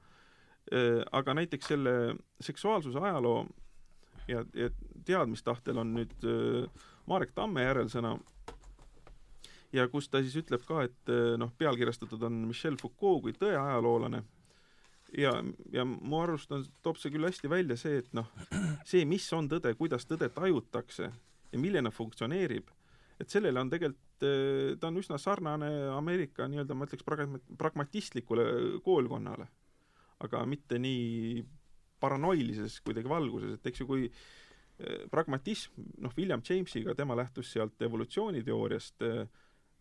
Aga 1.12 1.34
näiteks 1.34 1.66
selle 1.66 2.16
seksuaalsuse 2.40 2.98
ajaloo 2.98 3.46
ja, 4.28 4.44
ja 4.54 4.70
teadmistahtel 5.04 5.78
on 5.78 5.94
nüüd 5.94 6.24
öö, 6.24 6.66
Marek 7.06 7.32
Tamme 7.34 7.62
järelsõna 7.62 8.18
ja 9.72 9.88
kus 9.88 10.08
ta 10.08 10.22
siis 10.22 10.36
ütleb 10.36 10.64
ka, 10.66 10.82
et 10.82 11.12
noh, 11.38 11.52
pealkirjastatud 11.58 12.22
on 12.22 12.32
Michel 12.32 12.76
Foucault 12.80 13.22
kui 13.22 13.32
tõeajaloolane 13.32 14.22
ja, 15.14 15.32
ja 15.72 15.84
mu 15.86 16.20
arust 16.22 16.52
on, 16.54 16.64
toob 16.82 16.98
see 17.00 17.12
küll 17.14 17.26
hästi 17.26 17.50
välja 17.50 17.76
see, 17.80 18.00
et 18.02 18.12
noh, 18.16 18.30
see, 18.88 19.04
mis 19.08 19.26
on 19.36 19.48
tõde, 19.50 19.74
kuidas 19.78 20.06
tõde 20.08 20.28
tajutakse 20.34 21.10
ja 21.52 21.60
milline 21.60 21.92
funktsioneerib, 21.94 22.70
et 23.20 23.32
sellele 23.32 23.60
on 23.62 23.70
tegelikult, 23.72 24.02
ta 24.80 24.88
on 24.88 24.96
üsna 24.96 25.18
sarnane 25.20 25.68
Ameerika 25.92 26.46
nii-öelda, 26.48 26.76
ma 26.76 26.86
ütleks, 26.88 27.04
pragma-, 27.04 27.42
pragmatistlikule 27.60 28.46
koolkonnale. 28.84 29.48
aga 30.24 30.46
mitte 30.48 30.78
nii 30.80 31.42
paranoilises 32.00 32.78
kuidagi 32.80 33.08
valguses, 33.08 33.58
et 33.58 33.66
eks 33.68 33.82
ju, 33.82 33.86
kui 33.86 34.06
eh, 34.06 35.02
pragmatism, 35.12 35.74
noh, 36.00 36.12
William 36.16 36.40
Jamesiga, 36.40 36.94
tema 36.96 37.16
lähtus 37.16 37.50
sealt 37.52 37.82
evolutsiooniteooriast, 37.84 39.04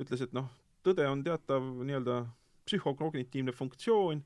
ütles, 0.03 0.25
et 0.25 0.35
noh, 0.35 0.49
tõde 0.83 1.07
on 1.07 1.23
teatav 1.23 1.63
nii-öelda 1.87 2.17
psühhokognitiivne 2.67 3.55
funktsioon, 3.55 4.23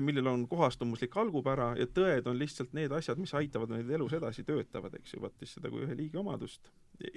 millel 0.00 0.26
on 0.30 0.46
kohastumuslik 0.48 1.16
algupära 1.16 1.72
ja 1.78 1.88
tõed 1.90 2.28
on 2.30 2.38
lihtsalt 2.38 2.72
need 2.76 2.92
asjad, 2.94 3.18
mis 3.18 3.34
aitavad 3.34 3.72
meil 3.74 3.90
elus 3.98 4.14
edasi 4.14 4.44
töötavad, 4.46 4.94
eks 4.94 5.16
ju, 5.16 5.22
võttis 5.24 5.56
seda 5.56 5.70
kui 5.72 5.82
ühe 5.86 5.96
liigi 5.98 6.20
omadust. 6.20 6.70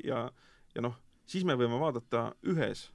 ja, 0.04 0.26
ja 0.76 0.82
noh, 0.82 0.98
siis 1.26 1.46
me 1.46 1.58
võime 1.60 1.80
vaadata 1.80 2.32
ühes 2.50 2.88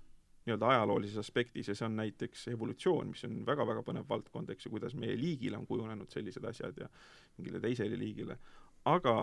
nii-öelda 0.47 0.69
ajaloolises 0.73 1.21
aspektis 1.21 1.69
ja 1.69 1.75
see 1.77 1.87
on 1.87 1.97
näiteks 2.01 2.49
evolutsioon, 2.55 3.13
mis 3.13 3.25
on 3.29 3.41
väga-väga 3.47 3.85
põnev 3.87 4.09
valdkond, 4.09 4.51
eks 4.51 4.67
ju, 4.67 4.73
kuidas 4.75 4.97
meie 4.99 5.17
liigile 5.21 5.59
on 5.61 5.67
kujunenud 5.69 6.11
sellised 6.11 6.45
asjad 6.49 6.79
ja 6.81 6.89
mingile 7.37 7.61
teisele 7.61 7.99
liigile. 7.99 8.39
aga 8.85 9.17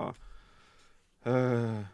äh, 1.27 1.87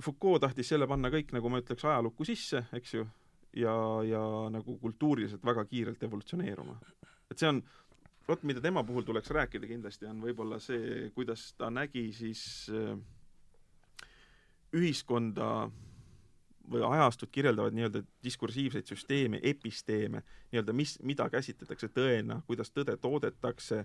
Foucault 0.00 0.40
tahtis 0.40 0.68
selle 0.68 0.86
panna 0.88 1.10
kõik, 1.12 1.32
nagu 1.36 1.50
ma 1.52 1.60
ütleks, 1.60 1.84
ajalukku 1.84 2.24
sisse, 2.24 2.62
eks 2.72 2.94
ju, 2.94 3.06
ja, 3.56 3.74
ja 4.06 4.22
nagu 4.52 4.78
kultuuriliselt 4.78 5.44
väga 5.44 5.64
kiirelt 5.64 6.02
evolutsioneeruma. 6.02 6.78
Et 7.30 7.38
see 7.38 7.48
on, 7.48 7.62
vot 8.28 8.42
mida 8.46 8.62
tema 8.62 8.82
puhul 8.86 9.06
tuleks 9.06 9.30
rääkida 9.34 9.68
kindlasti, 9.70 10.08
on 10.10 10.20
võib-olla 10.24 10.60
see, 10.62 11.10
kuidas 11.14 11.52
ta 11.58 11.70
nägi 11.70 12.08
siis 12.14 12.42
äh, 12.74 12.98
ühiskonda 14.76 15.70
või 16.70 16.84
ajastut 16.86 17.30
kirjeldavad 17.34 17.74
nii-öelda 17.74 18.02
diskursiivseid 18.24 18.86
süsteeme, 18.86 19.40
episteeme, 19.42 20.22
nii-öelda 20.52 20.74
mis, 20.76 20.94
mida 21.02 21.26
käsitletakse 21.30 21.88
tõena, 21.94 22.40
kuidas 22.46 22.70
tõde 22.70 22.94
toodetakse, 23.00 23.82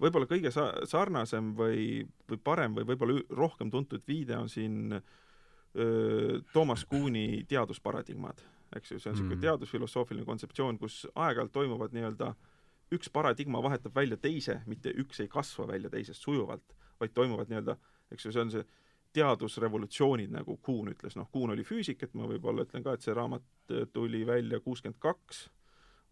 võib-olla 0.00 0.28
kõige 0.28 0.52
sa-, 0.52 0.74
sarnasem 0.88 1.54
või, 1.56 2.04
või 2.28 2.40
parem 2.44 2.76
või 2.76 2.84
võib-olla 2.90 3.22
rohkem 3.30 3.70
tuntud 3.72 4.04
viide 4.08 4.36
on 4.36 4.52
siin 4.52 4.98
öö, 4.98 6.40
Toomas 6.52 6.84
Kuhni 6.84 7.44
teadusparadigmad, 7.48 8.44
eks 8.76 8.92
ju, 8.92 9.00
see 9.00 9.10
on 9.10 9.16
niisugune 9.16 9.38
mm. 9.38 9.46
teadusfilosoofiline 9.46 10.28
kontseptsioon, 10.28 10.78
kus 10.78 11.06
aeg-ajalt 11.14 11.54
toimuvad 11.54 11.96
nii-öelda 11.96 12.34
üks 12.94 13.10
paradigma 13.12 13.62
vahetab 13.62 13.94
välja 13.94 14.16
teise, 14.20 14.60
mitte 14.66 14.92
üks 14.96 15.20
ei 15.20 15.28
kasva 15.28 15.66
välja 15.68 15.90
teisest 15.92 16.24
sujuvalt, 16.24 16.76
vaid 17.00 17.14
toimuvad 17.14 17.50
nii-öelda, 17.50 17.76
eks 18.12 18.26
ju, 18.26 18.32
see 18.32 18.44
on 18.44 18.52
see 18.54 18.64
teadusrevolutsioonid, 19.16 20.32
nagu 20.32 20.58
Kuhn 20.62 20.92
ütles, 20.92 21.16
noh, 21.16 21.28
Kuhn 21.32 21.52
oli 21.54 21.64
füüsik, 21.66 22.02
et 22.04 22.14
ma 22.16 22.28
võib-olla 22.28 22.64
ütlen 22.66 22.84
ka, 22.84 22.94
et 22.94 23.04
see 23.04 23.16
raamat 23.16 23.44
äh, 23.72 23.86
tuli 23.92 24.24
välja 24.28 24.60
kuuskümmend 24.64 25.00
kaks, 25.02 25.46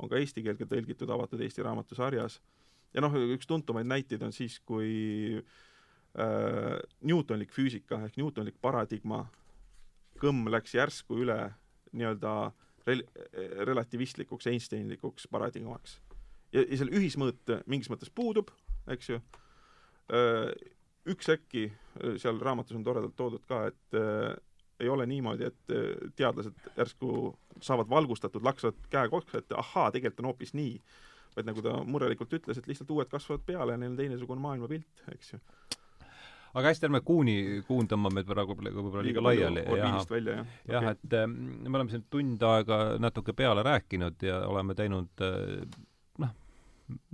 on 0.01 0.13
ka 0.13 0.21
eesti 0.21 0.45
keelde 0.45 0.69
tõlgitud 0.69 1.11
avatud 1.13 1.41
Eesti 1.41 1.65
raamatusarjas, 1.65 2.41
ja 2.95 3.05
noh, 3.05 3.17
üks 3.37 3.49
tuntumaid 3.49 3.89
näiteid 3.89 4.25
on 4.27 4.35
siis, 4.37 4.59
kui 4.65 5.37
äh, 5.37 6.79
Newtonlik 7.05 7.53
füüsika 7.57 8.01
ehk 8.05 8.21
Newtonlik 8.21 8.61
paradigma 8.61 9.25
kõmm 10.21 10.49
läks 10.53 10.75
järsku 10.77 11.21
üle 11.25 11.39
nii-öelda 11.93 12.33
rel-, 12.87 13.05
relativistlikuks, 13.69 14.49
Einsteinlikuks 14.53 15.29
paradigmaks. 15.33 16.01
Ja, 16.57 16.65
ja 16.65 16.81
seal 16.81 16.93
ühismõõt 16.97 17.53
mingis 17.71 17.91
mõttes 17.93 18.13
puudub, 18.15 18.51
eks 18.93 19.13
ju 19.13 19.21
äh,, 19.21 20.51
üks 21.13 21.31
äkki, 21.33 21.69
äh, 21.71 22.17
seal 22.23 22.41
raamatus 22.43 22.79
on 22.79 22.87
toredalt 22.87 23.17
toodud 23.19 23.45
ka, 23.49 23.67
et 23.71 23.99
äh, 24.01 24.37
ei 24.81 24.91
ole 24.93 25.07
niimoodi, 25.09 25.47
et 25.49 25.71
teadlased 26.21 26.67
järsku 26.77 27.31
saavad 27.65 27.89
valgustatud, 27.89 28.45
laksavad 28.45 28.83
käe 28.93 29.09
kokku, 29.09 29.39
et 29.39 29.55
ahaa, 29.57 29.87
tegelikult 29.95 30.21
on 30.21 30.29
hoopis 30.29 30.53
nii. 30.53 30.75
vaid 31.37 31.49
nagu 31.49 31.63
ta 31.65 31.73
murelikult 31.85 32.35
ütles, 32.37 32.59
et 32.61 32.69
lihtsalt 32.69 32.93
uued 32.93 33.09
kasvavad 33.09 33.45
peale 33.49 33.73
ja 33.73 33.81
neil 33.81 33.95
on 33.95 33.97
teistsugune 33.97 34.41
maailmapilt, 34.41 35.07
eks 35.15 35.33
ju 35.33 35.41
aga 36.57 36.71
hästi, 36.71 36.89
ärme 36.89 37.03
Kuuni, 37.05 37.37
Kuun 37.67 37.89
tõmbame 37.91 38.23
praegu 38.27 38.57
võib-olla 38.57 39.05
liiga 39.05 39.25
laiali. 39.25 39.65
jah, 39.77 39.99
jah, 40.39 40.47
jah, 40.73 40.89
et 40.95 41.17
äh, 41.19 41.27
me 41.29 41.75
oleme 41.75 41.93
siin 41.93 42.07
tund 42.13 42.43
aega 42.49 42.81
natuke 43.03 43.35
peale 43.37 43.65
rääkinud 43.67 44.25
ja 44.25 44.41
oleme 44.49 44.77
teinud 44.79 45.25
äh, 45.25 45.67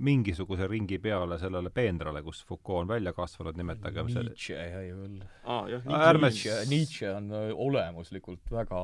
mingisuguse 0.04 0.66
ringi 0.68 0.98
peale 1.00 1.38
sellele 1.40 1.70
peenrale, 1.72 2.20
kus 2.22 2.42
Foucault 2.44 2.82
on 2.82 2.90
välja 2.90 3.12
kasvanud, 3.16 3.56
nimetagem 3.56 4.10
see 4.12 4.24
Nietzsche 4.26 4.56
jäi 4.58 4.88
veel 4.96 5.14
ah,. 5.44 5.68
jah, 5.70 5.86
Nietzsche, 5.86 6.18
Nietzsche, 6.20 6.56
Nietzsche 6.72 7.12
on 7.12 7.30
äh, 7.32 7.46
olemuslikult 7.66 8.52
väga, 8.52 8.82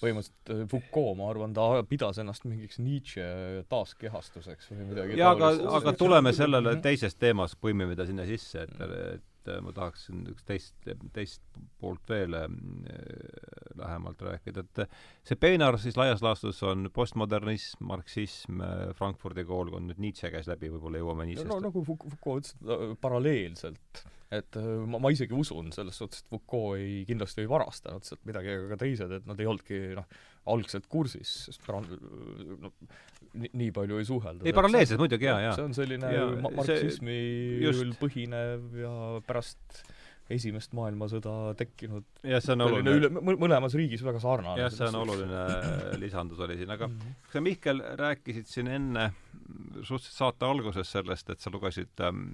põhimõtteliselt 0.00 0.54
äh, 0.56 0.64
Foucault, 0.72 1.18
ma 1.20 1.28
arvan, 1.30 1.54
ta 1.54 1.68
pidas 1.88 2.18
ennast 2.22 2.48
mingiks 2.48 2.80
Nietzsche 2.82 3.28
taaskehastuseks 3.70 4.72
või 4.72 4.88
midagi 4.90 5.20
jaa, 5.20 5.30
aga, 5.36 5.52
aga 5.78 5.94
tuleme 5.98 6.34
sellele 6.34 6.74
teisest 6.82 7.20
teemast, 7.22 7.60
põimime 7.62 7.94
ta 7.98 8.08
sinna 8.08 8.26
sisse, 8.26 8.66
et, 8.66 8.82
et 9.14 9.30
et 9.44 9.52
äh, 9.52 9.60
ma 9.64 9.72
tahaksin 9.76 10.24
üks 10.32 10.44
teist, 10.48 10.88
teist 11.14 11.42
poolt 11.80 12.08
veel 12.08 12.34
äh, 12.38 12.48
lähemalt 13.78 14.22
rääkida, 14.24 14.64
et 14.64 14.82
äh, 14.84 15.04
see 15.26 15.38
peenar 15.40 15.78
siis 15.82 15.98
laias 16.00 16.24
laastus 16.24 16.62
on 16.66 16.88
postmodernism, 16.94 17.84
marksism, 17.90 18.62
Frankfurdi 18.98 19.44
koolkond, 19.48 19.90
nüüd 19.90 20.02
Nietzsche 20.02 20.32
käis 20.32 20.48
läbi, 20.50 20.72
võib-olla 20.72 21.02
jõuame 21.02 21.28
Nietzsche'st. 21.28 21.52
No, 21.52 21.60
nagu 21.62 21.84
Foucault 21.84 22.52
ütles, 22.54 22.98
paralleelselt. 23.02 24.04
Et 24.34 24.56
ma, 24.90 24.98
ma 24.98 25.10
isegi 25.14 25.36
usun 25.36 25.68
selles 25.74 25.98
suhtes, 26.00 26.24
et 26.24 26.30
Foucault 26.32 26.80
ei, 26.80 27.02
kindlasti 27.06 27.44
ei 27.44 27.50
varastanud 27.50 28.06
sealt 28.06 28.24
midagi, 28.26 28.54
aga 28.56 28.72
ka 28.72 28.80
teised, 28.80 29.12
et 29.18 29.28
nad 29.28 29.40
ei 29.40 29.50
olnudki 29.50 29.82
noh, 29.98 30.08
algselt 30.50 30.86
kursis, 30.92 31.32
sest 31.48 31.64
pärand- 31.64 31.96
no, 32.60 32.70
nii, 33.32 33.70
palju 33.74 33.98
ei 33.98 34.08
suhelda. 34.08 34.46
ei, 34.46 34.54
paralleelselt 34.56 35.00
muidugi, 35.00 35.28
jaa, 35.28 35.40
jaa. 35.48 35.58
see 35.58 35.68
on 35.68 35.76
selline 35.76 36.14
ja, 36.14 36.24
marksismil 36.44 37.94
põhinev 38.00 38.80
ja 38.82 38.94
pärast 39.26 39.84
esimest 40.32 40.72
maailmasõda 40.76 41.52
tekkinud 41.60 42.06
jah, 42.24 42.40
see 42.40 42.54
on 42.54 42.64
oluline 42.64 42.94
üle, 42.96 43.10
mõlemas 43.36 43.74
riigis 43.76 44.04
väga 44.04 44.22
sarnane. 44.22 44.62
jah, 44.62 44.72
see 44.72 44.86
on 44.88 45.00
oluline 45.02 45.42
lisandus 46.00 46.40
oli 46.46 46.56
siin, 46.60 46.72
aga 46.72 46.88
mm 46.88 46.98
-hmm. 47.00 47.16
sa, 47.32 47.42
Mihkel, 47.44 47.82
rääkisid 48.00 48.48
siin 48.48 48.70
enne 48.72 49.10
suhteliselt 49.82 50.16
saate 50.16 50.48
alguses 50.48 50.90
sellest, 50.90 51.30
et 51.30 51.40
sa 51.40 51.52
lugesid 51.52 52.00
ähm, 52.00 52.24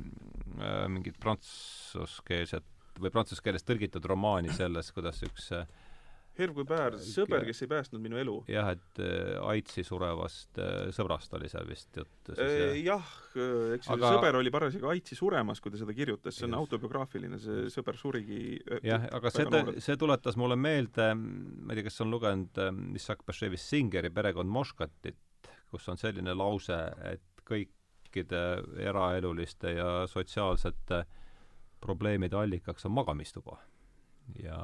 äh, 0.61 0.87
mingit 0.89 1.19
prantsuskeelset 1.21 2.65
või 3.01 3.11
prantsuse 3.11 3.43
keeles 3.43 3.65
tõlgitud 3.65 4.05
romaani 4.05 4.53
sellest, 4.55 4.95
kuidas 4.95 5.23
üks 5.27 5.51
äh, 5.57 5.67
Herv 6.41 6.57
kui 6.57 6.67
Päär, 6.69 6.97
sõber, 7.05 7.45
kes 7.47 7.63
ei 7.65 7.71
päästnud 7.71 8.03
minu 8.03 8.19
elu. 8.21 8.37
jah, 8.51 8.71
et 8.75 9.01
äh, 9.03 9.37
AIDSi 9.53 9.85
surevast 9.87 10.61
äh, 10.61 10.91
sõbrast 10.97 11.35
oli 11.39 11.51
seal 11.53 11.69
vist 11.69 12.01
jutt 12.01 12.31
siis 12.33 12.41
äh, 12.45 12.79
jah, 12.85 13.07
eks 13.77 13.91
aga... 13.95 14.13
sõber 14.17 14.41
oli 14.41 14.53
parasjagu 14.55 14.91
AIDSi 14.93 15.19
suremas, 15.19 15.63
kui 15.63 15.75
ta 15.75 15.81
seda 15.81 15.95
kirjutas, 15.97 16.37
see 16.37 16.49
on 16.49 16.57
yes. 16.57 16.63
autobiograafiline, 16.65 17.41
see 17.43 17.67
sõber 17.75 17.99
surigi 18.01 18.59
jah, 18.87 19.07
aga 19.19 19.33
see, 19.35 19.65
see 19.85 19.99
tuletas 20.01 20.39
mulle 20.41 20.59
meelde, 20.61 21.11
ma 21.15 21.75
ei 21.75 21.81
tea, 21.81 21.89
kes 21.91 22.01
on 22.07 22.15
lugenud 22.15 22.63
Issak 22.99 23.25
Bashevis 23.29 23.67
Singeri 23.71 24.13
Perekond 24.15 24.51
Moškatit, 24.51 25.51
kus 25.71 25.89
on 25.93 26.01
selline 26.01 26.35
lause, 26.37 26.79
et 27.07 27.45
kõikide 27.47 28.45
eraeluliste 28.91 29.77
ja 29.77 29.91
sotsiaalsete 30.11 31.05
probleemide 31.81 32.37
allikaks 32.37 32.87
on 32.89 32.97
magamistuba 32.99 33.59
ja, 34.43 34.61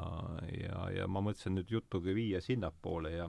ja, 0.52 0.88
ja 0.90 1.06
ma 1.08 1.22
mõtlesin 1.24 1.56
nüüd 1.58 1.70
jutuga 1.70 2.14
viia 2.14 2.40
sinnapoole 2.40 3.12
ja 3.12 3.28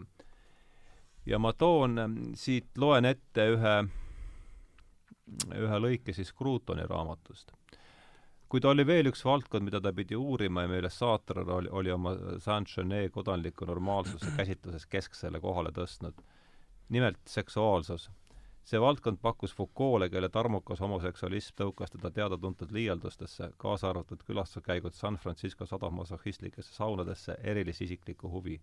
ja 1.28 1.40
ma 1.40 1.54
toon 1.54 1.98
ähm, 2.00 2.18
siit, 2.40 2.70
loen 2.80 3.06
ette 3.06 3.48
ühe, 3.54 3.76
ühe 5.60 5.80
lõike 5.84 6.16
siis 6.16 6.32
Krutoni 6.34 6.88
raamatust. 6.88 7.52
kuid 8.48 8.66
oli 8.66 8.86
veel 8.88 9.10
üks 9.12 9.26
valdkond, 9.28 9.66
mida 9.68 9.82
ta 9.84 9.92
pidi 9.94 10.16
uurima 10.16 10.64
ja 10.64 10.72
mille 10.72 10.90
Sartre 10.90 11.44
oli, 11.44 11.70
oli 11.70 11.92
oma 11.92 12.16
Saint-Genet 12.40 13.12
kodanliku 13.12 13.68
normaalsuse 13.68 14.32
käsitluses 14.38 14.86
kesksele 14.86 15.40
kohale 15.40 15.74
tõstnud. 15.76 16.24
nimelt 16.90 17.20
seksuaalsus 17.28 18.10
see 18.68 18.82
valdkond 18.82 19.18
pakkus 19.22 19.56
Foucault'le, 19.56 20.10
kelle 20.12 20.30
tarmukas 20.30 20.82
homoseksualism 20.84 21.56
tõukas 21.62 21.94
teda 21.94 22.12
teada-tuntud 22.12 22.74
liialdustesse, 22.76 23.52
kaasa 23.58 23.90
arvatud 23.90 24.24
külastuskäigud 24.28 24.96
San 24.96 25.16
Francisco 25.16 25.66
sadomasohhistlikesse 25.66 26.76
saunadesse, 26.76 27.38
erilise 27.44 27.86
isiklikku 27.86 28.32
huvi. 28.32 28.60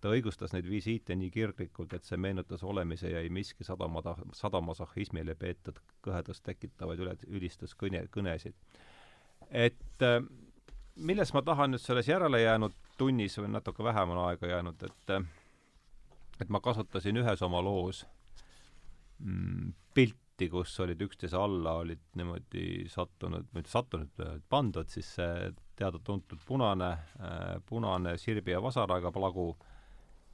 ta 0.00 0.10
õigustas 0.12 0.52
neid 0.52 0.66
visiite 0.68 1.14
nii 1.16 1.30
kirglikult, 1.32 1.92
et 1.96 2.04
see 2.04 2.16
meenutas 2.20 2.62
olemise 2.64 3.08
ja 3.10 3.20
ei 3.24 3.28
miski 3.32 3.64
sadamada, 3.64 4.16
sadamasohhismile 4.36 5.34
peetud 5.34 5.78
kõhedust 6.04 6.44
tekitavaid 6.44 7.00
üle, 7.00 7.14
ülistuskõne, 7.28 8.06
kõnesid. 8.16 8.54
et 9.50 10.02
äh, 10.02 10.20
milles 10.96 11.32
ma 11.34 11.42
tahan 11.42 11.70
nüüd 11.70 11.84
selles 11.84 12.08
järele 12.08 12.40
jäänud 12.40 12.72
tunnis 12.98 13.38
või 13.38 13.48
natuke 13.48 13.84
vähem 13.84 14.10
on 14.10 14.24
aega 14.28 14.46
jäänud, 14.46 14.82
et 14.82 15.10
äh, 15.10 15.24
et 16.40 16.48
ma 16.48 16.60
kasutasin 16.60 17.16
ühes 17.16 17.42
oma 17.42 17.62
loos 17.62 18.06
pilti, 19.94 20.48
kus 20.50 20.72
olid 20.82 21.02
üksteise 21.06 21.38
alla, 21.38 21.76
olid 21.82 22.02
niimoodi 22.18 22.86
sattunud, 22.90 23.46
mitte 23.54 23.70
sattunud, 23.70 24.24
pandud 24.50 24.90
siis 24.90 25.14
see 25.18 25.52
teada-tuntud 25.78 26.42
punane 26.46 26.90
äh,, 26.94 27.60
punane 27.66 28.16
sirbi 28.18 28.54
ja 28.54 28.62
vasaraga 28.62 29.12
plagu. 29.14 29.52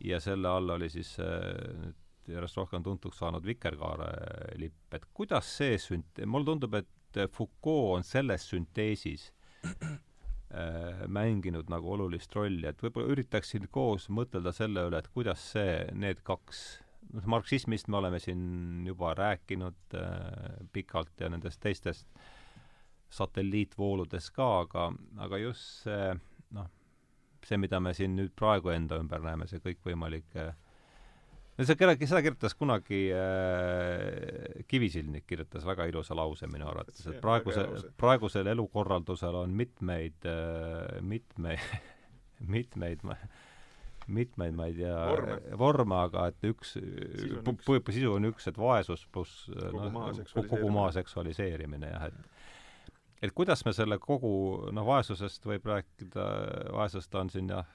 Ja 0.01 0.17
selle 0.21 0.49
all 0.49 0.71
oli 0.73 0.89
siis 0.89 1.13
äh, 1.21 1.91
järjest 2.31 2.57
rohkem 2.57 2.85
tuntuks 2.85 3.19
saanud 3.21 3.45
vikerkaare 3.45 4.11
lipp, 4.61 4.95
et 4.97 5.05
kuidas 5.15 5.49
see 5.59 5.77
sünt-, 5.81 6.25
mulle 6.27 6.49
tundub, 6.49 6.79
et 6.81 7.21
Foucault 7.35 7.97
on 7.97 8.05
selles 8.07 8.45
sünteesis 8.49 9.27
äh, 9.65 11.03
mänginud 11.09 11.71
nagu 11.73 11.93
olulist 11.97 12.35
rolli, 12.37 12.69
et 12.71 12.81
võib-olla 12.83 13.17
üritaksin 13.17 13.67
koos 13.73 14.09
mõtelda 14.09 14.55
selle 14.57 14.87
üle, 14.89 15.01
et 15.01 15.11
kuidas 15.13 15.51
see, 15.57 15.83
need 15.93 16.23
kaks 16.25 16.63
noh, 17.15 17.27
marksismist 17.35 17.89
me 17.89 18.01
oleme 18.01 18.21
siin 18.23 18.87
juba 18.87 19.15
rääkinud 19.19 19.97
äh, 19.99 20.67
pikalt 20.73 21.21
ja 21.21 21.31
nendest 21.33 21.61
teistest 21.63 22.07
satelliitvooludest 23.11 24.33
ka, 24.37 24.49
aga, 24.65 24.91
aga 25.27 25.41
just 25.43 25.85
see 25.85 26.13
noh, 26.57 26.69
see, 27.47 27.59
mida 27.59 27.81
me 27.83 27.95
siin 27.97 28.15
nüüd 28.19 28.35
praegu 28.39 28.73
enda 28.75 29.01
ümber 29.03 29.23
näeme, 29.25 29.49
see 29.51 29.63
kõikvõimalik 29.65 30.39
äh, 30.39 30.53
no 31.59 31.67
see 31.67 31.79
kellegi, 31.81 32.09
seda 32.11 32.23
kirjutas 32.25 32.55
kunagi 32.59 33.03
äh, 33.17 34.65
Kivisildnik 34.71 35.27
kirjutas 35.29 35.67
väga 35.67 35.89
ilusa 35.91 36.17
lause 36.19 36.49
minu 36.51 36.69
arvates, 36.71 37.03
et 37.11 37.21
praeguse, 37.23 37.67
praegusel 38.01 38.53
elukorraldusel 38.55 39.43
on 39.43 39.57
mitmeid 39.59 40.29
äh,, 40.31 41.01
mitmeid 41.03 41.81
mitmeid 42.55 43.03
mitmeid, 44.15 44.55
ma 44.57 44.69
ei 44.71 44.77
tea, 44.79 44.97
vorme, 45.59 45.97
aga 46.07 46.29
et 46.31 46.49
üks, 46.51 46.77
sisu 46.77 48.15
on 48.17 48.29
üks, 48.31 48.49
et 48.51 48.59
vaesus 48.61 49.07
pluss 49.13 49.47
kogu 49.51 49.77
noh, 49.77 49.93
maa 49.95 50.77
maa 50.77 50.93
seksualiseerimine. 50.97 51.93
jah, 51.93 52.09
et 52.11 52.41
et 53.21 53.35
kuidas 53.37 53.65
me 53.67 53.73
selle 53.77 53.99
kogu, 54.01 54.33
noh, 54.73 54.87
vaesusest 54.87 55.45
võib 55.45 55.67
rääkida, 55.69 56.25
vaesust 56.73 57.15
on 57.21 57.31
siin 57.33 57.51
jah, 57.53 57.69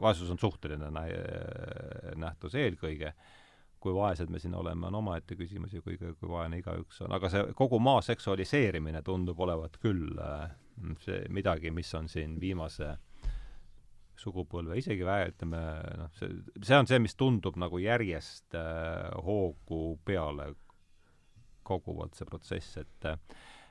vaesus 0.00 0.30
on 0.32 0.40
suhteline 0.40 0.88
nä-, 0.94 1.06
nähtus 2.16 2.56
eelkõige, 2.56 3.12
kui 3.82 3.94
vaesed 3.94 4.30
me 4.32 4.40
siin 4.40 4.54
oleme, 4.56 4.86
on 4.88 4.96
omaette 5.02 5.36
küsimus 5.36 5.74
ja 5.76 5.82
kui, 5.84 5.98
kui 5.98 6.30
vaene 6.30 6.62
igaüks 6.62 7.02
on, 7.04 7.12
aga 7.12 7.28
see 7.32 7.44
kogu 7.58 7.80
maa 7.82 8.00
seksualiseerimine 8.06 9.02
tundub 9.04 9.40
olevat 9.44 9.76
küll 9.82 10.16
see 11.02 11.24
midagi, 11.28 11.70
mis 11.74 11.90
on 11.94 12.08
siin 12.08 12.38
viimase 12.40 12.94
sugupõlve, 14.22 14.78
isegi 14.80 15.06
vä-, 15.06 15.30
ütleme 15.32 15.62
noh, 15.98 16.12
see, 16.18 16.30
see 16.62 16.78
on 16.78 16.90
see, 16.90 17.00
mis 17.02 17.16
tundub 17.18 17.58
nagu 17.60 17.80
järjest 17.82 18.56
äh, 18.58 19.08
hoogu 19.26 19.98
peale 20.06 20.52
koguvalt, 21.66 22.14
see 22.18 22.28
protsess, 22.28 22.78
et 22.82 23.10
äh, 23.10 23.18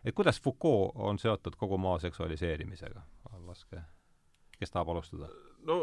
et 0.05 0.15
kuidas 0.17 0.41
Foucault 0.41 0.95
on 0.95 1.19
seotud 1.21 1.55
kogu 1.59 1.77
maa 1.77 1.99
seksualiseerimisega? 2.01 3.03
laske, 3.47 3.81
kes 4.59 4.71
tahab 4.71 4.91
alustada? 4.93 5.29
no 5.67 5.77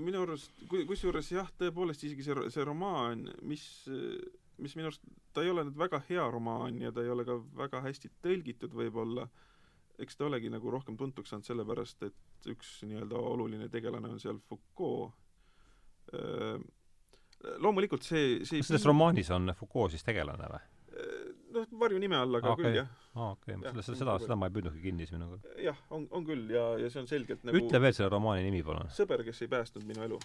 minu 0.00 0.22
arust, 0.24 0.52
kui, 0.68 0.84
kusjuures 0.88 1.30
jah, 1.32 1.48
tõepoolest 1.60 2.04
isegi 2.06 2.24
see, 2.26 2.48
see 2.52 2.64
romaan, 2.66 3.26
mis, 3.46 3.64
mis 4.60 4.74
minu 4.76 4.90
arust, 4.90 5.04
ta 5.34 5.44
ei 5.44 5.52
ole 5.52 5.64
nüüd 5.66 5.78
väga 5.78 6.02
hea 6.08 6.26
romaan 6.32 6.80
ja 6.82 6.92
ta 6.94 7.04
ei 7.04 7.12
ole 7.12 7.24
ka 7.28 7.38
väga 7.62 7.82
hästi 7.86 8.10
tõlgitud 8.24 8.74
võib-olla, 8.76 9.28
eks 10.04 10.18
ta 10.18 10.26
olegi 10.26 10.50
nagu 10.52 10.72
rohkem 10.72 10.96
tuntuks 10.98 11.32
saanud 11.32 11.46
sellepärast, 11.46 12.04
et 12.08 12.50
üks 12.50 12.80
nii-öelda 12.88 13.20
oluline 13.32 13.68
tegelane 13.72 14.10
on 14.14 14.20
seal 14.22 14.40
Foucault. 14.48 15.12
loomulikult 17.58 18.04
see, 18.04 18.44
see 18.44 18.62
selles 18.66 18.84
romaanis 18.88 19.30
on 19.32 19.54
Foucault 19.56 19.94
siis 19.94 20.04
tegelane 20.06 20.50
või? 20.50 20.66
noh, 21.54 21.66
varjunime 21.80 22.16
all, 22.18 22.38
aga 22.38 22.52
okay. 22.52 22.64
küll 22.64 22.78
jah. 22.80 22.88
aa, 23.14 23.32
okei 23.34 23.56
okay., 23.56 23.82
seda, 23.82 23.98
seda, 24.02 24.16
seda 24.22 24.38
ma 24.38 24.48
ei 24.48 24.54
püüdnudki 24.56 24.82
kinni 24.84 25.06
siis 25.06 25.16
minuga. 25.16 25.40
jah, 25.62 25.82
on, 25.96 26.06
on 26.16 26.26
küll 26.26 26.54
ja, 26.54 26.64
ja 26.80 26.90
see 26.92 27.02
on 27.02 27.10
selgelt 27.10 27.44
nagu 27.46 27.60
ütle 27.60 27.82
veel 27.82 27.96
selle 27.96 28.10
romaani 28.12 28.46
nimi, 28.46 28.62
palun. 28.66 28.90
sõber, 28.94 29.24
kes 29.26 29.44
ei 29.46 29.52
päästnud 29.52 29.86
minu 29.88 30.04
elu. 30.06 30.18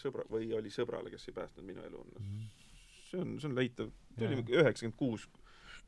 sõbra, 0.00 0.26
või 0.30 0.50
oli 0.58 0.72
sõbrale, 0.74 1.12
kes 1.12 1.28
ei 1.30 1.36
päästnud 1.40 1.66
minu 1.68 1.84
elu 1.86 2.04
no,. 2.10 2.26
See 3.04 3.20
on, 3.20 3.36
see 3.38 3.50
on 3.50 3.56
leitav. 3.58 3.90
see 4.18 4.30
oli 4.30 4.44
üheksakümmend 4.58 4.98
kuus 4.98 5.28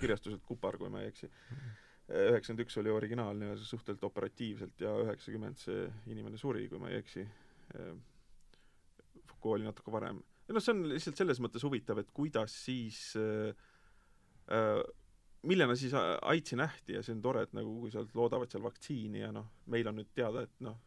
kirjastuselt 0.01 0.45
Kupar, 0.47 0.77
kui 0.79 0.91
ma 0.93 1.03
ei 1.03 1.11
eksi. 1.11 1.31
Üheksakümmend 2.07 2.63
üks 2.63 2.77
oli 2.79 2.93
originaalne 2.95 3.49
ja 3.51 3.57
suhteliselt 3.59 4.05
operatiivselt 4.07 4.81
ja 4.81 4.93
üheksakümmend 5.03 5.59
see 5.59 5.87
inimene 6.13 6.39
suri, 6.39 6.69
kui 6.71 6.79
ma 6.79 6.93
ei 6.93 7.01
eksi. 7.01 7.25
Foucault 9.27 9.57
oli 9.57 9.67
natuke 9.67 9.91
varem. 9.91 10.21
noh, 10.49 10.63
see 10.63 10.75
on 10.75 10.85
lihtsalt 10.93 11.19
selles 11.19 11.41
mõttes 11.43 11.65
huvitav, 11.67 11.99
et 11.99 12.13
kuidas 12.15 12.55
siis 12.67 13.01
äh, 13.19 13.51
Äh, 14.47 14.83
millena 15.43 15.75
siis 15.75 15.93
AIDSi 16.23 16.57
nähti 16.57 16.95
ja 16.95 17.03
see 17.03 17.15
on 17.17 17.23
tore, 17.23 17.43
et 17.47 17.55
nagu 17.55 17.73
kui 17.81 17.91
sealt 17.91 18.15
loodavad 18.19 18.51
seal 18.51 18.63
vaktsiini 18.63 19.21
ja 19.25 19.33
noh, 19.35 19.49
meil 19.71 19.91
on 19.91 19.99
nüüd 19.99 20.13
teada, 20.15 20.45
et 20.47 20.63
noh, 20.65 20.79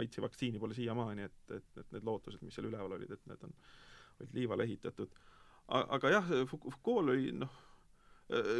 AIDSi 0.00 0.24
vaktsiini 0.24 0.60
pole 0.60 0.76
siiamaani, 0.76 1.28
et, 1.28 1.38
et, 1.56 1.68
et 1.80 1.92
need 1.92 2.04
lootused, 2.08 2.42
mis 2.44 2.56
seal 2.56 2.68
üleval 2.70 2.96
olid, 2.96 3.12
et 3.12 3.30
need 3.30 3.44
on, 3.46 3.54
olid 4.20 4.36
liivale 4.36 4.66
ehitatud. 4.68 5.12
aga 5.68 6.12
jah, 6.16 6.32
Foucault 6.48 7.12
oli 7.14 7.32
noh, 7.36 7.60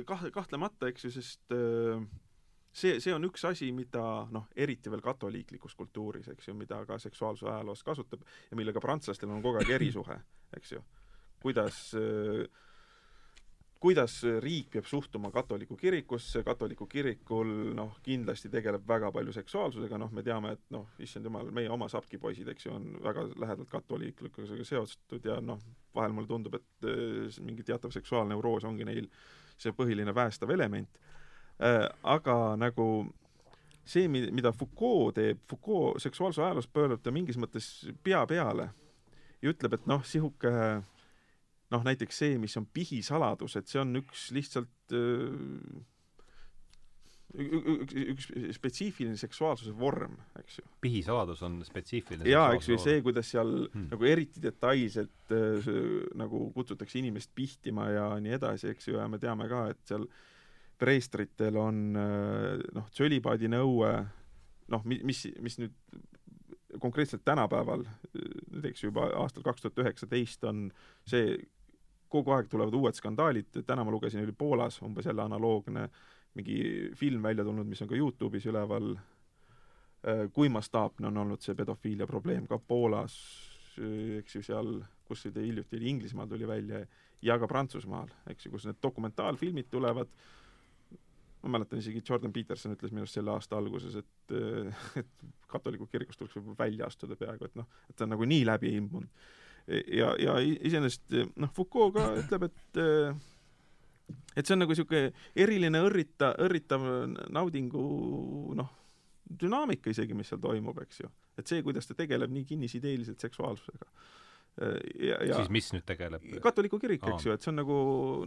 kah-, 0.07 0.29
kahtlemata, 0.35 0.91
eks 0.93 1.07
ju, 1.07 1.13
sest 1.15 1.55
see, 2.75 2.99
see 3.01 3.15
on 3.15 3.29
üks 3.29 3.47
asi, 3.49 3.71
mida 3.77 4.03
noh, 4.35 4.49
eriti 4.57 4.93
veel 4.93 5.05
katoliiklikus 5.05 5.77
kultuuris, 5.79 6.29
eks 6.35 6.51
ju, 6.51 6.57
mida 6.59 6.83
ka 6.89 6.99
seksuaalsuse 7.03 7.51
ajaloos 7.53 7.85
kasutab 7.87 8.27
ja 8.51 8.59
millega 8.59 8.83
prantslastel 8.83 9.33
on 9.33 9.43
kogu 9.45 9.63
aeg 9.63 9.75
erisuhe, 9.79 10.19
eks 10.59 10.77
ju. 10.77 10.85
kuidas 11.45 11.81
äh, 11.99 12.45
kuidas 13.85 14.15
riik 14.41 14.71
peab 14.73 14.87
suhtuma 14.89 15.29
katoliku 15.31 15.77
kirikusse, 15.77 16.41
katoliku 16.43 16.87
kirikul 16.89 17.51
noh, 17.77 17.99
kindlasti 18.07 18.49
tegeleb 18.49 18.87
väga 18.89 19.11
palju 19.13 19.35
seksuaalsusega, 19.37 19.99
noh, 20.01 20.13
me 20.15 20.25
teame, 20.25 20.55
et 20.57 20.63
noh, 20.73 20.87
issand 21.05 21.29
jumal, 21.29 21.51
meie 21.53 21.69
oma 21.73 21.91
sapkipoisid, 21.93 22.49
eks 22.49 22.65
ju, 22.65 22.73
on 22.79 22.87
väga 23.05 23.27
lähedalt 23.43 23.69
katoliiklusega 23.75 24.65
seotud 24.65 25.29
ja 25.29 25.37
noh, 25.45 25.61
vahel 25.95 26.17
mulle 26.17 26.31
tundub, 26.31 26.57
et 26.57 26.89
mingi 27.45 27.67
teatav 27.67 27.93
seksuaalneuroos 27.93 28.65
ongi 28.71 28.89
neil 28.89 29.11
see 29.61 29.75
põhiline 29.77 30.15
päästev 30.15 30.51
element 30.55 30.89
äh,. 31.61 31.89
aga 32.03 32.57
nagu 32.61 32.89
see, 33.85 34.09
mida 34.09 34.53
Foucault 34.53 35.15
teeb, 35.19 35.43
Foucault 35.51 36.01
seksuaalsuse 36.03 36.45
ajaloos 36.45 36.71
pöörab 36.73 37.03
ta 37.03 37.13
mingis 37.13 37.39
mõttes 37.41 37.69
pea 38.03 38.25
peale 38.27 38.71
ja 39.43 39.53
ütleb, 39.53 39.77
et 39.77 39.87
noh, 39.91 40.05
sihuke 40.09 40.53
noh, 41.75 41.85
näiteks 41.85 42.19
see, 42.23 42.39
mis 42.41 42.57
on 42.57 42.67
pihisaladus, 42.67 43.59
et 43.59 43.69
see 43.69 43.81
on 43.83 44.01
üks 44.01 44.31
lihtsalt 44.35 44.95
üks, 47.35 47.97
üks 48.15 48.29
spetsiifiline 48.57 49.19
seksuaalsuse 49.19 49.75
vorm, 49.79 50.17
eks 50.39 50.61
ju. 50.61 50.67
pihisaladus 50.85 51.43
on 51.47 51.59
spetsiifiline 51.67 52.29
jaa, 52.31 52.53
eks 52.57 52.69
ju, 52.71 52.79
see, 52.81 53.01
kuidas 53.05 53.31
seal 53.35 53.53
hmm. 53.67 53.89
nagu 53.93 54.09
eriti 54.09 54.43
detailselt 54.43 55.35
nagu 56.21 56.47
kutsutakse 56.55 57.01
inimest 57.01 57.33
pihtima 57.35 57.89
ja 57.91 58.09
nii 58.23 58.37
edasi, 58.39 58.71
eks 58.75 58.91
ju, 58.91 58.99
ja 59.01 59.09
me 59.11 59.21
teame 59.23 59.49
ka, 59.51 59.67
et 59.75 59.83
seal 59.91 60.07
preestritel 60.79 61.59
on 61.61 61.85
noh, 61.95 62.91
tsölibaadi 62.91 63.51
nõue, 63.51 63.93
noh, 64.75 64.87
mi-, 64.91 65.03
mis, 65.07 65.27
mis 65.43 65.59
nüüd 65.63 65.75
konkreetselt 66.83 67.23
tänapäeval, 67.25 67.85
näiteks 68.51 68.85
juba 68.85 69.07
aastal 69.21 69.45
kaks 69.47 69.63
tuhat 69.63 69.79
üheksateist 69.85 70.45
on 70.51 70.67
see 71.07 71.37
kogu 72.15 72.35
aeg 72.35 72.49
tulevad 72.51 72.75
uued 72.79 72.99
skandaalid, 72.99 73.51
täna 73.67 73.85
ma 73.87 73.95
lugesin, 73.95 74.23
oli 74.23 74.35
Poolas 74.39 74.81
umbes 74.83 75.07
jälle 75.07 75.23
analoogne 75.25 75.89
mingi 76.35 76.91
film 76.99 77.23
välja 77.23 77.45
tulnud, 77.45 77.67
mis 77.67 77.83
on 77.83 77.91
ka 77.91 77.97
Youtube'is 77.99 78.47
üleval, 78.51 78.95
äh, 80.07 80.27
kui 80.35 80.51
mastaapne 80.53 81.09
on 81.11 81.23
olnud 81.25 81.43
see 81.45 81.57
pedofiilia 81.59 82.09
probleem 82.11 82.49
ka 82.51 82.59
Poolas, 82.59 83.17
äh, 83.79 84.19
eks 84.21 84.39
ju, 84.39 84.45
seal, 84.47 84.73
kus 85.07 85.25
see 85.25 85.35
hiljuti 85.39 85.79
oli, 85.79 85.91
Inglismaal 85.95 86.31
tuli 86.31 86.49
välja, 86.49 86.85
ja 87.25 87.39
ka 87.39 87.49
Prantsusmaal, 87.51 88.11
eks 88.31 88.47
ju, 88.47 88.55
kus 88.55 88.67
need 88.69 88.81
dokumentaalfilmid 88.83 89.71
tulevad, 89.71 90.11
ma 91.45 91.55
mäletan 91.55 91.79
isegi 91.79 92.03
Jordan 92.09 92.33
Peterson 92.33 92.75
ütles 92.75 92.93
minu 92.93 93.05
arust 93.05 93.21
selle 93.21 93.33
aasta 93.35 93.59
alguses, 93.61 93.95
et, 94.03 94.35
äh, 94.35 94.85
et 95.05 95.31
katoliku 95.55 95.87
kirikust 95.87 96.19
tuleks 96.19 96.41
võib-olla 96.41 96.65
välja 96.67 96.91
astuda 96.91 97.19
peaaegu, 97.21 97.47
et 97.47 97.63
noh, 97.63 97.71
et 97.89 97.97
ta 97.97 98.09
on 98.09 98.17
nagu 98.17 98.27
nii 98.27 98.43
läbi 98.49 98.75
imbunud. 98.81 99.31
Ja, 99.65 100.11
ja 100.21 100.35
iseenesest 100.45 101.15
noh, 101.41 101.49
Foucault 101.57 101.95
ka 101.95 102.11
ütleb, 102.21 102.51
et 102.51 102.81
et 104.37 104.45
see 104.45 104.55
on 104.55 104.63
nagu 104.65 104.75
niisugune 104.75 105.13
eriline 105.45 105.81
õrrita, 105.87 106.33
õrritav 106.45 106.85
naudingu 107.35 107.85
noh, 108.59 108.73
dünaamika 109.25 109.93
isegi, 109.93 110.17
mis 110.17 110.29
seal 110.31 110.43
toimub, 110.43 110.79
eks 110.85 111.03
ju. 111.05 111.11
et 111.41 111.51
see, 111.51 111.63
kuidas 111.67 111.89
ta 111.89 111.97
tegeleb 111.99 112.33
nii 112.35 112.45
kinnisideeliselt 112.49 113.21
seksuaalsusega. 113.25 113.91
ja, 115.01 115.19
ja 115.31 115.41
siis 115.41 115.53
mis 115.55 115.73
nüüd 115.75 115.87
tegeleb? 115.89 116.25
katoliku 116.43 116.79
kirik, 116.83 117.07
eks 117.15 117.29
ju, 117.29 117.35
et 117.35 117.45
see 117.45 117.53
on 117.55 117.63
nagu 117.63 117.77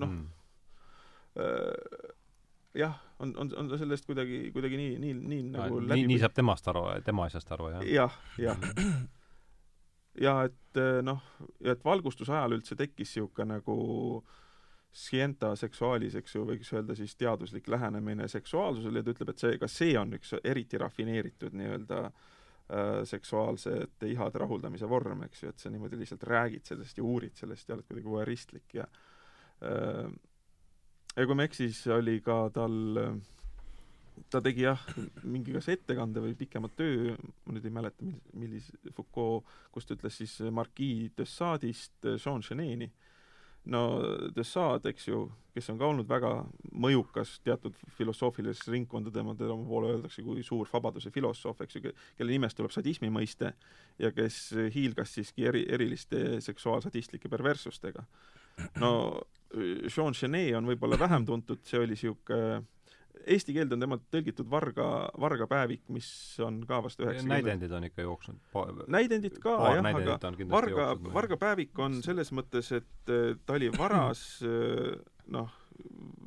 noh 0.01 0.13
mm., 0.13 0.27
jah, 2.77 2.97
on, 3.19 3.33
on, 3.37 3.51
on 3.57 3.69
ta 3.69 3.77
sellest 3.77 4.05
kuidagi, 4.09 4.47
kuidagi 4.53 4.79
nii, 4.79 4.97
nii, 5.01 5.13
nii 5.13 5.43
nagu 5.53 5.79
läbi 5.81 6.01
nii, 6.01 6.09
nii 6.13 6.23
saab 6.23 6.33
temast 6.37 6.67
aru, 6.71 6.87
tema 7.05 7.27
asjast 7.29 7.51
aru, 7.55 7.69
jah? 7.75 7.85
jah, 7.93 8.17
jah 8.41 8.57
ja 10.21 10.33
et 10.47 10.81
eh, 10.81 10.99
noh, 11.05 11.21
ja 11.63 11.75
et 11.75 11.85
valgustusajal 11.85 12.57
üldse 12.57 12.77
tekkis 12.79 13.15
niisugune 13.15 13.57
nagu 13.57 13.77
scienta 14.93 15.51
seksuaalis, 15.55 16.15
eks 16.17 16.35
ju, 16.35 16.45
võiks 16.47 16.71
öelda 16.73 16.95
siis 16.97 17.15
teaduslik 17.15 17.67
lähenemine 17.69 18.27
seksuaalsusele 18.27 19.01
ja 19.01 19.05
ta 19.05 19.13
ütleb, 19.13 19.29
et 19.33 19.43
see, 19.43 19.59
ka 19.61 19.69
see 19.69 19.93
on 19.99 20.15
üks 20.17 20.33
eriti 20.43 20.79
rafineeritud 20.81 21.53
nii-öelda 21.57 21.99
äh, 22.07 23.03
seksuaalsete 23.05 24.09
ihade 24.13 24.41
rahuldamise 24.41 24.89
vorm, 24.89 25.23
eks 25.27 25.43
ju, 25.43 25.53
et 25.53 25.61
sa 25.61 25.69
niimoodi 25.73 25.99
lihtsalt 25.99 26.25
räägid 26.27 26.65
sellest 26.65 26.97
ja 26.97 27.05
uurid 27.05 27.37
sellest 27.37 27.69
ja 27.69 27.77
oled 27.77 27.87
kuidagi 27.89 28.09
voyeuristlik 28.09 28.79
ja 28.79 28.87
äh, 29.61 30.09
ja 31.17 31.25
kui 31.25 31.35
ma 31.35 31.45
ei 31.45 31.51
eksi, 31.51 31.69
siis 31.69 31.93
oli 31.93 32.19
ka 32.25 32.41
tal 32.53 33.03
äh, 33.03 33.17
ta 34.29 34.41
tegi 34.43 34.65
jah, 34.65 34.81
mingi 35.33 35.53
kas 35.55 35.69
ettekande 35.71 36.21
või 36.23 36.35
pikema 36.37 36.69
töö, 36.73 37.15
ma 37.45 37.55
nüüd 37.55 37.67
ei 37.67 37.73
mäleta, 37.73 38.05
mil-, 38.05 38.21
millise, 38.41 38.77
Foucault, 38.95 39.45
kus 39.73 39.87
ta 39.87 39.97
ütles 39.97 40.17
siis 40.21 40.37
Marquis 40.53 41.13
de 41.17 41.27
Sade'ist 41.27 42.09
Jean 42.15 42.43
Genet'ni. 42.45 42.89
No 43.65 43.81
de 44.35 44.43
Sade, 44.43 44.91
eks 44.93 45.07
ju, 45.07 45.25
kes 45.55 45.69
on 45.73 45.79
ka 45.79 45.87
olnud 45.89 46.07
väga 46.09 46.31
mõjukas 46.77 47.37
teatud 47.43 47.75
filosoofilistes 47.97 48.69
ringkondades, 48.71 49.17
tema 49.39 49.57
poole 49.67 49.95
öeldakse 49.95 50.23
kui 50.23 50.43
suur 50.45 50.69
vabaduse 50.71 51.11
filosoof, 51.11 51.61
eks 51.65 51.79
ju, 51.79 51.91
kelle 52.17 52.31
nimest 52.31 52.57
tuleb 52.57 52.71
sadismi 52.71 53.09
mõiste 53.13 53.53
ja 53.99 54.11
kes 54.15 54.53
hiilgas 54.73 55.17
siiski 55.17 55.47
eri, 55.49 55.65
eriliste 55.69 56.41
seksuaalsadistlike 56.45 57.29
perverssustega. 57.29 58.05
no 58.81 59.21
Jean 59.53 60.13
Genet 60.13 60.55
on 60.55 60.67
võib-olla 60.67 60.99
vähem 60.99 61.25
tuntud, 61.25 61.63
see 61.63 61.79
oli 61.79 61.95
niisugune 61.95 62.63
eesti 63.25 63.55
keelde 63.55 63.77
on 63.77 63.83
temalt 63.83 64.05
tõlgitud 64.13 64.49
Varga, 64.51 64.87
Varga 65.19 65.47
päevik, 65.49 65.83
mis 65.93 66.09
on 66.43 66.61
ka 66.67 66.81
vast 66.85 67.01
üheksakümmend 67.01 67.33
näidendid 67.33 67.73
on 67.77 67.87
ikka 67.87 68.05
jooksnud 68.05 68.85
näidendid 68.93 69.39
ka, 69.43 69.55
jah, 69.77 69.89
aga 69.91 70.19
Varga, 70.51 70.87
Varga 71.13 71.39
päevik 71.41 71.79
on 71.83 72.01
selles 72.05 72.33
mõttes, 72.35 72.71
et 72.75 73.13
äh, 73.13 73.33
ta 73.45 73.57
oli 73.57 73.71
varas 73.75 74.23
äh, 74.45 74.95
noh, 75.33 75.51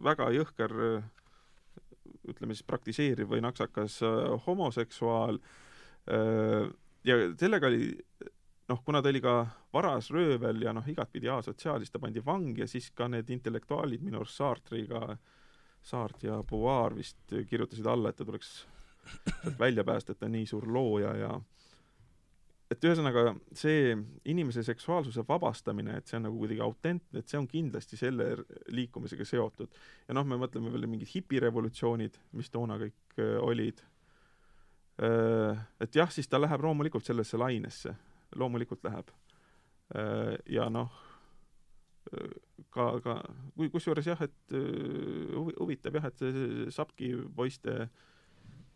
väga 0.04 0.30
jõhker 0.34 0.76
äh, 0.90 1.08
ütleme 2.30 2.54
siis 2.54 2.66
praktiseeriv 2.68 3.30
või 3.32 3.42
naksakas 3.44 4.00
äh, 4.06 4.20
homoseksuaal 4.46 5.40
äh, 5.40 6.70
ja 7.06 7.18
sellega 7.40 7.70
oli 7.70 7.90
noh, 8.70 8.82
kuna 8.84 9.02
ta 9.02 9.10
oli 9.10 9.22
ka 9.24 9.34
varas 9.74 10.10
röövel 10.14 10.62
ja 10.62 10.74
noh, 10.76 10.86
igatpidi 10.88 11.30
asotsiaal, 11.32 11.80
siis 11.82 11.92
ta 11.92 12.00
pandi 12.02 12.22
vangi 12.24 12.64
ja 12.64 12.68
siis 12.70 12.90
ka 12.94 13.08
need 13.10 13.30
intellektuaalid 13.32 14.02
minu 14.04 14.20
arust 14.20 14.38
Sartriga, 14.38 15.16
Saart 15.82 16.22
ja 16.22 16.42
Beauvoir 16.42 16.94
vist 16.96 17.32
kirjutasid 17.48 17.86
alla, 17.86 18.10
et 18.10 18.16
ta 18.16 18.24
tuleks 18.24 18.66
välja 19.62 19.84
päästa, 19.84 20.12
et 20.12 20.20
ta 20.20 20.28
on 20.28 20.36
nii 20.36 20.46
suur 20.46 20.68
looja 20.68 21.14
ja 21.16 21.32
et 22.70 22.84
ühesõnaga 22.86 23.32
see 23.56 23.94
inimese 24.30 24.62
seksuaalsuse 24.66 25.24
vabastamine, 25.28 25.96
et 25.98 26.10
see 26.10 26.18
on 26.20 26.28
nagu 26.28 26.38
kuidagi 26.38 26.62
autentne, 26.62 27.18
et 27.18 27.30
see 27.30 27.38
on 27.40 27.48
kindlasti 27.50 27.98
selle 27.98 28.28
liikumisega 28.70 29.26
seotud. 29.26 29.72
ja 30.06 30.14
noh, 30.14 30.26
me 30.26 30.38
mõtleme 30.38 30.70
veel 30.72 30.86
mingid 30.90 31.10
hipirevolutsioonid, 31.14 32.20
mis 32.38 32.50
toona 32.50 32.78
kõik 32.80 33.18
äh, 33.18 33.36
olid. 33.42 33.82
Äh, 35.02 35.64
et 35.82 35.98
jah, 35.98 36.10
siis 36.14 36.30
ta 36.30 36.38
läheb 36.38 36.62
loomulikult 36.62 37.06
sellesse 37.06 37.40
lainesse, 37.40 37.94
loomulikult 38.38 38.86
läheb. 38.86 39.10
Äh, 39.96 40.36
ja 40.46 40.70
noh, 40.70 40.94
ka, 42.74 42.86
ka 43.04 43.16
kusjuures 43.72 44.06
jah, 44.06 44.20
et 44.24 44.54
huvi, 44.54 45.56
huvitav 45.58 45.98
jah, 45.98 46.08
et 46.10 46.22
see 46.22 46.70
Sapki 46.74 47.12
poiste 47.36 47.74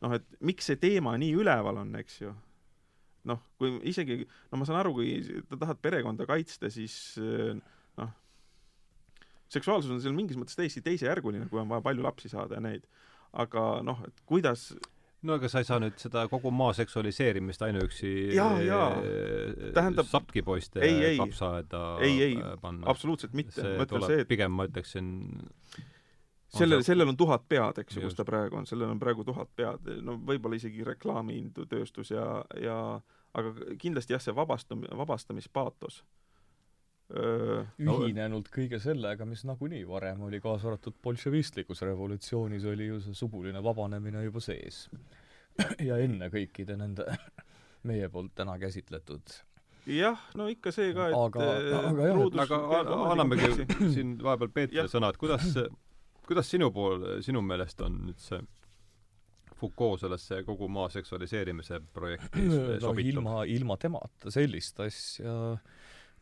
noh, 0.03 0.13
et 0.17 0.27
miks 0.45 0.69
see 0.71 0.81
teema 0.81 1.17
nii 1.21 1.37
üleval 1.41 1.81
on, 1.83 1.95
eks 2.01 2.21
ju 2.23 2.35
noh, 3.29 3.41
kui 3.61 3.79
isegi, 3.89 4.21
no 4.53 4.61
ma 4.61 4.69
saan 4.69 4.81
aru, 4.83 4.93
kui 4.99 5.17
sa 5.25 5.59
tahad 5.61 5.81
perekonda 5.85 6.27
kaitsta, 6.29 6.71
siis 6.73 6.97
noh, 7.99 8.11
seksuaalsus 9.53 9.93
on 9.95 10.03
seal 10.05 10.17
mingis 10.17 10.39
mõttes 10.41 10.59
täiesti 10.59 10.85
teisejärguline, 10.85 11.49
kui 11.51 11.63
on 11.63 11.71
vaja 11.71 11.85
palju 11.87 12.05
lapsi 12.05 12.31
saada 12.33 12.59
ja 12.59 12.65
neid. 12.65 12.87
aga 13.35 13.63
noh, 13.83 13.99
et 14.07 14.21
kuidas 14.31 14.69
no 15.25 15.39
aga 15.39 15.49
sa 15.51 15.63
ei 15.63 15.69
saa 15.69 15.81
nüüd 15.83 15.97
seda 16.01 16.27
kogu 16.33 16.53
maa 16.55 16.75
seksualiseerimist 16.77 17.65
ainuüksi 17.67 18.13
ja, 18.37 18.47
ja. 18.65 18.83
tähendab 19.77 20.09
sapkipoiste 20.11 20.85
kapsaaeda 21.19 21.83
ei, 22.05 22.21
ei, 22.29 22.39
absoluutselt 22.85 23.35
mitte. 23.37 23.61
see 23.61 23.89
tuleb 23.91 24.09
see, 24.11 24.23
et... 24.25 24.31
pigem 24.31 24.55
ma 24.55 24.69
ütleksin 24.69 25.11
sellel, 26.55 26.85
sellel 26.87 27.13
on 27.13 27.19
tuhat 27.19 27.47
pead, 27.49 27.81
eks 27.83 27.99
ju, 27.99 28.05
kus 28.07 28.19
ta 28.19 28.27
praegu 28.29 28.61
on, 28.61 28.69
sellel 28.69 28.93
on 28.93 29.01
praegu 29.03 29.27
tuhat 29.27 29.51
pead, 29.57 29.89
no 30.05 30.19
võib-olla 30.29 30.61
isegi 30.61 30.85
reklaamitööstus 30.87 32.15
ja, 32.15 32.29
ja 32.61 32.79
aga 33.35 33.55
kindlasti 33.81 34.15
jah, 34.15 34.23
see 34.23 34.37
vabastum-, 34.37 34.87
vabastamispaatos 35.03 36.03
ühinenud 37.13 38.49
kõige 38.53 38.81
sellega, 38.81 39.27
mis 39.29 39.45
nagunii 39.45 39.83
varem 39.89 40.23
oli, 40.25 40.41
kaasa 40.41 40.71
arvatud 40.71 40.97
bolševistlikus 41.05 41.85
revolutsioonis 41.85 42.65
oli 42.71 42.89
ju 42.89 43.01
see 43.05 43.19
suguline 43.19 43.61
vabanemine 43.63 44.25
juba 44.25 44.41
sees. 44.41 44.87
ja 45.89 45.99
enne 46.03 46.31
kõikide 46.33 46.79
nende 46.81 47.05
meie 47.89 48.09
poolt 48.09 48.33
täna 48.35 48.57
käsitletud 48.59 49.37
jah, 49.87 50.19
no 50.35 50.49
ikka 50.49 50.73
see 50.73 50.95
ka, 50.97 51.11
et 51.13 51.19
aga, 51.19 51.49
aga 51.93 52.09
jah, 52.09 52.55
aga 52.81 53.01
annamegi 53.13 53.67
siin 53.95 54.17
vahepeal 54.25 54.51
Peetrile 54.57 54.89
sõna, 54.91 55.13
et 55.13 55.21
kuidas 55.21 55.53
kuidas 56.27 56.51
sinu 56.51 56.71
pool, 56.75 57.05
sinu 57.25 57.43
meelest 57.45 57.81
on 57.85 58.01
nüüd 58.09 58.21
see 58.23 58.41
Foucault 59.55 60.01
sellesse 60.03 60.41
kogu 60.45 60.67
maa 60.73 60.89
seksualiseerimise 60.91 61.79
projekti 61.95 62.43
no, 62.49 62.57
sobitub? 62.83 63.11
ilma, 63.13 63.37
ilma 63.49 63.77
temata 63.81 64.33
sellist 64.35 64.81
asja 64.83 65.35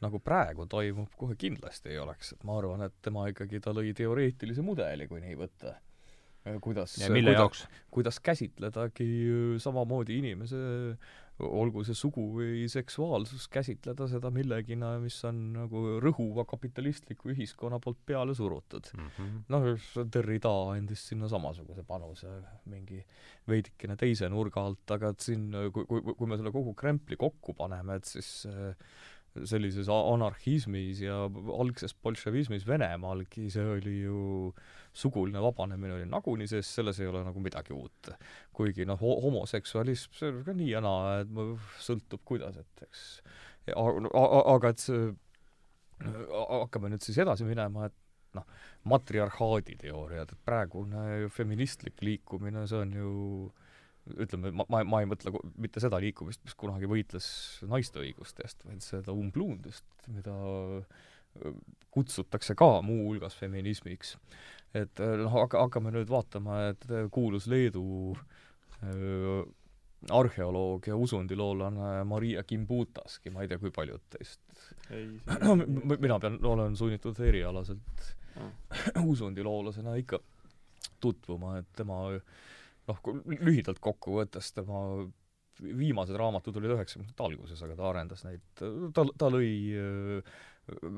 nagu 0.03 0.20
praegu 0.23 0.66
toimub, 0.70 1.11
kohe 1.19 1.37
kindlasti 1.39 1.95
ei 1.95 2.03
oleks, 2.03 2.35
et 2.37 2.45
ma 2.49 2.59
arvan, 2.61 2.85
et 2.89 2.95
tema 3.05 3.29
ikkagi, 3.31 3.62
ta 3.62 3.74
lõi 3.74 3.95
teoreetilise 3.97 4.65
mudeli, 4.66 5.09
kui 5.11 5.23
nii 5.24 5.39
võtta. 5.41 5.79
kuidas, 6.61 6.97
kuidas, 6.99 7.66
kuidas 7.95 8.16
käsitledagi 8.19 9.07
samamoodi 9.62 10.16
inimese 10.19 10.62
olgu 11.41 11.83
see 11.87 11.97
sugu 11.97 12.24
või 12.37 12.66
seksuaalsus, 12.70 13.47
käsitleda 13.53 14.07
seda 14.11 14.31
millegina, 14.35 14.93
mis 15.03 15.16
on 15.29 15.39
nagu 15.57 15.83
rõhuva 16.03 16.45
kapitalistliku 16.49 17.33
ühiskonna 17.33 17.81
poolt 17.83 18.01
peale 18.07 18.35
surutud 18.37 18.91
mm. 18.95 19.09
-hmm. 19.16 19.39
noh, 19.55 19.69
Derrida 20.12 20.53
andis 20.74 21.07
sinna 21.09 21.31
samasuguse 21.33 21.85
panuse 21.89 22.31
mingi 22.70 23.01
veidikene 23.49 23.97
teise 23.97 24.29
nurga 24.29 24.66
alt, 24.69 24.85
aga 24.91 25.12
et 25.15 25.24
siin, 25.24 25.49
kui, 25.73 25.87
kui, 25.89 26.15
kui 26.19 26.29
me 26.29 26.39
selle 26.39 26.53
kogu 26.55 26.74
krempli 26.74 27.16
kokku 27.16 27.57
paneme, 27.59 27.97
et 27.99 28.05
siis 28.05 28.47
äh, 28.47 28.77
sellises 29.49 29.89
anarhismis 29.89 31.01
ja 31.01 31.25
algses 31.59 31.95
bolševismis 32.05 32.67
Venemaalgi, 32.69 33.49
see 33.53 33.65
oli 33.77 33.95
ju 34.03 34.53
suguline 34.93 35.41
vabanemine 35.41 35.97
oli 35.97 36.09
nagunii 36.11 36.51
sees, 36.51 36.69
selles 36.77 37.01
ei 37.01 37.09
ole 37.09 37.23
nagu 37.25 37.41
midagi 37.41 37.73
uut. 37.73 38.13
kuigi 38.53 38.85
noh, 38.89 39.01
homoseksualism, 39.01 40.13
see 40.19 40.29
on 40.29 40.43
ka 40.45 40.57
nii 40.57 40.69
ja 40.75 40.83
naa, 40.85 41.23
et 41.23 41.33
sõltub 41.81 42.21
kuidas, 42.29 42.61
et 42.61 42.85
eks 42.89 43.07
aga 43.73 44.73
et 44.73 44.83
see, 44.83 45.11
hakkame 46.03 46.93
nüüd 46.93 47.05
siis 47.05 47.21
edasi 47.23 47.47
minema, 47.47 47.87
et 47.89 48.37
noh, 48.37 48.47
matriarhaadi 48.91 49.77
teooriad, 49.85 50.33
et 50.33 50.45
praegune 50.47 51.29
feministlik 51.33 52.03
liikumine, 52.03 52.67
see 52.69 52.81
on 52.83 52.97
ju 52.97 53.13
ütleme, 54.11 54.51
ma, 54.57 54.66
ma, 54.73 54.83
ma 54.89 55.01
ei 55.03 55.09
mõtle 55.11 55.35
mitte 55.62 55.83
seda 55.83 56.01
liikumist, 56.03 56.43
mis 56.47 56.57
kunagi 56.59 56.91
võitles 56.91 57.27
naiste 57.70 58.03
õiguste 58.03 58.45
eest, 58.47 58.65
vaid 58.66 58.83
seda 58.85 59.15
umbluundust, 59.15 59.87
mida 60.12 60.35
kutsutakse 61.93 62.57
ka 62.59 62.83
muuhulgas 62.85 63.37
feminismiks. 63.39 64.16
et 64.74 65.01
noh, 65.01 65.33
hakka, 65.33 65.62
hakkame 65.66 65.93
nüüd 65.95 66.11
vaatama, 66.11 66.59
et 66.73 66.87
kuulus 67.12 67.47
Leedu 67.49 68.15
äh, 68.83 69.43
arheoloog 70.11 70.87
ja 70.89 70.97
usundiloolane 70.97 72.05
Maria 72.09 72.43
Kimbutaski, 72.43 73.31
ma 73.31 73.45
ei 73.45 73.51
tea, 73.51 73.61
kui 73.62 73.70
paljud 73.74 74.03
teist 74.11 74.41
ei, 74.91 75.09
no 75.47 75.57
mina 76.01 76.19
pean, 76.20 76.39
olen 76.45 76.77
sunnitud 76.77 77.19
erialaselt 77.20 78.07
ah. 78.41 78.51
usundiloolasena 79.12 79.95
ikka 80.03 80.20
tutvuma, 81.03 81.59
et 81.59 81.69
tema 81.77 82.05
noh, 82.91 83.03
lühidalt 83.33 83.83
kokku 83.83 84.19
võttes 84.21 84.53
tema 84.57 84.85
viimased 85.63 86.17
raamatud 86.19 86.57
olid 86.59 86.75
üheksakümnendate 86.77 87.27
alguses, 87.27 87.61
aga 87.63 87.77
ta 87.79 87.91
arendas 87.91 88.25
neid, 88.27 88.43
ta, 88.59 89.05
ta 89.21 89.29
lõi 89.31 89.51
äh, 89.79 90.33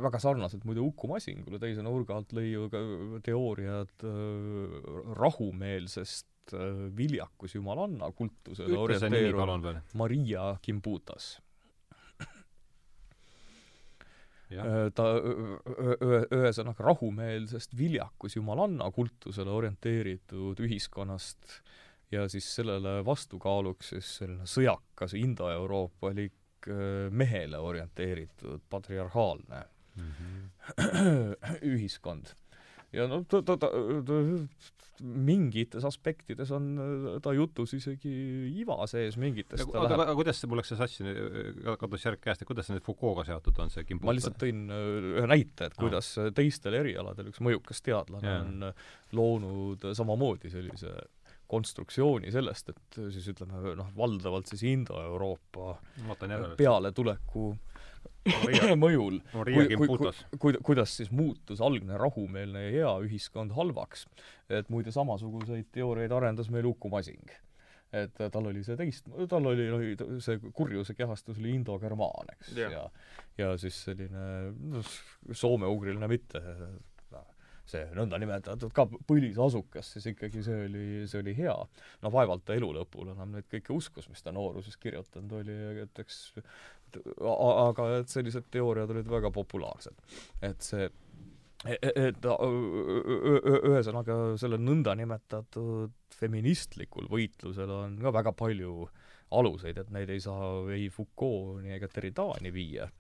väga 0.05 0.21
sarnaselt 0.23 0.65
muide 0.69 0.83
Uku 0.85 1.11
Masingule 1.11 1.59
teise 1.61 1.85
nurga 1.85 2.19
alt 2.21 2.33
lõi 2.37 2.51
ju 2.53 2.69
ka 2.73 2.83
teooriad 3.27 4.07
äh, 4.07 4.77
rahumeelsest 5.21 6.55
äh, 6.57 6.85
viljakus 6.97 7.57
jumalanna 7.59 8.13
kultusele 8.17 8.79
orienteeruv 8.79 9.73
Maria 9.99 10.53
Kimbutas 10.63 11.35
Äh, 12.25 12.31
ta 14.95 15.07
ühesõnaga 16.35 16.85
rahumeelsest 16.85 17.77
viljakus 17.79 18.37
jumalanna 18.37 18.91
kultusele 18.93 19.51
orienteeritud 19.51 20.61
ühiskonnast 20.61 21.61
ja 22.13 22.29
siis 22.29 22.49
sellele 22.57 22.99
vastukaaluks 23.07 23.93
siis 23.95 24.11
selline 24.21 24.47
sõjakas 24.49 25.17
indoeuroopalik 25.19 26.69
äh, 26.69 27.11
mehele 27.11 27.59
orienteeritud 27.59 28.63
patriarhaalne 28.71 29.65
mm 29.97 30.13
-hmm. 30.13 31.61
ühiskond 31.75 32.35
ja 32.95 33.07
no 33.11 33.23
ta, 33.29 33.43
ta, 33.47 33.57
ta, 33.61 33.71
ta 34.07 34.21
mingites 35.03 35.85
aspektides 35.85 36.51
on 36.55 36.69
ta 37.23 37.33
jutus 37.35 37.75
isegi 37.75 38.13
iva 38.61 38.77
sees, 38.91 39.17
mingites 39.21 39.65
aga, 39.65 39.83
aga, 39.83 39.99
aga 40.05 40.15
kuidas 40.19 40.39
see, 40.39 40.51
mul 40.51 40.61
läks 40.61 40.71
see 40.71 40.79
sassi, 40.79 41.17
kadus 41.81 42.07
järg 42.07 42.23
käest, 42.23 42.45
et 42.45 42.49
kuidas 42.49 42.69
see 42.69 42.77
nüüd 42.77 42.87
Foucault'ga 42.87 43.27
seotud 43.33 43.59
on, 43.65 43.73
see 43.75 43.87
Kimbuta? 43.89 44.09
ma 44.11 44.15
lihtsalt 44.17 44.39
tõin 44.41 44.63
äh, 44.71 45.11
ühe 45.19 45.27
näite, 45.31 45.71
et 45.71 45.77
kuidas 45.81 46.15
ah. 46.23 46.31
teistel 46.37 46.79
erialadel 46.79 47.33
üks 47.33 47.43
mõjukas 47.45 47.83
teadlane 47.85 48.31
yeah. 48.31 48.47
on 48.47 49.19
loonud 49.19 49.91
samamoodi 49.99 50.53
sellise 50.55 50.95
konstruktsiooni 51.51 52.33
sellest, 52.33 52.71
et 52.73 52.99
siis 53.13 53.27
ütleme 53.35 53.75
noh, 53.79 53.91
valdavalt 53.99 54.49
siis 54.51 54.65
Indo-Euroopa 54.71 55.75
pealetuleku 56.59 57.51
mõjul, 58.85 59.19
kui, 59.33 59.67
kui, 59.77 59.89
kui, 59.89 60.13
kui, 60.41 60.59
kuidas 60.65 60.97
siis 60.97 61.11
muutus 61.13 61.61
algne 61.65 61.99
rahumeelne 62.01 62.67
ja 62.67 62.71
hea 62.75 62.93
ühiskond 63.05 63.53
halvaks. 63.57 64.07
et 64.49 64.71
muide, 64.73 64.93
samasuguseid 64.95 65.69
teooriaid 65.73 66.13
arendas 66.13 66.51
meil 66.53 66.67
Uku 66.71 66.89
Masing. 66.93 67.35
et 67.95 68.17
tal 68.33 68.49
oli 68.51 68.65
see 68.67 68.77
teist, 68.81 69.07
tal 69.31 69.47
oli 69.47 69.69
no, 69.71 69.83
see 70.25 70.41
kurjuse 70.53 70.97
kehastus 70.99 71.39
oli 71.39 71.53
indogermaan, 71.55 72.33
eks 72.35 72.57
yeah., 72.57 72.73
ja 72.73 72.89
ja 73.39 73.55
siis 73.59 73.77
selline 73.85 74.25
noh, 74.73 74.91
soome-ugriline 75.31 76.09
mitte 76.11 76.43
see 77.69 77.85
nõndanimetatud 77.97 78.73
ka 78.77 78.85
põlisasukas, 79.09 79.95
siis 79.95 80.11
ikkagi 80.13 80.43
see 80.45 80.67
oli, 80.67 80.85
see 81.09 81.21
oli 81.23 81.35
hea. 81.39 81.55
no 82.05 82.13
vaevalt 82.13 82.45
ta 82.45 82.57
elu 82.59 82.71
lõpul 82.77 83.15
enam 83.15 83.33
neid 83.33 83.49
kõike 83.53 83.73
uskus, 83.73 84.09
mis 84.13 84.25
ta 84.25 84.35
nooruses 84.37 84.77
kirjutanud 84.81 85.33
oli, 85.41 85.57
et 85.85 86.03
eks 86.05 86.19
aga 87.21 87.89
et 88.01 88.13
sellised 88.13 88.51
teooriad 88.55 88.91
olid 88.95 89.09
väga 89.11 89.31
populaarsed. 89.35 89.97
et 90.43 90.63
see 90.63 90.91
E-, 91.65 91.79
e-, 91.81 92.09
et 92.11 92.27
ühesõnaga 93.65 94.17
selle 94.41 94.59
nõndanimetatud 94.61 95.95
feministlikul 96.13 97.09
võitlusel 97.09 97.71
on 97.73 97.97
ka 98.03 98.13
väga 98.13 98.35
palju 98.37 98.85
aluseid, 99.35 99.81
et 99.81 99.93
neid 99.95 100.13
ei 100.13 100.21
saa 100.21 100.51
ei 100.75 100.91
Foucault'i 100.93 101.73
ega 101.75 101.89
Derridani 101.95 102.53
viia. 102.55 102.91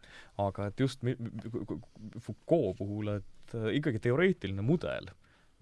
aga 0.41 0.71
et 0.71 0.81
just 0.81 1.05
Foucault 1.05 2.79
puhul, 2.81 3.13
et 3.19 3.59
ikkagi 3.77 4.01
teoreetiline 4.09 4.65
mudel 4.65 5.13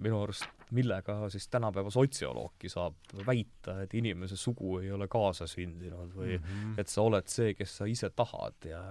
minu 0.03 0.21
arust, 0.23 0.45
millega 0.73 1.17
siis 1.33 1.49
tänapäeva 1.53 1.91
sotsioloogki 1.93 2.71
saab 2.73 3.15
väita, 3.27 3.77
et 3.85 3.95
inimese 3.99 4.37
sugu 4.41 4.79
ei 4.81 4.93
ole 4.93 5.09
kaasasündinud 5.13 6.15
või 6.17 6.37
mm 6.37 6.45
-hmm. 6.45 6.79
et 6.81 6.89
sa 6.89 7.03
oled 7.03 7.29
see, 7.29 7.55
kes 7.55 7.77
sa 7.81 7.89
ise 7.91 8.11
tahad 8.11 8.69
ja 8.69 8.83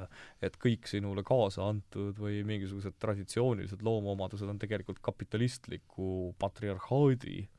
et 0.41 0.57
kõik 0.57 0.87
sinule 0.87 1.23
kaasa 1.23 1.67
antud 1.69 2.19
või 2.19 2.43
mingisugused 2.47 2.99
traditsioonilised 2.99 3.81
loomuomadused 3.81 4.49
on 4.49 4.59
tegelikult 4.59 4.99
kapitalistliku 5.01 6.35
patriarhaadi 6.39 7.49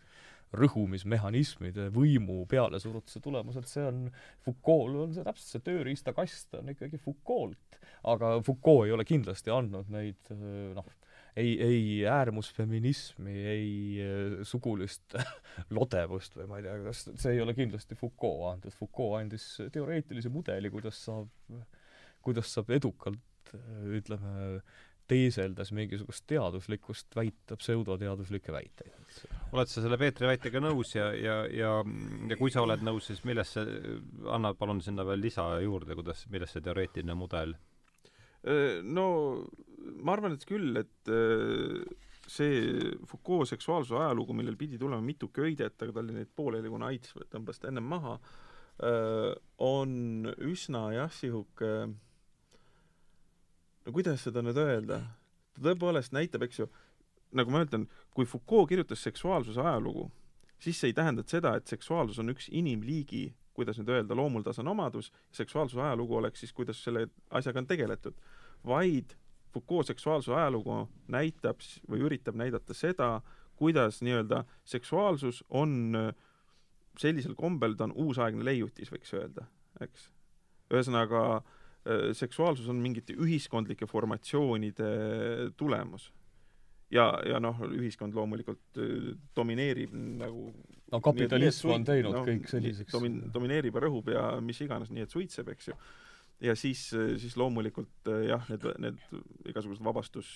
rõhumismehhanismide 0.52 1.88
võimu 1.94 2.42
pealesurutuse 2.48 3.20
tulemus, 3.24 3.56
et 3.56 3.68
see 3.68 3.84
on, 3.88 4.02
Foucault 4.44 5.06
on 5.06 5.14
see 5.16 5.24
täpselt, 5.24 5.48
see 5.48 5.64
tööriistakast 5.70 6.58
on 6.60 6.72
ikkagi 6.74 7.00
Foucault. 7.00 7.78
aga 8.04 8.34
Foucault 8.44 8.86
ei 8.86 8.92
ole 8.92 9.04
kindlasti 9.08 9.50
andnud 9.50 9.88
neid 9.92 10.32
noh, 10.76 10.90
ei, 11.36 11.52
ei 11.62 11.82
äärmusfeminismi, 12.09 13.36
ei 13.54 13.72
äh, 14.04 14.38
sugulist 14.48 15.16
lodevust 15.76 16.36
või 16.36 16.48
ma 16.50 16.60
ei 16.60 16.68
tea, 16.68 16.78
kas 16.86 17.04
see 17.10 17.36
ei 17.36 17.42
ole 17.44 17.56
kindlasti 17.56 17.98
Foucault 17.98 18.48
andnud, 18.52 18.76
Foucault 18.78 19.20
andis 19.22 19.48
teoreetilise 19.72 20.32
mudeli, 20.32 20.70
kuidas 20.72 21.00
saab, 21.09 21.28
kuidas 22.24 22.52
saab 22.52 22.72
edukalt 22.76 23.52
ütleme, 23.92 24.62
teeseldes 25.10 25.72
mingisugust 25.74 26.24
teaduslikkust 26.30 27.16
väita 27.16 27.56
pseudoteaduslikke 27.60 28.52
väiteid. 28.54 28.92
oled 29.52 29.68
sa 29.68 29.82
selle 29.82 29.98
Peetri 30.00 30.28
väitega 30.30 30.62
nõus 30.62 30.94
ja, 30.94 31.10
ja, 31.16 31.36
ja, 31.50 31.72
ja 32.30 32.38
kui 32.40 32.52
sa 32.54 32.62
oled 32.64 32.84
nõus, 32.86 33.10
siis 33.10 33.24
millest 33.28 33.59
see, 33.59 33.96
anna 34.32 34.54
palun 34.59 34.80
sinna 34.84 35.04
veel 35.06 35.20
lisa 35.20 35.44
juurde, 35.64 35.96
kuidas, 35.98 36.24
millest 36.32 36.56
see 36.56 36.64
teoreetiline 36.64 37.16
mudel 37.18 37.56
no 38.43 39.06
ma 40.02 40.14
arvan, 40.16 40.36
et 40.36 40.47
küll, 40.47 40.77
et 40.81 41.10
see 42.31 42.93
Foucault 43.09 43.51
seksuaalsuse 43.51 43.98
ajalugu, 43.98 44.35
millel 44.36 44.56
pidi 44.59 44.78
tulema 44.81 45.02
mitu 45.05 45.28
köidet, 45.35 45.77
aga 45.78 45.93
tal 45.93 46.06
oli 46.06 46.16
neid 46.16 46.31
pooleli, 46.35 46.70
kuna 46.70 46.90
AIDS 46.93 47.14
tõmbas 47.32 47.60
ta 47.60 47.70
ennem 47.70 47.86
maha, 47.90 48.16
on 49.62 50.31
üsna 50.48 50.86
jah, 50.94 51.12
sihuke 51.12 51.73
no 53.82 53.93
kuidas 53.94 54.23
seda 54.27 54.43
nüüd 54.44 54.59
öelda, 54.59 55.02
ta 55.55 55.66
tõepoolest 55.66 56.14
näitab, 56.14 56.47
eks 56.47 56.62
ju, 56.62 56.69
nagu 57.36 57.52
ma 57.52 57.64
ütlen, 57.66 57.89
kui 58.14 58.28
Foucault 58.28 58.70
kirjutas 58.70 59.02
seksuaalsuse 59.05 59.62
ajalugu, 59.62 60.09
siis 60.62 60.78
see 60.78 60.93
ei 60.93 60.97
tähenda 60.97 61.24
seda, 61.27 61.56
et 61.59 61.70
seksuaalsus 61.70 62.20
on 62.23 62.32
üks 62.35 62.48
inimliigi, 62.52 63.32
kuidas 63.54 63.78
nüüd 63.78 63.90
öelda, 63.92 64.16
loomuldasane 64.16 64.70
omadus, 64.70 65.12
seksuaalsuse 65.32 65.82
ajalugu 65.82 66.16
oleks 66.16 66.40
siis, 66.40 66.52
kuidas 66.52 66.80
selle 66.84 67.06
asjaga 67.30 67.62
on 67.62 67.66
tegeletud, 67.66 68.16
vaid 68.66 69.16
Foucault 69.52 69.86
seksuaalsuse 69.86 70.32
ajalugu 70.32 70.86
näitab 71.12 71.60
või 71.90 72.00
üritab 72.06 72.38
näidata 72.40 72.74
seda, 72.74 73.18
kuidas 73.56 74.00
nii-öelda 74.02 74.44
seksuaalsus 74.64 75.42
on 75.50 75.92
sellisel 76.98 77.34
kombel, 77.36 77.76
ta 77.76 77.84
on 77.88 77.94
uusaegne 78.04 78.44
leiutis, 78.44 78.90
võiks 78.92 79.12
öelda, 79.16 79.46
eks. 79.84 80.08
ühesõnaga, 80.72 81.22
äh, 81.36 82.10
seksuaalsus 82.16 82.68
on 82.72 82.80
mingite 82.80 83.16
ühiskondlike 83.16 83.86
formatsioonide 83.86 84.90
tulemus. 85.56 86.12
ja, 86.90 87.12
ja 87.28 87.40
noh, 87.40 87.60
ühiskond 87.68 88.14
loomulikult 88.14 88.80
äh, 88.80 89.12
domineerib 89.36 89.92
nagu 89.94 90.52
no 90.93 91.01
kapitalism 91.05 91.74
on 91.74 91.89
teinud 91.89 92.14
no, 92.14 92.23
kõik 92.28 92.48
selliseks 92.51 92.94
domin-, 92.94 93.20
domineerib 93.35 93.78
ja 93.78 93.85
rõhub 93.86 94.12
ja 94.12 94.24
mis 94.44 94.60
iganes, 94.64 94.93
nii 94.93 95.06
et 95.06 95.14
suitseb, 95.14 95.52
eks 95.55 95.73
ju. 95.73 95.78
Ja 96.43 96.56
siis, 96.59 96.89
siis 97.23 97.36
loomulikult 97.39 98.10
jah, 98.27 98.47
need, 98.51 98.64
need 98.82 99.02
igasugused 99.52 99.85
vabastus, 99.86 100.31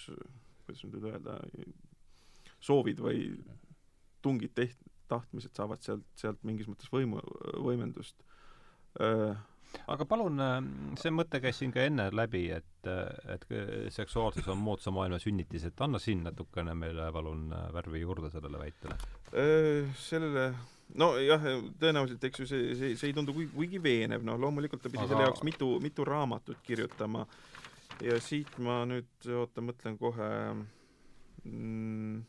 kuidas 0.66 0.84
nüüd 0.86 1.08
öelda, 1.10 1.40
soovid 2.62 3.02
või 3.02 3.24
tungid 4.22 4.54
teht-, 4.54 4.84
tahtmised 5.10 5.54
saavad 5.56 5.82
sealt, 5.84 6.06
sealt 6.18 6.42
mingis 6.46 6.68
mõttes 6.70 6.90
võimu, 6.92 7.20
võimendust. 7.62 8.18
Äh, 9.02 9.36
aga 9.92 10.06
palun, 10.08 10.40
see 11.00 11.12
mõte 11.14 11.40
käis 11.42 11.60
siin 11.60 11.74
ka 11.74 11.84
enne 11.86 12.08
läbi, 12.14 12.46
et, 12.54 12.88
et 13.32 13.44
seksuaalsus 13.94 14.48
on 14.52 14.58
moodsa 14.62 14.92
maailma 14.94 15.18
sünnitis, 15.22 15.66
et 15.68 15.84
anna 15.84 16.00
siin 16.02 16.24
natukene 16.26 16.74
meile 16.78 17.10
palun 17.14 17.50
värvi 17.74 18.02
juurde 18.02 18.30
sellele 18.34 18.62
väitele. 18.62 18.96
Äh, 19.32 19.92
sellele 20.00 20.48
nojah, 20.94 21.42
tõenäoliselt, 21.80 22.24
eks 22.28 22.42
ju, 22.42 22.48
see, 22.50 22.74
see, 22.78 22.94
see 22.98 23.10
ei 23.10 23.16
tundu 23.16 23.34
kuigi, 23.34 23.80
veenev, 23.82 24.24
noh 24.26 24.38
loomulikult 24.40 24.82
ta 24.84 24.90
pidi 24.90 25.02
Aga... 25.02 25.12
selle 25.12 25.26
jaoks 25.26 25.44
mitu, 25.46 25.70
mitu 25.82 26.06
raamatut 26.06 26.62
kirjutama 26.66 27.26
ja 28.04 28.20
siit 28.22 28.58
ma 28.62 28.82
nüüd, 28.88 29.08
oota, 29.34 29.64
mõtlen 29.64 29.96
kohe 29.98 30.30
mm, 31.44 32.20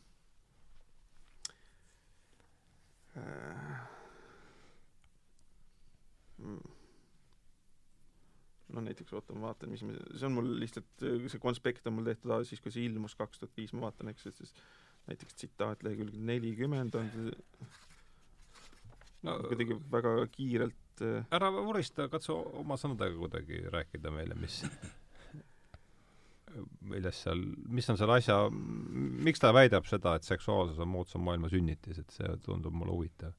äh, 3.18 3.86
no 8.74 8.84
näiteks 8.84 9.14
oota, 9.16 9.34
ma 9.34 9.48
vaatan, 9.48 9.72
mis 9.72 9.82
me, 9.86 9.96
see 10.14 10.28
on 10.28 10.36
mul 10.36 10.50
lihtsalt, 10.60 10.88
see 11.00 11.42
konspekt 11.42 11.88
on 11.88 11.98
mul 11.98 12.08
tehtud 12.08 12.34
siis, 12.48 12.62
kui 12.64 12.74
see 12.74 12.86
ilmus 12.88 13.16
kaks 13.18 13.42
tuhat 13.42 13.56
viis, 13.56 13.74
ma 13.76 13.88
vaatan, 13.88 14.12
eks, 14.12 14.28
et 14.30 14.42
siis 14.42 14.54
näiteks 15.08 15.40
tsitaat 15.40 15.84
lehekülg 15.86 16.18
nelikümmend 16.30 16.98
on 17.00 17.12
see 17.14 17.32
no 19.26 19.38
kuidagi 19.48 19.76
väga 19.92 20.14
kiirelt 20.34 21.02
äh, 21.02 21.26
ära 21.34 21.50
vurista, 21.54 22.08
katsu 22.12 22.36
oma 22.60 22.78
sõnadega 22.80 23.18
kuidagi 23.18 23.64
rääkida 23.72 24.12
meile, 24.14 24.36
mis 24.38 24.60
milles 26.92 27.22
seal, 27.24 27.42
mis 27.68 27.88
on 27.90 27.98
selle 28.00 28.18
asja, 28.20 28.38
miks 28.50 29.42
ta 29.42 29.52
väidab 29.54 29.88
seda, 29.88 30.16
et 30.16 30.26
seksuaalsus 30.26 30.80
on 30.82 30.90
moodsa 30.92 31.20
maailma 31.20 31.50
sünnitis, 31.52 32.00
et 32.02 32.14
see 32.14 32.30
tundub 32.44 32.76
mulle 32.76 32.94
huvitav? 32.94 33.34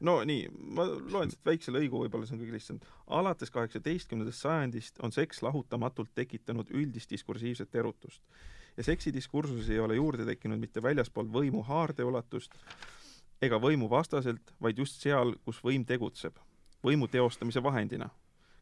No 0.00 0.18
nii, 0.24 0.48
ma 0.76 0.84
loen 0.84 1.30
siit 1.32 1.44
väikse 1.46 1.72
lõigu, 1.72 2.02
võib-olla 2.04 2.26
see 2.28 2.36
on 2.36 2.42
kõige 2.42 2.58
lihtsam. 2.58 2.80
alates 3.06 3.50
kaheksateistkümnendast 3.50 4.44
sajandist 4.44 5.00
on 5.00 5.12
seks 5.12 5.42
lahutamatult 5.42 6.12
tekitanud 6.14 6.70
üldist 6.70 7.10
diskursiivset 7.10 7.74
erutust 7.74 8.22
ja 8.76 8.84
seksidiskursuses 8.84 9.70
ei 9.70 9.80
ole 9.80 9.96
juurde 9.96 10.24
tekkinud 10.24 10.60
mitte 10.60 10.82
väljaspool 10.82 11.28
võimu 11.32 11.62
haardeulatust, 11.64 12.54
ega 13.42 13.60
võimu 13.60 13.88
vastaselt, 13.90 14.52
vaid 14.62 14.78
just 14.78 15.00
seal, 15.00 15.34
kus 15.44 15.62
võim 15.64 15.84
tegutseb, 15.84 16.38
võimu 16.84 17.08
teostamise 17.08 17.62
vahendina. 17.62 18.10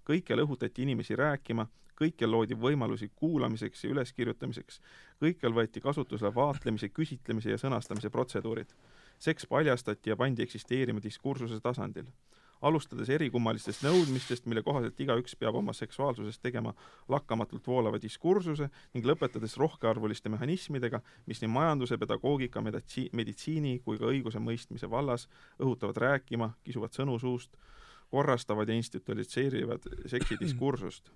kõikjal 0.05 0.43
õhutati 0.43 0.83
inimesi 0.83 1.17
rääkima, 1.17 1.65
kõikjal 1.97 2.31
loodi 2.31 2.55
võimalusi 2.55 3.09
kuulamiseks 3.17 3.85
ja 3.85 3.91
üleskirjutamiseks, 3.91 4.81
kõikjal 5.21 5.55
võeti 5.55 5.81
kasutusele 5.81 6.35
vaatlemise, 6.35 6.89
küsitlemise 6.89 7.51
ja 7.51 7.59
sõnastamise 7.59 8.11
protseduurid. 8.11 8.75
Seks 9.25 9.49
paljastati 9.49 10.13
ja 10.13 10.17
pandi 10.21 10.45
eksisteerima 10.45 11.03
diskursuse 11.03 11.61
tasandil 11.65 12.11
alustades 12.65 13.11
erikummalistest 13.13 13.85
nõudmistest, 13.85 14.47
mille 14.49 14.63
kohaselt 14.65 15.01
igaüks 15.01 15.37
peab 15.41 15.59
oma 15.59 15.75
seksuaalsusest 15.77 16.43
tegema 16.43 16.73
lakkamatult 17.13 17.67
voolava 17.69 18.01
diskursuse 18.01 18.71
ning 18.95 19.07
lõpetades 19.09 19.59
rohkearvuliste 19.61 20.33
mehhanismidega, 20.33 21.03
mis 21.29 21.43
nii 21.43 21.53
majanduse, 21.53 21.99
pedagoogika, 22.01 22.63
meditsi-, 22.65 23.11
meditsiini 23.13 23.79
kui 23.85 24.01
ka 24.01 24.09
õigusemõistmise 24.13 24.89
vallas 24.91 25.29
õhutavad 25.61 26.01
rääkima, 26.07 26.55
kisuvad 26.65 26.97
sõnu 26.97 27.19
suust, 27.21 27.59
korrastavad 28.15 28.69
ja 28.69 28.79
institutsionaliseerivad 28.79 29.91
seksidiskursust. 30.11 31.11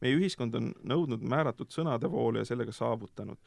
meie 0.00 0.12
ühiskond 0.12 0.54
on 0.54 0.72
nõudnud 0.84 1.22
määratud 1.24 1.70
sõnadevoolu 1.72 2.38
ja 2.38 2.44
sellega 2.44 2.72
saavutanud 2.72 3.38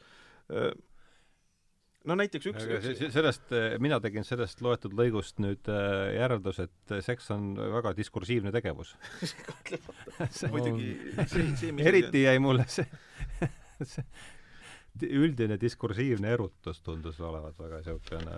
no 2.08 2.16
näiteks 2.18 2.50
üks, 2.50 2.66
üks... 2.76 3.04
sellest, 3.14 3.46
eh, 3.56 3.76
mina 3.82 4.00
tegin 4.02 4.26
sellest 4.26 4.62
loetud 4.64 4.94
lõigust 4.96 5.40
nüüd 5.42 5.70
eh, 5.70 6.16
järeldus, 6.16 6.62
et 6.64 6.96
seks 7.04 7.30
on 7.34 7.52
väga 7.58 7.94
diskursiivne 7.98 8.52
tegevus. 8.54 8.94
Kahtlemata 9.48 10.52
muidugi 10.54 10.92
see, 11.30 11.48
see 11.60 11.74
eriti 11.90 12.24
jäi 12.26 12.38
mulle 12.42 12.66
see, 12.70 12.86
see 13.92 14.06
üldine 15.06 15.56
diskursiivne 15.60 16.32
erutus 16.34 16.80
tundus 16.84 17.20
olevat 17.22 17.56
väga 17.58 17.78
niisugune 17.80 18.34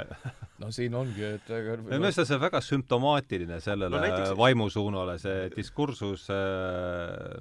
äh, 0.00 0.28
no 0.62 0.70
siin 0.74 0.94
ongi, 0.98 1.24
et 1.36 1.50
ega 1.52 1.76
minu 1.80 1.98
meelest 1.98 2.22
see 2.22 2.36
on 2.36 2.42
väga 2.42 2.60
sümptomaatiline 2.64 3.58
sellele 3.64 3.96
no, 3.96 4.02
näiteks... 4.04 4.34
vaimusuunale, 4.38 5.18
see 5.22 5.48
diskursus 5.56 6.28
äh, 6.34 6.38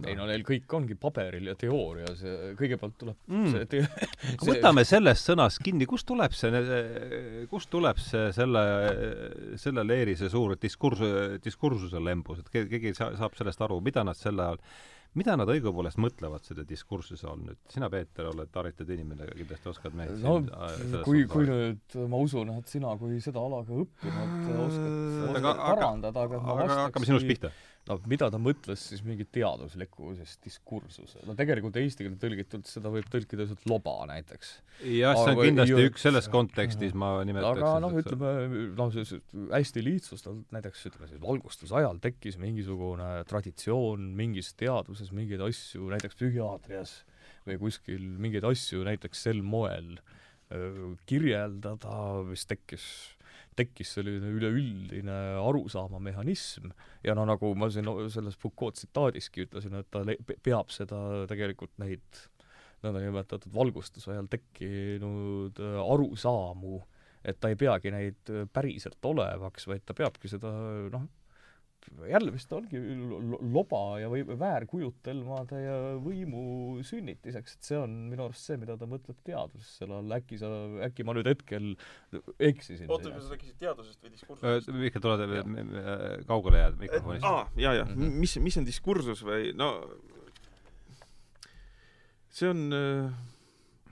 no. 0.01 0.09
ei 0.09 0.17
no 0.19 0.27
neil 0.29 0.43
kõik 0.47 0.77
ongi 0.79 0.97
paberil 0.99 1.51
ja 1.51 1.55
teoorias 1.59 2.25
ja 2.25 2.51
kõigepealt 2.59 2.97
tuleb 3.03 3.31
mm. 3.31 3.53
see 3.53 3.69
te... 3.71 3.83
see... 4.25 4.51
võtame 4.51 4.85
sellest 4.87 5.31
sõnast 5.31 5.63
kinni, 5.63 5.87
kust 5.89 6.09
tuleb 6.09 6.35
see, 6.37 6.63
kust 7.51 7.71
tuleb 7.73 8.01
see 8.01 8.27
selle, 8.35 8.65
selle 9.61 9.87
leeri 9.87 10.17
see 10.19 10.31
suur 10.33 10.57
diskurs, 10.61 11.03
diskursuse 11.43 12.01
lembus, 12.03 12.43
et 12.43 12.69
keegi 12.69 12.95
saab 12.97 13.37
sellest 13.37 13.61
aru, 13.63 13.79
mida 13.83 14.03
nad 14.07 14.17
selle 14.17 14.51
all 14.53 14.61
mida 15.17 15.35
nad 15.39 15.49
õigupoolest 15.53 15.99
mõtlevad 16.01 16.43
selle 16.47 16.65
diskursuse 16.67 17.27
all 17.29 17.39
nüüd? 17.45 17.59
sina, 17.71 17.89
Peeter, 17.93 18.27
oled 18.31 18.59
haritud 18.59 18.91
inimene, 18.93 19.29
kindlasti 19.37 19.71
oskad 19.71 19.95
meid 19.97 20.19
no 20.23 20.39
kui, 21.05 21.23
kui 21.31 21.47
nüüd, 21.47 21.97
ma 22.11 22.21
usun, 22.23 22.51
et 22.57 22.75
sina 22.75 22.93
kui 22.99 23.21
seda 23.23 23.43
ala 23.43 23.63
ka 23.67 23.81
õppinud 23.85 24.51
oskad, 24.67 24.99
oskad 25.31 25.63
parandada, 25.63 26.27
aga 26.27 26.43
aga, 26.43 26.53
aga 26.67 26.79
hakkame 26.87 27.11
sinust 27.11 27.29
pihta 27.29 27.53
no 27.87 27.97
mida 28.09 28.29
ta 28.33 28.39
mõtles 28.41 28.81
siis 28.91 29.01
mingi 29.05 29.25
teadusliku 29.33 30.13
siis 30.17 30.35
diskursuse, 30.43 31.21
no 31.27 31.35
tegelikult 31.37 31.77
eesti 31.79 32.05
keelde 32.05 32.19
tõlgitult 32.21 32.69
seda 32.69 32.91
võib 32.93 33.07
tõlkida 33.11 33.43
lihtsalt 33.45 33.67
loba 33.69 33.95
näiteks. 34.11 34.53
jah, 34.83 35.17
see 35.17 35.33
on 35.33 35.41
kindlasti 35.41 35.75
ju, 35.75 35.89
üks 35.89 36.05
selles 36.07 36.29
kontekstis, 36.33 36.95
ma 36.97 37.13
nimetaks 37.27 37.63
aga 37.63 37.73
noh, 37.83 37.97
ütleme, 38.01 38.33
noh, 38.77 38.93
see 38.93 39.21
hästi 39.53 39.85
lihtsustatult 39.85 40.55
näiteks 40.55 40.87
ütleme 40.91 41.11
siis 41.11 41.23
valgustusajal 41.23 42.01
tekkis 42.03 42.39
mingisugune 42.41 43.09
traditsioon 43.29 44.11
mingis 44.17 44.53
teaduses 44.59 45.13
mingeid 45.15 45.43
asju, 45.47 45.87
näiteks 45.93 46.19
psühhiaatrias 46.19 46.99
või 47.47 47.59
kuskil 47.61 48.03
mingeid 48.19 48.47
asju 48.47 48.83
näiteks 48.87 49.27
sel 49.29 49.39
moel 49.45 49.95
öö, 50.51 50.95
kirjeldada, 51.07 52.23
mis 52.27 52.43
tekkis 52.49 52.87
tekkis 53.57 53.95
selline 53.97 54.29
üleüldine 54.37 55.17
arusaama 55.41 55.99
mehhanism 56.03 56.69
ja 57.05 57.15
no 57.17 57.25
nagu 57.27 57.53
ma 57.57 57.69
siin 57.73 57.89
selles 58.13 58.37
Foucault 58.39 58.77
tsitaadiski 58.77 59.47
ütlesin, 59.47 59.77
et 59.79 59.89
ta 59.91 60.03
peab 60.45 60.73
seda 60.73 61.25
tegelikult 61.29 61.73
neid 61.81 62.21
nõndanimetatud 62.85 63.53
valgustusajal 63.55 64.29
tekkinud 64.29 65.61
äh, 65.63 65.77
arusaamu, 65.81 66.81
et 67.25 67.39
ta 67.41 67.49
ei 67.51 67.57
peagi 67.59 67.91
neid 67.91 68.33
päriselt 68.53 69.03
olevaks, 69.09 69.65
vaid 69.67 69.83
ta 69.85 69.97
peabki 69.97 70.29
seda 70.31 70.51
noh, 70.93 71.07
jälle 72.09 72.33
vist 72.33 72.51
ongi 72.53 72.79
loba 73.53 73.81
ja 74.01 74.09
või 74.11 74.23
väärkujutelmade 74.39 75.61
ja 75.61 75.77
võimu 76.03 76.81
sünnitiseks, 76.87 77.57
et 77.57 77.69
see 77.69 77.79
on 77.79 77.95
minu 78.11 78.27
arust 78.27 78.49
see, 78.49 78.59
mida 78.61 78.77
ta 78.79 78.89
mõtleb 78.89 79.19
teadusest 79.27 79.81
selle 79.81 79.99
all, 79.99 80.17
äkki 80.17 80.39
sa, 80.41 80.51
äkki 80.87 81.05
ma 81.07 81.15
nüüd 81.17 81.29
hetkel 81.31 81.73
eksisin. 82.39 82.89
oota, 82.89 83.13
kas 83.13 83.27
sa 83.27 83.35
rääkisid 83.35 83.61
teadusest 83.63 84.03
või 84.03 84.13
diskursusest? 84.15 84.73
Mihkel, 84.77 85.03
tule 85.03 86.23
kaugele 86.27 86.65
jääd 86.65 86.77
mikrofonist. 86.83 87.25
aa, 87.27 87.47
jaa, 87.55 87.73
jaa 87.81 87.87
mm, 87.87 87.95
-hmm. 87.95 88.19
mis, 88.25 88.37
mis 88.49 88.61
on 88.61 88.67
diskursus 88.67 89.23
või 89.25 89.53
no 89.57 89.71
see 92.29 92.51
on 92.53 92.69
äh 92.73 93.35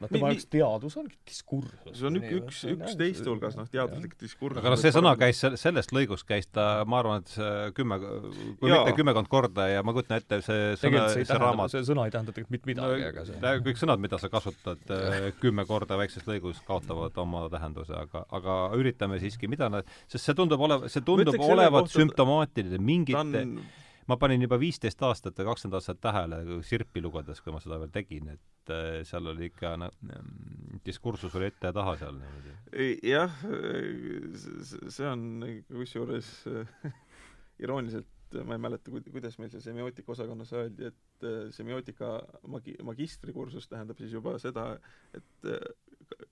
noh, 0.05 0.11
tema 0.13 0.31
jaoks 0.31 0.47
teadus 0.53 0.97
ongi 1.01 1.17
diskursus. 1.27 1.97
see 1.97 2.07
on 2.09 2.19
üks, 2.19 2.33
üks, 2.39 2.61
üks 2.71 2.97
teiste 2.99 3.29
hulgas, 3.29 3.57
noh, 3.59 3.67
teaduslik 3.71 4.15
diskursus. 4.21 4.61
aga 4.61 4.73
noh, 4.73 4.79
see 4.81 4.93
sõna 4.95 5.13
käis, 5.19 5.41
sellest 5.61 5.93
lõigust 5.95 6.27
käis 6.29 6.49
ta, 6.49 6.85
ma 6.89 7.01
arvan, 7.01 7.25
et 7.25 7.33
see 7.35 7.69
kümme, 7.77 7.99
kui 7.99 8.71
Jaa. 8.71 8.81
mitte 8.83 8.95
kümmekond 8.99 9.31
korda 9.31 9.67
ja 9.71 9.85
ma 9.85 9.95
kujutan 9.95 10.21
ette, 10.21 10.41
see 10.45 10.73
sõna, 10.81 11.05
see, 11.13 11.27
see 11.27 11.39
raamat 11.41 11.73
see 11.75 11.85
sõna 11.89 12.07
ei 12.07 12.15
tähenda 12.15 12.35
tegelikult 12.35 12.57
mitte 12.57 12.71
midagi 12.71 13.05
no,, 13.05 13.13
aga 13.13 13.25
see 13.29 13.55
kõik 13.69 13.81
sõnad, 13.81 14.03
mida 14.07 14.21
sa 14.21 14.31
kasutad 14.33 14.93
kümme 15.41 15.65
korda 15.69 15.99
väikses 15.99 16.27
lõigus, 16.29 16.61
kaotavad 16.67 17.17
oma 17.21 17.47
tähenduse, 17.53 17.95
aga, 18.05 18.25
aga 18.35 18.59
üritame 18.77 19.19
siiski, 19.23 19.49
mida 19.51 19.71
nad, 19.73 19.89
sest 20.11 20.29
see 20.29 20.37
tundub 20.37 20.61
olevat, 20.67 20.91
see 20.93 21.05
tundub 21.05 21.41
olevat 21.49 21.91
sümptomaatiline 21.93 22.81
mingite 22.81 23.21
on 23.21 23.57
ma 24.09 24.17
panin 24.21 24.43
juba 24.45 24.59
viisteist 24.61 25.01
aastat 25.05 25.39
või 25.39 25.49
kakskümmend 25.51 25.79
aastat 25.79 26.01
tähele 26.03 26.59
Sirpi 26.65 27.03
lugedes, 27.03 27.41
kui 27.41 27.53
ma 27.55 27.61
seda 27.63 27.79
veel 27.81 27.93
tegin, 27.93 28.33
et 28.35 28.73
äh, 28.73 28.99
seal 29.07 29.31
oli 29.31 29.49
ikka 29.51 29.75
no, 29.81 29.89
mm, 30.05 30.81
diskursus 30.85 31.35
oli 31.39 31.49
ette 31.51 31.71
ja 31.71 31.75
taha 31.75 31.95
seal 32.01 32.19
niimoodi. 32.19 32.57
jah, 33.05 33.39
see 34.89 35.07
on 35.09 35.25
kusjuures 35.71 36.35
irooniliselt 37.63 38.11
ma 38.43 38.55
ei 38.55 38.61
mäleta, 38.61 38.91
kuidas 39.11 39.37
meil 39.39 39.51
see 39.53 39.63
semiootika 39.63 40.11
osakonnas 40.11 40.51
öeldi, 40.57 40.89
et 40.89 41.27
äh, 41.27 41.51
semiootika 41.55 42.11
magi-, 42.51 42.75
magistrikursus 42.83 43.69
tähendab 43.71 43.99
siis 44.01 44.15
juba 44.15 44.35
seda, 44.41 44.65
et 45.15 45.49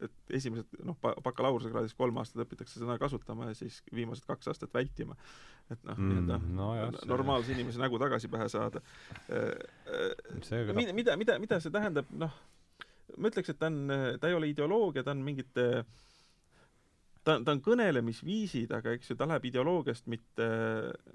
et 0.04 0.36
esimesed 0.38 0.78
noh, 0.86 0.98
bakalaureusekraadis 1.02 1.96
kolm 1.98 2.18
aastat 2.22 2.44
õpitakse 2.46 2.80
sõna 2.82 2.98
kasutama 3.02 3.50
ja 3.52 3.58
siis 3.58 3.82
viimased 3.94 4.26
kaks 4.30 4.52
aastat 4.52 4.74
vältima. 4.74 5.18
et 5.72 5.84
noh 5.88 5.98
mm,, 5.98 6.10
nii-öelda 6.10 6.40
no 6.60 6.70
normaalse 7.10 7.54
inimese 7.56 7.82
nägu 7.82 8.00
tagasi 8.02 8.30
pähe 8.32 8.50
saada. 8.52 8.82
mida, 10.74 10.94
mida, 10.94 11.18
mida, 11.18 11.38
mida 11.40 11.60
see 11.64 11.74
tähendab, 11.74 12.10
noh, 12.12 12.34
ma 13.18 13.32
ütleks, 13.32 13.54
et 13.54 13.60
ta 13.60 13.70
on, 13.72 13.86
ta 14.20 14.32
ei 14.32 14.38
ole 14.38 14.50
ideoloogia, 14.52 15.06
ta 15.06 15.16
on 15.16 15.24
mingite 15.26 15.68
ta, 17.24 17.38
ta 17.40 17.56
on 17.56 17.62
kõnelemisviisid, 17.64 18.74
aga 18.76 18.94
eks 18.98 19.14
ju, 19.14 19.18
ta 19.20 19.28
läheb 19.30 19.48
ideoloogiast 19.50 20.10
mitte, 20.12 20.50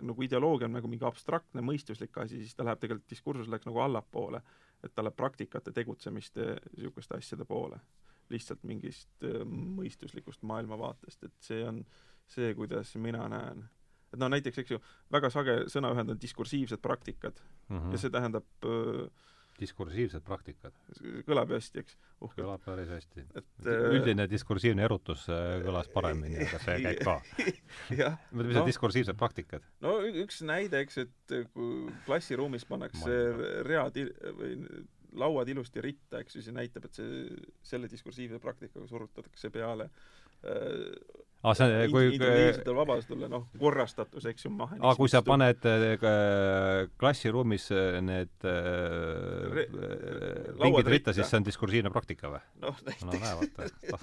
nagu 0.02 0.24
ideoloogia 0.24 0.68
on 0.68 0.78
nagu 0.78 0.90
mingi 0.90 1.06
abstraktne 1.08 1.64
mõistuslik 1.64 2.16
asi, 2.22 2.42
siis 2.42 2.56
ta 2.56 2.66
läheb 2.66 2.80
tegelikult, 2.82 3.10
diskursus 3.10 3.50
läks 3.52 3.68
nagu 3.68 3.84
allapoole. 3.84 4.42
et 4.78 4.92
ta 4.94 5.02
läheb 5.02 5.16
praktikate, 5.18 5.72
tegutsemiste, 5.74 6.52
niisuguste 6.76 7.16
asjade 7.18 7.44
poole 7.44 7.80
lihtsalt 8.30 8.62
mingist 8.68 9.24
mõistuslikust 9.48 10.42
maailmavaatest, 10.48 11.24
et 11.24 11.34
see 11.40 11.64
on 11.64 11.82
see, 12.28 12.52
kuidas 12.54 12.94
mina 13.00 13.28
näen. 13.32 13.64
et 14.12 14.20
no 14.20 14.28
näiteks, 14.28 14.58
eks 14.62 14.70
ju, 14.76 14.80
väga 15.12 15.30
sage 15.30 15.56
sõnaühend 15.72 16.14
on 16.14 16.20
diskursiivsed 16.20 16.80
praktikad 16.84 17.40
mm 17.68 17.78
-hmm. 17.78 17.92
ja 17.92 17.98
see 17.98 18.10
tähendab 18.10 18.46
äh, 18.64 19.08
diskursiivsed 19.58 20.22
praktikad. 20.26 20.74
kõlab 21.26 21.52
hästi, 21.54 21.82
eks? 21.82 21.96
uhkelt. 22.20 22.44
kõlab 22.44 22.64
päris 22.64 22.90
hästi. 22.92 23.24
et 23.40 23.68
üldine 23.68 24.28
diskursiivne 24.30 24.84
erutus 24.86 25.26
kõlas 25.28 25.90
paremini, 25.94 26.40
aga 26.46 26.60
see 26.62 26.76
käib 26.86 27.02
ka. 27.04 27.16
mis 27.90 28.04
on 28.04 28.60
no, 28.60 28.66
diskursiivsed 28.68 29.18
praktikad? 29.18 29.66
no 29.84 29.98
üks 30.24 30.42
näide, 30.46 30.84
eks, 30.86 31.00
et 31.04 31.34
kui 31.54 31.88
klassiruumis 32.06 32.66
pannakse 32.68 33.18
read 33.66 33.98
või 34.38 34.54
lauad 35.16 35.48
ilusti 35.48 35.82
ritta, 35.84 36.20
eks 36.22 36.36
ju, 36.36 36.44
see 36.44 36.54
näitab, 36.56 36.88
et 36.88 36.98
see, 36.98 37.24
selle 37.64 37.88
diskursiivse 37.90 38.40
praktikaga 38.42 38.86
surutatakse 38.90 39.50
peale 39.54 39.88
äh, 39.88 40.92
ah, 41.42 41.54
see, 41.56 41.88
kui 41.92 42.08
individuaalsetele 42.12 42.76
vabadustele, 42.78 43.28
noh, 43.32 43.46
korrastatus, 43.60 44.26
eks 44.30 44.46
ju, 44.46 44.52
mehhanism. 44.54 44.86
aa, 44.86 44.96
kui 44.98 45.12
sa 45.12 45.22
paned 45.26 45.68
äh, 45.68 46.88
klassiruumis 47.00 47.68
äh, 47.74 48.00
need 48.04 48.48
äh, 48.48 49.62
pingid 50.60 50.92
ritta, 50.94 51.16
siis 51.16 51.30
see 51.30 51.40
on 51.40 51.48
diskursiivne 51.48 51.92
praktika 51.94 52.32
või? 52.34 52.42
noh, 52.64 52.82
näiteks 52.86 53.06
no, 53.06 53.10
näe, 53.16 53.34
vaata 53.42 54.02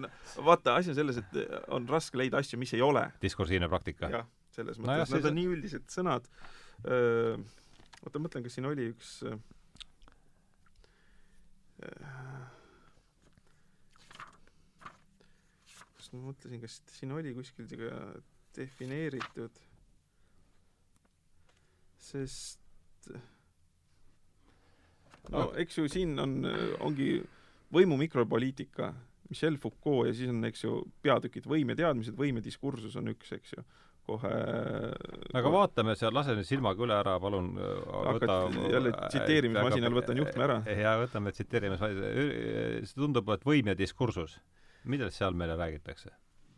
no, 0.00 0.12
vaata, 0.46 0.78
asi 0.80 0.94
on 0.94 0.98
selles, 0.98 1.20
et 1.20 1.42
on 1.74 1.88
raske 1.90 2.18
leida 2.20 2.40
asju, 2.40 2.58
mis 2.60 2.72
ei 2.76 2.84
ole. 2.84 3.06
diskursiivne 3.22 3.68
praktika? 3.72 4.10
jah, 4.18 4.30
selles 4.56 4.80
mõttes 4.80 5.12
no, 5.12 5.20
nad 5.20 5.30
on 5.30 5.38
nii 5.40 5.52
üldised 5.56 5.86
sõnad 5.92 6.30
öö, 6.88 7.36
oota, 8.04 8.20
mõtlen, 8.22 8.44
kas 8.44 8.56
siin 8.56 8.68
oli 8.68 8.88
üks 8.92 9.16
kas 15.94 16.10
ma 16.12 16.20
mõtlesin, 16.28 16.60
kas 16.62 16.80
siin 16.94 17.14
oli 17.16 17.34
kuskil 17.36 17.68
ka 17.68 18.00
defineeritud, 18.54 19.62
sest 22.04 23.08
no 25.32 25.48
eks 25.60 25.80
ju 25.80 25.88
siin 25.90 26.14
on, 26.22 26.36
ongi 26.84 27.16
võimu 27.74 27.98
mikropoliitika, 27.98 28.92
Michel 29.30 29.56
Foucault 29.58 30.10
ja 30.10 30.14
siis 30.14 30.30
on, 30.30 30.44
eks 30.46 30.66
ju, 30.66 30.76
peatükid 31.02 31.48
võim 31.50 31.72
ja 31.72 31.80
teadmised, 31.80 32.14
võim 32.18 32.38
ja 32.38 32.44
diskursus 32.44 32.94
on 33.00 33.10
üks, 33.14 33.32
eks 33.34 33.56
ju 33.56 33.64
kohe 34.08 34.32
aga 35.34 35.52
vaatame 35.54 35.94
seal, 35.98 36.12
lase 36.16 36.34
nüüd 36.36 36.48
silmaga 36.48 36.84
üle 36.86 36.96
ära, 36.96 37.14
palun 37.22 37.52
võta 37.56 38.40
jälle 38.72 38.92
tsiteerimismasinal 38.98 39.96
võtan 39.96 40.20
juhtme 40.20 40.46
ära. 40.48 40.58
jaa, 40.68 40.96
võtame 41.04 41.32
tsiteerimismasinal, 41.36 42.18
see 42.84 42.98
tundub, 42.98 43.32
et 43.36 43.46
võim 43.48 43.72
ja 43.72 43.76
diskursus, 43.78 44.36
millest 44.84 45.20
seal 45.20 45.36
meile 45.38 45.56
räägitakse? 45.60 46.12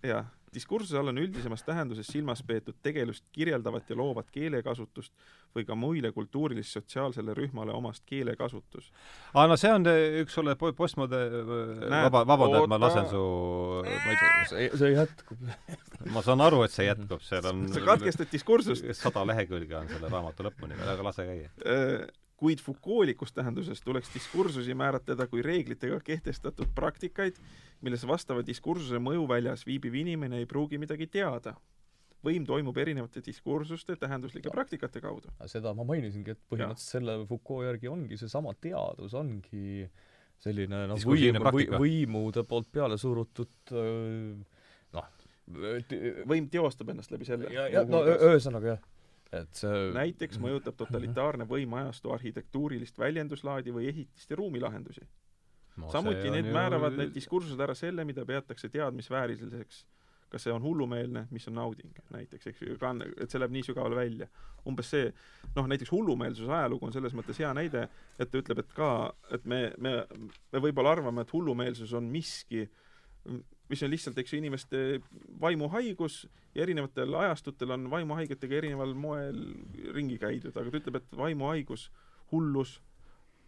jah, 0.06 0.27
diskursuse 0.57 0.99
all 0.99 1.12
on 1.12 1.20
üldisemas 1.20 1.65
tähenduses 1.66 2.09
silmas 2.11 2.43
peetud 2.47 2.78
tegelust 2.83 3.24
kirjeldavat 3.37 3.91
ja 3.91 3.97
loovat 3.99 4.31
keelekasutust 4.35 5.12
või 5.57 5.66
ka 5.69 5.77
muile 5.78 6.12
kultuurilis-sotsiaalsele 6.16 7.35
rühmale 7.37 7.74
omast 7.77 8.05
keelekasutus. 8.09 8.91
aa, 9.35 9.47
no 9.47 9.57
see 9.61 9.73
on 9.73 9.87
üks 10.23 10.37
sulle 10.39 10.57
postmode-, 10.57 11.23
vaba, 11.93 12.24
vabanda, 12.28 12.62
et 12.62 12.73
ma 12.73 12.81
lasen 12.83 13.09
su 13.12 13.23
see, 14.51 14.69
see 14.83 14.93
jätkub 14.97 15.47
ma 16.12 16.23
saan 16.27 16.45
aru, 16.45 16.62
et 16.66 16.74
see 16.74 16.89
jätkub, 16.89 17.24
seal 17.27 17.51
on 17.53 17.66
sa 17.73 17.85
katkestad 17.87 18.33
diskursust. 18.33 18.87
sada 18.99 19.27
lehekülge 19.28 19.77
on 19.78 19.91
selle 19.93 20.12
raamatu 20.12 20.47
lõpuni 20.49 20.78
aga 20.87 21.11
lase 21.11 21.28
käia 21.28 21.51
äh, 21.65 22.07
kuid 22.37 22.61
Foucaultlikus 22.61 23.33
tähenduses 23.33 23.81
tuleks 23.81 24.11
diskursusi 24.15 24.75
määratleda 24.75 25.27
kui 25.31 25.43
reeglitega 25.43 26.01
kehtestatud 26.05 26.73
praktikaid, 26.75 27.39
milles 27.81 28.05
vastava 28.09 28.45
diskursuse 28.47 29.01
mõjuväljas 29.01 29.65
viibiv 29.67 29.97
inimene 30.03 30.43
ei 30.43 30.47
pruugi 30.47 30.79
midagi 30.79 31.07
teada. 31.07 31.57
võim 32.27 32.43
toimub 32.47 32.75
erinevate 32.83 33.21
diskursuste 33.23 33.95
tähenduslike 33.97 34.51
praktikate 34.51 35.01
kaudu. 35.01 35.29
seda 35.47 35.75
ma 35.75 35.85
mainisingi, 35.85 36.31
et 36.31 36.41
põhimõtteliselt 36.51 36.91
selle 36.91 37.27
Foucault 37.27 37.65
järgi 37.65 37.89
ongi 37.89 38.17
seesama 38.17 38.55
teadus, 38.61 39.15
ongi 39.15 39.89
selline 40.39 40.87
noh, 40.91 40.99
võim, 40.99 41.39
või, 41.53 41.69
võimude 41.79 42.45
poolt 42.45 42.69
peale 42.73 42.99
surutud 42.99 43.73
noh, 44.93 45.09
võim 46.27 46.51
teostab 46.51 46.91
ennast 46.93 47.11
läbi 47.15 47.25
selle. 47.25 47.49
no 47.89 48.03
ühesõnaga 48.05 48.75
jah 48.75 48.85
et 49.35 49.59
see 49.59 49.86
näiteks 49.97 50.39
mõjutab 50.43 50.77
totalitaarne 50.78 51.47
võim 51.51 51.73
ajastu 51.81 52.12
arhitektuurilist 52.15 52.98
väljenduslaadi 52.98 53.74
või 53.74 53.89
ehitist- 53.90 54.31
ja 54.31 54.39
ruumilahendusi 54.39 55.07
no, 55.77 55.90
samuti 55.93 56.31
need 56.32 56.48
määravad 56.53 56.97
need 56.98 57.12
diskursused 57.15 57.61
ära 57.61 57.74
selle, 57.77 58.05
mida 58.09 58.24
peetakse 58.28 58.70
teadmisvääriliseks. 58.73 59.85
kas 60.27 60.43
see 60.43 60.51
on 60.51 60.62
hullumeelne, 60.62 61.28
mis 61.31 61.44
on 61.48 61.55
nauding 61.55 61.98
näiteks, 62.11 62.48
eks 62.51 62.62
ju, 62.65 62.74
et 62.74 63.31
see 63.31 63.39
läheb 63.39 63.53
nii 63.55 63.62
sügavale 63.62 63.97
välja. 63.97 64.27
umbes 64.66 64.89
see, 64.90 65.12
noh 65.55 65.69
näiteks 65.70 65.93
hullumeelsuse 65.94 66.51
ajalugu 66.53 66.89
on 66.89 66.93
selles 66.93 67.15
mõttes 67.15 67.39
hea 67.39 67.53
näide, 67.55 67.85
et 68.19 68.31
ta 68.31 68.40
ütleb, 68.40 68.59
et 68.59 68.73
ka, 68.74 68.89
et 69.31 69.44
me, 69.44 69.61
me, 69.78 69.93
me 70.53 70.62
võib-olla 70.65 70.97
arvame, 70.97 71.23
et 71.23 71.32
hullumeelsus 71.32 71.93
on 71.94 72.11
miski, 72.11 72.66
mis 73.69 73.83
on 73.83 73.91
lihtsalt, 73.91 74.19
eks 74.19 74.33
ju, 74.33 74.39
inimeste 74.39 74.83
vaimuhaigus 75.41 76.25
ja 76.55 76.63
erinevatel 76.63 77.15
ajastutel 77.21 77.75
on 77.75 77.89
vaimuhaigetega 77.91 78.61
erineval 78.61 78.95
moel 78.95 79.41
ringi 79.95 80.19
käidud, 80.23 80.55
aga 80.55 80.71
ta 80.71 80.81
ütleb, 80.81 81.01
et 81.01 81.17
vaimuhaigus, 81.19 81.89
hullus, 82.33 82.79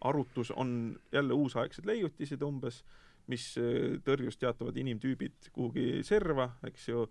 arutus 0.00 0.50
on 0.54 0.98
jälle 1.12 1.34
uusaegsed 1.34 1.86
leiutised 1.86 2.42
umbes, 2.42 2.82
mis 3.28 3.50
äh, 3.60 3.98
tõrjus 4.04 4.38
teatavad 4.40 4.76
inimtüübid 4.78 5.50
kuhugi 5.52 6.02
serva, 6.06 6.52
eks 6.66 6.88
ju, 6.88 7.08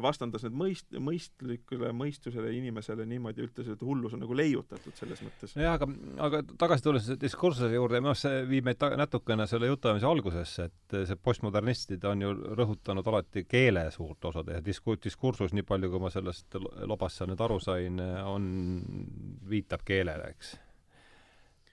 vastandas 0.00 0.44
need 0.46 0.54
mõist-, 0.56 0.94
mõistlikule 0.96 1.90
mõistusele 1.92 2.48
inimesele 2.56 3.04
niimoodi, 3.08 3.44
ütles, 3.44 3.68
et 3.74 3.82
hullus 3.84 4.14
on 4.16 4.22
nagu 4.24 4.36
leiutatud 4.36 4.96
selles 4.96 5.20
mõttes. 5.20 5.52
jah, 5.60 5.76
aga, 5.76 5.88
aga 6.24 6.40
tagasi 6.60 6.86
tulles 6.86 7.10
diskursuse 7.20 7.68
juurde, 7.74 8.00
minu 8.00 8.14
arust 8.14 8.24
see 8.24 8.40
viib 8.48 8.64
meid 8.64 8.80
ta-, 8.80 8.94
natukene 8.96 9.46
selle 9.50 9.68
jutuajamise 9.68 10.08
algusesse, 10.08 10.68
et 10.70 10.96
see 11.10 11.20
postmodernistid 11.20 12.08
on 12.08 12.24
ju 12.24 12.32
rõhutanud 12.56 13.12
alati 13.12 13.44
keele 13.44 13.84
suurt 13.94 14.30
osa 14.30 14.46
ja 14.48 14.62
disku-, 14.64 14.96
diskursus, 14.96 15.52
nii 15.52 15.66
palju 15.68 15.92
kui 15.92 16.04
ma 16.06 16.12
sellest 16.14 16.56
lobast 16.88 17.20
seal 17.20 17.28
nüüd 17.32 17.44
aru 17.44 17.60
sain, 17.60 18.00
on, 18.24 18.48
viitab 19.50 19.84
keelele, 19.84 20.32
eks 20.32 20.56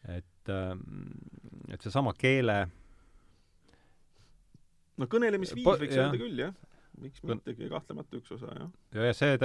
et, 0.10 0.52
et 1.72 1.84
seesama 1.84 2.14
keele 2.18 2.58
no 5.00 5.08
kõnelemisviis 5.12 5.66
võiks 5.66 5.96
öelda 5.98 6.20
küll, 6.20 6.44
jah. 6.48 6.54
Miks 7.00 7.24
mittegi, 7.28 7.70
kahtlemata 7.72 8.20
üks 8.20 8.34
osa, 8.36 8.52
jah. 8.58 8.74
ja, 8.98 9.08
ja 9.10 9.16
see, 9.16 9.38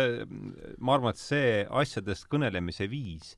ma 0.79 0.97
arvan, 0.97 1.15
et 1.15 1.23
see 1.23 1.63
asjadest 1.83 2.29
kõnelemise 2.33 2.89
viis 2.91 3.37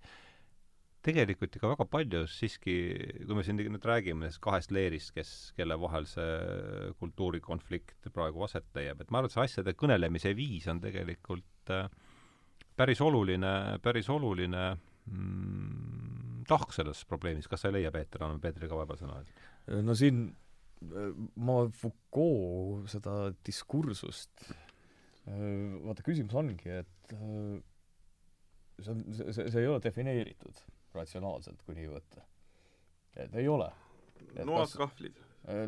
tegelikult 1.05 1.55
ikka 1.55 1.71
väga 1.73 1.87
palju 1.89 2.25
siiski, 2.31 2.75
kui 3.23 3.37
me 3.37 3.45
siin 3.47 3.59
nüüd 3.61 3.85
räägime 3.87 4.25
nendest 4.25 4.41
kahest 4.45 4.73
leerist, 4.75 5.13
kes, 5.15 5.33
kelle 5.57 5.79
vahel 5.81 6.09
see 6.11 6.91
kultuurikonflikt 7.01 8.11
praegu 8.15 8.43
aset 8.45 8.67
leiab, 8.77 9.03
et 9.03 9.13
ma 9.13 9.21
arvan, 9.21 9.31
et 9.31 9.37
see 9.37 9.45
asjade 9.47 9.77
kõnelemise 9.79 10.35
viis 10.37 10.67
on 10.71 10.83
tegelikult 10.83 11.73
äh, 11.75 11.87
päris 12.79 13.03
oluline, 13.05 13.53
päris 13.85 14.11
oluline 14.13 14.65
mm, 14.75 16.45
tahk 16.51 16.75
selles 16.75 17.05
probleemis, 17.09 17.49
kas 17.51 17.65
sa 17.65 17.71
ei 17.71 17.79
leia, 17.79 17.95
Peeter, 17.95 18.25
anname 18.25 18.43
Peetrile 18.43 18.71
ka 18.71 18.81
vahepeal 18.81 19.03
sõna? 19.03 19.23
no 19.85 19.97
siin 19.99 20.29
ma 20.81 21.59
Foucault 21.75 22.89
seda 22.93 23.33
diskursust, 23.47 24.49
vaata 25.27 26.05
küsimus 26.07 26.37
ongi, 26.39 26.71
et 26.81 27.15
see 28.79 28.93
on, 28.95 29.03
see, 29.13 29.33
see, 29.35 29.63
ei 29.63 29.71
ole 29.71 29.81
defineeritud 29.85 30.63
ratsionaalselt, 30.95 31.65
kui 31.67 31.77
nii 31.79 31.91
võtta. 31.91 32.23
et 33.19 33.35
ei 33.35 33.49
ole. 33.51 33.67
noad, 34.45 34.71
kahvlid 34.79 35.19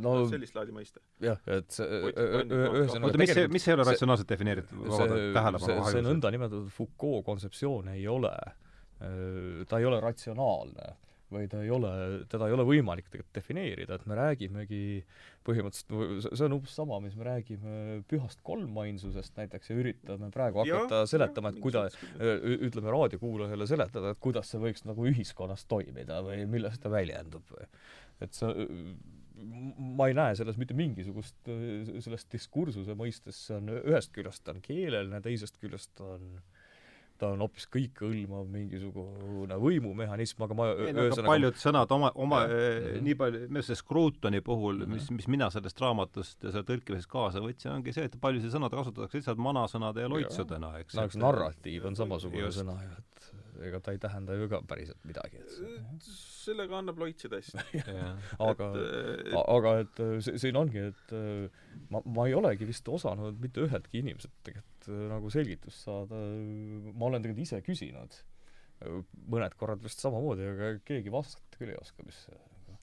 no 0.04 0.14
sellist 0.30 0.54
laadi 0.54 0.74
mõiste. 0.76 1.02
jah, 1.24 1.38
et 1.50 1.70
see 1.74 2.00
ühesõnaga 2.14 3.10
oota, 3.10 3.20
mis 3.22 3.34
see, 3.34 3.50
mis 3.50 3.68
ei 3.68 3.76
ole 3.76 3.86
ratsionaalselt 3.90 4.30
defineeritud? 4.30 4.88
see, 4.94 5.76
see 5.90 6.06
nõndanimetatud 6.06 6.70
Foucault 6.74 7.26
kontseptsioon 7.26 7.90
ei 7.96 8.06
ole 8.10 8.32
äh, 8.32 8.58
Äh, 9.00 9.64
ta 9.68 9.78
ei 9.78 9.86
ole 9.88 10.00
ratsionaalne 10.00 10.96
või 11.32 11.48
ta 11.51 11.61
ei 11.65 11.70
ole, 11.74 11.90
teda 12.31 12.48
ei 12.48 12.55
ole 12.57 12.66
võimalik 12.69 13.09
tegelikult 13.09 13.36
defineerida, 13.39 13.97
et 13.97 14.07
me 14.11 14.19
räägimegi 14.19 14.81
põhimõtteliselt, 15.47 16.35
see 16.36 16.47
on 16.47 16.57
umbes 16.59 16.74
sama, 16.77 16.98
mis 17.05 17.16
me 17.19 17.27
räägime 17.28 17.77
pühast 18.11 18.43
kolmainsusest 18.47 19.39
näiteks 19.39 19.73
ja 19.73 19.78
üritame 19.81 20.31
praegu 20.35 20.62
hakata 20.65 21.05
ja, 21.05 21.11
seletama, 21.11 21.52
et 21.52 21.62
kuida-, 21.62 21.86
ütleme 22.69 22.93
raadiokuulajale 22.93 23.69
seletada, 23.70 24.12
et 24.12 24.23
kuidas 24.23 24.52
see 24.52 24.61
võiks 24.62 24.85
nagu 24.89 25.09
ühiskonnas 25.11 25.65
toimida 25.70 26.20
või 26.27 26.44
milles 26.51 26.78
ta 26.82 26.93
väljendub 26.93 27.47
või. 27.55 27.70
Et 28.20 28.36
see 28.36 28.69
ma 29.40 30.11
ei 30.11 30.15
näe 30.16 30.35
selles 30.36 30.59
mitte 30.61 30.74
mingisugust, 30.77 31.36
sellest 32.05 32.28
diskursuse 32.35 32.93
mõistes, 32.98 33.39
see 33.47 33.57
on 33.57 33.70
ühest 33.78 34.12
küljest 34.12 34.44
ta 34.44 34.52
on 34.52 34.61
keeleline, 34.65 35.23
teisest 35.24 35.57
küljest 35.62 35.94
ta 35.97 36.11
on 36.19 36.27
äh, 36.36 36.59
ta 37.20 37.30
on 37.34 37.42
hoopis 37.44 37.66
kõikehõlmav 37.74 38.47
mingisugune 38.51 39.59
võimumehhanism, 39.60 40.44
aga 40.47 40.56
ma 40.56 40.68
ei, 40.72 40.94
no, 40.97 41.06
aga 41.10 41.24
paljud 41.26 41.59
sõnad 41.60 41.92
oma, 41.97 42.12
oma 42.20 42.42
äh, 42.47 42.97
nii 43.05 43.16
palju, 43.20 43.42
minu 43.48 43.60
arust 43.60 43.72
see 43.74 43.80
Scrutoni 43.80 44.40
puhul, 44.44 44.86
mis, 44.90 45.10
mis 45.14 45.28
mina 45.30 45.51
sellest 45.52 45.82
raamatust 45.82 46.47
ja 46.47 46.55
selle 46.55 46.66
tõlkimisest 46.70 47.10
kaasa 47.12 47.42
võtsin, 47.44 47.74
ongi 47.74 47.94
see, 47.97 48.09
et 48.09 48.16
paljusid 48.22 48.55
sõnad 48.55 48.74
kasutatakse 48.74 49.20
lihtsalt 49.20 49.42
vanasõnade 49.44 50.06
ja 50.06 50.12
loitsudena, 50.12 50.72
eks. 50.80 50.97
no 50.97 51.06
eks 51.09 51.20
narratiiv 51.20 51.90
on 51.90 51.98
samasugune 51.98 52.47
just. 52.47 52.62
sõna 52.62 52.78
ju, 52.86 52.97
et 52.97 53.30
ega 53.68 53.82
ta 53.84 53.92
ei 53.92 54.01
tähenda 54.01 54.36
ju 54.40 54.48
ka 54.48 54.62
päriselt 54.68 55.05
midagi, 55.05 55.42
sellega 56.06 56.80
annab 56.80 57.01
loitsida 57.02 57.40
hästi. 57.40 57.84
Aga 58.51 58.70
et, 58.80 59.34
aga 59.36 59.74
et 59.82 60.02
siin 60.40 60.56
ongi, 60.56 60.88
et 60.88 61.14
ma, 61.92 62.01
ma 62.01 62.28
ei 62.30 62.36
olegi 62.38 62.68
vist 62.68 62.88
osanud 62.88 63.36
mitte 63.42 63.66
üheltki 63.66 64.01
inimeselt 64.01 64.32
tegelikult 64.47 64.69
nagu 64.89 65.31
selgitust 65.32 65.85
saada, 65.85 66.16
ma 66.94 67.11
olen 67.11 67.24
tegelikult 67.24 67.48
ise 67.48 67.61
küsinud 67.66 68.20
mõned 69.31 69.57
korrad 69.61 69.82
vist 69.85 70.01
samamoodi, 70.01 70.47
aga 70.55 70.70
keegi 70.86 71.12
vastata 71.12 71.61
küll 71.61 71.74
ei 71.74 71.78
oska, 71.81 72.05
mis 72.07 72.20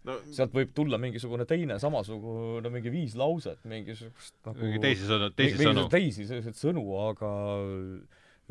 no, 0.08 0.18
sealt 0.36 0.54
võib 0.56 0.74
tulla 0.78 1.00
mingisugune 1.02 1.48
teine 1.50 1.80
samasugune, 1.82 2.70
mingi 2.74 2.94
viis 2.94 3.18
lauset, 3.20 3.64
mingisugust 3.70 4.36
nagu 4.48 4.62
mingi 4.62 4.82
teisi 4.84 5.10
sõnu, 5.10 5.32
teisi 5.38 5.62
sõnu. 5.64 5.88
teisi 5.94 6.28
selliseid 6.30 6.60
sõnu, 6.60 6.86
aga 7.08 7.32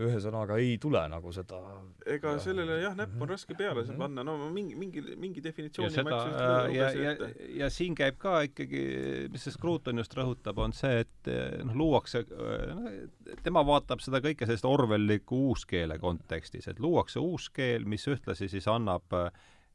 ühesõnaga 0.02 0.58
ei 0.60 0.74
tule 0.80 1.00
nagu 1.08 1.30
seda. 1.32 1.58
Ega 2.04 2.34
ja, 2.34 2.40
sellele 2.42 2.76
jah, 2.82 2.96
näpp 2.98 3.20
on 3.22 3.30
raske 3.30 3.54
peale 3.56 3.80
mm 3.82 3.88
-hmm. 3.88 4.02
panna, 4.02 4.24
no 4.24 4.50
mingi, 4.52 4.74
mingi, 4.76 5.02
mingi 5.16 5.42
definitsiooni 5.44 5.94
ja 5.94 6.02
seda, 6.02 6.18
ja, 6.72 6.90
ja, 6.90 7.12
ja, 7.12 7.28
ja 7.62 7.70
siin 7.70 7.94
käib 7.96 8.18
ka 8.20 8.40
ikkagi, 8.48 8.82
mis 9.32 9.46
see 9.46 9.54
Scruton 9.54 9.98
just 9.98 10.16
rõhutab, 10.16 10.58
on 10.60 10.76
see, 10.76 11.00
et 11.00 11.30
noh, 11.64 11.74
luuakse, 11.74 12.26
noh, 12.28 12.90
tema 13.42 13.64
vaatab 13.66 14.04
seda 14.04 14.20
kõike 14.20 14.46
sellist 14.46 14.68
orwelliku 14.68 15.40
uuskeele 15.50 15.98
kontekstis, 15.98 16.68
et 16.68 16.80
luuakse 16.80 17.20
uus 17.20 17.48
keel, 17.50 17.84
mis 17.84 18.04
ühtlasi 18.08 18.48
siis 18.52 18.68
annab 18.68 19.16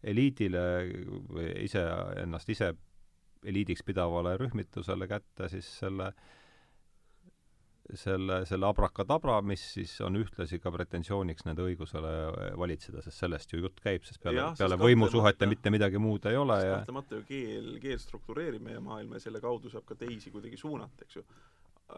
eliidile 0.03 0.61
või 1.29 1.49
ise, 1.65 1.81
ennast 2.21 2.49
ise 2.49 2.73
eliidiks 3.45 3.81
pidavale 3.83 4.37
rühmitusele 4.37 5.07
kätte 5.09 5.49
siis 5.49 5.65
selle 5.79 6.11
äh, 6.13 6.29
selle, 7.99 8.41
selle 8.49 8.67
abrakadabra, 8.67 9.37
mis 9.45 9.63
siis 9.75 9.93
on 10.05 10.17
ühtlasi 10.19 10.59
ka 10.61 10.71
pretensiooniks 10.73 11.45
nende 11.47 11.63
õigusele 11.65 12.11
valitseda, 12.59 13.03
sest 13.05 13.23
sellest 13.23 13.53
ju 13.53 13.61
jutt 13.63 13.81
käib, 13.83 14.05
sest 14.07 14.21
peale, 14.23 14.49
peale 14.57 14.77
võimusuhete 14.81 15.49
mitte 15.49 15.73
midagi 15.73 16.01
muud 16.01 16.25
ei 16.29 16.39
ole 16.39 16.59
ja 16.63 16.77
kahtlemata 16.79 17.19
ju 17.19 17.25
keel, 17.27 17.69
keel 17.83 17.99
struktureerib 18.01 18.63
meie 18.67 18.81
maailma 18.83 19.19
ja 19.19 19.25
selle 19.27 19.41
kaudu 19.43 19.71
saab 19.73 19.87
ka 19.89 19.97
teisi 19.99 20.33
kuidagi 20.33 20.59
suunata, 20.59 21.07
eks 21.07 21.19
ju. 21.19 21.25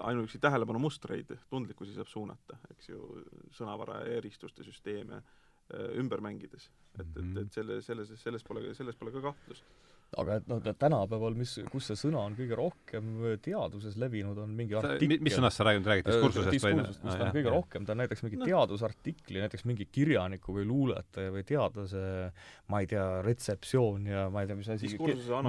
ainuüksi 0.09 0.41
tähelepanumustreid, 0.41 1.35
tundlikkusi 1.49 1.93
saab 1.97 2.09
suunata, 2.09 2.57
eks 2.73 2.89
ju, 2.89 3.23
sõnavara 3.53 4.01
ja 4.03 4.19
eristuste 4.21 4.65
süsteeme 4.65 5.21
äh, 5.21 5.89
ümber 6.01 6.21
mängides. 6.21 6.69
et, 6.99 7.07
et, 7.07 7.37
et 7.45 7.59
selle, 7.59 7.81
selles, 7.81 8.13
selles 8.21 8.43
pole, 8.43 8.73
selles 8.73 8.97
pole 8.97 9.13
ka 9.13 9.21
kahtlust 9.31 9.82
aga 10.21 10.37
et 10.39 10.49
noh, 10.51 10.61
tänapäeval, 10.63 11.35
mis, 11.37 11.55
kus 11.71 11.89
see 11.89 11.99
sõna 11.99 12.23
on 12.27 12.35
kõige 12.37 12.57
rohkem 12.57 13.11
teaduses 13.43 13.97
levinud, 13.99 14.37
on 14.43 14.53
mingi 14.57 14.77
artikkel 14.77 15.23
mis 15.23 15.35
sõnast 15.37 15.59
sa 15.59 15.67
räägid, 15.67 15.87
räägid 15.89 16.09
diskursusest 16.09 16.49
või? 16.49 16.55
diskursusest, 16.57 17.01
kus 17.03 17.17
ta 17.17 17.27
on 17.27 17.33
kõige 17.35 17.49
jah. 17.49 17.57
rohkem, 17.57 17.87
ta 17.87 17.95
on 17.95 18.01
näiteks 18.03 18.23
mingi 18.25 18.39
no. 18.41 18.47
teadusartikli, 18.49 19.41
näiteks 19.43 19.65
mingi 19.69 19.87
kirjaniku 19.93 20.57
või 20.57 20.67
luuletaja 20.69 21.33
või 21.33 21.45
teadlase 21.47 22.03
ma 22.71 22.81
ei 22.83 22.89
tea, 22.91 23.05
retseptsioon 23.25 24.09
ja 24.11 24.25
ma 24.33 24.43
ei 24.43 24.49
tea, 24.49 24.59
mis 24.59 24.71
asi 24.73 24.93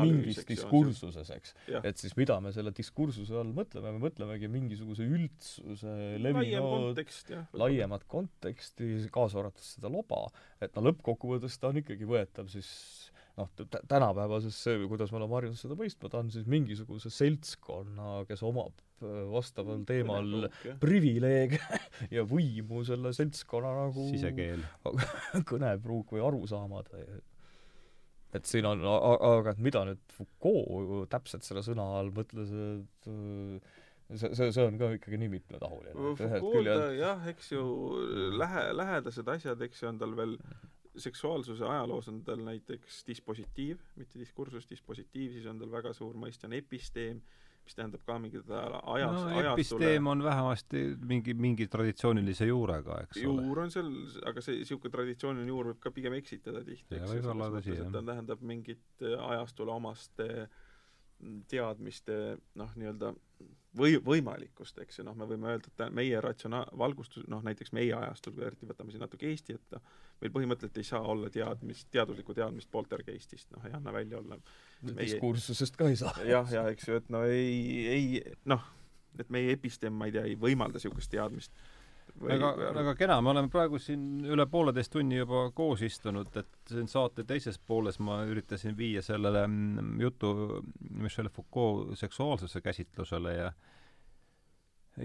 mingis 0.00 0.42
diskursuses, 0.48 1.32
eks. 1.36 1.54
et 1.80 2.00
siis 2.00 2.16
mida 2.20 2.38
me 2.44 2.52
selle 2.54 2.74
diskursuse 2.76 3.36
all 3.40 3.54
mõtleme, 3.56 3.94
me 3.94 4.04
mõtlemegi 4.06 4.50
mingisuguse 4.52 5.06
üldsuse 5.06 5.96
levinud 6.22 7.00
laiemat 7.60 8.06
konteksti, 8.10 8.94
kaasa 9.14 9.42
arvatud 9.42 9.64
seda 9.64 9.92
loba, 9.92 10.26
et 10.62 10.74
no 10.76 10.88
lõppkokkuvõttes 10.88 11.58
ta 11.60 11.70
on 11.72 11.82
ikkagi 11.82 12.08
võetav 12.08 12.50
siis 12.52 12.70
noh, 13.38 13.50
tänapäevases, 13.88 14.56
kuidas 14.88 15.12
me 15.12 15.18
oleme 15.20 15.38
harjunud 15.38 15.58
seda 15.58 15.76
mõistma, 15.78 16.10
ta 16.10 16.20
on 16.22 16.30
siis 16.34 16.46
mingisuguse 16.50 17.10
seltskonna, 17.12 18.22
kes 18.28 18.42
omab 18.46 18.78
äh, 19.02 19.20
vastaval 19.32 19.84
teemal 19.88 20.48
privileege 20.82 21.60
ja 22.16 22.26
võimu 22.28 22.84
selle 22.86 23.14
seltskonna 23.16 23.74
nagu 23.82 24.08
sisekeel. 24.12 24.64
kõnepruuk 25.50 26.14
või 26.14 26.26
arusaamad. 26.26 26.90
Et 28.34 28.50
siin 28.50 28.66
on, 28.66 28.82
aga 28.82 29.54
et 29.54 29.62
mida 29.62 29.84
nüüd 29.86 30.02
Foucault 30.14 31.06
täpselt 31.10 31.46
selle 31.46 31.62
sõna 31.62 31.86
all 32.00 32.10
mõtles, 32.14 32.50
et 32.50 33.10
see, 34.10 34.30
see, 34.34 34.48
see 34.50 34.64
on 34.66 34.78
ka 34.78 34.90
ikkagi 34.96 35.20
nii 35.22 35.30
mitmetahuline. 35.36 35.94
Foucault, 36.18 36.70
jah, 36.98 37.22
eks 37.30 37.52
ju, 37.54 37.64
lähe, 38.38 38.64
lähedased 38.74 39.30
asjad, 39.36 39.62
eks 39.66 39.84
ju, 39.84 39.90
on 39.92 40.02
tal 40.02 40.16
veel 40.18 40.34
seksuaalsuse 40.96 41.64
ajaloos 41.66 42.08
on 42.08 42.20
tal 42.24 42.42
näiteks 42.44 43.04
dispositiiv, 43.06 43.80
mitte 43.96 44.18
diskursus, 44.18 44.68
dispositiiv, 44.70 45.32
siis 45.32 45.46
on 45.50 45.58
tal 45.58 45.72
väga 45.72 45.92
suur 45.96 46.16
mõiste 46.18 46.48
on 46.48 46.54
episteem, 46.56 47.20
mis 47.64 47.76
tähendab 47.78 48.04
ka 48.04 48.18
mingit 48.20 48.50
ajas 48.52 49.16
no, 49.16 49.40
episteem 49.54 50.06
on 50.12 50.22
vähemasti 50.22 50.82
mingi, 51.08 51.34
mingi 51.34 51.66
traditsioonilise 51.72 52.48
juurega, 52.50 53.00
eks 53.06 53.22
juur 53.22 53.38
ole. 53.38 53.46
juur 53.48 53.62
on 53.64 53.74
seal, 53.74 53.90
aga 54.30 54.44
see 54.44 54.60
niisugune 54.60 54.92
traditsiooniline 54.92 55.52
juur 55.54 55.72
võib 55.72 55.80
ka 55.82 55.94
pigem 55.96 56.18
eksitada 56.20 56.62
tihti, 56.66 56.98
eks 57.00 57.08
ju, 57.08 57.24
selles 57.24 57.40
mõttes, 57.40 57.70
et 57.72 57.92
ta 57.96 58.04
tähendab 58.12 58.44
mingit 58.52 59.06
ajastule 59.30 59.74
omaste 59.74 60.28
teadmiste 61.48 62.18
noh, 62.60 62.74
nii-öelda 62.76 63.14
või 63.78 63.96
võimalikkust, 64.04 64.78
eks 64.82 65.00
ju, 65.00 65.04
noh, 65.06 65.16
me 65.18 65.26
võime 65.28 65.50
öelda, 65.50 65.70
et 65.70 65.94
meie 65.94 66.20
ratsiona-, 66.22 66.64
valgustus, 66.78 67.26
noh 67.30 67.42
näiteks 67.44 67.74
meie 67.74 67.94
ajastul, 67.96 68.36
kui 68.36 68.46
eriti 68.46 68.68
võtame 68.70 68.94
siin 68.94 69.02
natuke 69.02 69.26
Eesti 69.30 69.56
ette, 69.58 69.80
meil 70.22 70.32
põhimõtteliselt 70.34 70.78
ei 70.78 70.88
saa 70.88 71.02
olla 71.14 71.30
teadmist, 71.34 71.88
teaduslikku 71.94 72.36
teadmist 72.38 72.70
poltergeistist, 72.70 73.50
noh, 73.54 73.66
ei 73.66 73.74
anna 73.74 73.92
välja 73.94 74.20
olla 74.20 74.38
diskursusest 75.00 75.78
ka 75.80 75.90
ei 75.90 75.98
saa. 76.00 76.14
jah, 76.28 76.50
ja 76.52 76.66
eks 76.70 76.88
ju, 76.88 77.00
et 77.02 77.10
no 77.12 77.24
ei, 77.26 77.86
ei 77.90 78.36
noh, 78.50 78.62
et 79.18 79.30
meie 79.34 79.54
episteem, 79.54 79.94
ma 79.98 80.10
ei 80.10 80.14
tea, 80.14 80.26
ei 80.30 80.38
võimalda 80.38 80.78
niisugust 80.78 81.10
teadmist 81.10 81.54
väga, 82.20 82.50
väga 82.74 82.94
kena, 82.98 83.20
me 83.20 83.32
oleme 83.32 83.50
praegu 83.52 83.78
siin 83.82 84.24
üle 84.30 84.46
pooleteist 84.50 84.92
tunni 84.92 85.18
juba 85.18 85.48
koos 85.56 85.82
istunud, 85.86 86.30
et 86.38 86.70
siin 86.70 86.88
saate 86.90 87.24
teises 87.28 87.58
pooles 87.58 87.98
ma 88.02 88.20
üritasin 88.28 88.76
viia 88.78 89.02
sellele 89.02 89.46
mm, 89.46 89.96
jutu 90.02 90.34
Michel 90.90 91.30
Foucault 91.32 91.98
seksuaalsuse 91.98 92.60
käsitlusele 92.64 93.34
ja 93.34 93.50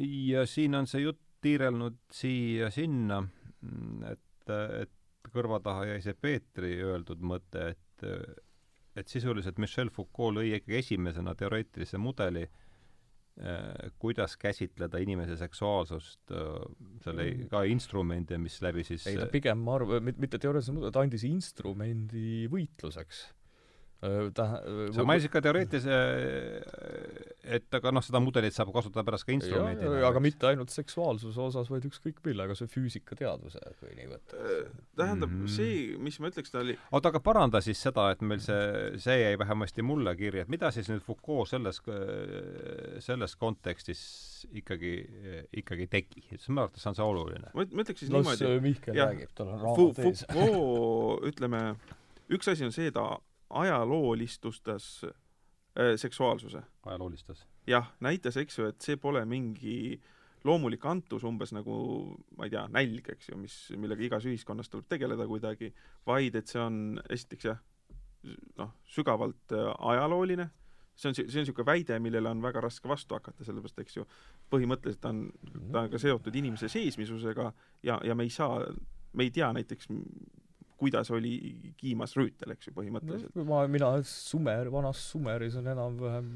ja 0.01 0.45
siin 0.45 0.75
on 0.77 0.87
see 0.87 1.01
jutt 1.01 1.21
tiirelnud 1.41 1.97
siia-sinna, 2.13 3.23
et, 4.11 4.51
et 4.81 5.31
kõrva 5.33 5.61
taha 5.63 5.87
jäi 5.93 6.01
see 6.03 6.13
Peetri 6.13 6.75
öeldud 6.83 7.23
mõte, 7.25 7.71
et 7.73 8.07
et 8.99 9.07
sisuliselt 9.07 9.57
Michel 9.61 9.89
Foucault 9.93 10.37
lõi 10.37 10.49
ikkagi 10.51 10.77
esimesena 10.81 11.33
teoreetilise 11.37 11.97
mudeli 12.01 12.45
Äh, 12.45 12.68
kuidas 13.99 14.35
käsitleda 14.39 14.99
inimese 14.99 15.37
seksuaalsust, 15.39 16.21
äh, 16.35 16.55
selle 17.05 17.27
mm. 17.29 17.49
ka 17.53 17.63
instrumente, 17.71 18.37
mis 18.41 18.59
läbi 18.65 18.83
siis 18.83 19.07
ei, 19.07 19.19
ta 19.19 19.29
pigem, 19.31 19.61
ma 19.63 19.77
arvan, 19.79 20.03
mitte 20.19 20.41
teoreetiliselt, 20.41 20.91
ta 20.95 21.05
andis 21.05 21.23
instrumendi 21.29 22.49
võitluseks 22.51 23.27
ta 23.99 24.45
sa 24.95 25.03
mainisid 25.03 25.31
ka 25.33 25.41
teoreetilise, 25.43 25.95
et 27.51 27.75
aga 27.75 27.91
noh, 27.91 28.03
seda 28.05 28.21
mudelit 28.23 28.55
saab 28.55 28.71
kasutada 28.71 29.03
pärast 29.03 29.27
ka 29.27 29.33
instrumendina. 29.35 29.99
aga 30.07 30.21
mitte 30.23 30.47
ainult 30.47 30.71
seksuaalsuse 30.71 31.41
osas, 31.49 31.67
vaid 31.71 31.87
ükskõik 31.89 32.21
millega, 32.23 32.53
kas 32.53 32.63
või 32.63 32.71
füüsikateaduse, 32.77 33.59
kui 33.81 33.91
nii 33.97 34.07
võtta. 34.13 34.39
tähendab 35.01 35.33
mm, 35.33 35.43
-hmm. 35.43 35.51
see, 35.51 35.99
mis 35.99 36.19
ma 36.23 36.31
ütleks, 36.31 36.53
ta 36.53 36.63
oli 36.63 36.77
oota, 36.95 37.11
aga 37.11 37.23
paranda 37.27 37.61
siis 37.65 37.83
seda, 37.89 38.07
et 38.15 38.23
meil 38.23 38.39
see, 38.43 38.95
see 39.03 39.19
jäi 39.19 39.35
vähemasti 39.39 39.83
mulle 39.83 40.15
kirja, 40.15 40.47
et 40.47 40.55
mida 40.55 40.71
siis 40.71 40.87
nüüd 40.87 41.03
Foucault 41.03 41.51
selles, 41.51 41.83
selles 43.03 43.35
kontekstis 43.35 44.01
ikkagi, 44.55 44.95
ikkagi 45.59 45.91
tegi, 45.91 46.23
sest 46.31 46.53
minu 46.53 46.63
arvates 46.63 46.87
on 46.87 46.95
see 46.95 47.03
oluline. 47.03 47.51
ma, 47.51 47.67
ütleks 47.67 48.05
siis 48.05 48.15
Las 48.15 48.31
niimoodi 48.31 48.63
Mihkel 48.63 48.95
räägib, 48.95 49.35
tal 49.35 49.57
on 49.57 49.65
raamat 49.65 50.05
ees. 50.05 50.23
Foucault, 50.31 51.27
ütleme, 51.33 51.65
üks 52.31 52.47
asi 52.47 52.63
on 52.63 52.71
see, 52.71 52.95
ta 52.95 53.17
ajaloolistustas 53.49 55.05
äh, 55.05 55.95
seksuaalsuse. 55.95 56.61
ajaloolistas? 56.85 57.47
jah, 57.67 57.91
näitas, 57.99 58.37
eks 58.37 58.57
ju, 58.57 58.69
et 58.69 58.81
see 58.81 58.97
pole 58.97 59.21
mingi 59.29 59.99
loomulik 60.47 60.85
antus, 60.87 61.23
umbes 61.27 61.51
nagu 61.53 61.73
ma 62.37 62.47
ei 62.47 62.53
tea, 62.53 62.63
nälg, 62.71 63.09
eks 63.13 63.31
ju, 63.31 63.39
mis, 63.39 63.57
millega 63.77 64.05
igas 64.07 64.25
ühiskonnas 64.29 64.71
tuleb 64.71 64.87
tegeleda 64.89 65.27
kuidagi, 65.27 65.73
vaid 66.07 66.37
et 66.39 66.47
see 66.51 66.61
on 66.63 67.01
esiteks 67.11 67.49
jah, 67.49 67.59
noh, 68.59 68.73
sügavalt 68.89 69.55
äh, 69.55 69.69
ajalooline, 69.91 70.49
see 70.99 71.11
on, 71.11 71.17
see 71.17 71.27
on 71.27 71.45
niisugune 71.45 71.67
väide, 71.67 71.99
millele 72.03 72.31
on 72.31 72.43
väga 72.43 72.63
raske 72.63 72.89
vastu 72.91 73.17
hakata, 73.17 73.45
sellepärast 73.47 73.83
eks 73.83 73.99
ju, 73.99 74.07
põhimõtteliselt 74.51 75.09
on, 75.11 75.25
ta 75.73 75.85
on 75.85 75.93
ka 75.93 76.01
seotud 76.01 76.35
inimese 76.41 76.71
seesmisusega 76.71 77.51
ja, 77.83 77.99
ja 78.03 78.15
me 78.15 78.27
ei 78.27 78.33
saa, 78.33 78.63
me 79.13 79.27
ei 79.27 79.33
tea 79.35 79.51
näiteks 79.55 79.91
kuidas 80.79 81.11
oli 81.11 81.33
kiimas 81.79 82.15
rüütel, 82.17 82.53
eks 82.55 82.69
ju, 82.69 82.73
põhimõtteliselt 82.77 83.35
no,. 83.35 83.45
ma, 83.49 83.61
mina 83.71 83.91
Sumer, 84.07 84.71
vanas 84.73 85.01
Sumeris 85.11 85.57
on 85.59 85.67
enam-vähem, 85.73 86.31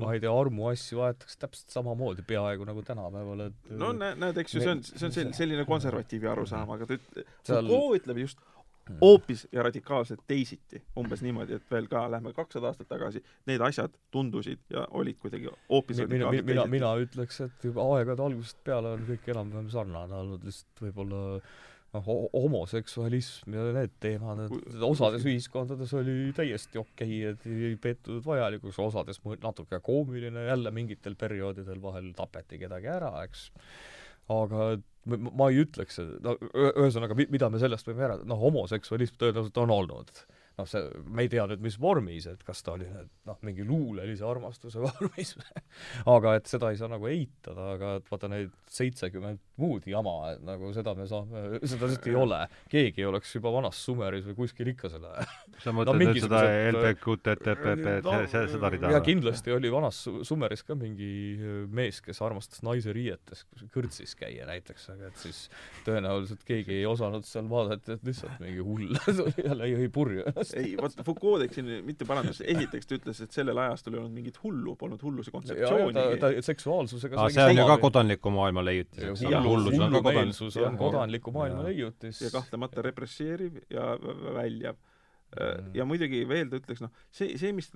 ma 0.00 0.14
ei 0.16 0.22
tea, 0.22 0.32
armuasju 0.32 1.04
aetakse 1.06 1.38
täpselt 1.44 1.76
samamoodi 1.76 2.24
peaaegu 2.26 2.66
nagu 2.68 2.84
tänapäeval, 2.86 3.46
et 3.50 3.72
no 3.76 3.92
näed, 3.96 4.20
näed, 4.22 4.42
eks 4.42 4.56
ju, 4.56 4.64
see 4.64 4.74
on, 4.74 4.84
see 4.88 5.26
on 5.26 5.34
selline 5.36 5.68
konservatiivi 5.68 6.30
arusaam, 6.32 6.72
aga 6.76 6.88
ta 6.88 6.98
üt-, 6.98 7.24
Foucault 7.46 8.00
ütleb 8.00 8.22
just 8.24 8.40
hmm. 8.88 8.98
hoopis 9.02 9.46
ja 9.52 9.62
radikaalselt 9.66 10.24
teisiti, 10.28 10.80
umbes 10.98 11.22
niimoodi, 11.24 11.60
et 11.60 11.70
veel 11.70 11.88
ka 11.90 12.06
lähme 12.10 12.32
kakssada 12.36 12.72
aastat 12.72 12.88
tagasi, 12.90 13.22
need 13.50 13.62
asjad 13.68 13.94
tundusid 14.14 14.64
ja 14.72 14.86
olid 14.96 15.20
kuidagi 15.22 15.52
hoopis 15.70 16.02
mina, 16.06 16.30
mina, 16.30 16.42
mina, 16.50 16.66
mina 16.78 16.96
ütleks, 17.02 17.40
et 17.46 17.70
juba 17.70 17.86
aegade 17.96 18.24
algusest 18.24 18.60
peale 18.66 18.96
on 18.96 19.06
kõik 19.08 19.32
enam-vähem 19.34 19.72
sarnane 19.72 20.20
olnud, 20.22 20.44
lihtsalt 20.46 20.86
võib-olla 20.86 21.24
noh, 21.96 22.08
homoseksualism 22.32 23.56
ja 23.56 23.66
need 23.76 23.94
teemad, 24.02 24.46
et 24.46 24.82
osades 24.86 25.26
ühiskondades 25.26 25.92
oli 25.98 26.32
täiesti 26.36 26.80
okei 26.80 27.20
okay,, 27.26 27.34
et 27.34 27.46
ei 27.50 27.76
peetud 27.80 28.22
vajalikuks, 28.26 28.80
osades 28.84 29.20
natuke 29.42 29.80
koomiline, 29.84 30.46
jälle 30.50 30.72
mingitel 30.74 31.16
perioodidel 31.18 31.80
vahel 31.82 32.12
tapeti 32.16 32.60
kedagi 32.62 32.92
ära, 32.92 33.12
eks. 33.26 33.48
aga 34.32 34.74
ma 35.06 35.50
ei 35.52 35.62
ütleks, 35.62 36.00
no 36.24 36.34
ühesõnaga, 36.52 37.16
mida 37.30 37.50
me 37.50 37.62
sellest 37.62 37.86
võime 37.88 38.06
järeldada, 38.06 38.28
noh, 38.30 38.42
homoseksualism 38.42 39.20
tõenäoliselt 39.20 39.62
on 39.62 39.74
olnud 39.80 40.26
noh, 40.56 40.68
see, 40.68 40.82
me 41.12 41.26
ei 41.26 41.30
tea 41.32 41.44
nüüd, 41.50 41.60
mis 41.64 41.76
vormis, 41.80 42.26
et 42.30 42.42
kas 42.46 42.62
ta 42.64 42.74
oli 42.76 42.86
noh, 42.88 43.36
mingi 43.44 43.64
luulelise 43.66 44.24
armastuse 44.26 44.80
vormis 44.86 45.34
aga 46.16 46.36
et 46.38 46.48
seda 46.48 46.72
ei 46.72 46.80
saa 46.80 46.88
nagu 46.92 47.08
eitada, 47.10 47.72
aga 47.74 47.92
et 48.00 48.08
vaata 48.12 48.30
neid 48.32 48.54
seitsekümmend 48.72 49.42
muud 49.60 49.86
jama, 49.88 50.16
et 50.34 50.44
nagu 50.46 50.70
seda 50.76 50.94
me 50.96 51.06
saame, 51.08 51.60
seda 51.62 51.90
lihtsalt 51.90 52.08
ei 52.08 52.16
ole. 52.24 52.40
keegi 52.72 53.04
ei 53.04 53.08
oleks 53.10 53.34
juba 53.36 53.52
vanas 53.54 53.80
Sumeris 53.86 54.24
või 54.30 54.38
kuskil 54.42 54.72
ikka 54.72 54.90
seda 54.92 55.12
sa 55.62 55.74
mõtled 55.76 56.08
no, 56.08 56.16
seda 56.24 56.42
LBQTTPP, 56.72 57.86
no, 58.06 58.16
seda 58.32 58.72
rida? 58.72 58.94
ja 58.96 59.02
kindlasti 59.04 59.52
oli 59.54 59.72
vanas 59.72 60.02
Sumeris 60.28 60.64
ka 60.66 60.76
mingi 60.78 61.10
mees, 61.68 62.00
kes 62.04 62.22
armastas 62.24 62.64
naise 62.66 62.96
riietes 62.96 63.44
kõrtsis 63.74 64.16
käia 64.16 64.48
näiteks, 64.48 64.88
aga 64.94 65.12
et 65.12 65.20
siis 65.20 65.44
tõenäoliselt 65.86 66.44
keegi 66.48 66.80
ei 66.80 66.88
osanud 66.88 67.28
seal 67.28 67.48
vaadata, 67.50 67.96
et 67.96 68.08
lihtsalt 68.08 68.40
mingi 68.40 68.64
hull 68.64 68.96
jälle 69.44 69.72
jõi 69.74 69.92
purju 69.92 70.24
ei, 70.56 70.74
vot 70.80 70.94
Foucault 71.06 71.42
teeks 71.42 71.58
siin 71.58 71.70
mitte 71.86 72.06
parandust, 72.08 72.42
esiteks 72.46 72.88
ta 72.88 72.98
ütles, 72.98 73.20
et 73.24 73.36
sellel 73.36 73.60
ajastul 73.64 73.96
ei 73.96 74.00
olnud 74.02 74.16
mingit 74.16 74.40
hullu, 74.42 74.76
polnud 74.80 75.02
hulluse 75.02 75.32
kontseptsiooni. 75.34 75.94
ta, 75.96 76.32
ta 76.32 76.44
seksuaalsusega 76.46 77.20
ah, 77.22 77.30
see 77.32 77.46
on 77.50 77.60
ju 77.60 77.68
ka 77.70 77.78
kodanliku 77.82 78.32
maailma 78.34 78.64
leiutis, 78.66 79.04
eks 79.10 79.24
ole, 79.28 79.40
hullus 79.46 79.78
on 79.78 79.96
ka 79.96 80.02
kodanlikus, 80.08 80.60
on 80.68 80.78
kodanliku 80.80 81.34
maailma 81.34 81.64
leiutis. 81.68 82.20
ja 82.22 82.30
kahtlemata 82.34 82.84
represseeriv 82.86 83.62
ja 83.70 83.94
väljav. 84.36 84.78
Mm.. 85.36 85.72
ja 85.74 85.84
muidugi 85.84 86.22
veel 86.28 86.46
ta 86.48 86.60
ütleks, 86.60 86.84
noh, 86.84 86.92
see, 87.10 87.34
see, 87.40 87.50
mis, 87.56 87.72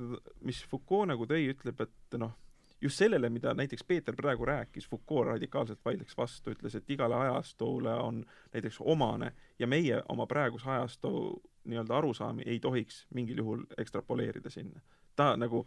mis 0.47 0.63
Foucault 0.71 1.11
nagu 1.11 1.27
tõi, 1.29 1.49
ütleb, 1.51 1.83
et 1.83 2.19
noh, 2.23 2.37
just 2.81 2.97
sellele, 2.97 3.29
mida 3.31 3.55
näiteks 3.55 3.85
Peeter 3.85 4.17
praegu 4.17 4.45
rääkis, 4.45 4.89
Foucault 4.89 5.27
radikaalselt 5.27 5.85
vaidleks 5.85 6.17
vastu, 6.17 6.55
ütles, 6.55 6.75
et 6.75 6.91
igale 6.91 7.15
ajastule 7.15 7.95
on 7.95 8.25
näiteks 8.55 8.81
omane 8.81 9.33
ja 9.59 9.67
meie 9.67 10.03
oma 10.09 10.27
praeguse 10.27 10.71
ajastu 10.71 11.43
nii-öelda 11.65 11.97
arusaami 11.97 12.43
ei 12.47 12.61
tohiks 12.61 13.07
mingil 13.15 13.39
juhul 13.39 13.65
ekstrapoleerida 13.79 14.51
sinna. 14.51 14.81
ta 15.17 15.37
nagu 15.37 15.67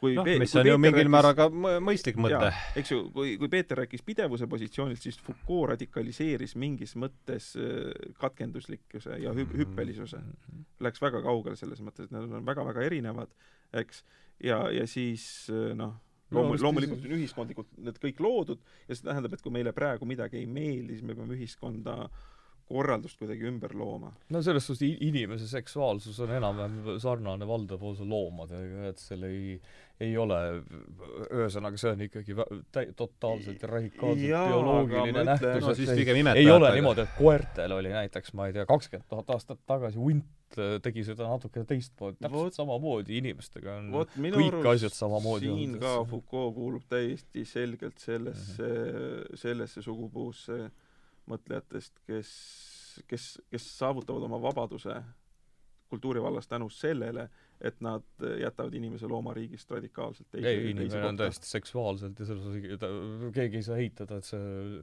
kui 0.00 0.14
noh, 0.14 0.26
mis 0.26 0.54
on 0.54 0.62
Peeter 0.62 0.70
ju 0.70 0.78
mingil 0.82 1.10
määral 1.10 1.34
ka 1.38 1.48
mõistlik 1.50 2.18
mõte. 2.20 2.50
eks 2.78 2.92
ju, 2.92 3.00
kui, 3.14 3.36
kui 3.40 3.50
Peeter 3.52 3.82
rääkis 3.82 4.04
pidevuse 4.06 4.46
positsioonilt, 4.50 5.02
siis 5.02 5.18
Foucault 5.22 5.72
radikaliseeris 5.74 6.54
mingis 6.56 6.94
mõttes 6.96 7.52
äh, 7.58 8.12
katkenduslikkuse 8.20 9.18
ja 9.22 9.34
hüp-, 9.36 9.54
hüppelisuse. 9.58 10.20
Läks 10.84 11.02
väga 11.02 11.22
kaugele 11.22 11.58
selles 11.58 11.82
mõttes, 11.84 12.08
et 12.08 12.14
need 12.14 12.38
on 12.38 12.46
väga-väga 12.46 12.86
erinevad, 12.86 13.32
eks, 13.82 14.04
ja, 14.44 14.64
ja 14.74 14.86
siis 14.90 15.24
äh, 15.52 15.72
noh, 15.78 15.96
loomu-, 16.30 16.58
loomulikult. 16.62 17.04
on 17.04 17.16
ühiskondlikult 17.18 17.78
need 17.84 18.00
kõik 18.02 18.22
loodud 18.24 18.64
ja 18.88 18.96
see 18.96 19.08
tähendab, 19.08 19.36
et 19.36 19.44
kui 19.44 19.54
meile 19.54 19.74
praegu 19.76 20.08
midagi 20.08 20.40
ei 20.40 20.48
meeldi, 20.50 20.98
siis 20.98 21.06
me 21.06 21.16
peame 21.18 21.38
ühiskonda 21.38 21.98
korraldust 22.68 23.18
kuidagi 23.20 23.48
ümber 23.48 23.74
looma. 23.76 24.12
no 24.28 24.42
selles 24.42 24.66
suhtes 24.66 24.96
inimese 25.00 25.48
seksuaalsus 25.48 26.20
on 26.24 26.36
enam-vähem 26.38 26.98
sarnane 27.02 27.48
valdav 27.48 27.84
osa 27.92 28.08
loomadega, 28.08 28.88
et 28.92 29.02
seal 29.02 29.28
ei 29.28 29.58
ei 29.98 30.14
ole, 30.18 30.38
ühesõnaga 31.34 31.78
see 31.80 31.90
on 31.90 32.02
ikkagi 32.06 32.34
täi-, 32.74 32.90
totaalselt 32.96 33.62
ja 33.62 33.70
radikaalselt 33.70 34.28
Jaa, 34.30 34.44
bioloogiline 34.46 35.24
nähtus, 35.26 35.64
no 35.64 35.72
et 35.74 35.80
ei, 35.82 36.44
ei 36.44 36.50
ole 36.54 36.70
niimoodi, 36.76 37.04
et 37.04 37.14
koertel 37.18 37.74
oli 37.80 37.90
näiteks, 37.94 38.34
ma 38.38 38.46
ei 38.48 38.54
tea, 38.54 38.66
kakskümmend 38.68 39.08
tuhat 39.10 39.32
aastat 39.34 39.60
tagasi 39.66 39.98
hunt 39.98 40.58
äh, 40.58 40.76
tegi 40.84 41.02
seda 41.08 41.26
natukene 41.32 41.66
teistmoodi, 41.68 42.20
täpselt 42.20 42.38
Vot- 42.38 42.60
samamoodi, 42.60 43.18
inimestega 43.18 43.78
on 43.80 43.90
vot 43.96 44.14
kõik 44.14 44.70
asjad 44.74 44.94
samamoodi 44.94 45.50
siin 45.50 45.74
olnud, 45.74 45.82
ka 45.82 45.96
Foucault 46.12 46.54
kuulub 46.60 46.86
täiesti 46.90 47.46
selgelt 47.48 47.98
sellesse 47.98 48.62
mm, 48.62 48.92
-hmm. 48.92 49.42
sellesse 49.42 49.82
sugupuusse 49.82 50.68
mõtlejatest, 51.28 52.00
kes, 52.06 52.30
kes, 53.08 53.26
kes 53.50 53.68
saavutavad 53.78 54.26
oma 54.28 54.40
vabaduse 54.42 54.96
kultuuri 55.88 56.22
vallas 56.22 56.48
tänu 56.48 56.68
sellele, 56.68 57.28
et 57.60 57.78
nad 57.82 58.04
jätavad 58.40 58.74
inimese 58.78 59.08
loomariigist 59.10 59.70
radikaalselt 59.74 60.28
teise, 60.30 60.48
ei, 60.52 60.70
inimene 60.72 61.12
on 61.12 61.18
tõesti 61.18 61.48
seksuaalselt 61.50 62.18
ja 62.20 62.26
selles 62.28 62.46
osas 62.46 63.32
keegi 63.34 63.60
ei 63.60 63.66
saa 63.66 63.78
eitada, 63.82 64.18
et 64.20 64.28
see 64.28 64.82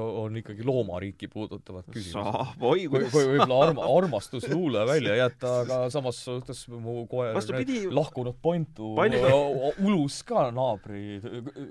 on 0.00 0.36
ikkagi 0.40 0.64
loomariiki 0.64 1.28
puudutavad 1.32 1.84
küsimused. 1.92 2.14
saab, 2.16 2.62
oi 2.64 2.86
kui, 2.88 3.04
kui 3.12 3.26
võib-olla 3.34 3.58
arm-, 3.66 3.82
armastusluule 3.84 4.86
välja 4.88 5.16
jätta, 5.18 5.52
aga 5.66 5.80
samas 5.92 6.22
suhtes 6.24 6.64
mu 6.72 7.02
koer 7.10 7.34
Vastupidi, 7.36 7.82
lahkunud 7.92 8.38
Pontu 8.42 8.94
palju- 8.96 9.74
ulus 9.84 10.22
ka 10.26 10.46
naabri 10.54 11.20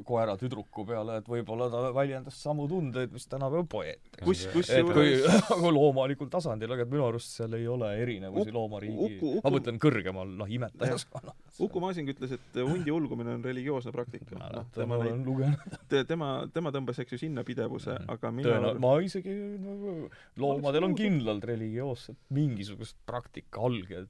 koera 0.06 0.38
tüdruku 0.40 0.86
peale, 0.88 1.18
et 1.22 1.32
võib-olla 1.32 1.72
ta 1.74 1.88
väljendas 1.96 2.38
samu 2.44 2.68
tundeid, 2.70 3.10
mis 3.14 3.26
tänapäeva 3.32 3.66
poeet. 3.70 4.02
kus, 4.22 4.46
et 4.46 4.86
kui 4.86 4.94
kusjuures 5.02 5.50
kui 5.64 5.74
loomalikul 5.74 6.30
tasandil, 6.32 6.72
aga 6.76 6.86
et 6.86 6.92
minu 6.94 7.06
arust 7.08 7.34
seal 7.40 7.58
ei 7.58 7.68
ole 7.70 7.90
erinevusi 8.02 8.54
loomariigi 8.54 9.42
ma 9.42 9.54
mõtlen 9.54 9.82
kõrgemal, 10.12 10.36
noh, 10.38 10.48
imetajaskonnal. 10.52 11.36
Uku 11.66 11.82
Masing 11.84 12.08
ütles, 12.10 12.32
et 12.38 12.56
hundi 12.64 12.92
ulgumine 12.92 13.34
on 13.36 13.44
religioosne 13.44 13.92
praktika. 13.94 14.38
ma 14.40 14.64
tema 14.74 14.96
olen 14.98 15.24
lugenud. 15.26 15.76
tema, 16.08 16.30
tema 16.54 16.72
tõmbas, 16.72 17.00
eks 17.04 17.12
ju, 17.14 17.18
sinna 17.28 17.44
pidevuse, 17.44 17.92
Mhm. 18.00 18.10
aga 18.10 18.32
minu 18.32 18.50
tõenäoliselt, 18.50 18.80
ma 18.80 18.94
isegi 19.04 19.36
nagu 19.62 20.10
loomadel 20.38 20.84
on 20.88 20.96
kindlalt 20.96 21.44
religioossed 21.44 22.16
mingisugused 22.32 22.96
praktika 23.06 23.60
alged. 23.62 24.08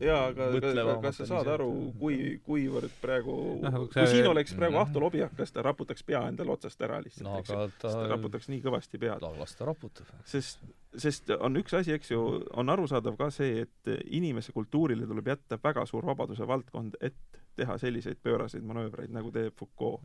jaa, 0.00 0.28
aga 0.30 0.50
ka, 0.60 1.00
kas 1.02 1.16
sa 1.22 1.26
saad 1.26 1.48
aru, 1.56 1.92
kui, 1.98 2.40
kuivõrd 2.46 2.90
praegu 3.02 3.36
Noh, 3.62 3.70
no, 3.70 3.86
see- 3.90 4.02
kui 4.04 4.06
siin 4.14 4.26
oleks 4.30 4.54
praegu 4.54 4.76
Mhm. 4.76 4.82
Ahto 4.86 5.00
Lobiakas, 5.00 5.52
ta 5.52 5.62
raputaks 5.62 6.02
pea 6.04 6.22
endale 6.28 6.50
otsast 6.50 6.80
ära 6.82 7.00
lihtsalt 7.02 7.22
no 7.24 7.38
eks 7.38 7.48
ju 7.50 7.56
aga 7.56 7.72
ta 7.80 7.88
ta, 7.92 8.06
raputaks 8.08 8.48
nii 8.48 8.62
kõvasti 8.62 8.98
pead. 8.98 9.20
ta 9.20 9.30
las 9.38 9.54
ta 9.56 9.64
raputab. 9.66 10.06
sest, 10.24 10.58
sest 11.00 11.30
on 11.38 11.58
üks 11.60 11.74
asi, 11.76 11.94
eks 11.96 12.10
ju, 12.10 12.20
on 12.56 12.72
arusaadav 12.72 13.16
ka 13.18 13.30
see, 13.34 13.64
et 13.66 13.90
inimese 14.06 14.54
kultuurile 14.56 15.06
tuleb 15.08 15.32
jätta 15.32 15.58
väga 15.62 15.86
suur 15.88 16.06
vabaduse 16.06 16.46
valdkond, 16.48 16.98
et 17.00 17.40
teha 17.56 17.78
selliseid 17.80 18.20
pööraseid 18.22 18.64
manöövreid, 18.66 19.12
nagu 19.14 19.32
teeb 19.34 19.56
Foucault, 19.58 20.04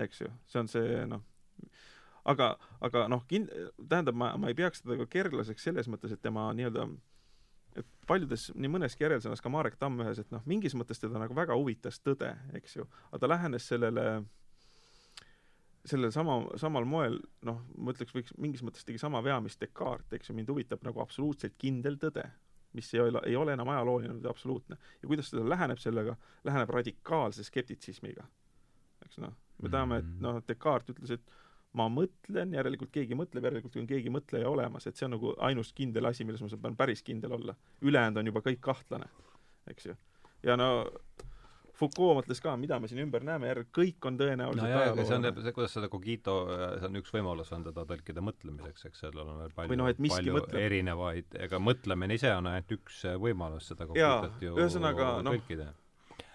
eks 0.00 0.22
ju, 0.24 0.32
see 0.48 0.62
on 0.62 0.70
see 0.72 1.04
noh, 1.10 1.24
aga, 2.28 2.54
aga 2.84 3.06
noh, 3.12 3.24
kin-, 3.28 3.48
tähendab, 3.88 4.16
ma, 4.18 4.32
ma 4.40 4.50
ei 4.50 4.58
peaks 4.58 4.84
teda 4.84 4.98
ka 5.02 5.08
kerglaseks 5.18 5.68
selles 5.70 5.88
mõttes, 5.90 6.14
et 6.14 6.22
tema 6.24 6.48
nii-öelda 6.56 6.88
et 7.78 7.86
paljudes, 8.08 8.48
nii 8.58 8.70
mõneski 8.72 9.04
järelsõnas, 9.04 9.42
ka 9.44 9.52
Marek 9.52 9.76
Tamm 9.78 10.02
ühes, 10.02 10.18
et 10.22 10.32
noh, 10.34 10.42
mingis 10.48 10.74
mõttes 10.78 11.00
teda 11.02 11.20
nagu 11.20 11.36
väga 11.36 11.56
huvitas 11.58 12.00
tõde, 12.02 12.32
eks 12.58 12.78
ju, 12.78 12.88
aga 13.10 13.22
ta 13.22 13.30
lähenes 13.30 13.68
sellele 13.70 14.06
sellel 15.90 16.12
sama, 16.14 16.38
samal 16.60 16.86
moel, 16.88 17.18
noh, 17.46 17.62
ma 17.76 17.94
ütleks, 17.94 18.14
võiks 18.16 18.34
mingis 18.40 18.62
mõttes 18.66 18.86
tegi 18.86 19.00
sama 19.00 19.22
vea, 19.24 19.38
mis 19.44 19.58
Descartes, 19.60 20.12
eks 20.16 20.30
ju, 20.30 20.36
mind 20.36 20.52
huvitab 20.52 20.84
nagu 20.86 21.02
absoluutselt 21.02 21.56
kindel 21.60 21.98
tõde, 22.00 22.24
mis 22.76 22.90
ei 22.94 23.02
ole, 23.02 23.22
ei 23.26 23.36
ole 23.38 23.54
enam 23.56 23.70
ajalooline, 23.72 24.18
vaid 24.18 24.28
absoluutne. 24.30 24.78
ja 25.02 25.08
kuidas 25.08 25.30
ta 25.32 25.44
läheneb 25.44 25.80
sellega, 25.82 26.16
läheneb 26.44 26.70
radikaalse 26.76 27.44
skeptitsismiga. 27.44 28.26
eks 29.06 29.20
noh, 29.24 29.34
me 29.62 29.72
teame, 29.72 30.00
et 30.02 30.16
noh, 30.22 30.42
Descartes 30.48 30.94
ütles, 30.96 31.16
et 31.18 31.36
ma 31.76 31.88
mõtlen, 31.92 32.52
järelikult 32.56 32.92
keegi 32.92 33.16
mõtleb, 33.18 33.44
järelikult 33.44 33.76
on 33.80 33.88
keegi 33.88 34.12
mõtleja 34.12 34.48
olemas, 34.48 34.86
et 34.86 34.96
see 34.96 35.06
on 35.08 35.16
nagu 35.16 35.34
ainus 35.44 35.72
kindel 35.76 36.08
asi, 36.08 36.24
milles 36.24 36.42
ma 36.42 36.50
saan 36.52 36.76
päris 36.76 37.04
kindel 37.04 37.34
olla. 37.36 37.56
ülejäänud 37.82 38.22
on 38.22 38.32
juba 38.32 38.44
kõik 38.44 38.60
kahtlane, 38.64 39.08
eks 39.70 39.90
ju. 39.90 39.96
ja 40.42 40.56
no 40.56 40.86
Foucault 41.78 42.16
mõtles 42.18 42.40
ka, 42.42 42.56
mida 42.58 42.80
me 42.82 42.88
siin 42.90 43.04
ümber 43.04 43.22
näeme, 43.26 43.46
järelikult 43.52 43.76
kõik 43.76 44.06
on 44.10 44.18
tõenäoliselt 44.18 44.64
no 44.66 44.70
jaa, 44.72 44.92
aga 44.92 45.04
see 45.06 45.18
on, 45.18 45.26
see, 45.44 45.54
kuidas 45.54 45.74
seda 45.76 45.90
cogito, 45.92 46.36
see 46.80 46.88
on 46.90 46.98
üks 46.98 47.12
võimalus 47.14 47.52
on 47.54 47.66
teda 47.68 47.84
tõlkida 47.86 48.24
mõtlemiseks, 48.26 48.88
eks 48.88 49.04
sellel 49.06 49.26
on 49.28 49.42
veel 49.44 49.52
palju, 49.54 49.90
et 49.92 50.00
miski 50.02 50.24
palju 50.24 50.38
mõtleb. 50.40 50.62
erinevaid, 50.66 51.36
ega 51.46 51.60
mõtlemine 51.62 52.18
ise 52.18 52.32
on 52.34 52.50
ainult 52.50 52.78
üks 52.80 53.04
võimalus 53.22 53.70
seda 53.70 53.86
cogitot 53.90 54.42
ju 54.42 54.56
ühesõnaga, 54.58 55.12
noh, 55.22 55.36
tõlkida. 55.38 55.68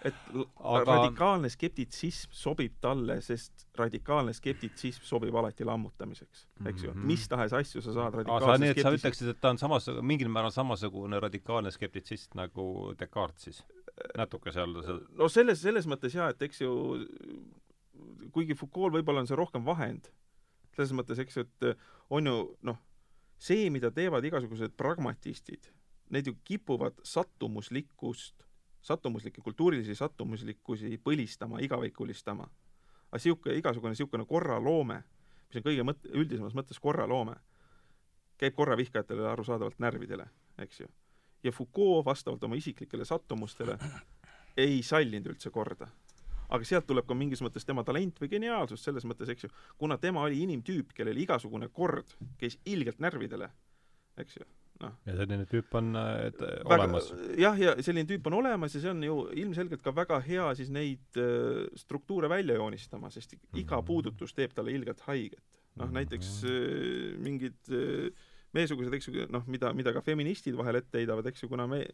et 0.04 0.16
l- 0.32 0.48
Aga- 0.64 0.84
radikaalne 0.94 1.52
skeptitsism 1.52 2.32
sobib 2.32 2.80
talle, 2.80 3.20
sest 3.24 3.66
radikaalne 3.76 4.32
skeptitsism 4.36 5.04
sobib 5.04 5.36
alati 5.36 5.64
lammutamiseks, 5.68 6.46
eks 6.64 6.84
ju 6.84 6.90
mm. 6.90 6.98
-hmm. 7.02 7.06
mis 7.12 7.28
tahes 7.28 7.52
asju 7.52 7.84
sa 7.84 7.92
saad 7.92 8.06
aa, 8.06 8.10
sa 8.10 8.16
radikaalse 8.16 8.48
et 8.48 8.48
sa 8.48 8.56
skeptitsismi 8.64 8.98
ütleksid, 9.00 9.28
et 9.36 9.40
ta 9.40 9.52
on 9.52 9.58
samas, 9.58 9.88
mingil 10.00 10.28
määral 10.28 10.52
samasugune 10.56 11.20
radikaalne 11.20 11.70
skeptitsist 11.70 12.34
nagu 12.34 12.94
Descartes 12.98 13.50
siis? 13.50 13.64
Natuke 14.18 14.52
seal, 14.52 14.74
no 15.14 15.28
selles, 15.30 15.60
selles 15.62 15.86
mõttes 15.90 16.16
jaa, 16.16 16.32
et 16.34 16.42
eks 16.42 16.64
ju 16.64 16.72
kuigi 18.34 18.56
Foucault 18.58 18.94
võib-olla 18.96 19.22
on 19.22 19.28
see 19.30 19.38
rohkem 19.38 19.64
vahend, 19.66 20.08
selles 20.74 20.94
mõttes, 20.96 21.20
eks 21.22 21.38
ju, 21.38 21.44
et 21.46 21.68
on 22.14 22.26
ju 22.30 22.36
noh, 22.66 22.80
see, 23.38 23.68
mida 23.70 23.92
teevad 23.94 24.24
igasugused 24.26 24.74
pragmatistid, 24.78 25.70
need 26.14 26.28
ju 26.28 26.36
kipuvad 26.46 26.98
sattumuslikkust, 27.06 28.46
sattumuslikke 28.84 29.42
kultuurilisi 29.44 29.96
sattumuslikkusi 29.96 30.98
põlistama, 31.04 31.62
igavikulistama. 31.64 32.48
aga 33.10 33.20
sihuke, 33.22 33.54
igasugune 33.54 33.94
niisugune 33.94 34.26
korraloome, 34.26 35.02
mis 35.48 35.60
on 35.60 35.64
kõige 35.68 35.84
mõt-, 35.86 36.08
üldisemas 36.10 36.56
mõttes 36.58 36.80
korraloome, 36.82 37.36
käib 38.38 38.56
korravihkajatele 38.58 39.28
arusaadavalt 39.30 39.78
närvidele, 39.78 40.26
eks 40.58 40.80
ju. 40.80 40.90
Ja 41.44 41.52
Foucault 41.52 42.04
vastavalt 42.06 42.44
oma 42.44 42.56
isiklikele 42.56 43.04
sattumustele 43.04 43.76
ei 44.56 44.82
sallinud 44.82 45.32
üldse 45.34 45.50
korda. 45.50 45.88
aga 46.54 46.64
sealt 46.68 46.86
tuleb 46.86 47.06
ka 47.08 47.14
mingis 47.18 47.40
mõttes 47.42 47.64
tema 47.66 47.82
talent 47.84 48.20
või 48.20 48.28
geniaalsus 48.30 48.82
selles 48.84 49.04
mõttes, 49.08 49.30
eks 49.32 49.46
ju, 49.46 49.48
kuna 49.80 49.96
tema 49.98 50.22
oli 50.22 50.42
inimtüüp, 50.44 50.92
kellel 50.94 51.16
igasugune 51.18 51.68
kord 51.72 52.12
käis 52.38 52.58
ilgelt 52.68 53.00
närvidele, 53.02 53.48
eks 54.20 54.36
ju, 54.36 54.44
noh. 54.84 54.92
ja 55.08 55.16
selline 55.16 55.46
tüüp 55.50 55.74
on 55.80 55.88
et, 55.96 56.38
olemas. 56.68 57.08
jah, 57.40 57.58
ja 57.58 57.74
selline 57.82 58.06
tüüp 58.12 58.28
on 58.30 58.36
olemas 58.42 58.76
ja 58.76 58.84
see 58.84 58.92
on 58.92 59.02
ju 59.02 59.16
ilmselgelt 59.42 59.82
ka 59.82 59.94
väga 59.96 60.20
hea 60.20 60.46
siis 60.54 60.70
neid 60.70 61.18
äh, 61.18 61.64
struktuure 61.80 62.28
välja 62.30 62.60
joonistama, 62.60 63.10
sest 63.10 63.34
iga 63.54 63.80
Mhm. 63.80 63.86
puudutus 63.88 64.34
teeb 64.36 64.54
talle 64.54 64.76
ilgelt 64.76 65.00
haiget. 65.08 65.42
noh, 65.80 65.90
näiteks 65.90 66.44
äh, 66.44 67.18
mingid 67.18 67.58
äh, 67.72 68.12
meiesugused, 68.54 68.94
eks 68.96 69.10
ju, 69.10 69.26
noh, 69.32 69.44
mida, 69.50 69.72
mida 69.76 69.92
ka 69.94 70.02
feministid 70.04 70.56
vahel 70.58 70.80
ette 70.80 71.00
heidavad, 71.00 71.26
eks 71.30 71.44
ju, 71.44 71.50
kuna 71.52 71.66
me, 71.70 71.84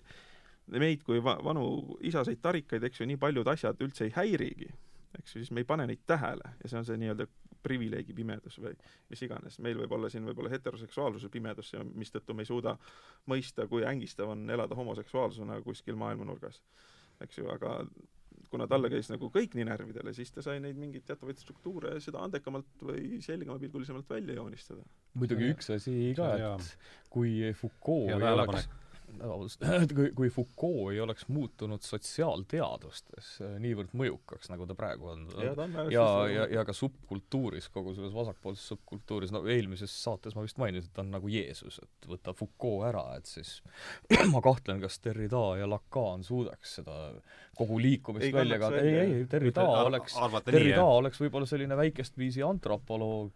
meid 0.71 1.05
kui 1.07 1.23
va-, 1.25 1.39
vanu 1.45 1.65
isaseid 2.07 2.41
tarikaid, 2.43 2.85
eks 2.89 3.03
ju, 3.03 3.09
nii 3.11 3.21
paljud 3.21 3.49
asjad 3.53 3.81
üldse 3.85 4.07
ei 4.07 4.15
häirigi, 4.17 4.71
eks 5.19 5.35
ju, 5.37 5.43
siis 5.43 5.53
me 5.55 5.65
ei 5.65 5.69
pane 5.69 5.87
neid 5.91 6.05
tähele 6.07 6.55
ja 6.63 6.71
see 6.71 6.81
on 6.81 6.87
see 6.89 7.01
nii-öelda 7.01 7.27
privileegi 7.63 8.15
pimedus 8.17 8.57
või 8.61 8.73
mis 9.11 9.23
iganes. 9.27 9.59
meil 9.61 9.77
võib 9.83 9.93
olla 9.93 10.09
siin 10.11 10.25
võib-olla 10.25 10.53
heteroseksuaalsuse 10.53 11.29
pimedus 11.29 11.75
mistõttu 11.93 12.35
me 12.35 12.47
ei 12.47 12.49
suuda 12.49 12.77
mõista, 13.29 13.67
kui 13.69 13.85
ängistav 13.85 14.33
on 14.33 14.49
elada 14.51 14.75
homoseksuaalsena 14.79 15.61
kuskil 15.67 15.99
maailmanurgas. 16.01 16.63
eks 17.21 17.39
ju, 17.39 17.51
aga 17.53 17.85
kuna 18.51 18.67
talle 18.71 18.91
käis 18.91 19.11
nagu 19.13 19.31
kõik 19.33 19.55
nii 19.59 19.67
närvidele, 19.69 20.13
siis 20.17 20.33
ta 20.35 20.43
sai 20.43 20.59
neid 20.63 20.79
mingeid 20.81 21.07
teatavaid 21.07 21.39
struktuure 21.39 21.97
seda 22.03 22.23
andekamalt 22.27 22.85
või 22.87 23.21
selgemapilgulisemalt 23.25 24.11
välja 24.11 24.37
joonistada. 24.41 24.83
muidugi 25.15 25.53
üks 25.55 25.71
asi 25.77 26.13
ka, 26.19 26.33
et 26.37 26.77
kui 27.11 27.53
Foucault 27.55 28.11
Hea 28.11 28.19
ei 28.19 28.35
oleks 28.35 28.69
vabandust, 29.19 29.65
kui, 29.97 30.11
kui 30.17 30.31
Foucault 30.33 30.93
ei 30.95 31.01
oleks 31.03 31.27
muutunud 31.33 31.85
sotsiaalteadustes 31.87 33.33
äh, 33.45 33.57
niivõrd 33.63 33.95
mõjukaks, 33.97 34.51
nagu 34.53 34.67
ta 34.69 34.77
praegu 34.79 35.11
on, 35.15 35.27
ja 35.41 35.55
ja, 35.91 36.07
ja, 36.31 36.47
ja 36.59 36.65
ka 36.69 36.75
subkultuuris, 36.77 37.71
kogu 37.75 37.95
selles 37.97 38.15
vasakpoolses 38.15 38.73
subkultuuris, 38.75 39.35
no 39.35 39.43
eelmises 39.51 39.95
saates 40.05 40.37
ma 40.37 40.45
vist 40.47 40.61
mainisin, 40.61 40.91
et 40.91 40.97
ta 40.97 41.05
on 41.05 41.13
nagu 41.15 41.31
Jeesus, 41.33 41.81
et 41.83 42.11
võta 42.11 42.35
Foucault 42.37 42.87
ära, 42.91 43.05
et 43.19 43.31
siis 43.31 43.59
ma 44.35 44.43
kahtlen, 44.45 44.83
kas 44.83 45.01
Derrida 45.05 45.43
ja 45.61 45.69
Lacan 45.71 46.25
suudaks 46.27 46.79
seda 46.81 47.01
kogu 47.59 47.81
liikumist 47.83 48.27
Ei 48.29 48.35
välja 48.35 48.61
ka, 48.63 48.71
ei, 48.79 48.95
ei, 49.03 49.19
Derrida 49.31 49.67
oleks, 49.85 50.17
nii, 50.17 50.43
Derrida 50.47 50.79
jah? 50.79 50.95
oleks 51.01 51.21
võib-olla 51.21 51.49
selline 51.49 51.77
väikest 51.79 52.17
viisi 52.21 52.45
antropoloog, 52.47 53.33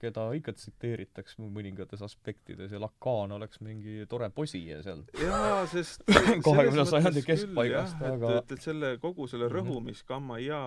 keda 0.00 0.24
ikka 0.36 0.54
tsiteeritaks 0.56 1.38
mõningates 1.40 2.02
aspektides 2.04 2.72
ja 2.74 2.80
Lacan 2.82 3.32
oleks 3.36 3.60
mingi 3.64 4.04
tore 4.10 4.30
posija 4.34 4.80
seal. 4.84 5.04
jaa, 5.22 5.64
sest 5.74 6.04
kahekümnenda 6.08 6.86
sajandi 6.88 7.22
keskpaigast, 7.26 8.02
aga 8.10 8.32
et, 8.40 8.54
et 8.56 8.64
selle, 8.64 8.94
kogu 9.02 9.28
selle 9.30 9.48
mhm. 9.48 9.56
rõhumiskamma 9.58 10.40
ja 10.42 10.60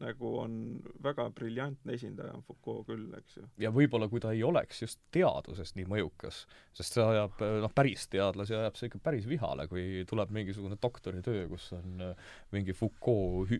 nagu 0.00 0.34
on 0.42 0.58
väga 1.02 1.28
briljantne 1.36 1.96
esindaja 1.96 2.34
on 2.36 2.44
Foucault 2.46 2.88
küll, 2.90 3.08
eks 3.18 3.40
ju. 3.40 3.46
ja 3.64 3.72
võib-olla 3.74 4.10
kui 4.12 4.22
ta 4.22 4.34
ei 4.36 4.44
oleks 4.46 4.82
just 4.84 5.00
teaduses 5.14 5.74
nii 5.78 5.88
mõjukas, 5.90 6.44
sest 6.76 6.98
see 6.98 7.04
ajab, 7.04 7.40
noh, 7.64 7.72
päris 7.74 8.06
teadlasi 8.12 8.56
ajab 8.58 8.78
see 8.78 8.90
ikka 8.90 9.02
päris 9.10 9.28
vihale, 9.30 9.66
kui 9.70 10.04
tuleb 10.10 10.32
mingisugune 10.34 10.78
doktoritöö, 10.80 11.46
kus 11.50 11.70
on 11.76 12.04
äh, 12.10 12.30
mingi 12.54 12.74
Foucault 12.76 13.50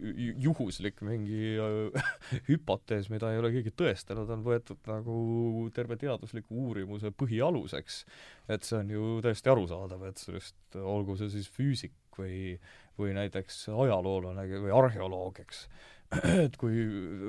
juhuslik 0.40 1.02
mingi 1.06 1.56
äh, 1.60 2.12
hüpotees, 2.50 3.10
mida 3.12 3.32
ei 3.32 3.40
ole 3.42 3.52
keegi 3.54 3.74
tõestanud, 3.76 4.30
on 4.30 4.44
võetud 4.46 4.89
nagu 4.90 5.68
terve 5.74 5.96
teadusliku 6.00 6.66
uurimuse 6.66 7.12
põhialuseks. 7.16 8.04
et 8.48 8.66
see 8.66 8.78
on 8.78 8.90
ju 8.90 9.06
täiesti 9.24 9.52
arusaadav, 9.52 10.04
et 10.08 10.18
sellest, 10.18 10.58
olgu 10.76 11.16
see 11.16 11.30
siis 11.32 11.48
füüsik 11.54 11.96
või, 12.18 12.58
või 12.98 13.14
näiteks 13.16 13.68
ajaloolane 13.72 14.46
või 14.50 14.74
arheoloog, 14.74 15.40
eks 15.44 15.66
et 16.46 16.56
kui, 16.58 16.82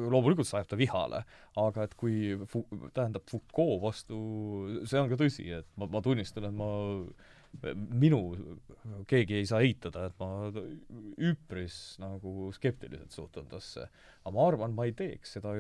loomulikult 0.09 0.47
sajab 0.49 0.71
ta 0.71 0.77
vihale, 0.79 1.21
aga 1.61 1.85
et 1.85 1.93
kui 1.99 2.33
fu-, 2.49 2.65
tähendab 2.95 3.27
Foucault 3.29 3.81
vastu, 3.83 4.17
see 4.89 5.01
on 5.01 5.11
ka 5.11 5.19
tõsi, 5.21 5.45
et 5.61 5.69
ma, 5.77 5.85
ma 5.91 6.01
tunnistan, 6.01 6.47
et 6.49 6.55
ma 6.57 6.71
minu, 8.01 8.19
keegi 9.09 9.35
ei 9.37 9.47
saa 9.47 9.59
eitada, 9.65 10.07
et 10.07 10.15
ma 10.21 10.49
üpris 11.31 11.75
nagu 12.01 12.49
skeptiliselt 12.55 13.13
suhtun 13.13 13.49
tasse. 13.51 13.87
aga 14.21 14.33
ma 14.35 14.45
arvan, 14.47 14.73
ma 14.77 14.85
ei 14.85 14.93
teeks 14.97 15.35
seda, 15.37 15.51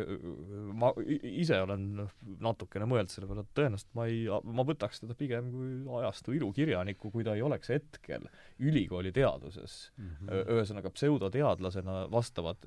ma 0.77 0.91
ise 1.01 1.59
olen 1.61 2.05
natukene 2.41 2.87
mõelnud 2.89 3.11
selle 3.11 3.27
peale, 3.29 3.43
et 3.45 3.53
tõenäoliselt 3.57 3.91
ma 3.97 4.05
ei, 4.09 4.23
ma 4.29 4.65
võtaks 4.65 5.03
teda 5.03 5.17
pigem 5.17 5.51
kui 5.51 5.99
ajastu 5.99 6.35
ilukirjanikku, 6.37 7.11
kui 7.13 7.25
ta 7.27 7.35
ei 7.37 7.43
oleks 7.45 7.73
hetkel 7.73 8.27
ülikooli 8.61 9.11
teaduses 9.11 9.91
mm 9.97 10.09
-hmm. 10.09 10.51
ühesõnaga 10.55 10.93
pseudoteadlasena 10.93 12.07
vastavat, 12.11 12.65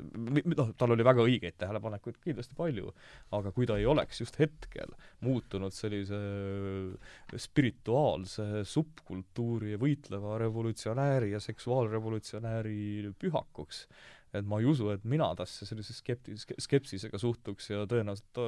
noh, 0.56 0.74
tal 0.76 0.94
oli 0.94 1.04
väga 1.04 1.26
õigeid 1.26 1.58
tähelepanekuid 1.58 2.20
kindlasti 2.22 2.54
palju, 2.58 2.92
aga 3.32 3.52
kui 3.52 3.66
ta 3.66 3.78
ei 3.78 3.86
oleks 3.86 4.20
just 4.20 4.38
hetkel 4.38 4.94
muutunud 5.20 5.72
sellise 5.72 6.18
spirituaalse 7.38 8.64
subkultuuri 8.64 9.13
kultuuri 9.14 9.78
võitleva 9.80 10.38
revolutsionääri 10.42 11.32
ja 11.34 11.40
seksuaalrevolutsionääri 11.40 13.14
pühakuks. 13.18 13.86
et 14.34 14.46
ma 14.50 14.58
ei 14.58 14.66
usu, 14.66 14.88
et 14.90 15.04
mina 15.06 15.28
tasse 15.38 15.62
sellise 15.62 15.94
skepti-, 15.94 16.34
skepsisega 16.58 17.18
suhtuks 17.22 17.68
ja 17.70 17.84
tõenäoliselt 17.86 18.32
ta, 18.34 18.46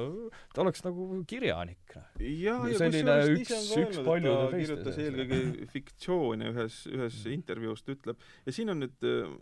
ta 0.51 0.63
oleks 0.65 0.83
nagu 0.83 1.21
kirjanik. 1.27 1.95
ja 2.19 2.57
kusjuures 2.65 3.31
üks, 3.37 3.69
üks 3.83 4.01
paljude 4.03 4.49
teiste 4.51 4.63
kirjutas 4.65 4.99
eelkõige 5.03 5.69
fiktsioone 5.71 6.51
ühes, 6.51 6.81
ühes 6.91 7.21
intervjuus, 7.31 7.85
ta 7.85 7.95
ütleb, 7.95 8.27
ja 8.45 8.55
siin 8.57 8.73
on 8.75 8.83
nüüd 8.83 9.07
äh, 9.07 9.37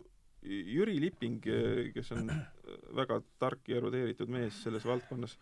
Jüri 0.46 1.00
Lipping, 1.00 1.42
äh, 1.50 1.92
kes 1.94 2.12
on 2.14 2.30
väga 2.94 3.20
tark 3.40 3.66
ja 3.68 3.80
erudeeritud 3.80 4.30
mees 4.30 4.62
selles 4.62 4.86
valdkonnas, 4.86 5.36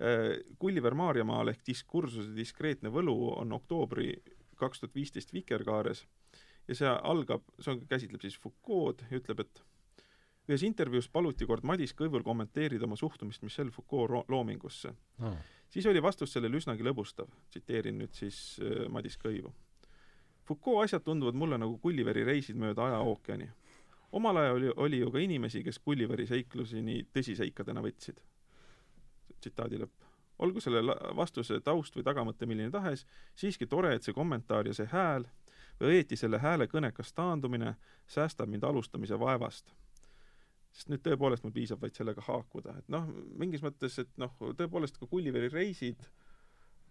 äh, 0.00 0.40
Gulliver 0.58 0.96
Maarjamaal 0.98 1.52
ehk 1.52 1.62
diskursuse 1.66 2.34
diskreetne 2.36 2.90
võlu 2.90 3.16
on 3.36 3.54
oktoobri 3.56 4.10
kaks 4.56 4.80
tuhat 4.80 4.94
viisteist 4.94 5.32
Vikerkaares 5.34 6.06
ja 6.68 6.74
see 6.74 6.90
algab, 6.90 7.44
see 7.60 7.72
on, 7.74 7.82
käsitleb 7.88 8.22
siis 8.24 8.38
Foucault 8.40 9.04
ja 9.10 9.20
ütleb, 9.20 9.42
et 9.44 9.62
ühes 10.50 10.62
intervjuus 10.66 11.08
paluti 11.12 11.46
kord 11.46 11.66
Madis 11.66 11.94
Kõivul 11.98 12.24
kommenteerida 12.26 12.86
oma 12.86 12.98
suhtumist 12.98 13.44
Michel 13.46 13.70
Foucault 13.74 14.30
loomingusse 14.30 14.92
no.. 15.22 15.34
siis 15.70 15.86
oli 15.90 16.02
vastus 16.02 16.32
sellele 16.34 16.58
üsnagi 16.60 16.86
lõbustav, 16.86 17.30
tsiteerin 17.50 17.98
nüüd 18.02 18.14
siis 18.14 18.60
äh, 18.62 18.86
Madis 18.92 19.18
Kõivu. 19.22 19.52
Foucault 20.46 20.84
asjad 20.84 21.02
tunduvad 21.06 21.34
mulle 21.34 21.58
nagu 21.58 21.78
Gulliveri 21.82 22.24
reisid 22.24 22.58
mööda 22.58 22.86
ajaookeani. 22.86 23.50
omal 24.12 24.36
ajal 24.42 24.56
oli, 24.56 24.72
oli 24.76 25.00
ju 25.02 25.10
ka 25.10 25.18
inimesi, 25.18 25.64
kes 25.66 25.82
Gulliveri 25.82 26.26
seiklusi 26.26 26.82
nii 26.82 27.06
tõsiseikadena 27.14 27.82
võtsid. 27.82 28.22
tsitaadi 29.40 29.82
lõpp 29.82 30.05
olgu 30.38 30.60
selle 30.60 30.82
vastuse 31.16 31.60
taust 31.64 31.96
või 31.96 32.04
tagamõte 32.04 32.46
milline 32.46 32.70
tahes, 32.70 33.06
siiski 33.34 33.66
tore, 33.66 33.94
et 33.96 34.04
see 34.06 34.14
kommentaar 34.16 34.68
ja 34.68 34.74
see 34.76 34.88
hääl 34.92 35.26
või 35.80 35.96
õieti 35.96 36.16
selle 36.16 36.40
hääle 36.40 36.68
kõnekas 36.72 37.12
taandumine 37.16 37.74
säästab 38.06 38.48
mind 38.48 38.64
alustamise 38.64 39.18
vaevast. 39.20 39.72
sest 40.76 40.90
nüüd 40.92 41.00
tõepoolest 41.00 41.44
mul 41.44 41.52
piisab 41.56 41.80
vaid 41.80 41.96
sellega 41.96 42.20
haakuda, 42.20 42.74
et 42.78 42.88
noh, 42.92 43.06
mingis 43.40 43.62
mõttes, 43.64 43.98
et 43.98 44.10
noh, 44.20 44.34
tõepoolest 44.58 44.98
ka 45.00 45.06
Gulliveri 45.08 45.48
reisid 45.48 46.02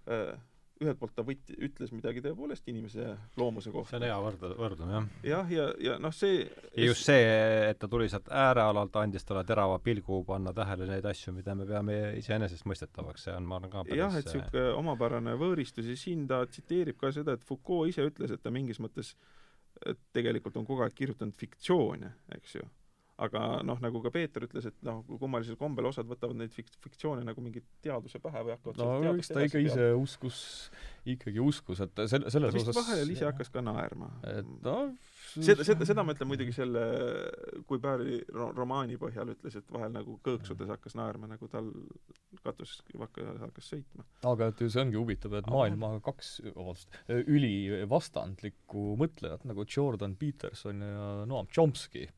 äh, 0.09 0.39
ühelt 0.83 0.99
poolt 0.99 1.13
ta 1.15 1.23
võt-, 1.23 1.53
ütles 1.67 1.91
midagi 1.95 2.23
tõepoolest 2.25 2.67
inimese 2.71 3.13
loomuse 3.39 3.71
kohta. 3.71 3.93
see 3.93 3.99
on 4.01 4.05
hea 4.07 4.17
võrd-, 4.25 4.45
võrdlus, 4.59 4.91
jah. 4.91 5.07
jah, 5.29 5.53
ja, 5.53 5.67
ja, 5.69 5.85
ja 5.87 5.95
noh, 6.01 6.13
see 6.15 6.41
ja 6.43 6.89
just 6.89 7.07
see, 7.07 7.23
et 7.69 7.79
ta 7.79 7.89
tuli 7.91 8.09
sealt 8.11 8.27
äärealalt, 8.31 8.99
andis 8.99 9.27
talle 9.27 9.45
terava 9.47 9.79
pilgu 9.83 10.21
panna 10.27 10.53
tähele 10.55 10.89
neid 10.89 11.07
asju, 11.11 11.35
mida 11.37 11.55
me 11.55 11.67
peame 11.69 11.97
iseenesestmõistetavaks, 12.19 13.29
see 13.29 13.37
on, 13.37 13.47
ma 13.47 13.59
arvan, 13.59 13.71
ka 13.71 13.85
päris 13.87 14.03
jah, 14.03 14.19
et 14.19 14.31
niisugune 14.31 14.67
omapärane 14.81 15.37
võõristus 15.39 15.87
ja 15.91 15.97
siin 15.99 16.27
ta 16.27 16.43
tsiteerib 16.49 16.99
ka 16.99 17.13
seda, 17.15 17.37
et 17.37 17.47
Foucault 17.47 17.93
ise 17.93 18.05
ütles, 18.09 18.35
et 18.35 18.43
ta 18.43 18.53
mingis 18.53 18.81
mõttes 18.83 19.15
et 19.85 19.99
tegelikult 20.15 20.55
on 20.59 20.67
kogu 20.67 20.85
aeg 20.85 20.95
kirjutanud 20.95 21.35
fiktsioone, 21.35 22.11
eks 22.35 22.59
ju 22.59 22.67
aga 23.15 23.41
noh, 23.63 23.79
nagu 23.79 24.01
ka 24.03 24.11
Peeter 24.11 24.43
ütles, 24.43 24.67
et 24.67 24.77
noh, 24.83 25.01
kummalisel 25.21 25.55
kombel 25.59 25.87
osad 25.87 26.07
võtavad 26.09 26.35
neid 26.39 26.51
fik-, 26.55 26.73
fiktsioone 26.83 27.23
nagu 27.23 27.43
mingit 27.43 27.67
teaduse 27.85 28.19
pähe 28.23 28.43
või 28.43 28.55
hakkavad 28.57 28.81
no 28.81 29.13
eks 29.15 29.31
ta 29.31 29.45
ikka 29.45 29.61
ise 29.63 29.79
teadma. 29.79 30.01
uskus, 30.03 30.39
ikkagi 31.15 31.43
uskus, 31.43 31.83
et 31.85 32.01
selle, 32.11 32.31
selles 32.33 32.55
ta 32.57 32.63
osas 32.65 32.79
vahel 32.81 33.13
ise 33.15 33.29
hakkas 33.29 33.53
ka 33.53 33.63
naerma. 33.63 34.11
et 34.33 34.49
noh 34.65 34.91
seda, 35.39 35.65
seda, 35.67 35.87
seda 35.87 36.03
ma 36.05 36.15
ütlen 36.15 36.29
muidugi 36.29 36.53
selle, 36.55 36.83
kui 37.69 37.79
Pääri 37.83 38.19
ro-, 38.35 38.51
romaani 38.55 38.99
põhjal 38.99 39.31
ütles, 39.33 39.55
et 39.59 39.71
vahel 39.73 39.93
nagu 39.95 40.17
kõõksudes 40.25 40.71
hakkas 40.71 40.97
naerma, 40.99 41.29
nagu 41.31 41.49
tal 41.51 41.71
katus 42.43 42.77
hakkas 42.99 43.71
sõitma. 43.71 44.05
aga 44.27 44.51
et 44.51 44.65
see 44.65 44.83
ongi 44.83 44.99
huvitav, 44.99 45.37
et 45.39 45.49
maailma 45.51 45.95
kaks, 46.05 46.35
vabandust, 46.51 46.99
ülivastandlikku 47.07 48.91
mõtlejat 48.99 49.47
nagu 49.47 49.65
Jordan 49.69 50.19
Peterson 50.19 50.83
ja 50.83 51.09
Noam 51.29 51.47
Chomsky 51.47 52.09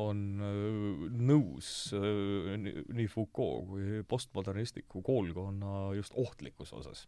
on 0.00 0.22
äh, 0.44 1.04
nõus 1.28 1.70
äh, 1.96 2.54
nii 2.60 3.08
Foucault 3.08 3.68
kui 3.70 4.02
postmodernistliku 4.08 5.00
koolkonna 5.04 5.94
just 5.96 6.16
ohtlikkuse 6.20 6.76
osas. 6.80 7.06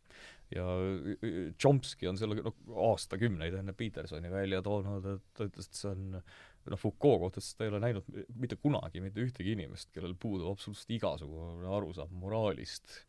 ja 0.55 0.65
äh, 0.65 1.53
Chomsky 1.61 2.09
on 2.09 2.21
selle 2.21 2.41
noh, 2.41 2.57
aastakümneid 2.89 3.59
enne 3.61 3.75
Petersoni 3.77 4.33
välja 4.33 4.63
toonud, 4.65 5.05
et 5.15 5.27
ta 5.37 5.49
ütles, 5.51 5.69
et 5.69 5.83
see 5.83 5.93
on 5.93 6.07
noh, 6.17 6.81
Foucault 6.81 7.27
kohta, 7.27 7.45
sest 7.45 7.59
ta 7.59 7.67
ei 7.67 7.75
ole 7.75 7.83
näinud 7.85 8.09
mitte 8.41 8.57
kunagi 8.61 9.05
mitte 9.05 9.25
ühtegi 9.25 9.53
inimest, 9.57 9.93
kellel 9.93 10.17
puudub 10.21 10.55
absoluutselt 10.55 10.97
igasugune 10.97 11.69
arusaam 11.77 12.17
moraalist 12.25 13.03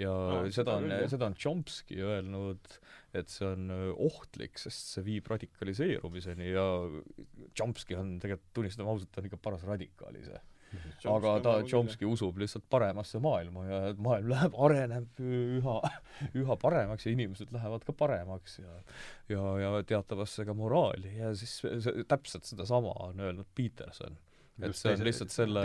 ja 0.00 0.12
no, 0.12 0.42
seda 0.52 0.76
on, 0.80 0.90
seda 1.10 1.30
on 1.30 1.36
Chomsky 1.38 2.00
öelnud, 2.04 2.76
et 3.16 3.32
see 3.32 3.46
on 3.48 3.70
äh, 3.72 3.86
ohtlik, 4.08 4.60
sest 4.60 4.92
see 4.96 5.06
viib 5.06 5.30
radikaliseerumiseni 5.32 6.50
ja 6.52 6.66
Chomsky 7.56 7.96
on 7.98 8.16
tegelikult, 8.22 8.52
tunnistame 8.56 8.92
ausalt, 8.92 9.12
ta 9.14 9.22
on 9.22 9.30
ikka 9.30 9.40
paras 9.42 9.64
radikaal 9.68 10.20
ise. 10.20 10.42
aga 11.08 11.32
ta, 11.40 11.56
Chomsky 11.64 12.08
usub 12.08 12.36
lihtsalt 12.42 12.66
paremasse 12.68 13.20
maailma 13.22 13.64
ja 13.64 13.80
et 13.92 14.00
maailm 14.02 14.28
läheb, 14.34 14.60
areneb 14.68 15.24
üha, 15.24 15.76
üha 16.36 16.60
paremaks 16.60 17.08
ja 17.08 17.16
inimesed 17.16 17.54
lähevad 17.54 17.86
ka 17.86 17.96
paremaks 17.96 18.58
ja 18.60 18.78
ja, 19.32 19.44
ja 19.62 19.74
teatavasse 19.86 20.44
ka 20.44 20.56
moraali 20.58 21.16
ja 21.22 21.32
siis 21.38 21.60
see, 21.64 22.04
täpselt 22.08 22.44
sedasama 22.50 22.92
on 23.08 23.22
öelnud 23.24 23.48
Peterson. 23.56 24.18
et 24.60 24.76
see 24.76 24.92
on 24.92 25.06
lihtsalt 25.06 25.32
selle, 25.32 25.62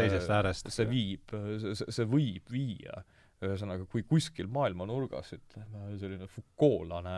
see 0.62 0.88
viib, 0.88 1.36
see, 1.66 1.92
see 1.98 2.08
võib 2.08 2.54
viia 2.54 3.02
ühesõnaga, 3.46 3.86
kui 3.90 4.04
kuskil 4.08 4.50
maailmanurgas, 4.54 5.34
ütleme, 5.38 5.86
selline 6.02 6.28
Foucaultlane, 6.30 7.16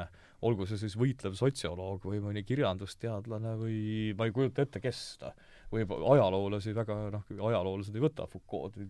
olgu 0.47 0.67
see 0.69 0.79
siis 0.81 0.95
võitlev 0.99 1.35
sotsioloog 1.39 2.05
või 2.07 2.21
mõni 2.23 2.45
kirjandusteadlane 2.47 3.57
või 3.59 3.81
ma 4.17 4.27
ei 4.27 4.35
kujuta 4.35 4.63
ette, 4.63 4.81
kes 4.83 5.01
ta, 5.21 5.33
või 5.73 5.87
ajaloolasi 5.87 6.75
väga, 6.75 6.97
noh, 7.17 7.27
ajaloolased 7.49 7.99
ei 7.99 8.05
võta 8.05 8.27
Foucault'i 8.31 8.87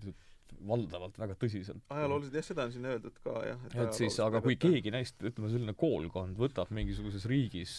valdavalt 0.63 1.17
väga 1.19 1.35
tõsiselt. 1.39 1.83
ajaloolased 1.91 2.35
jah, 2.37 2.45
seda 2.45 2.67
on 2.67 2.73
siin 2.75 2.85
öeldud 2.87 3.15
ka 3.25 3.35
jah. 3.47 3.61
et, 3.71 3.77
et 3.87 3.97
siis, 3.97 4.17
aga 4.23 4.41
kui 4.43 4.55
võtta. 4.55 4.69
keegi 4.69 4.93
neist, 4.93 5.17
ütleme 5.19 5.51
selline 5.51 5.75
koolkond 5.77 6.37
võtab 6.39 6.71
mingisuguses 6.75 7.25
riigis 7.29 7.73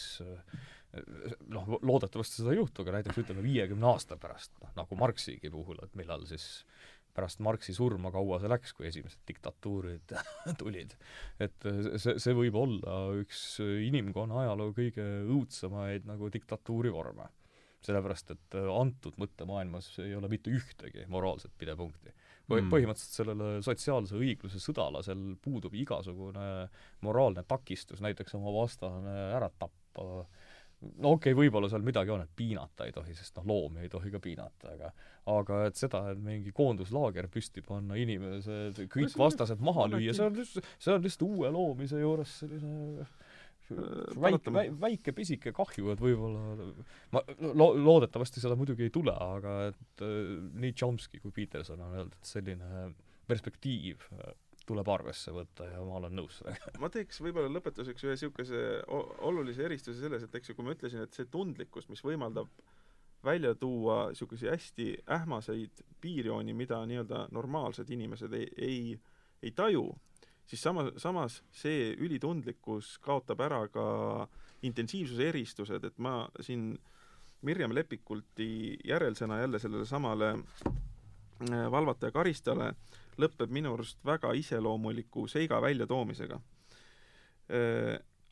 noh, 1.50 1.76
loodetavasti 1.82 2.40
seda 2.40 2.52
ei 2.52 2.60
juhtu, 2.60 2.84
aga 2.84 2.98
näiteks 2.98 3.22
ütleme 3.24 3.44
viiekümne 3.44 3.88
aasta 3.90 4.18
pärast, 4.20 4.52
noh 4.62 4.74
nagu 4.78 4.98
Marxigi 4.98 5.50
puhul, 5.52 5.80
et 5.84 5.94
millal 5.98 6.26
siis 6.28 6.48
pärast 7.14 7.40
Marxi 7.44 7.74
surma, 7.76 8.10
kaua 8.14 8.40
see 8.42 8.50
läks, 8.50 8.72
kui 8.74 8.88
esimesed 8.90 9.22
diktatuurid 9.28 10.14
tulid. 10.60 10.96
et 11.42 11.68
see, 12.02 12.18
see 12.18 12.34
võib 12.36 12.58
olla 12.58 12.98
üks 13.20 13.44
inimkonna 13.62 14.42
ajaloo 14.44 14.74
kõige 14.76 15.06
õudsemaid 15.30 16.08
nagu 16.10 16.30
diktatuurivorme. 16.34 17.30
sellepärast, 17.84 18.30
et 18.32 18.54
antud 18.72 19.18
mõttemaailmas 19.20 19.90
ei 20.00 20.14
ole 20.16 20.28
mitte 20.32 20.50
ühtegi 20.50 21.04
moraalset 21.12 21.52
pidepunkti. 21.58 22.14
või 22.48 22.62
Mm. 22.62 22.70
põhimõtteliselt 22.72 23.18
sellele 23.20 23.62
sotsiaalse 23.64 24.16
õigluse 24.16 24.58
sõdalasel 24.60 25.36
puudub 25.40 25.74
igasugune 25.74 26.68
moraalne 27.00 27.44
takistus 27.48 28.02
näiteks 28.04 28.34
oma 28.34 28.52
vastane 28.52 29.14
ära 29.36 29.48
tappa. 29.58 30.26
No 30.98 31.14
okei 31.16 31.32
okay,, 31.32 31.38
võib-olla 31.38 31.70
seal 31.72 31.84
midagi 31.86 32.12
on, 32.14 32.24
et 32.24 32.32
piinata 32.36 32.88
ei 32.88 32.94
tohi, 32.94 33.14
sest 33.16 33.36
noh, 33.40 33.46
loomi 33.50 33.84
ei 33.84 33.92
tohi 33.92 34.12
ka 34.12 34.20
piinata, 34.22 34.74
aga 34.74 34.92
aga 35.34 35.60
et 35.70 35.80
seda, 35.80 36.02
et 36.12 36.20
mingi 36.20 36.52
koonduslaager 36.56 37.30
püsti 37.32 37.64
panna, 37.64 37.96
inimesed, 38.00 38.82
kõik 38.92 39.16
vastased 39.18 39.62
maha 39.64 39.88
lüüa, 39.94 40.16
see 40.16 40.26
on 40.26 40.36
lihtsalt, 40.36 40.68
see 40.78 40.92
on 40.92 41.06
lihtsalt 41.06 41.24
uue 41.28 41.52
loomise 41.54 42.02
juures 42.02 42.34
selline 42.42 43.06
väike, 43.70 44.18
paratama- 44.20 44.66
väike 44.80 45.14
pisike 45.16 45.52
kahju, 45.56 45.90
et 45.94 46.02
võib-olla 46.02 46.68
ma 47.14 47.22
lo-, 47.54 47.72
loodetavasti 47.78 48.42
seda 48.42 48.56
muidugi 48.58 48.88
ei 48.88 48.92
tule, 48.92 49.14
aga 49.14 49.56
et 49.70 50.04
äh, 50.04 50.36
nii 50.60 50.74
Chomsky 50.76 51.22
kui 51.22 51.32
Peterson 51.34 51.80
on 51.80 51.96
öeldud, 52.00 52.18
et 52.20 52.34
selline 52.34 52.88
perspektiiv 53.30 54.04
äh, 54.18 54.34
tuleb 54.68 54.88
arvesse 54.88 55.32
võtta 55.34 55.66
ja 55.68 55.82
ma 55.84 55.98
olen 56.00 56.14
nõus 56.16 56.38
sellega. 56.40 56.72
ma 56.82 56.88
teeks 56.92 57.20
võib-olla 57.24 57.52
lõpetuseks 57.52 58.06
ühe 58.06 58.14
niisuguse 58.14 58.62
olulise 59.28 59.66
eristuse 59.66 60.00
selles, 60.00 60.24
et 60.24 60.38
eks 60.38 60.50
ju, 60.50 60.56
kui 60.56 60.66
ma 60.66 60.74
ütlesin, 60.76 61.04
et 61.04 61.16
see 61.16 61.28
tundlikkus, 61.30 61.88
mis 61.92 62.04
võimaldab 62.04 62.48
välja 63.24 63.54
tuua 63.54 64.08
niisuguseid 64.12 64.52
hästi 64.52 64.88
ähmaseid 65.16 65.84
piirjooni, 66.00 66.56
mida 66.56 66.82
nii-öelda 66.88 67.28
normaalsed 67.32 67.90
inimesed 67.90 68.32
ei, 68.36 68.48
ei, 68.56 68.98
ei 69.42 69.52
taju, 69.56 69.86
siis 70.46 70.62
sama, 70.62 70.90
samas 71.00 71.42
see 71.52 71.92
ülitundlikkus 72.04 72.98
kaotab 73.04 73.40
ära 73.44 73.62
ka 73.72 73.86
intensiivsuse 74.64 75.28
eristused, 75.28 75.84
et 75.84 75.98
ma 75.98 76.24
siin 76.40 76.74
Mirjam 77.44 77.74
Lepikulti 77.76 78.78
järelsõna 78.88 79.42
jälle 79.42 79.58
sellele 79.60 79.84
samale 79.84 80.30
äh, 80.32 81.64
valvata 81.70 82.08
ja 82.08 82.14
karistale 82.14 82.70
lõpeb 83.20 83.52
minu 83.52 83.74
arust 83.74 83.98
väga 84.04 84.32
iseloomuliku 84.38 85.28
seiga 85.28 85.60
väljatoomisega. 85.62 86.40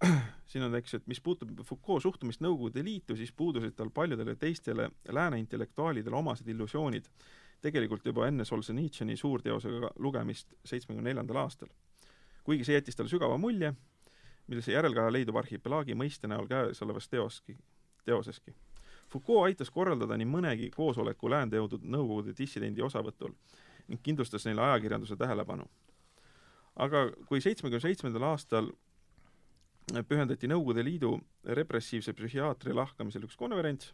siin 0.51 0.65
on, 0.65 0.75
eks 0.75 0.95
ju, 0.95 0.99
et 1.03 1.07
mis 1.11 1.21
puutub 1.23 1.63
Foucault 1.67 2.03
suhtumist 2.03 2.43
Nõukogude 2.43 2.83
Liitu, 2.85 3.17
siis 3.17 3.33
puudusid 3.37 3.77
tal 3.79 3.91
paljudele 3.95 4.35
teistele 4.37 4.89
lääne 5.09 5.39
intellektuaalidele 5.39 6.17
omased 6.17 6.49
illusioonid 6.49 7.07
tegelikult 7.63 8.07
juba 8.07 8.27
enne 8.27 8.45
Solženitsõni 8.45 9.17
suurteosega 9.17 9.93
lugemist 10.03 10.55
seitsmekümne 10.65 11.11
neljandal 11.11 11.45
aastal. 11.45 11.69
kuigi 12.43 12.65
see 12.67 12.75
jättis 12.75 12.97
talle 12.99 13.11
sügava 13.11 13.37
mulje, 13.39 13.71
millise 14.51 14.73
järelkaja 14.73 15.13
leidub 15.15 15.37
arhipelaagi 15.39 15.95
mõiste 15.95 16.27
näol 16.27 16.49
käesolevas 16.51 17.07
teoski, 17.09 17.55
teoseski. 18.05 18.55
Foucault 19.13 19.47
aitas 19.47 19.71
korraldada 19.71 20.17
nii 20.19 20.27
mõnegi 20.27 20.71
koosoleku 20.75 21.31
läände 21.31 21.61
jõudnud 21.61 21.85
Nõukogude 21.87 22.35
dissidendi 22.39 22.83
osavõtul 22.83 23.37
ning 23.89 24.03
kindlustas 24.03 24.47
neile 24.47 24.63
ajakirjanduse 24.63 25.17
tähelepanu. 25.17 25.65
aga 26.77 27.11
kui 27.29 27.41
seitsmekümne 27.41 27.81
seitsmendal 27.81 28.23
aastal 28.23 28.71
pühendati 30.09 30.49
Nõukogude 30.49 30.85
Liidu 30.85 31.17
repressiivse 31.45 32.15
psühhiaatri 32.17 32.75
lahkamisel 32.75 33.27
üks 33.27 33.37
konverents, 33.37 33.93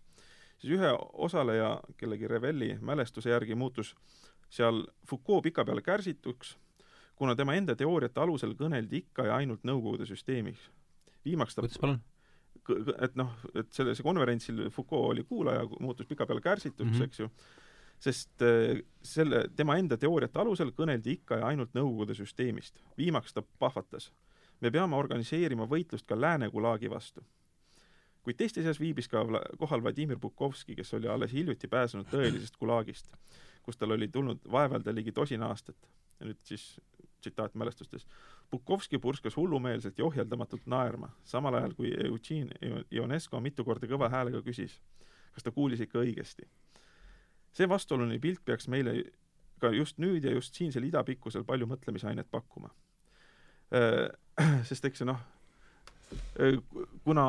siis 0.59 0.77
ühe 0.77 0.93
osaleja, 1.12 1.78
kellegi 1.97 2.28
Revelli 2.28 2.77
mälestuse 2.81 3.31
järgi 3.31 3.55
muutus 3.55 3.94
seal 4.48 4.85
Foucault 5.06 5.43
pikapeale 5.43 5.82
kärsituks, 5.82 6.56
kuna 7.16 7.35
tema 7.36 7.55
enda 7.59 7.77
teooriate 7.77 8.20
alusel 8.20 8.55
kõneldi 8.59 9.02
ikka 9.02 9.27
ja 9.28 9.40
ainult 9.40 9.65
Nõukogude 9.65 10.06
süsteemis. 10.06 10.70
viimaks 11.24 11.55
ta 11.55 11.62
kuidas 11.62 11.78
palun? 11.78 12.01
et 13.02 13.15
noh, 13.16 13.32
et 13.55 13.73
sellel 13.73 13.97
konverentsil 14.02 14.69
Foucault 14.70 15.12
oli 15.12 15.24
kuulaja, 15.24 15.65
muutus 15.81 16.06
pikapeale 16.06 16.40
kärsituks 16.40 16.90
mm. 16.90 16.98
-hmm. 16.98 17.05
eks 17.05 17.20
ju, 17.20 17.31
sest 17.98 18.42
äh, 18.42 18.80
selle, 19.02 19.44
tema 19.56 19.76
enda 19.78 19.98
teooriate 19.98 20.38
alusel 20.38 20.70
kõneldi 20.76 21.18
ikka 21.18 21.40
ja 21.40 21.50
ainult 21.50 21.74
Nõukogude 21.74 22.14
süsteemist. 22.14 22.82
viimaks 22.98 23.34
ta 23.34 23.42
pahvatas. 23.58 24.12
me 24.60 24.70
peame 24.70 24.96
organiseerima 24.96 25.66
võitlust 25.66 26.06
ka 26.06 26.20
lääne 26.20 26.50
gulaagi 26.50 26.90
vastu. 26.90 27.24
kuid 28.22 28.36
teiste 28.36 28.62
seas 28.62 28.80
viibis 28.80 29.08
ka 29.08 29.24
kohal 29.58 29.82
Vladimir 29.82 30.18
Bukovski, 30.18 30.76
kes 30.76 30.94
oli 30.94 31.08
alles 31.08 31.32
hiljuti 31.32 31.68
pääsenud 31.68 32.06
tõelisest 32.06 32.58
gulaagist, 32.58 33.08
kus 33.62 33.76
tal 33.76 33.90
oli 33.90 34.08
tulnud 34.08 34.38
vaevelda 34.52 34.94
ligi 34.94 35.12
tosin 35.12 35.42
aastat. 35.42 35.76
nüüd 36.20 36.38
siis 36.42 36.80
tsitaat 37.20 37.54
mälestustes. 37.54 38.06
Bukovski 38.50 38.98
purskas 38.98 39.36
hullumeelselt 39.36 39.98
ja 39.98 40.04
ohjeldamatult 40.04 40.66
naerma, 40.66 41.10
samal 41.24 41.54
ajal 41.54 41.74
kui 41.74 41.92
Eugene 42.04 42.84
Ionesco 42.92 43.40
mitu 43.40 43.64
korda 43.64 43.86
kõva 43.86 44.08
häälega 44.08 44.42
küsis, 44.42 44.78
kas 45.32 45.44
ta 45.44 45.50
kuulis 45.50 45.80
ikka 45.80 45.98
õigesti. 45.98 46.48
See 47.59 47.68
vastuoluline 47.70 48.20
pilt 48.22 48.44
peaks 48.47 48.68
meile 48.70 49.01
ka 49.59 49.72
just 49.74 49.98
nüüd 49.98 50.24
ja 50.24 50.35
just 50.35 50.55
siinsel 50.55 50.86
idapikkusel 50.86 51.44
palju 51.47 51.66
mõtlemisainet 51.70 52.30
pakkuma. 52.30 52.70
Sest 54.68 54.86
eks 54.86 55.02
noh, 55.09 55.18
kuna 57.05 57.24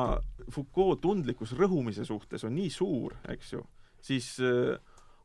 Foucault 0.50 1.02
tundlikkus 1.02 1.52
rõhumise 1.58 2.06
suhtes 2.08 2.46
on 2.46 2.54
nii 2.56 2.70
suur, 2.72 3.16
eks 3.34 3.52
ju, 3.56 3.64
siis 4.04 4.32
äh, 4.44 4.78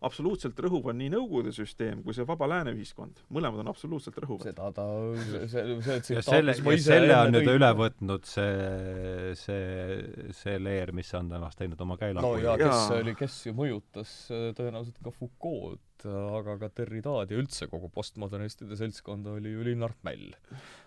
absoluutselt 0.04 0.60
rõhuv 0.60 0.90
on 0.92 1.00
nii 1.00 1.12
Nõukogude 1.14 1.54
süsteem 1.56 2.02
kui 2.04 2.16
see 2.16 2.26
vaba 2.28 2.48
lääne 2.50 2.74
ühiskond, 2.76 3.22
mõlemad 3.34 3.64
on 3.64 3.72
absoluutselt 3.72 4.18
rõhuvad. 4.20 4.50
seda 4.50 4.70
ta, 4.76 4.86
see, 5.24 5.48
see 5.48 5.64
ja 5.64 6.02
tsitaat, 6.04 6.28
selle, 6.28 6.56
mis 6.56 6.64
ma 6.66 6.74
ja 6.74 6.82
ise 6.82 6.92
selle 6.92 7.18
on 7.18 7.34
nüüd 7.36 7.52
üle 7.56 7.72
võtnud 7.80 8.30
see, 8.30 9.34
see, 9.40 10.30
see 10.36 10.56
leer, 10.62 10.92
mis 10.96 11.12
on 11.18 11.32
temast 11.32 11.60
teinud 11.62 11.82
oma 11.86 11.98
käilaku 12.02 12.28
no 12.28 12.42
ja 12.42 12.56
kes 12.60 12.72
Jaa. 12.76 13.02
oli, 13.02 13.16
kes 13.20 13.38
ju 13.48 13.56
mõjutas 13.58 14.16
äh, 14.34 14.48
tõenäoliselt 14.58 15.00
ka 15.06 15.14
Foucault, 15.16 16.06
aga 16.06 16.58
ka 16.62 16.70
Derridaad 16.78 17.32
ja 17.32 17.40
üldse 17.40 17.70
kogu 17.72 17.90
postmodernistide 17.94 18.78
seltskonda 18.80 19.38
oli 19.40 19.54
ju 19.56 19.64
Linnart 19.66 20.02
Mäll. 20.06 20.36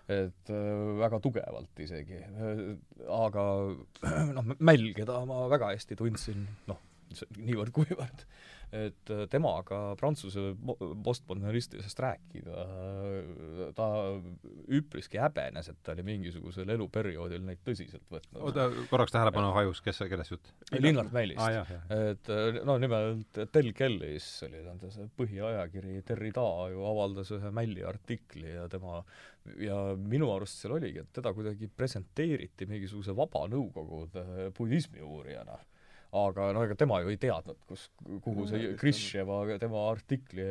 et 0.09 0.53
äh, 0.53 0.83
väga 1.01 1.19
tugevalt 1.23 1.81
isegi. 1.81 2.21
aga 3.19 3.47
noh, 4.37 4.53
Mäll, 4.59 4.91
keda 4.97 5.23
ma 5.29 5.47
väga 5.51 5.73
hästi 5.73 5.97
tundsin, 5.99 6.45
noh, 6.69 6.79
niivõrd-kuivõrd, 7.39 8.25
et 8.75 9.11
äh, 9.13 9.23
temaga 9.31 9.79
Prantsuse 9.99 10.51
mo- 10.53 10.77
postmodernistidest 11.03 12.01
rääkida, 12.03 12.65
äh, 12.65 13.71
ta 13.77 13.87
üpriski 14.79 15.21
häbenes, 15.21 15.71
et 15.71 15.79
ta 15.83 15.95
oli 15.95 16.05
mingisugusel 16.05 16.69
eluperioodil 16.75 17.41
neid 17.47 17.63
tõsiselt 17.65 18.05
võtnud. 18.11 18.41
oota, 18.45 18.67
korraks 18.91 19.15
tähelepanu 19.15 19.51
hajus, 19.57 19.81
kes, 19.85 20.03
kellest 20.11 20.35
jutt? 20.35 20.53
Linnart 20.77 21.13
Mällist 21.15 21.41
aa 21.41 21.63
ah, 21.63 21.73
et 22.11 22.29
äh, 22.33 22.61
no 22.67 22.77
nimelt 22.81 23.41
Del 23.53 23.73
Kellis 23.77 24.29
oli 24.47 24.61
nende 24.65 24.91
see 24.93 25.09
põhiajakiri, 25.17 26.03
Derrida 26.07 26.45
ju 26.73 26.85
avaldas 26.89 27.33
ühe 27.35 27.53
Mälli 27.55 27.83
artikli 27.87 28.53
ja 28.53 28.67
tema 28.71 29.01
ja 29.57 29.79
minu 29.97 30.29
arust 30.33 30.61
seal 30.61 30.75
oligi, 30.77 31.01
et 31.01 31.11
teda 31.15 31.33
kuidagi 31.33 31.69
presenteeriti 31.73 32.67
mingisuguse 32.69 33.15
vaba 33.17 33.45
Nõukogude 33.49 34.51
budismi 34.57 35.01
uurijana. 35.01 35.57
Aga 36.17 36.49
no 36.55 36.63
ega 36.65 36.77
tema 36.79 37.01
ju 37.03 37.11
ei 37.13 37.19
teadnud, 37.21 37.59
kus, 37.69 37.87
kuhu 38.25 38.47
see 38.49 38.71
No, 38.71 38.77
Kristševa 38.81 39.39
tema 39.61 39.83
artikli 39.91 40.45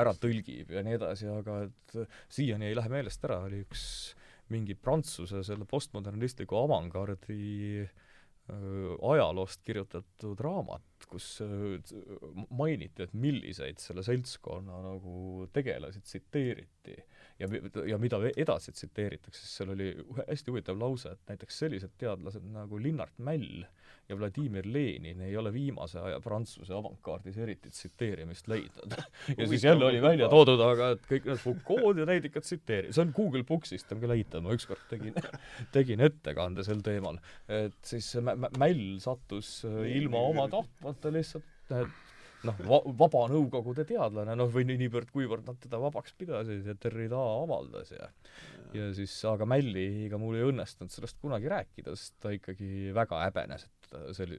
ära 0.00 0.14
tõlgib 0.16 0.72
ja 0.72 0.84
nii 0.86 0.96
edasi, 0.96 1.28
aga 1.28 1.58
et 1.66 1.98
siiani 2.32 2.70
ei 2.70 2.78
lähe 2.78 2.92
meelest 2.92 3.24
ära, 3.28 3.42
oli 3.48 3.62
üks 3.66 3.84
mingi 4.52 4.76
Prantsuse 4.76 5.42
selle 5.46 5.68
postmodernistliku 5.68 6.56
avangardi 6.60 7.84
ajaloost 9.12 9.62
kirjutatud 9.64 10.40
raamat, 10.42 11.06
kus 11.08 11.38
mainiti, 12.50 13.04
et 13.04 13.12
milliseid 13.14 13.78
selle 13.80 14.02
seltskonna 14.04 14.80
nagu 14.82 15.46
tegelasi 15.54 16.02
tsiteeriti 16.02 16.96
ja, 17.38 17.48
ja 17.86 17.98
mida 18.02 18.18
edasi 18.34 18.74
tsiteeritakse, 18.74 19.44
siis 19.44 19.54
seal 19.60 19.72
oli 19.76 19.92
hästi 20.26 20.52
huvitav 20.52 20.80
lause, 20.80 21.14
et 21.14 21.32
näiteks 21.32 21.62
sellised 21.64 21.94
teadlased 22.02 22.44
nagu 22.52 22.82
Linnart 22.82 23.14
Mäll 23.22 23.62
ja 24.08 24.18
Vladimir 24.18 24.66
Lenin 24.66 25.20
ei 25.20 25.36
ole 25.36 25.52
viimase 25.52 26.00
aja 26.00 26.20
Prantsuse 26.20 26.74
avangardis 26.74 27.38
eriti 27.38 27.70
tsiteerimist 27.70 28.48
leidnud. 28.50 28.96
ja 29.38 29.48
siis 29.48 29.64
jälle 29.64 29.86
oli 29.86 30.02
välja 30.02 30.28
toodud, 30.32 30.60
aga 30.66 30.92
et 30.96 31.08
kõik 31.08 31.28
need 31.30 31.42
Foucault 31.42 32.02
ja 32.02 32.06
neid 32.08 32.28
ikka 32.28 32.42
tsiteeri-, 32.44 32.92
see 32.92 33.04
on 33.06 33.14
Google 33.16 33.44
Booksist 33.48 33.92
on 33.94 34.02
ka 34.02 34.10
leitav, 34.10 34.44
ma 34.44 34.56
ükskord 34.56 34.84
tegin, 34.90 35.16
tegin 35.76 36.04
ettekande 36.08 36.66
sel 36.66 36.82
teemal. 36.84 37.20
et 37.48 37.78
siis 37.86 38.12
Mäll 38.58 38.98
sattus 39.02 39.60
äh, 39.68 39.84
ilma 39.96 40.22
oma 40.32 40.48
tahtmata 40.52 41.12
lihtsalt, 41.14 41.46
et 41.70 42.46
noh, 42.46 42.62
va-, 42.68 42.82
vaba 43.04 43.26
Nõukogude 43.32 43.86
teadlane, 43.88 44.34
noh, 44.38 44.50
või 44.52 44.66
nii, 44.68 44.80
niivõrd-kuivõrd 44.84 45.46
nad 45.48 45.60
teda 45.62 45.80
vabaks 45.82 46.16
pidasid 46.18 46.66
ja 46.66 46.76
Derrida 46.82 47.20
avaldas 47.42 47.94
ja 47.94 48.10
ja 48.72 48.88
siis, 48.96 49.14
aga 49.28 49.46
Mälliga 49.48 50.18
mul 50.20 50.38
ei 50.38 50.46
õnnestunud 50.48 50.92
sellest 50.92 51.18
kunagi 51.22 51.50
rääkida, 51.52 51.94
sest 51.98 52.16
ta 52.22 52.32
ikkagi 52.34 52.92
väga 52.96 53.20
häbenes, 53.26 53.66
et 53.68 53.81
ta 53.92 54.00
selli-, 54.16 54.38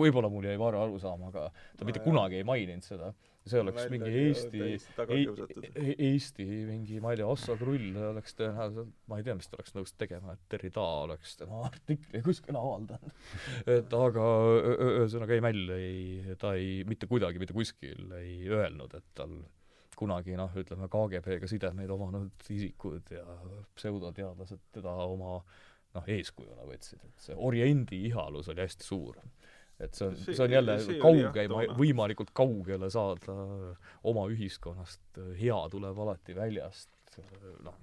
võib-olla 0.00 0.30
mul 0.32 0.48
jäi 0.48 0.56
vale 0.60 0.80
arusaam, 0.80 1.26
aga 1.28 1.48
ta 1.78 1.86
mitte 1.88 2.00
No, 2.00 2.06
kunagi 2.08 2.40
ei 2.40 2.46
maininud 2.48 2.86
seda. 2.86 3.12
see 3.50 3.60
oleks 3.60 3.80
Välja 3.80 3.90
mingi 3.94 4.08
oli 4.10 4.22
Eesti, 4.28 4.58
täiesti 4.60 4.94
taga 4.96 5.16
kiusatud. 5.16 5.68
E- 5.80 5.94
Eesti 6.10 6.46
mingi, 6.68 6.98
ma 7.00 7.12
ei 7.14 7.20
tea, 7.20 7.28
Osso 7.28 7.56
Krull 7.60 7.96
oleks 8.10 8.36
tõenäoliselt, 8.38 8.90
ma 9.08 9.20
ei 9.20 9.24
tea, 9.26 9.36
mis 9.38 9.48
ta 9.48 9.56
oleks 9.58 9.72
nõus 9.76 9.94
tegema, 10.00 10.34
et 10.36 10.42
Derrida 10.52 10.84
oleks 11.06 11.36
tema 11.40 11.62
artikli 11.70 12.20
kuskil 12.26 12.58
avaldanud. 12.60 13.14
et 13.76 13.96
aga 14.00 14.26
ühesõnaga 14.90 15.36
ei, 15.38 15.44
Mäll 15.44 15.72
ei, 15.76 16.36
ta 16.40 16.52
ei, 16.58 16.82
mitte 16.88 17.08
kuidagi 17.10 17.40
mitte 17.42 17.56
kuskil 17.56 18.12
ei 18.20 18.44
öelnud, 18.48 18.94
et 19.00 19.08
tal 19.16 19.40
kunagi 20.00 20.32
noh, 20.38 20.52
ütleme 20.56 20.86
KGB-ga 20.88 21.48
sidemeid 21.50 21.90
omanud 21.92 22.46
isikud 22.52 23.10
ja 23.12 23.24
pseudoteadlased 23.76 24.62
teda 24.72 24.94
oma 25.04 25.40
noh, 25.96 26.08
eeskujuna 26.16 26.66
võtsid, 26.68 27.02
et 27.06 27.26
see 27.26 27.36
Oriendi 27.36 28.04
ihalus 28.10 28.50
oli 28.52 28.64
hästi 28.64 28.86
suur. 28.86 29.18
et 29.80 29.96
see 29.96 30.06
on, 30.06 30.16
see 30.20 30.42
on 30.44 30.52
jälle 30.52 30.76
kaugeima, 31.00 31.62
võimalikult 31.78 32.34
kaugele 32.36 32.90
saada 32.92 33.36
oma 34.04 34.26
ühiskonnast, 34.32 35.22
hea 35.40 35.60
tuleb 35.72 36.02
alati 36.04 36.36
väljast, 36.36 37.16
noh, 37.64 37.78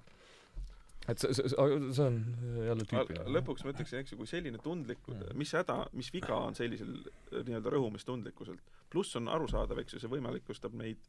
et 1.08 1.22
see, 1.22 1.34
see, 1.34 1.48
see 1.50 2.04
on 2.04 2.18
jälle 2.66 2.86
tüüpiline. 2.88 3.28
lõpuks 3.38 3.64
ma 3.64 3.72
ütleksin, 3.72 4.02
eks 4.02 4.14
ju, 4.14 4.20
kui 4.20 4.30
selline 4.30 4.60
tundlik, 4.62 5.00
mis 5.38 5.54
häda, 5.56 5.80
mis 5.96 6.12
viga 6.14 6.36
on 6.48 6.56
sellisel 6.58 6.94
nii-öelda 7.32 7.72
rõhumistundlikkuselt. 7.74 8.76
pluss 8.92 9.16
on 9.20 9.28
arusaadav, 9.32 9.80
eks 9.82 9.96
ju, 9.96 10.02
see 10.04 10.12
võimalikustab 10.12 10.76
neid 10.78 11.08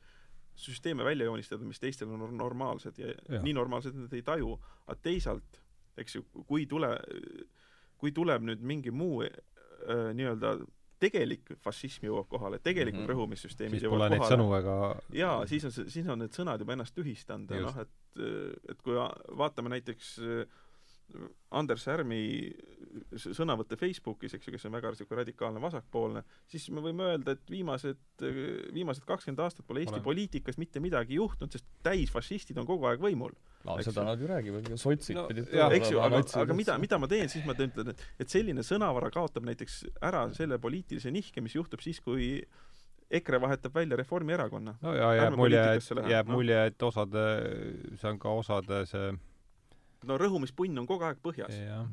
süsteeme 0.59 1.05
välja 1.07 1.29
joonistada, 1.29 1.63
mis 1.67 1.79
teistel 1.79 2.11
on 2.11 2.37
normaalsed 2.37 2.97
ja, 2.99 3.13
ja. 3.29 3.41
nii 3.43 3.55
normaalsed, 3.55 3.95
et 3.95 4.07
nad 4.07 4.15
ei 4.17 4.23
taju, 4.27 4.55
aga 4.87 4.97
teisalt, 5.03 5.59
eks 5.99 6.19
ju, 6.19 6.25
kui 6.47 6.65
tule, 6.69 6.91
kui 7.99 8.13
tuleb 8.15 8.45
nüüd 8.47 8.61
mingi 8.65 8.91
muu 8.95 9.23
äh, 9.25 9.31
nii-öelda 10.15 10.57
tegelik 10.99 11.53
fašism 11.63 12.09
jõuab 12.09 12.27
kohale, 12.27 12.59
tegelikud 12.59 12.99
mm 12.99 13.05
-hmm. 13.05 13.13
rõhumissüsteemid 13.13 13.83
jõuavad 13.85 14.17
kohale. 14.17 14.35
sõnu 14.35 14.49
väga 14.51 14.75
jaa, 15.15 15.45
siis 15.47 15.65
on 15.65 15.71
see, 15.71 15.89
siis 15.89 16.07
on 16.07 16.19
need 16.19 16.35
sõnad 16.35 16.59
juba 16.59 16.75
ennast 16.75 16.95
tühistanud 16.95 17.51
ja 17.55 17.61
noh, 17.61 17.77
et 17.79 17.95
et 18.69 18.81
kui 18.83 18.97
vaatame 19.37 19.69
näiteks 19.69 20.17
Anders 21.57 21.85
Härmi 21.89 22.21
sõnavõtte 23.17 23.77
Facebookis, 23.79 24.33
eks 24.35 24.47
ju, 24.47 24.53
kes 24.53 24.65
on 24.67 24.75
väga 24.75 24.91
niisugune 24.93 25.21
radikaalne 25.21 25.61
vasakpoolne, 25.61 26.23
siis 26.49 26.67
me 26.73 26.81
võime 26.83 27.05
öelda, 27.11 27.35
et 27.37 27.51
viimased, 27.51 27.99
viimased 28.73 29.05
kakskümmend 29.07 29.41
aastat 29.43 29.67
pole 29.67 29.83
Eesti 29.83 29.97
Olen. 29.97 30.05
poliitikas 30.05 30.59
mitte 30.61 30.81
midagi 30.83 31.17
juhtunud, 31.19 31.53
sest 31.53 31.67
täisfašistid 31.85 32.57
on 32.61 32.67
kogu 32.69 32.89
aeg 32.89 33.01
võimul. 33.03 33.35
no 33.65 33.77
seda 33.85 34.05
nad 34.07 34.21
ju 34.21 34.29
räägivad, 34.29 34.71
sotsid 34.79 35.17
no, 35.17 35.27
pidid 35.29 35.51
eks 35.51 35.91
ju, 35.91 35.99
aga, 36.01 36.23
aga 36.41 36.57
mida, 36.57 36.77
mida 36.81 37.01
ma 37.01 37.09
teen, 37.11 37.29
siis 37.29 37.45
ma 37.45 37.57
ütlen, 37.57 37.93
et, 37.93 38.03
et 38.23 38.31
selline 38.31 38.65
sõnavara 38.65 39.11
kaotab 39.13 39.45
näiteks 39.49 39.83
ära 40.05 40.25
selle 40.37 40.59
poliitilise 40.61 41.11
nihke, 41.13 41.43
mis 41.45 41.57
juhtub 41.57 41.83
siis, 41.83 42.01
kui 42.03 42.39
EKRE 43.09 43.41
vahetab 43.41 43.73
välja 43.73 43.97
Reformierakonna. 43.97 44.75
no 44.81 44.93
ja 44.93 45.13
jääb 45.17 45.37
mulje, 45.37 45.65
et 45.75 46.11
jääb 46.13 46.29
no. 46.29 46.37
mulje, 46.37 46.61
et 46.71 46.83
osade, 46.85 47.25
see 47.97 48.11
on 48.13 48.21
ka 48.21 48.37
osade 48.41 48.85
see 48.89 49.09
no 50.07 50.17
rõhumispunn 50.21 50.79
on 50.79 50.87
kogu 50.87 51.07
aeg 51.07 51.21
põhjas. 51.23 51.53
jah, 51.53 51.87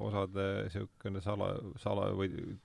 osade 0.00 0.48
niisugune 0.66 1.22
sala, 1.24 1.52
sala 1.82 2.10
või 2.16 2.58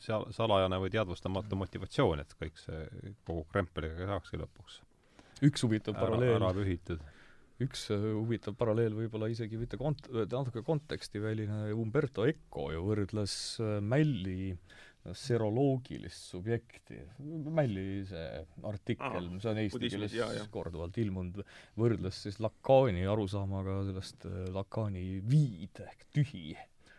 seal 0.00 0.24
salajane 0.32 0.78
või 0.80 0.92
teadvustamatu 0.94 1.58
motivatsioon, 1.60 2.24
et 2.24 2.32
kõik 2.40 2.56
see 2.60 3.14
kogu 3.28 3.44
krempeliga 3.52 4.08
saakski 4.14 4.40
lõpuks 4.40 4.82
üks 5.44 5.64
huvitav 5.66 5.94
paralleel 5.98 6.38
ära 6.38 6.50
pühitud. 6.56 7.02
üks 7.62 7.88
äh, 7.94 8.04
huvitav 8.14 8.54
paralleel 8.58 8.94
võib-olla 8.94 9.28
isegi 9.30 9.58
mitte 9.58 9.78
kont-, 9.78 10.08
natuke 10.14 10.62
kontekstiväline, 10.66 11.72
Umberto 11.74 12.26
Eco 12.26 12.68
ju 12.72 12.84
võrdles 12.86 13.34
Mälli 13.82 14.52
äh, 14.54 14.78
seroloogilist 15.12 16.32
subjekti, 16.32 17.00
Mälli 17.54 18.04
see 18.08 18.40
artikkel, 18.68 19.28
see 19.40 19.52
on 19.52 19.60
eesti 19.62 19.90
keeles 19.90 20.48
korduvalt 20.52 20.98
ilmunud, 21.00 21.44
võrdles 21.78 22.22
siis 22.26 22.40
Lakaani 22.44 23.06
arusaamaga 23.08 23.80
sellest 23.88 24.26
äh, 24.28 24.48
Lakaani 24.54 25.04
viid 25.28 25.80
ehk 25.84 26.08
tühi. 26.14 26.56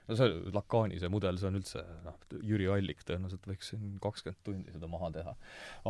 no 0.09 0.17
see 0.17 0.37
Lakaani 0.55 0.99
see 1.01 1.11
mudel, 1.13 1.37
see 1.41 1.51
on 1.51 1.59
üldse 1.59 1.83
noh, 2.05 2.17
Jüri 2.51 2.69
Allik 2.73 3.03
tõenäoliselt 3.07 3.49
võiks 3.51 3.73
siin 3.73 3.97
kakskümmend 4.01 4.41
tundi 4.47 4.75
seda 4.75 4.89
maha 4.91 5.11
teha. 5.19 5.35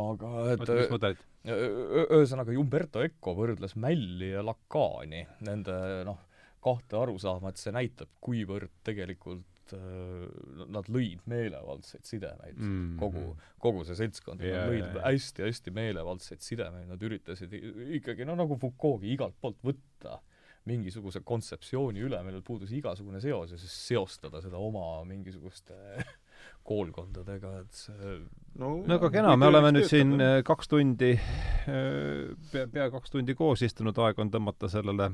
aga 0.04 0.32
et 0.54 0.66
mis 0.66 0.90
mudelid? 0.92 1.28
ühesõnaga, 1.50 2.56
Umberto 2.60 3.04
Eco 3.06 3.36
võrdles 3.38 3.78
Mälli 3.80 4.34
ja 4.34 4.44
Lakaani, 4.44 5.24
nende 5.46 5.78
noh, 6.08 6.26
kahte 6.60 6.98
arusaama, 7.00 7.48
et 7.48 7.62
see 7.62 7.72
näitab, 7.72 8.10
kuivõrd 8.20 8.82
tegelikult 8.84 9.46
Äh, 9.59 9.59
nad 9.76 10.88
lõid 10.92 11.22
meelevaldseid 11.30 12.06
sidemeid 12.08 12.56
mm, 12.56 12.72
-hmm. 12.72 12.96
kogu, 13.00 13.36
kogu 13.58 13.84
see 13.88 13.98
seltskond. 13.98 14.42
Yeah,, 14.44 14.64
nad 14.64 14.72
lõid 14.72 14.98
hästi-hästi 15.04 15.74
meelevaldseid 15.76 16.42
sidemeid, 16.44 16.88
nad 16.90 17.02
üritasid 17.02 17.54
ikkagi 18.00 18.26
no 18.28 18.38
nagu 18.38 18.58
Foucault'i 18.60 19.14
igalt 19.14 19.38
poolt 19.40 19.60
võtta 19.66 20.20
mingisuguse 20.68 21.22
kontseptsiooni 21.24 22.02
üle, 22.04 22.18
millel 22.24 22.42
puudus 22.44 22.72
igasugune 22.76 23.20
seos 23.22 23.54
ja 23.54 23.58
siis 23.58 23.72
seostada 23.88 24.42
seda 24.44 24.60
oma 24.60 25.00
mingisuguste 25.08 25.76
koolkondadega, 26.68 27.54
et 27.62 27.72
see 27.76 28.12
no, 28.60 28.74
no 28.84 28.98
aga 28.98 29.10
kena, 29.12 29.32
me 29.40 29.48
oleme 29.48 29.72
nüüd 29.72 29.88
siin 29.88 30.14
äh, 30.20 30.36
kaks 30.46 30.68
tundi, 30.68 31.14
äh, 31.16 32.28
pea, 32.52 32.68
pea 32.68 32.90
kaks 32.92 33.16
tundi 33.16 33.36
koos 33.38 33.64
istunud, 33.64 33.96
aeg 34.04 34.20
on 34.20 34.32
tõmmata 34.32 34.68
sellele 34.72 35.10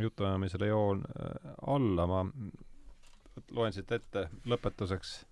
jutuajamisele 0.00 0.68
joon 0.70 1.02
alla, 1.68 2.06
ma 2.08 2.22
loen 3.50 3.72
siit 3.72 3.92
ette 3.92 4.26
lõpetuseks 4.48 5.22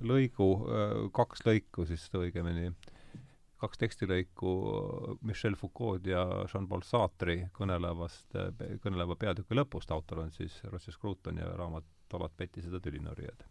lõigu, 0.00 0.48
kaks 1.12 1.44
lõiku 1.46 1.84
siis 1.88 2.06
õigemini, 2.16 2.70
kaks 3.60 3.80
tekstilõiku 3.82 4.52
Michel 5.26 5.56
Foucault 5.60 6.06
ja 6.08 6.24
Jean-Paul 6.48 6.84
Sartre'i 6.86 7.44
kõnelevast, 7.56 8.36
kõneleva 8.82 9.16
peatüki 9.20 9.58
lõpust, 9.58 9.92
autor 9.92 10.24
on 10.24 10.32
siis 10.32 10.56
Roger 10.64 10.96
Scruton 10.96 11.40
ja 11.42 11.50
raamat 11.56 12.16
Olad 12.16 12.32
petised 12.34 12.72
ja 12.74 12.80
tülinõrjad. 12.82 13.44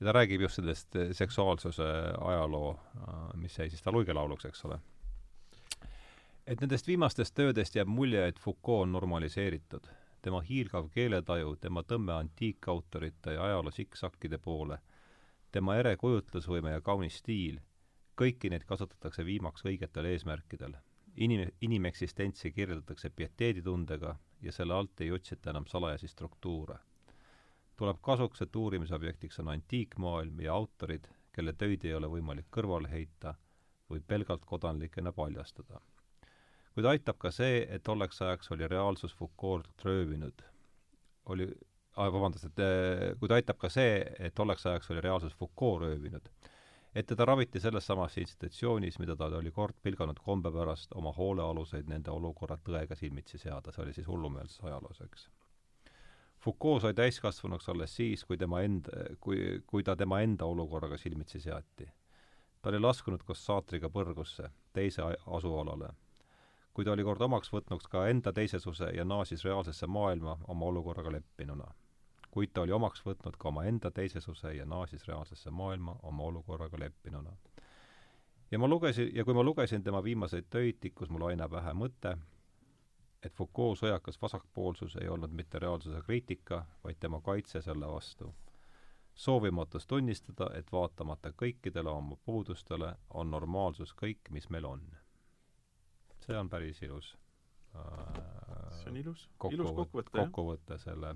ja 0.00 0.06
ta 0.06 0.12
räägib 0.14 0.44
just 0.44 0.60
sellest 0.60 0.94
seksuaalsuse 1.12 1.88
ajaloo, 2.20 2.76
mis 3.34 3.58
jäi 3.58 3.70
siis 3.70 3.82
ta 3.82 3.90
luigelauluks, 3.92 4.44
eks 4.44 4.64
ole. 4.64 4.78
et 6.46 6.60
nendest 6.60 6.86
viimastest 6.86 7.34
töödest 7.34 7.74
jääb 7.74 7.88
mulje, 7.88 8.28
et 8.28 8.38
Foucault 8.38 8.82
on 8.82 8.92
normaliseeritud 8.92 9.88
tema 10.28 10.42
hiilgav 10.44 10.90
keeletaju, 10.92 11.54
tema 11.56 11.80
tõmme 11.88 12.12
antiikautorite 12.12 13.32
ja 13.32 13.44
ajaloo 13.46 13.70
sikksakkide 13.72 14.36
poole, 14.44 14.76
tema 15.52 15.78
ere 15.80 15.94
kujutlusvõime 15.96 16.74
ja 16.74 16.82
kaunis 16.84 17.16
stiil, 17.22 17.56
kõiki 18.20 18.50
neid 18.52 18.66
kasutatakse 18.68 19.24
viimaks 19.24 19.64
õigetel 19.64 20.10
eesmärkidel. 20.10 20.76
inim-, 21.16 21.54
inimeksistentsi 21.60 22.52
kirjeldatakse 22.52 23.10
pieteeditundega 23.10 24.16
ja 24.42 24.52
selle 24.52 24.74
alt 24.74 25.00
ei 25.00 25.12
otsita 25.12 25.50
enam 25.50 25.66
salajasi 25.66 26.08
struktuure. 26.08 26.78
tuleb 27.76 27.96
kasuks, 28.02 28.42
et 28.42 28.56
uurimisobjektiks 28.56 29.40
on 29.40 29.48
antiikmaailm 29.48 30.40
ja 30.40 30.54
autorid, 30.54 31.08
kelle 31.32 31.52
töid 31.52 31.84
ei 31.84 31.94
ole 31.94 32.06
võimalik 32.06 32.50
kõrvale 32.50 32.90
heita 32.90 33.34
või 33.90 34.00
pelgalt 34.00 34.44
kodanlikena 34.44 35.12
paljastada 35.12 35.80
kuid 36.78 36.86
aitab 36.86 37.16
ka 37.18 37.32
see, 37.34 37.64
et 37.74 37.82
tolleks 37.82 38.20
ajaks 38.22 38.52
oli 38.54 38.68
reaalsus 38.70 39.14
Foucault 39.18 39.82
röövinud. 39.84 40.44
oli, 41.26 41.48
vabandust, 41.96 42.44
et 42.44 42.60
eh, 42.62 43.00
kuid 43.18 43.34
aitab 43.34 43.58
ka 43.58 43.68
see, 43.68 43.98
et 44.18 44.34
tolleks 44.38 44.66
ajaks 44.70 44.92
oli 44.94 45.02
reaalsus 45.02 45.34
Foucault 45.34 45.82
röövinud. 45.82 46.30
et 46.94 47.06
teda 47.06 47.24
raviti 47.24 47.60
selles 47.60 47.86
samas 47.86 48.16
institutsioonis, 48.18 48.98
mida 48.98 49.16
ta 49.16 49.26
oli 49.26 49.50
kord 49.50 49.74
pilganud 49.82 50.22
kombe 50.22 50.52
pärast 50.52 50.94
oma 50.94 51.12
hoolealuseid 51.12 51.90
nende 51.90 52.10
olukorra 52.10 52.56
tõega 52.56 52.94
silmitsi 52.94 53.38
seada, 53.38 53.72
see 53.72 53.82
oli 53.82 53.92
siis 53.92 54.06
hullumeelses 54.06 54.62
ajaloos, 54.62 55.02
eks. 55.02 55.28
Foucault 56.38 56.82
sai 56.82 56.94
täiskasvanuks 56.94 57.68
alles 57.68 57.96
siis, 57.96 58.24
kui 58.24 58.38
tema 58.38 58.62
enda, 58.62 59.08
kui, 59.20 59.62
kui 59.66 59.82
ta 59.82 59.96
tema 59.96 60.22
enda 60.22 60.46
olukorraga 60.46 60.96
silmitsi 60.96 61.40
seati. 61.40 61.90
ta 62.62 62.70
oli 62.70 62.78
laskunud 62.78 63.22
koos 63.26 63.46
saatriga 63.46 63.90
põrgusse, 63.90 64.50
teise 64.72 65.02
asualale 65.26 65.96
kui 66.78 66.84
ta 66.84 66.92
oli 66.94 67.02
kord 67.02 67.22
omaks 67.26 67.48
võtnud 67.50 67.88
ka 67.90 68.04
enda 68.06 68.30
teisesuse 68.30 68.92
ja 68.94 69.04
naasis 69.04 69.40
reaalsesse 69.44 69.86
maailma 69.90 70.36
oma 70.52 70.66
olukorraga 70.66 71.10
leppinuna. 71.10 71.64
kuid 72.30 72.52
ta 72.54 72.60
oli 72.60 72.72
omaks 72.72 73.00
võtnud 73.06 73.34
ka 73.38 73.48
omaenda 73.48 73.90
teisesuse 73.90 74.52
ja 74.54 74.66
naasis 74.66 75.08
reaalsesse 75.08 75.50
maailma 75.50 75.96
oma 76.02 76.22
olukorraga 76.22 76.78
leppinuna. 76.78 77.32
ja 78.50 78.58
ma 78.58 78.68
lugesin, 78.68 79.10
ja 79.16 79.24
kui 79.24 79.34
ma 79.34 79.42
lugesin 79.42 79.82
tema 79.82 80.04
viimaseid 80.04 80.46
töid, 80.50 80.78
tikkus 80.80 81.10
mul 81.10 81.26
aina 81.30 81.48
pähe 81.48 81.72
mõte, 81.74 82.14
et 83.22 83.34
Foucault 83.34 83.82
sõjakas 83.82 84.22
vasakpoolsus 84.22 84.96
ei 85.02 85.08
olnud 85.08 85.34
mitte 85.34 85.58
reaalsuse 85.58 86.02
kriitika, 86.06 86.62
vaid 86.84 87.00
tema 87.00 87.20
kaitse 87.20 87.62
selle 87.62 87.90
vastu. 87.90 88.34
soovimatus 89.14 89.86
tunnistada, 89.86 90.50
et 90.54 90.72
vaatamata 90.72 91.32
kõikidele 91.32 91.90
oma 91.90 92.16
puudustele, 92.24 92.94
on 93.10 93.30
normaalsus 93.30 93.94
kõik, 93.94 94.30
mis 94.30 94.50
meil 94.50 94.64
on 94.64 94.88
see 96.28 96.36
on 96.38 96.50
päris 96.52 96.82
ilus. 96.84 97.14
Äh, 97.74 98.20
see 98.78 98.92
on 98.92 99.00
ilus, 99.00 99.24
ilus 99.50 99.72
kokkuvõte, 99.72 100.14
kokkuvõte 100.18 100.78
selle 100.82 101.14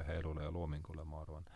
ühe 0.00 0.18
elule 0.20 0.44
ja 0.44 0.52
loomingule, 0.54 1.04
ma 1.04 1.24
arvan. 1.24 1.48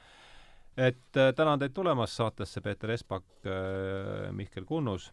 et 0.77 1.21
äh, 1.21 1.31
tänan 1.37 1.61
teid 1.63 1.77
tulemast 1.77 2.17
saatesse, 2.17 2.61
Peeter 2.61 2.91
Espak 2.91 3.47
äh,, 3.47 4.33
Mihkel 4.33 4.65
Kunnus. 4.65 5.13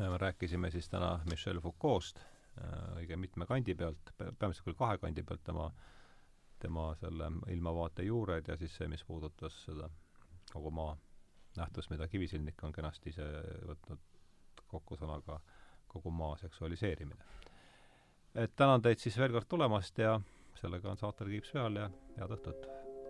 Äh,, 0.00 0.18
rääkisime 0.20 0.70
siis 0.70 0.88
täna 0.88 1.20
Michel 1.30 1.60
Foucault'st 1.60 2.20
äh, 2.20 2.76
õige 3.00 3.16
mitme 3.16 3.46
kandi 3.46 3.74
pealt, 3.74 4.14
peamiselt 4.18 4.66
küll 4.66 4.78
kahe 4.78 4.98
kandi 4.98 5.22
pealt, 5.22 5.44
tema 5.44 5.70
tema 6.62 6.92
selle 6.94 7.30
ilmavaate 7.50 8.04
juured 8.06 8.48
ja 8.48 8.56
siis 8.56 8.76
see, 8.78 8.86
mis 8.90 9.02
puudutas 9.04 9.56
seda 9.64 9.88
kogu 10.52 10.70
maa 10.70 10.94
nähtust, 11.56 11.90
mida 11.90 12.06
Kivisilnik 12.08 12.62
on 12.64 12.72
kenasti 12.72 13.10
ise 13.10 13.26
võtnud 13.66 14.04
kokku 14.70 14.96
sõnaga 15.00 15.40
kogu 15.92 16.10
maa 16.10 16.36
seksualiseerimine. 16.36 17.24
et 18.34 18.56
tänan 18.56 18.82
teid 18.82 18.98
siis 18.98 19.18
veel 19.18 19.32
kord 19.32 19.48
tulemast 19.48 19.98
ja 19.98 20.20
sellega 20.60 20.90
on 20.90 20.96
saatel 20.96 21.28
Kiips 21.28 21.52
peal 21.52 21.76
ja 21.76 21.90
head 22.18 22.36
õhtut 22.38 22.66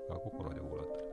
ka 0.09 0.19
Kuku 0.19 0.43
raadio 0.43 0.69
kuulajatele! 0.69 1.12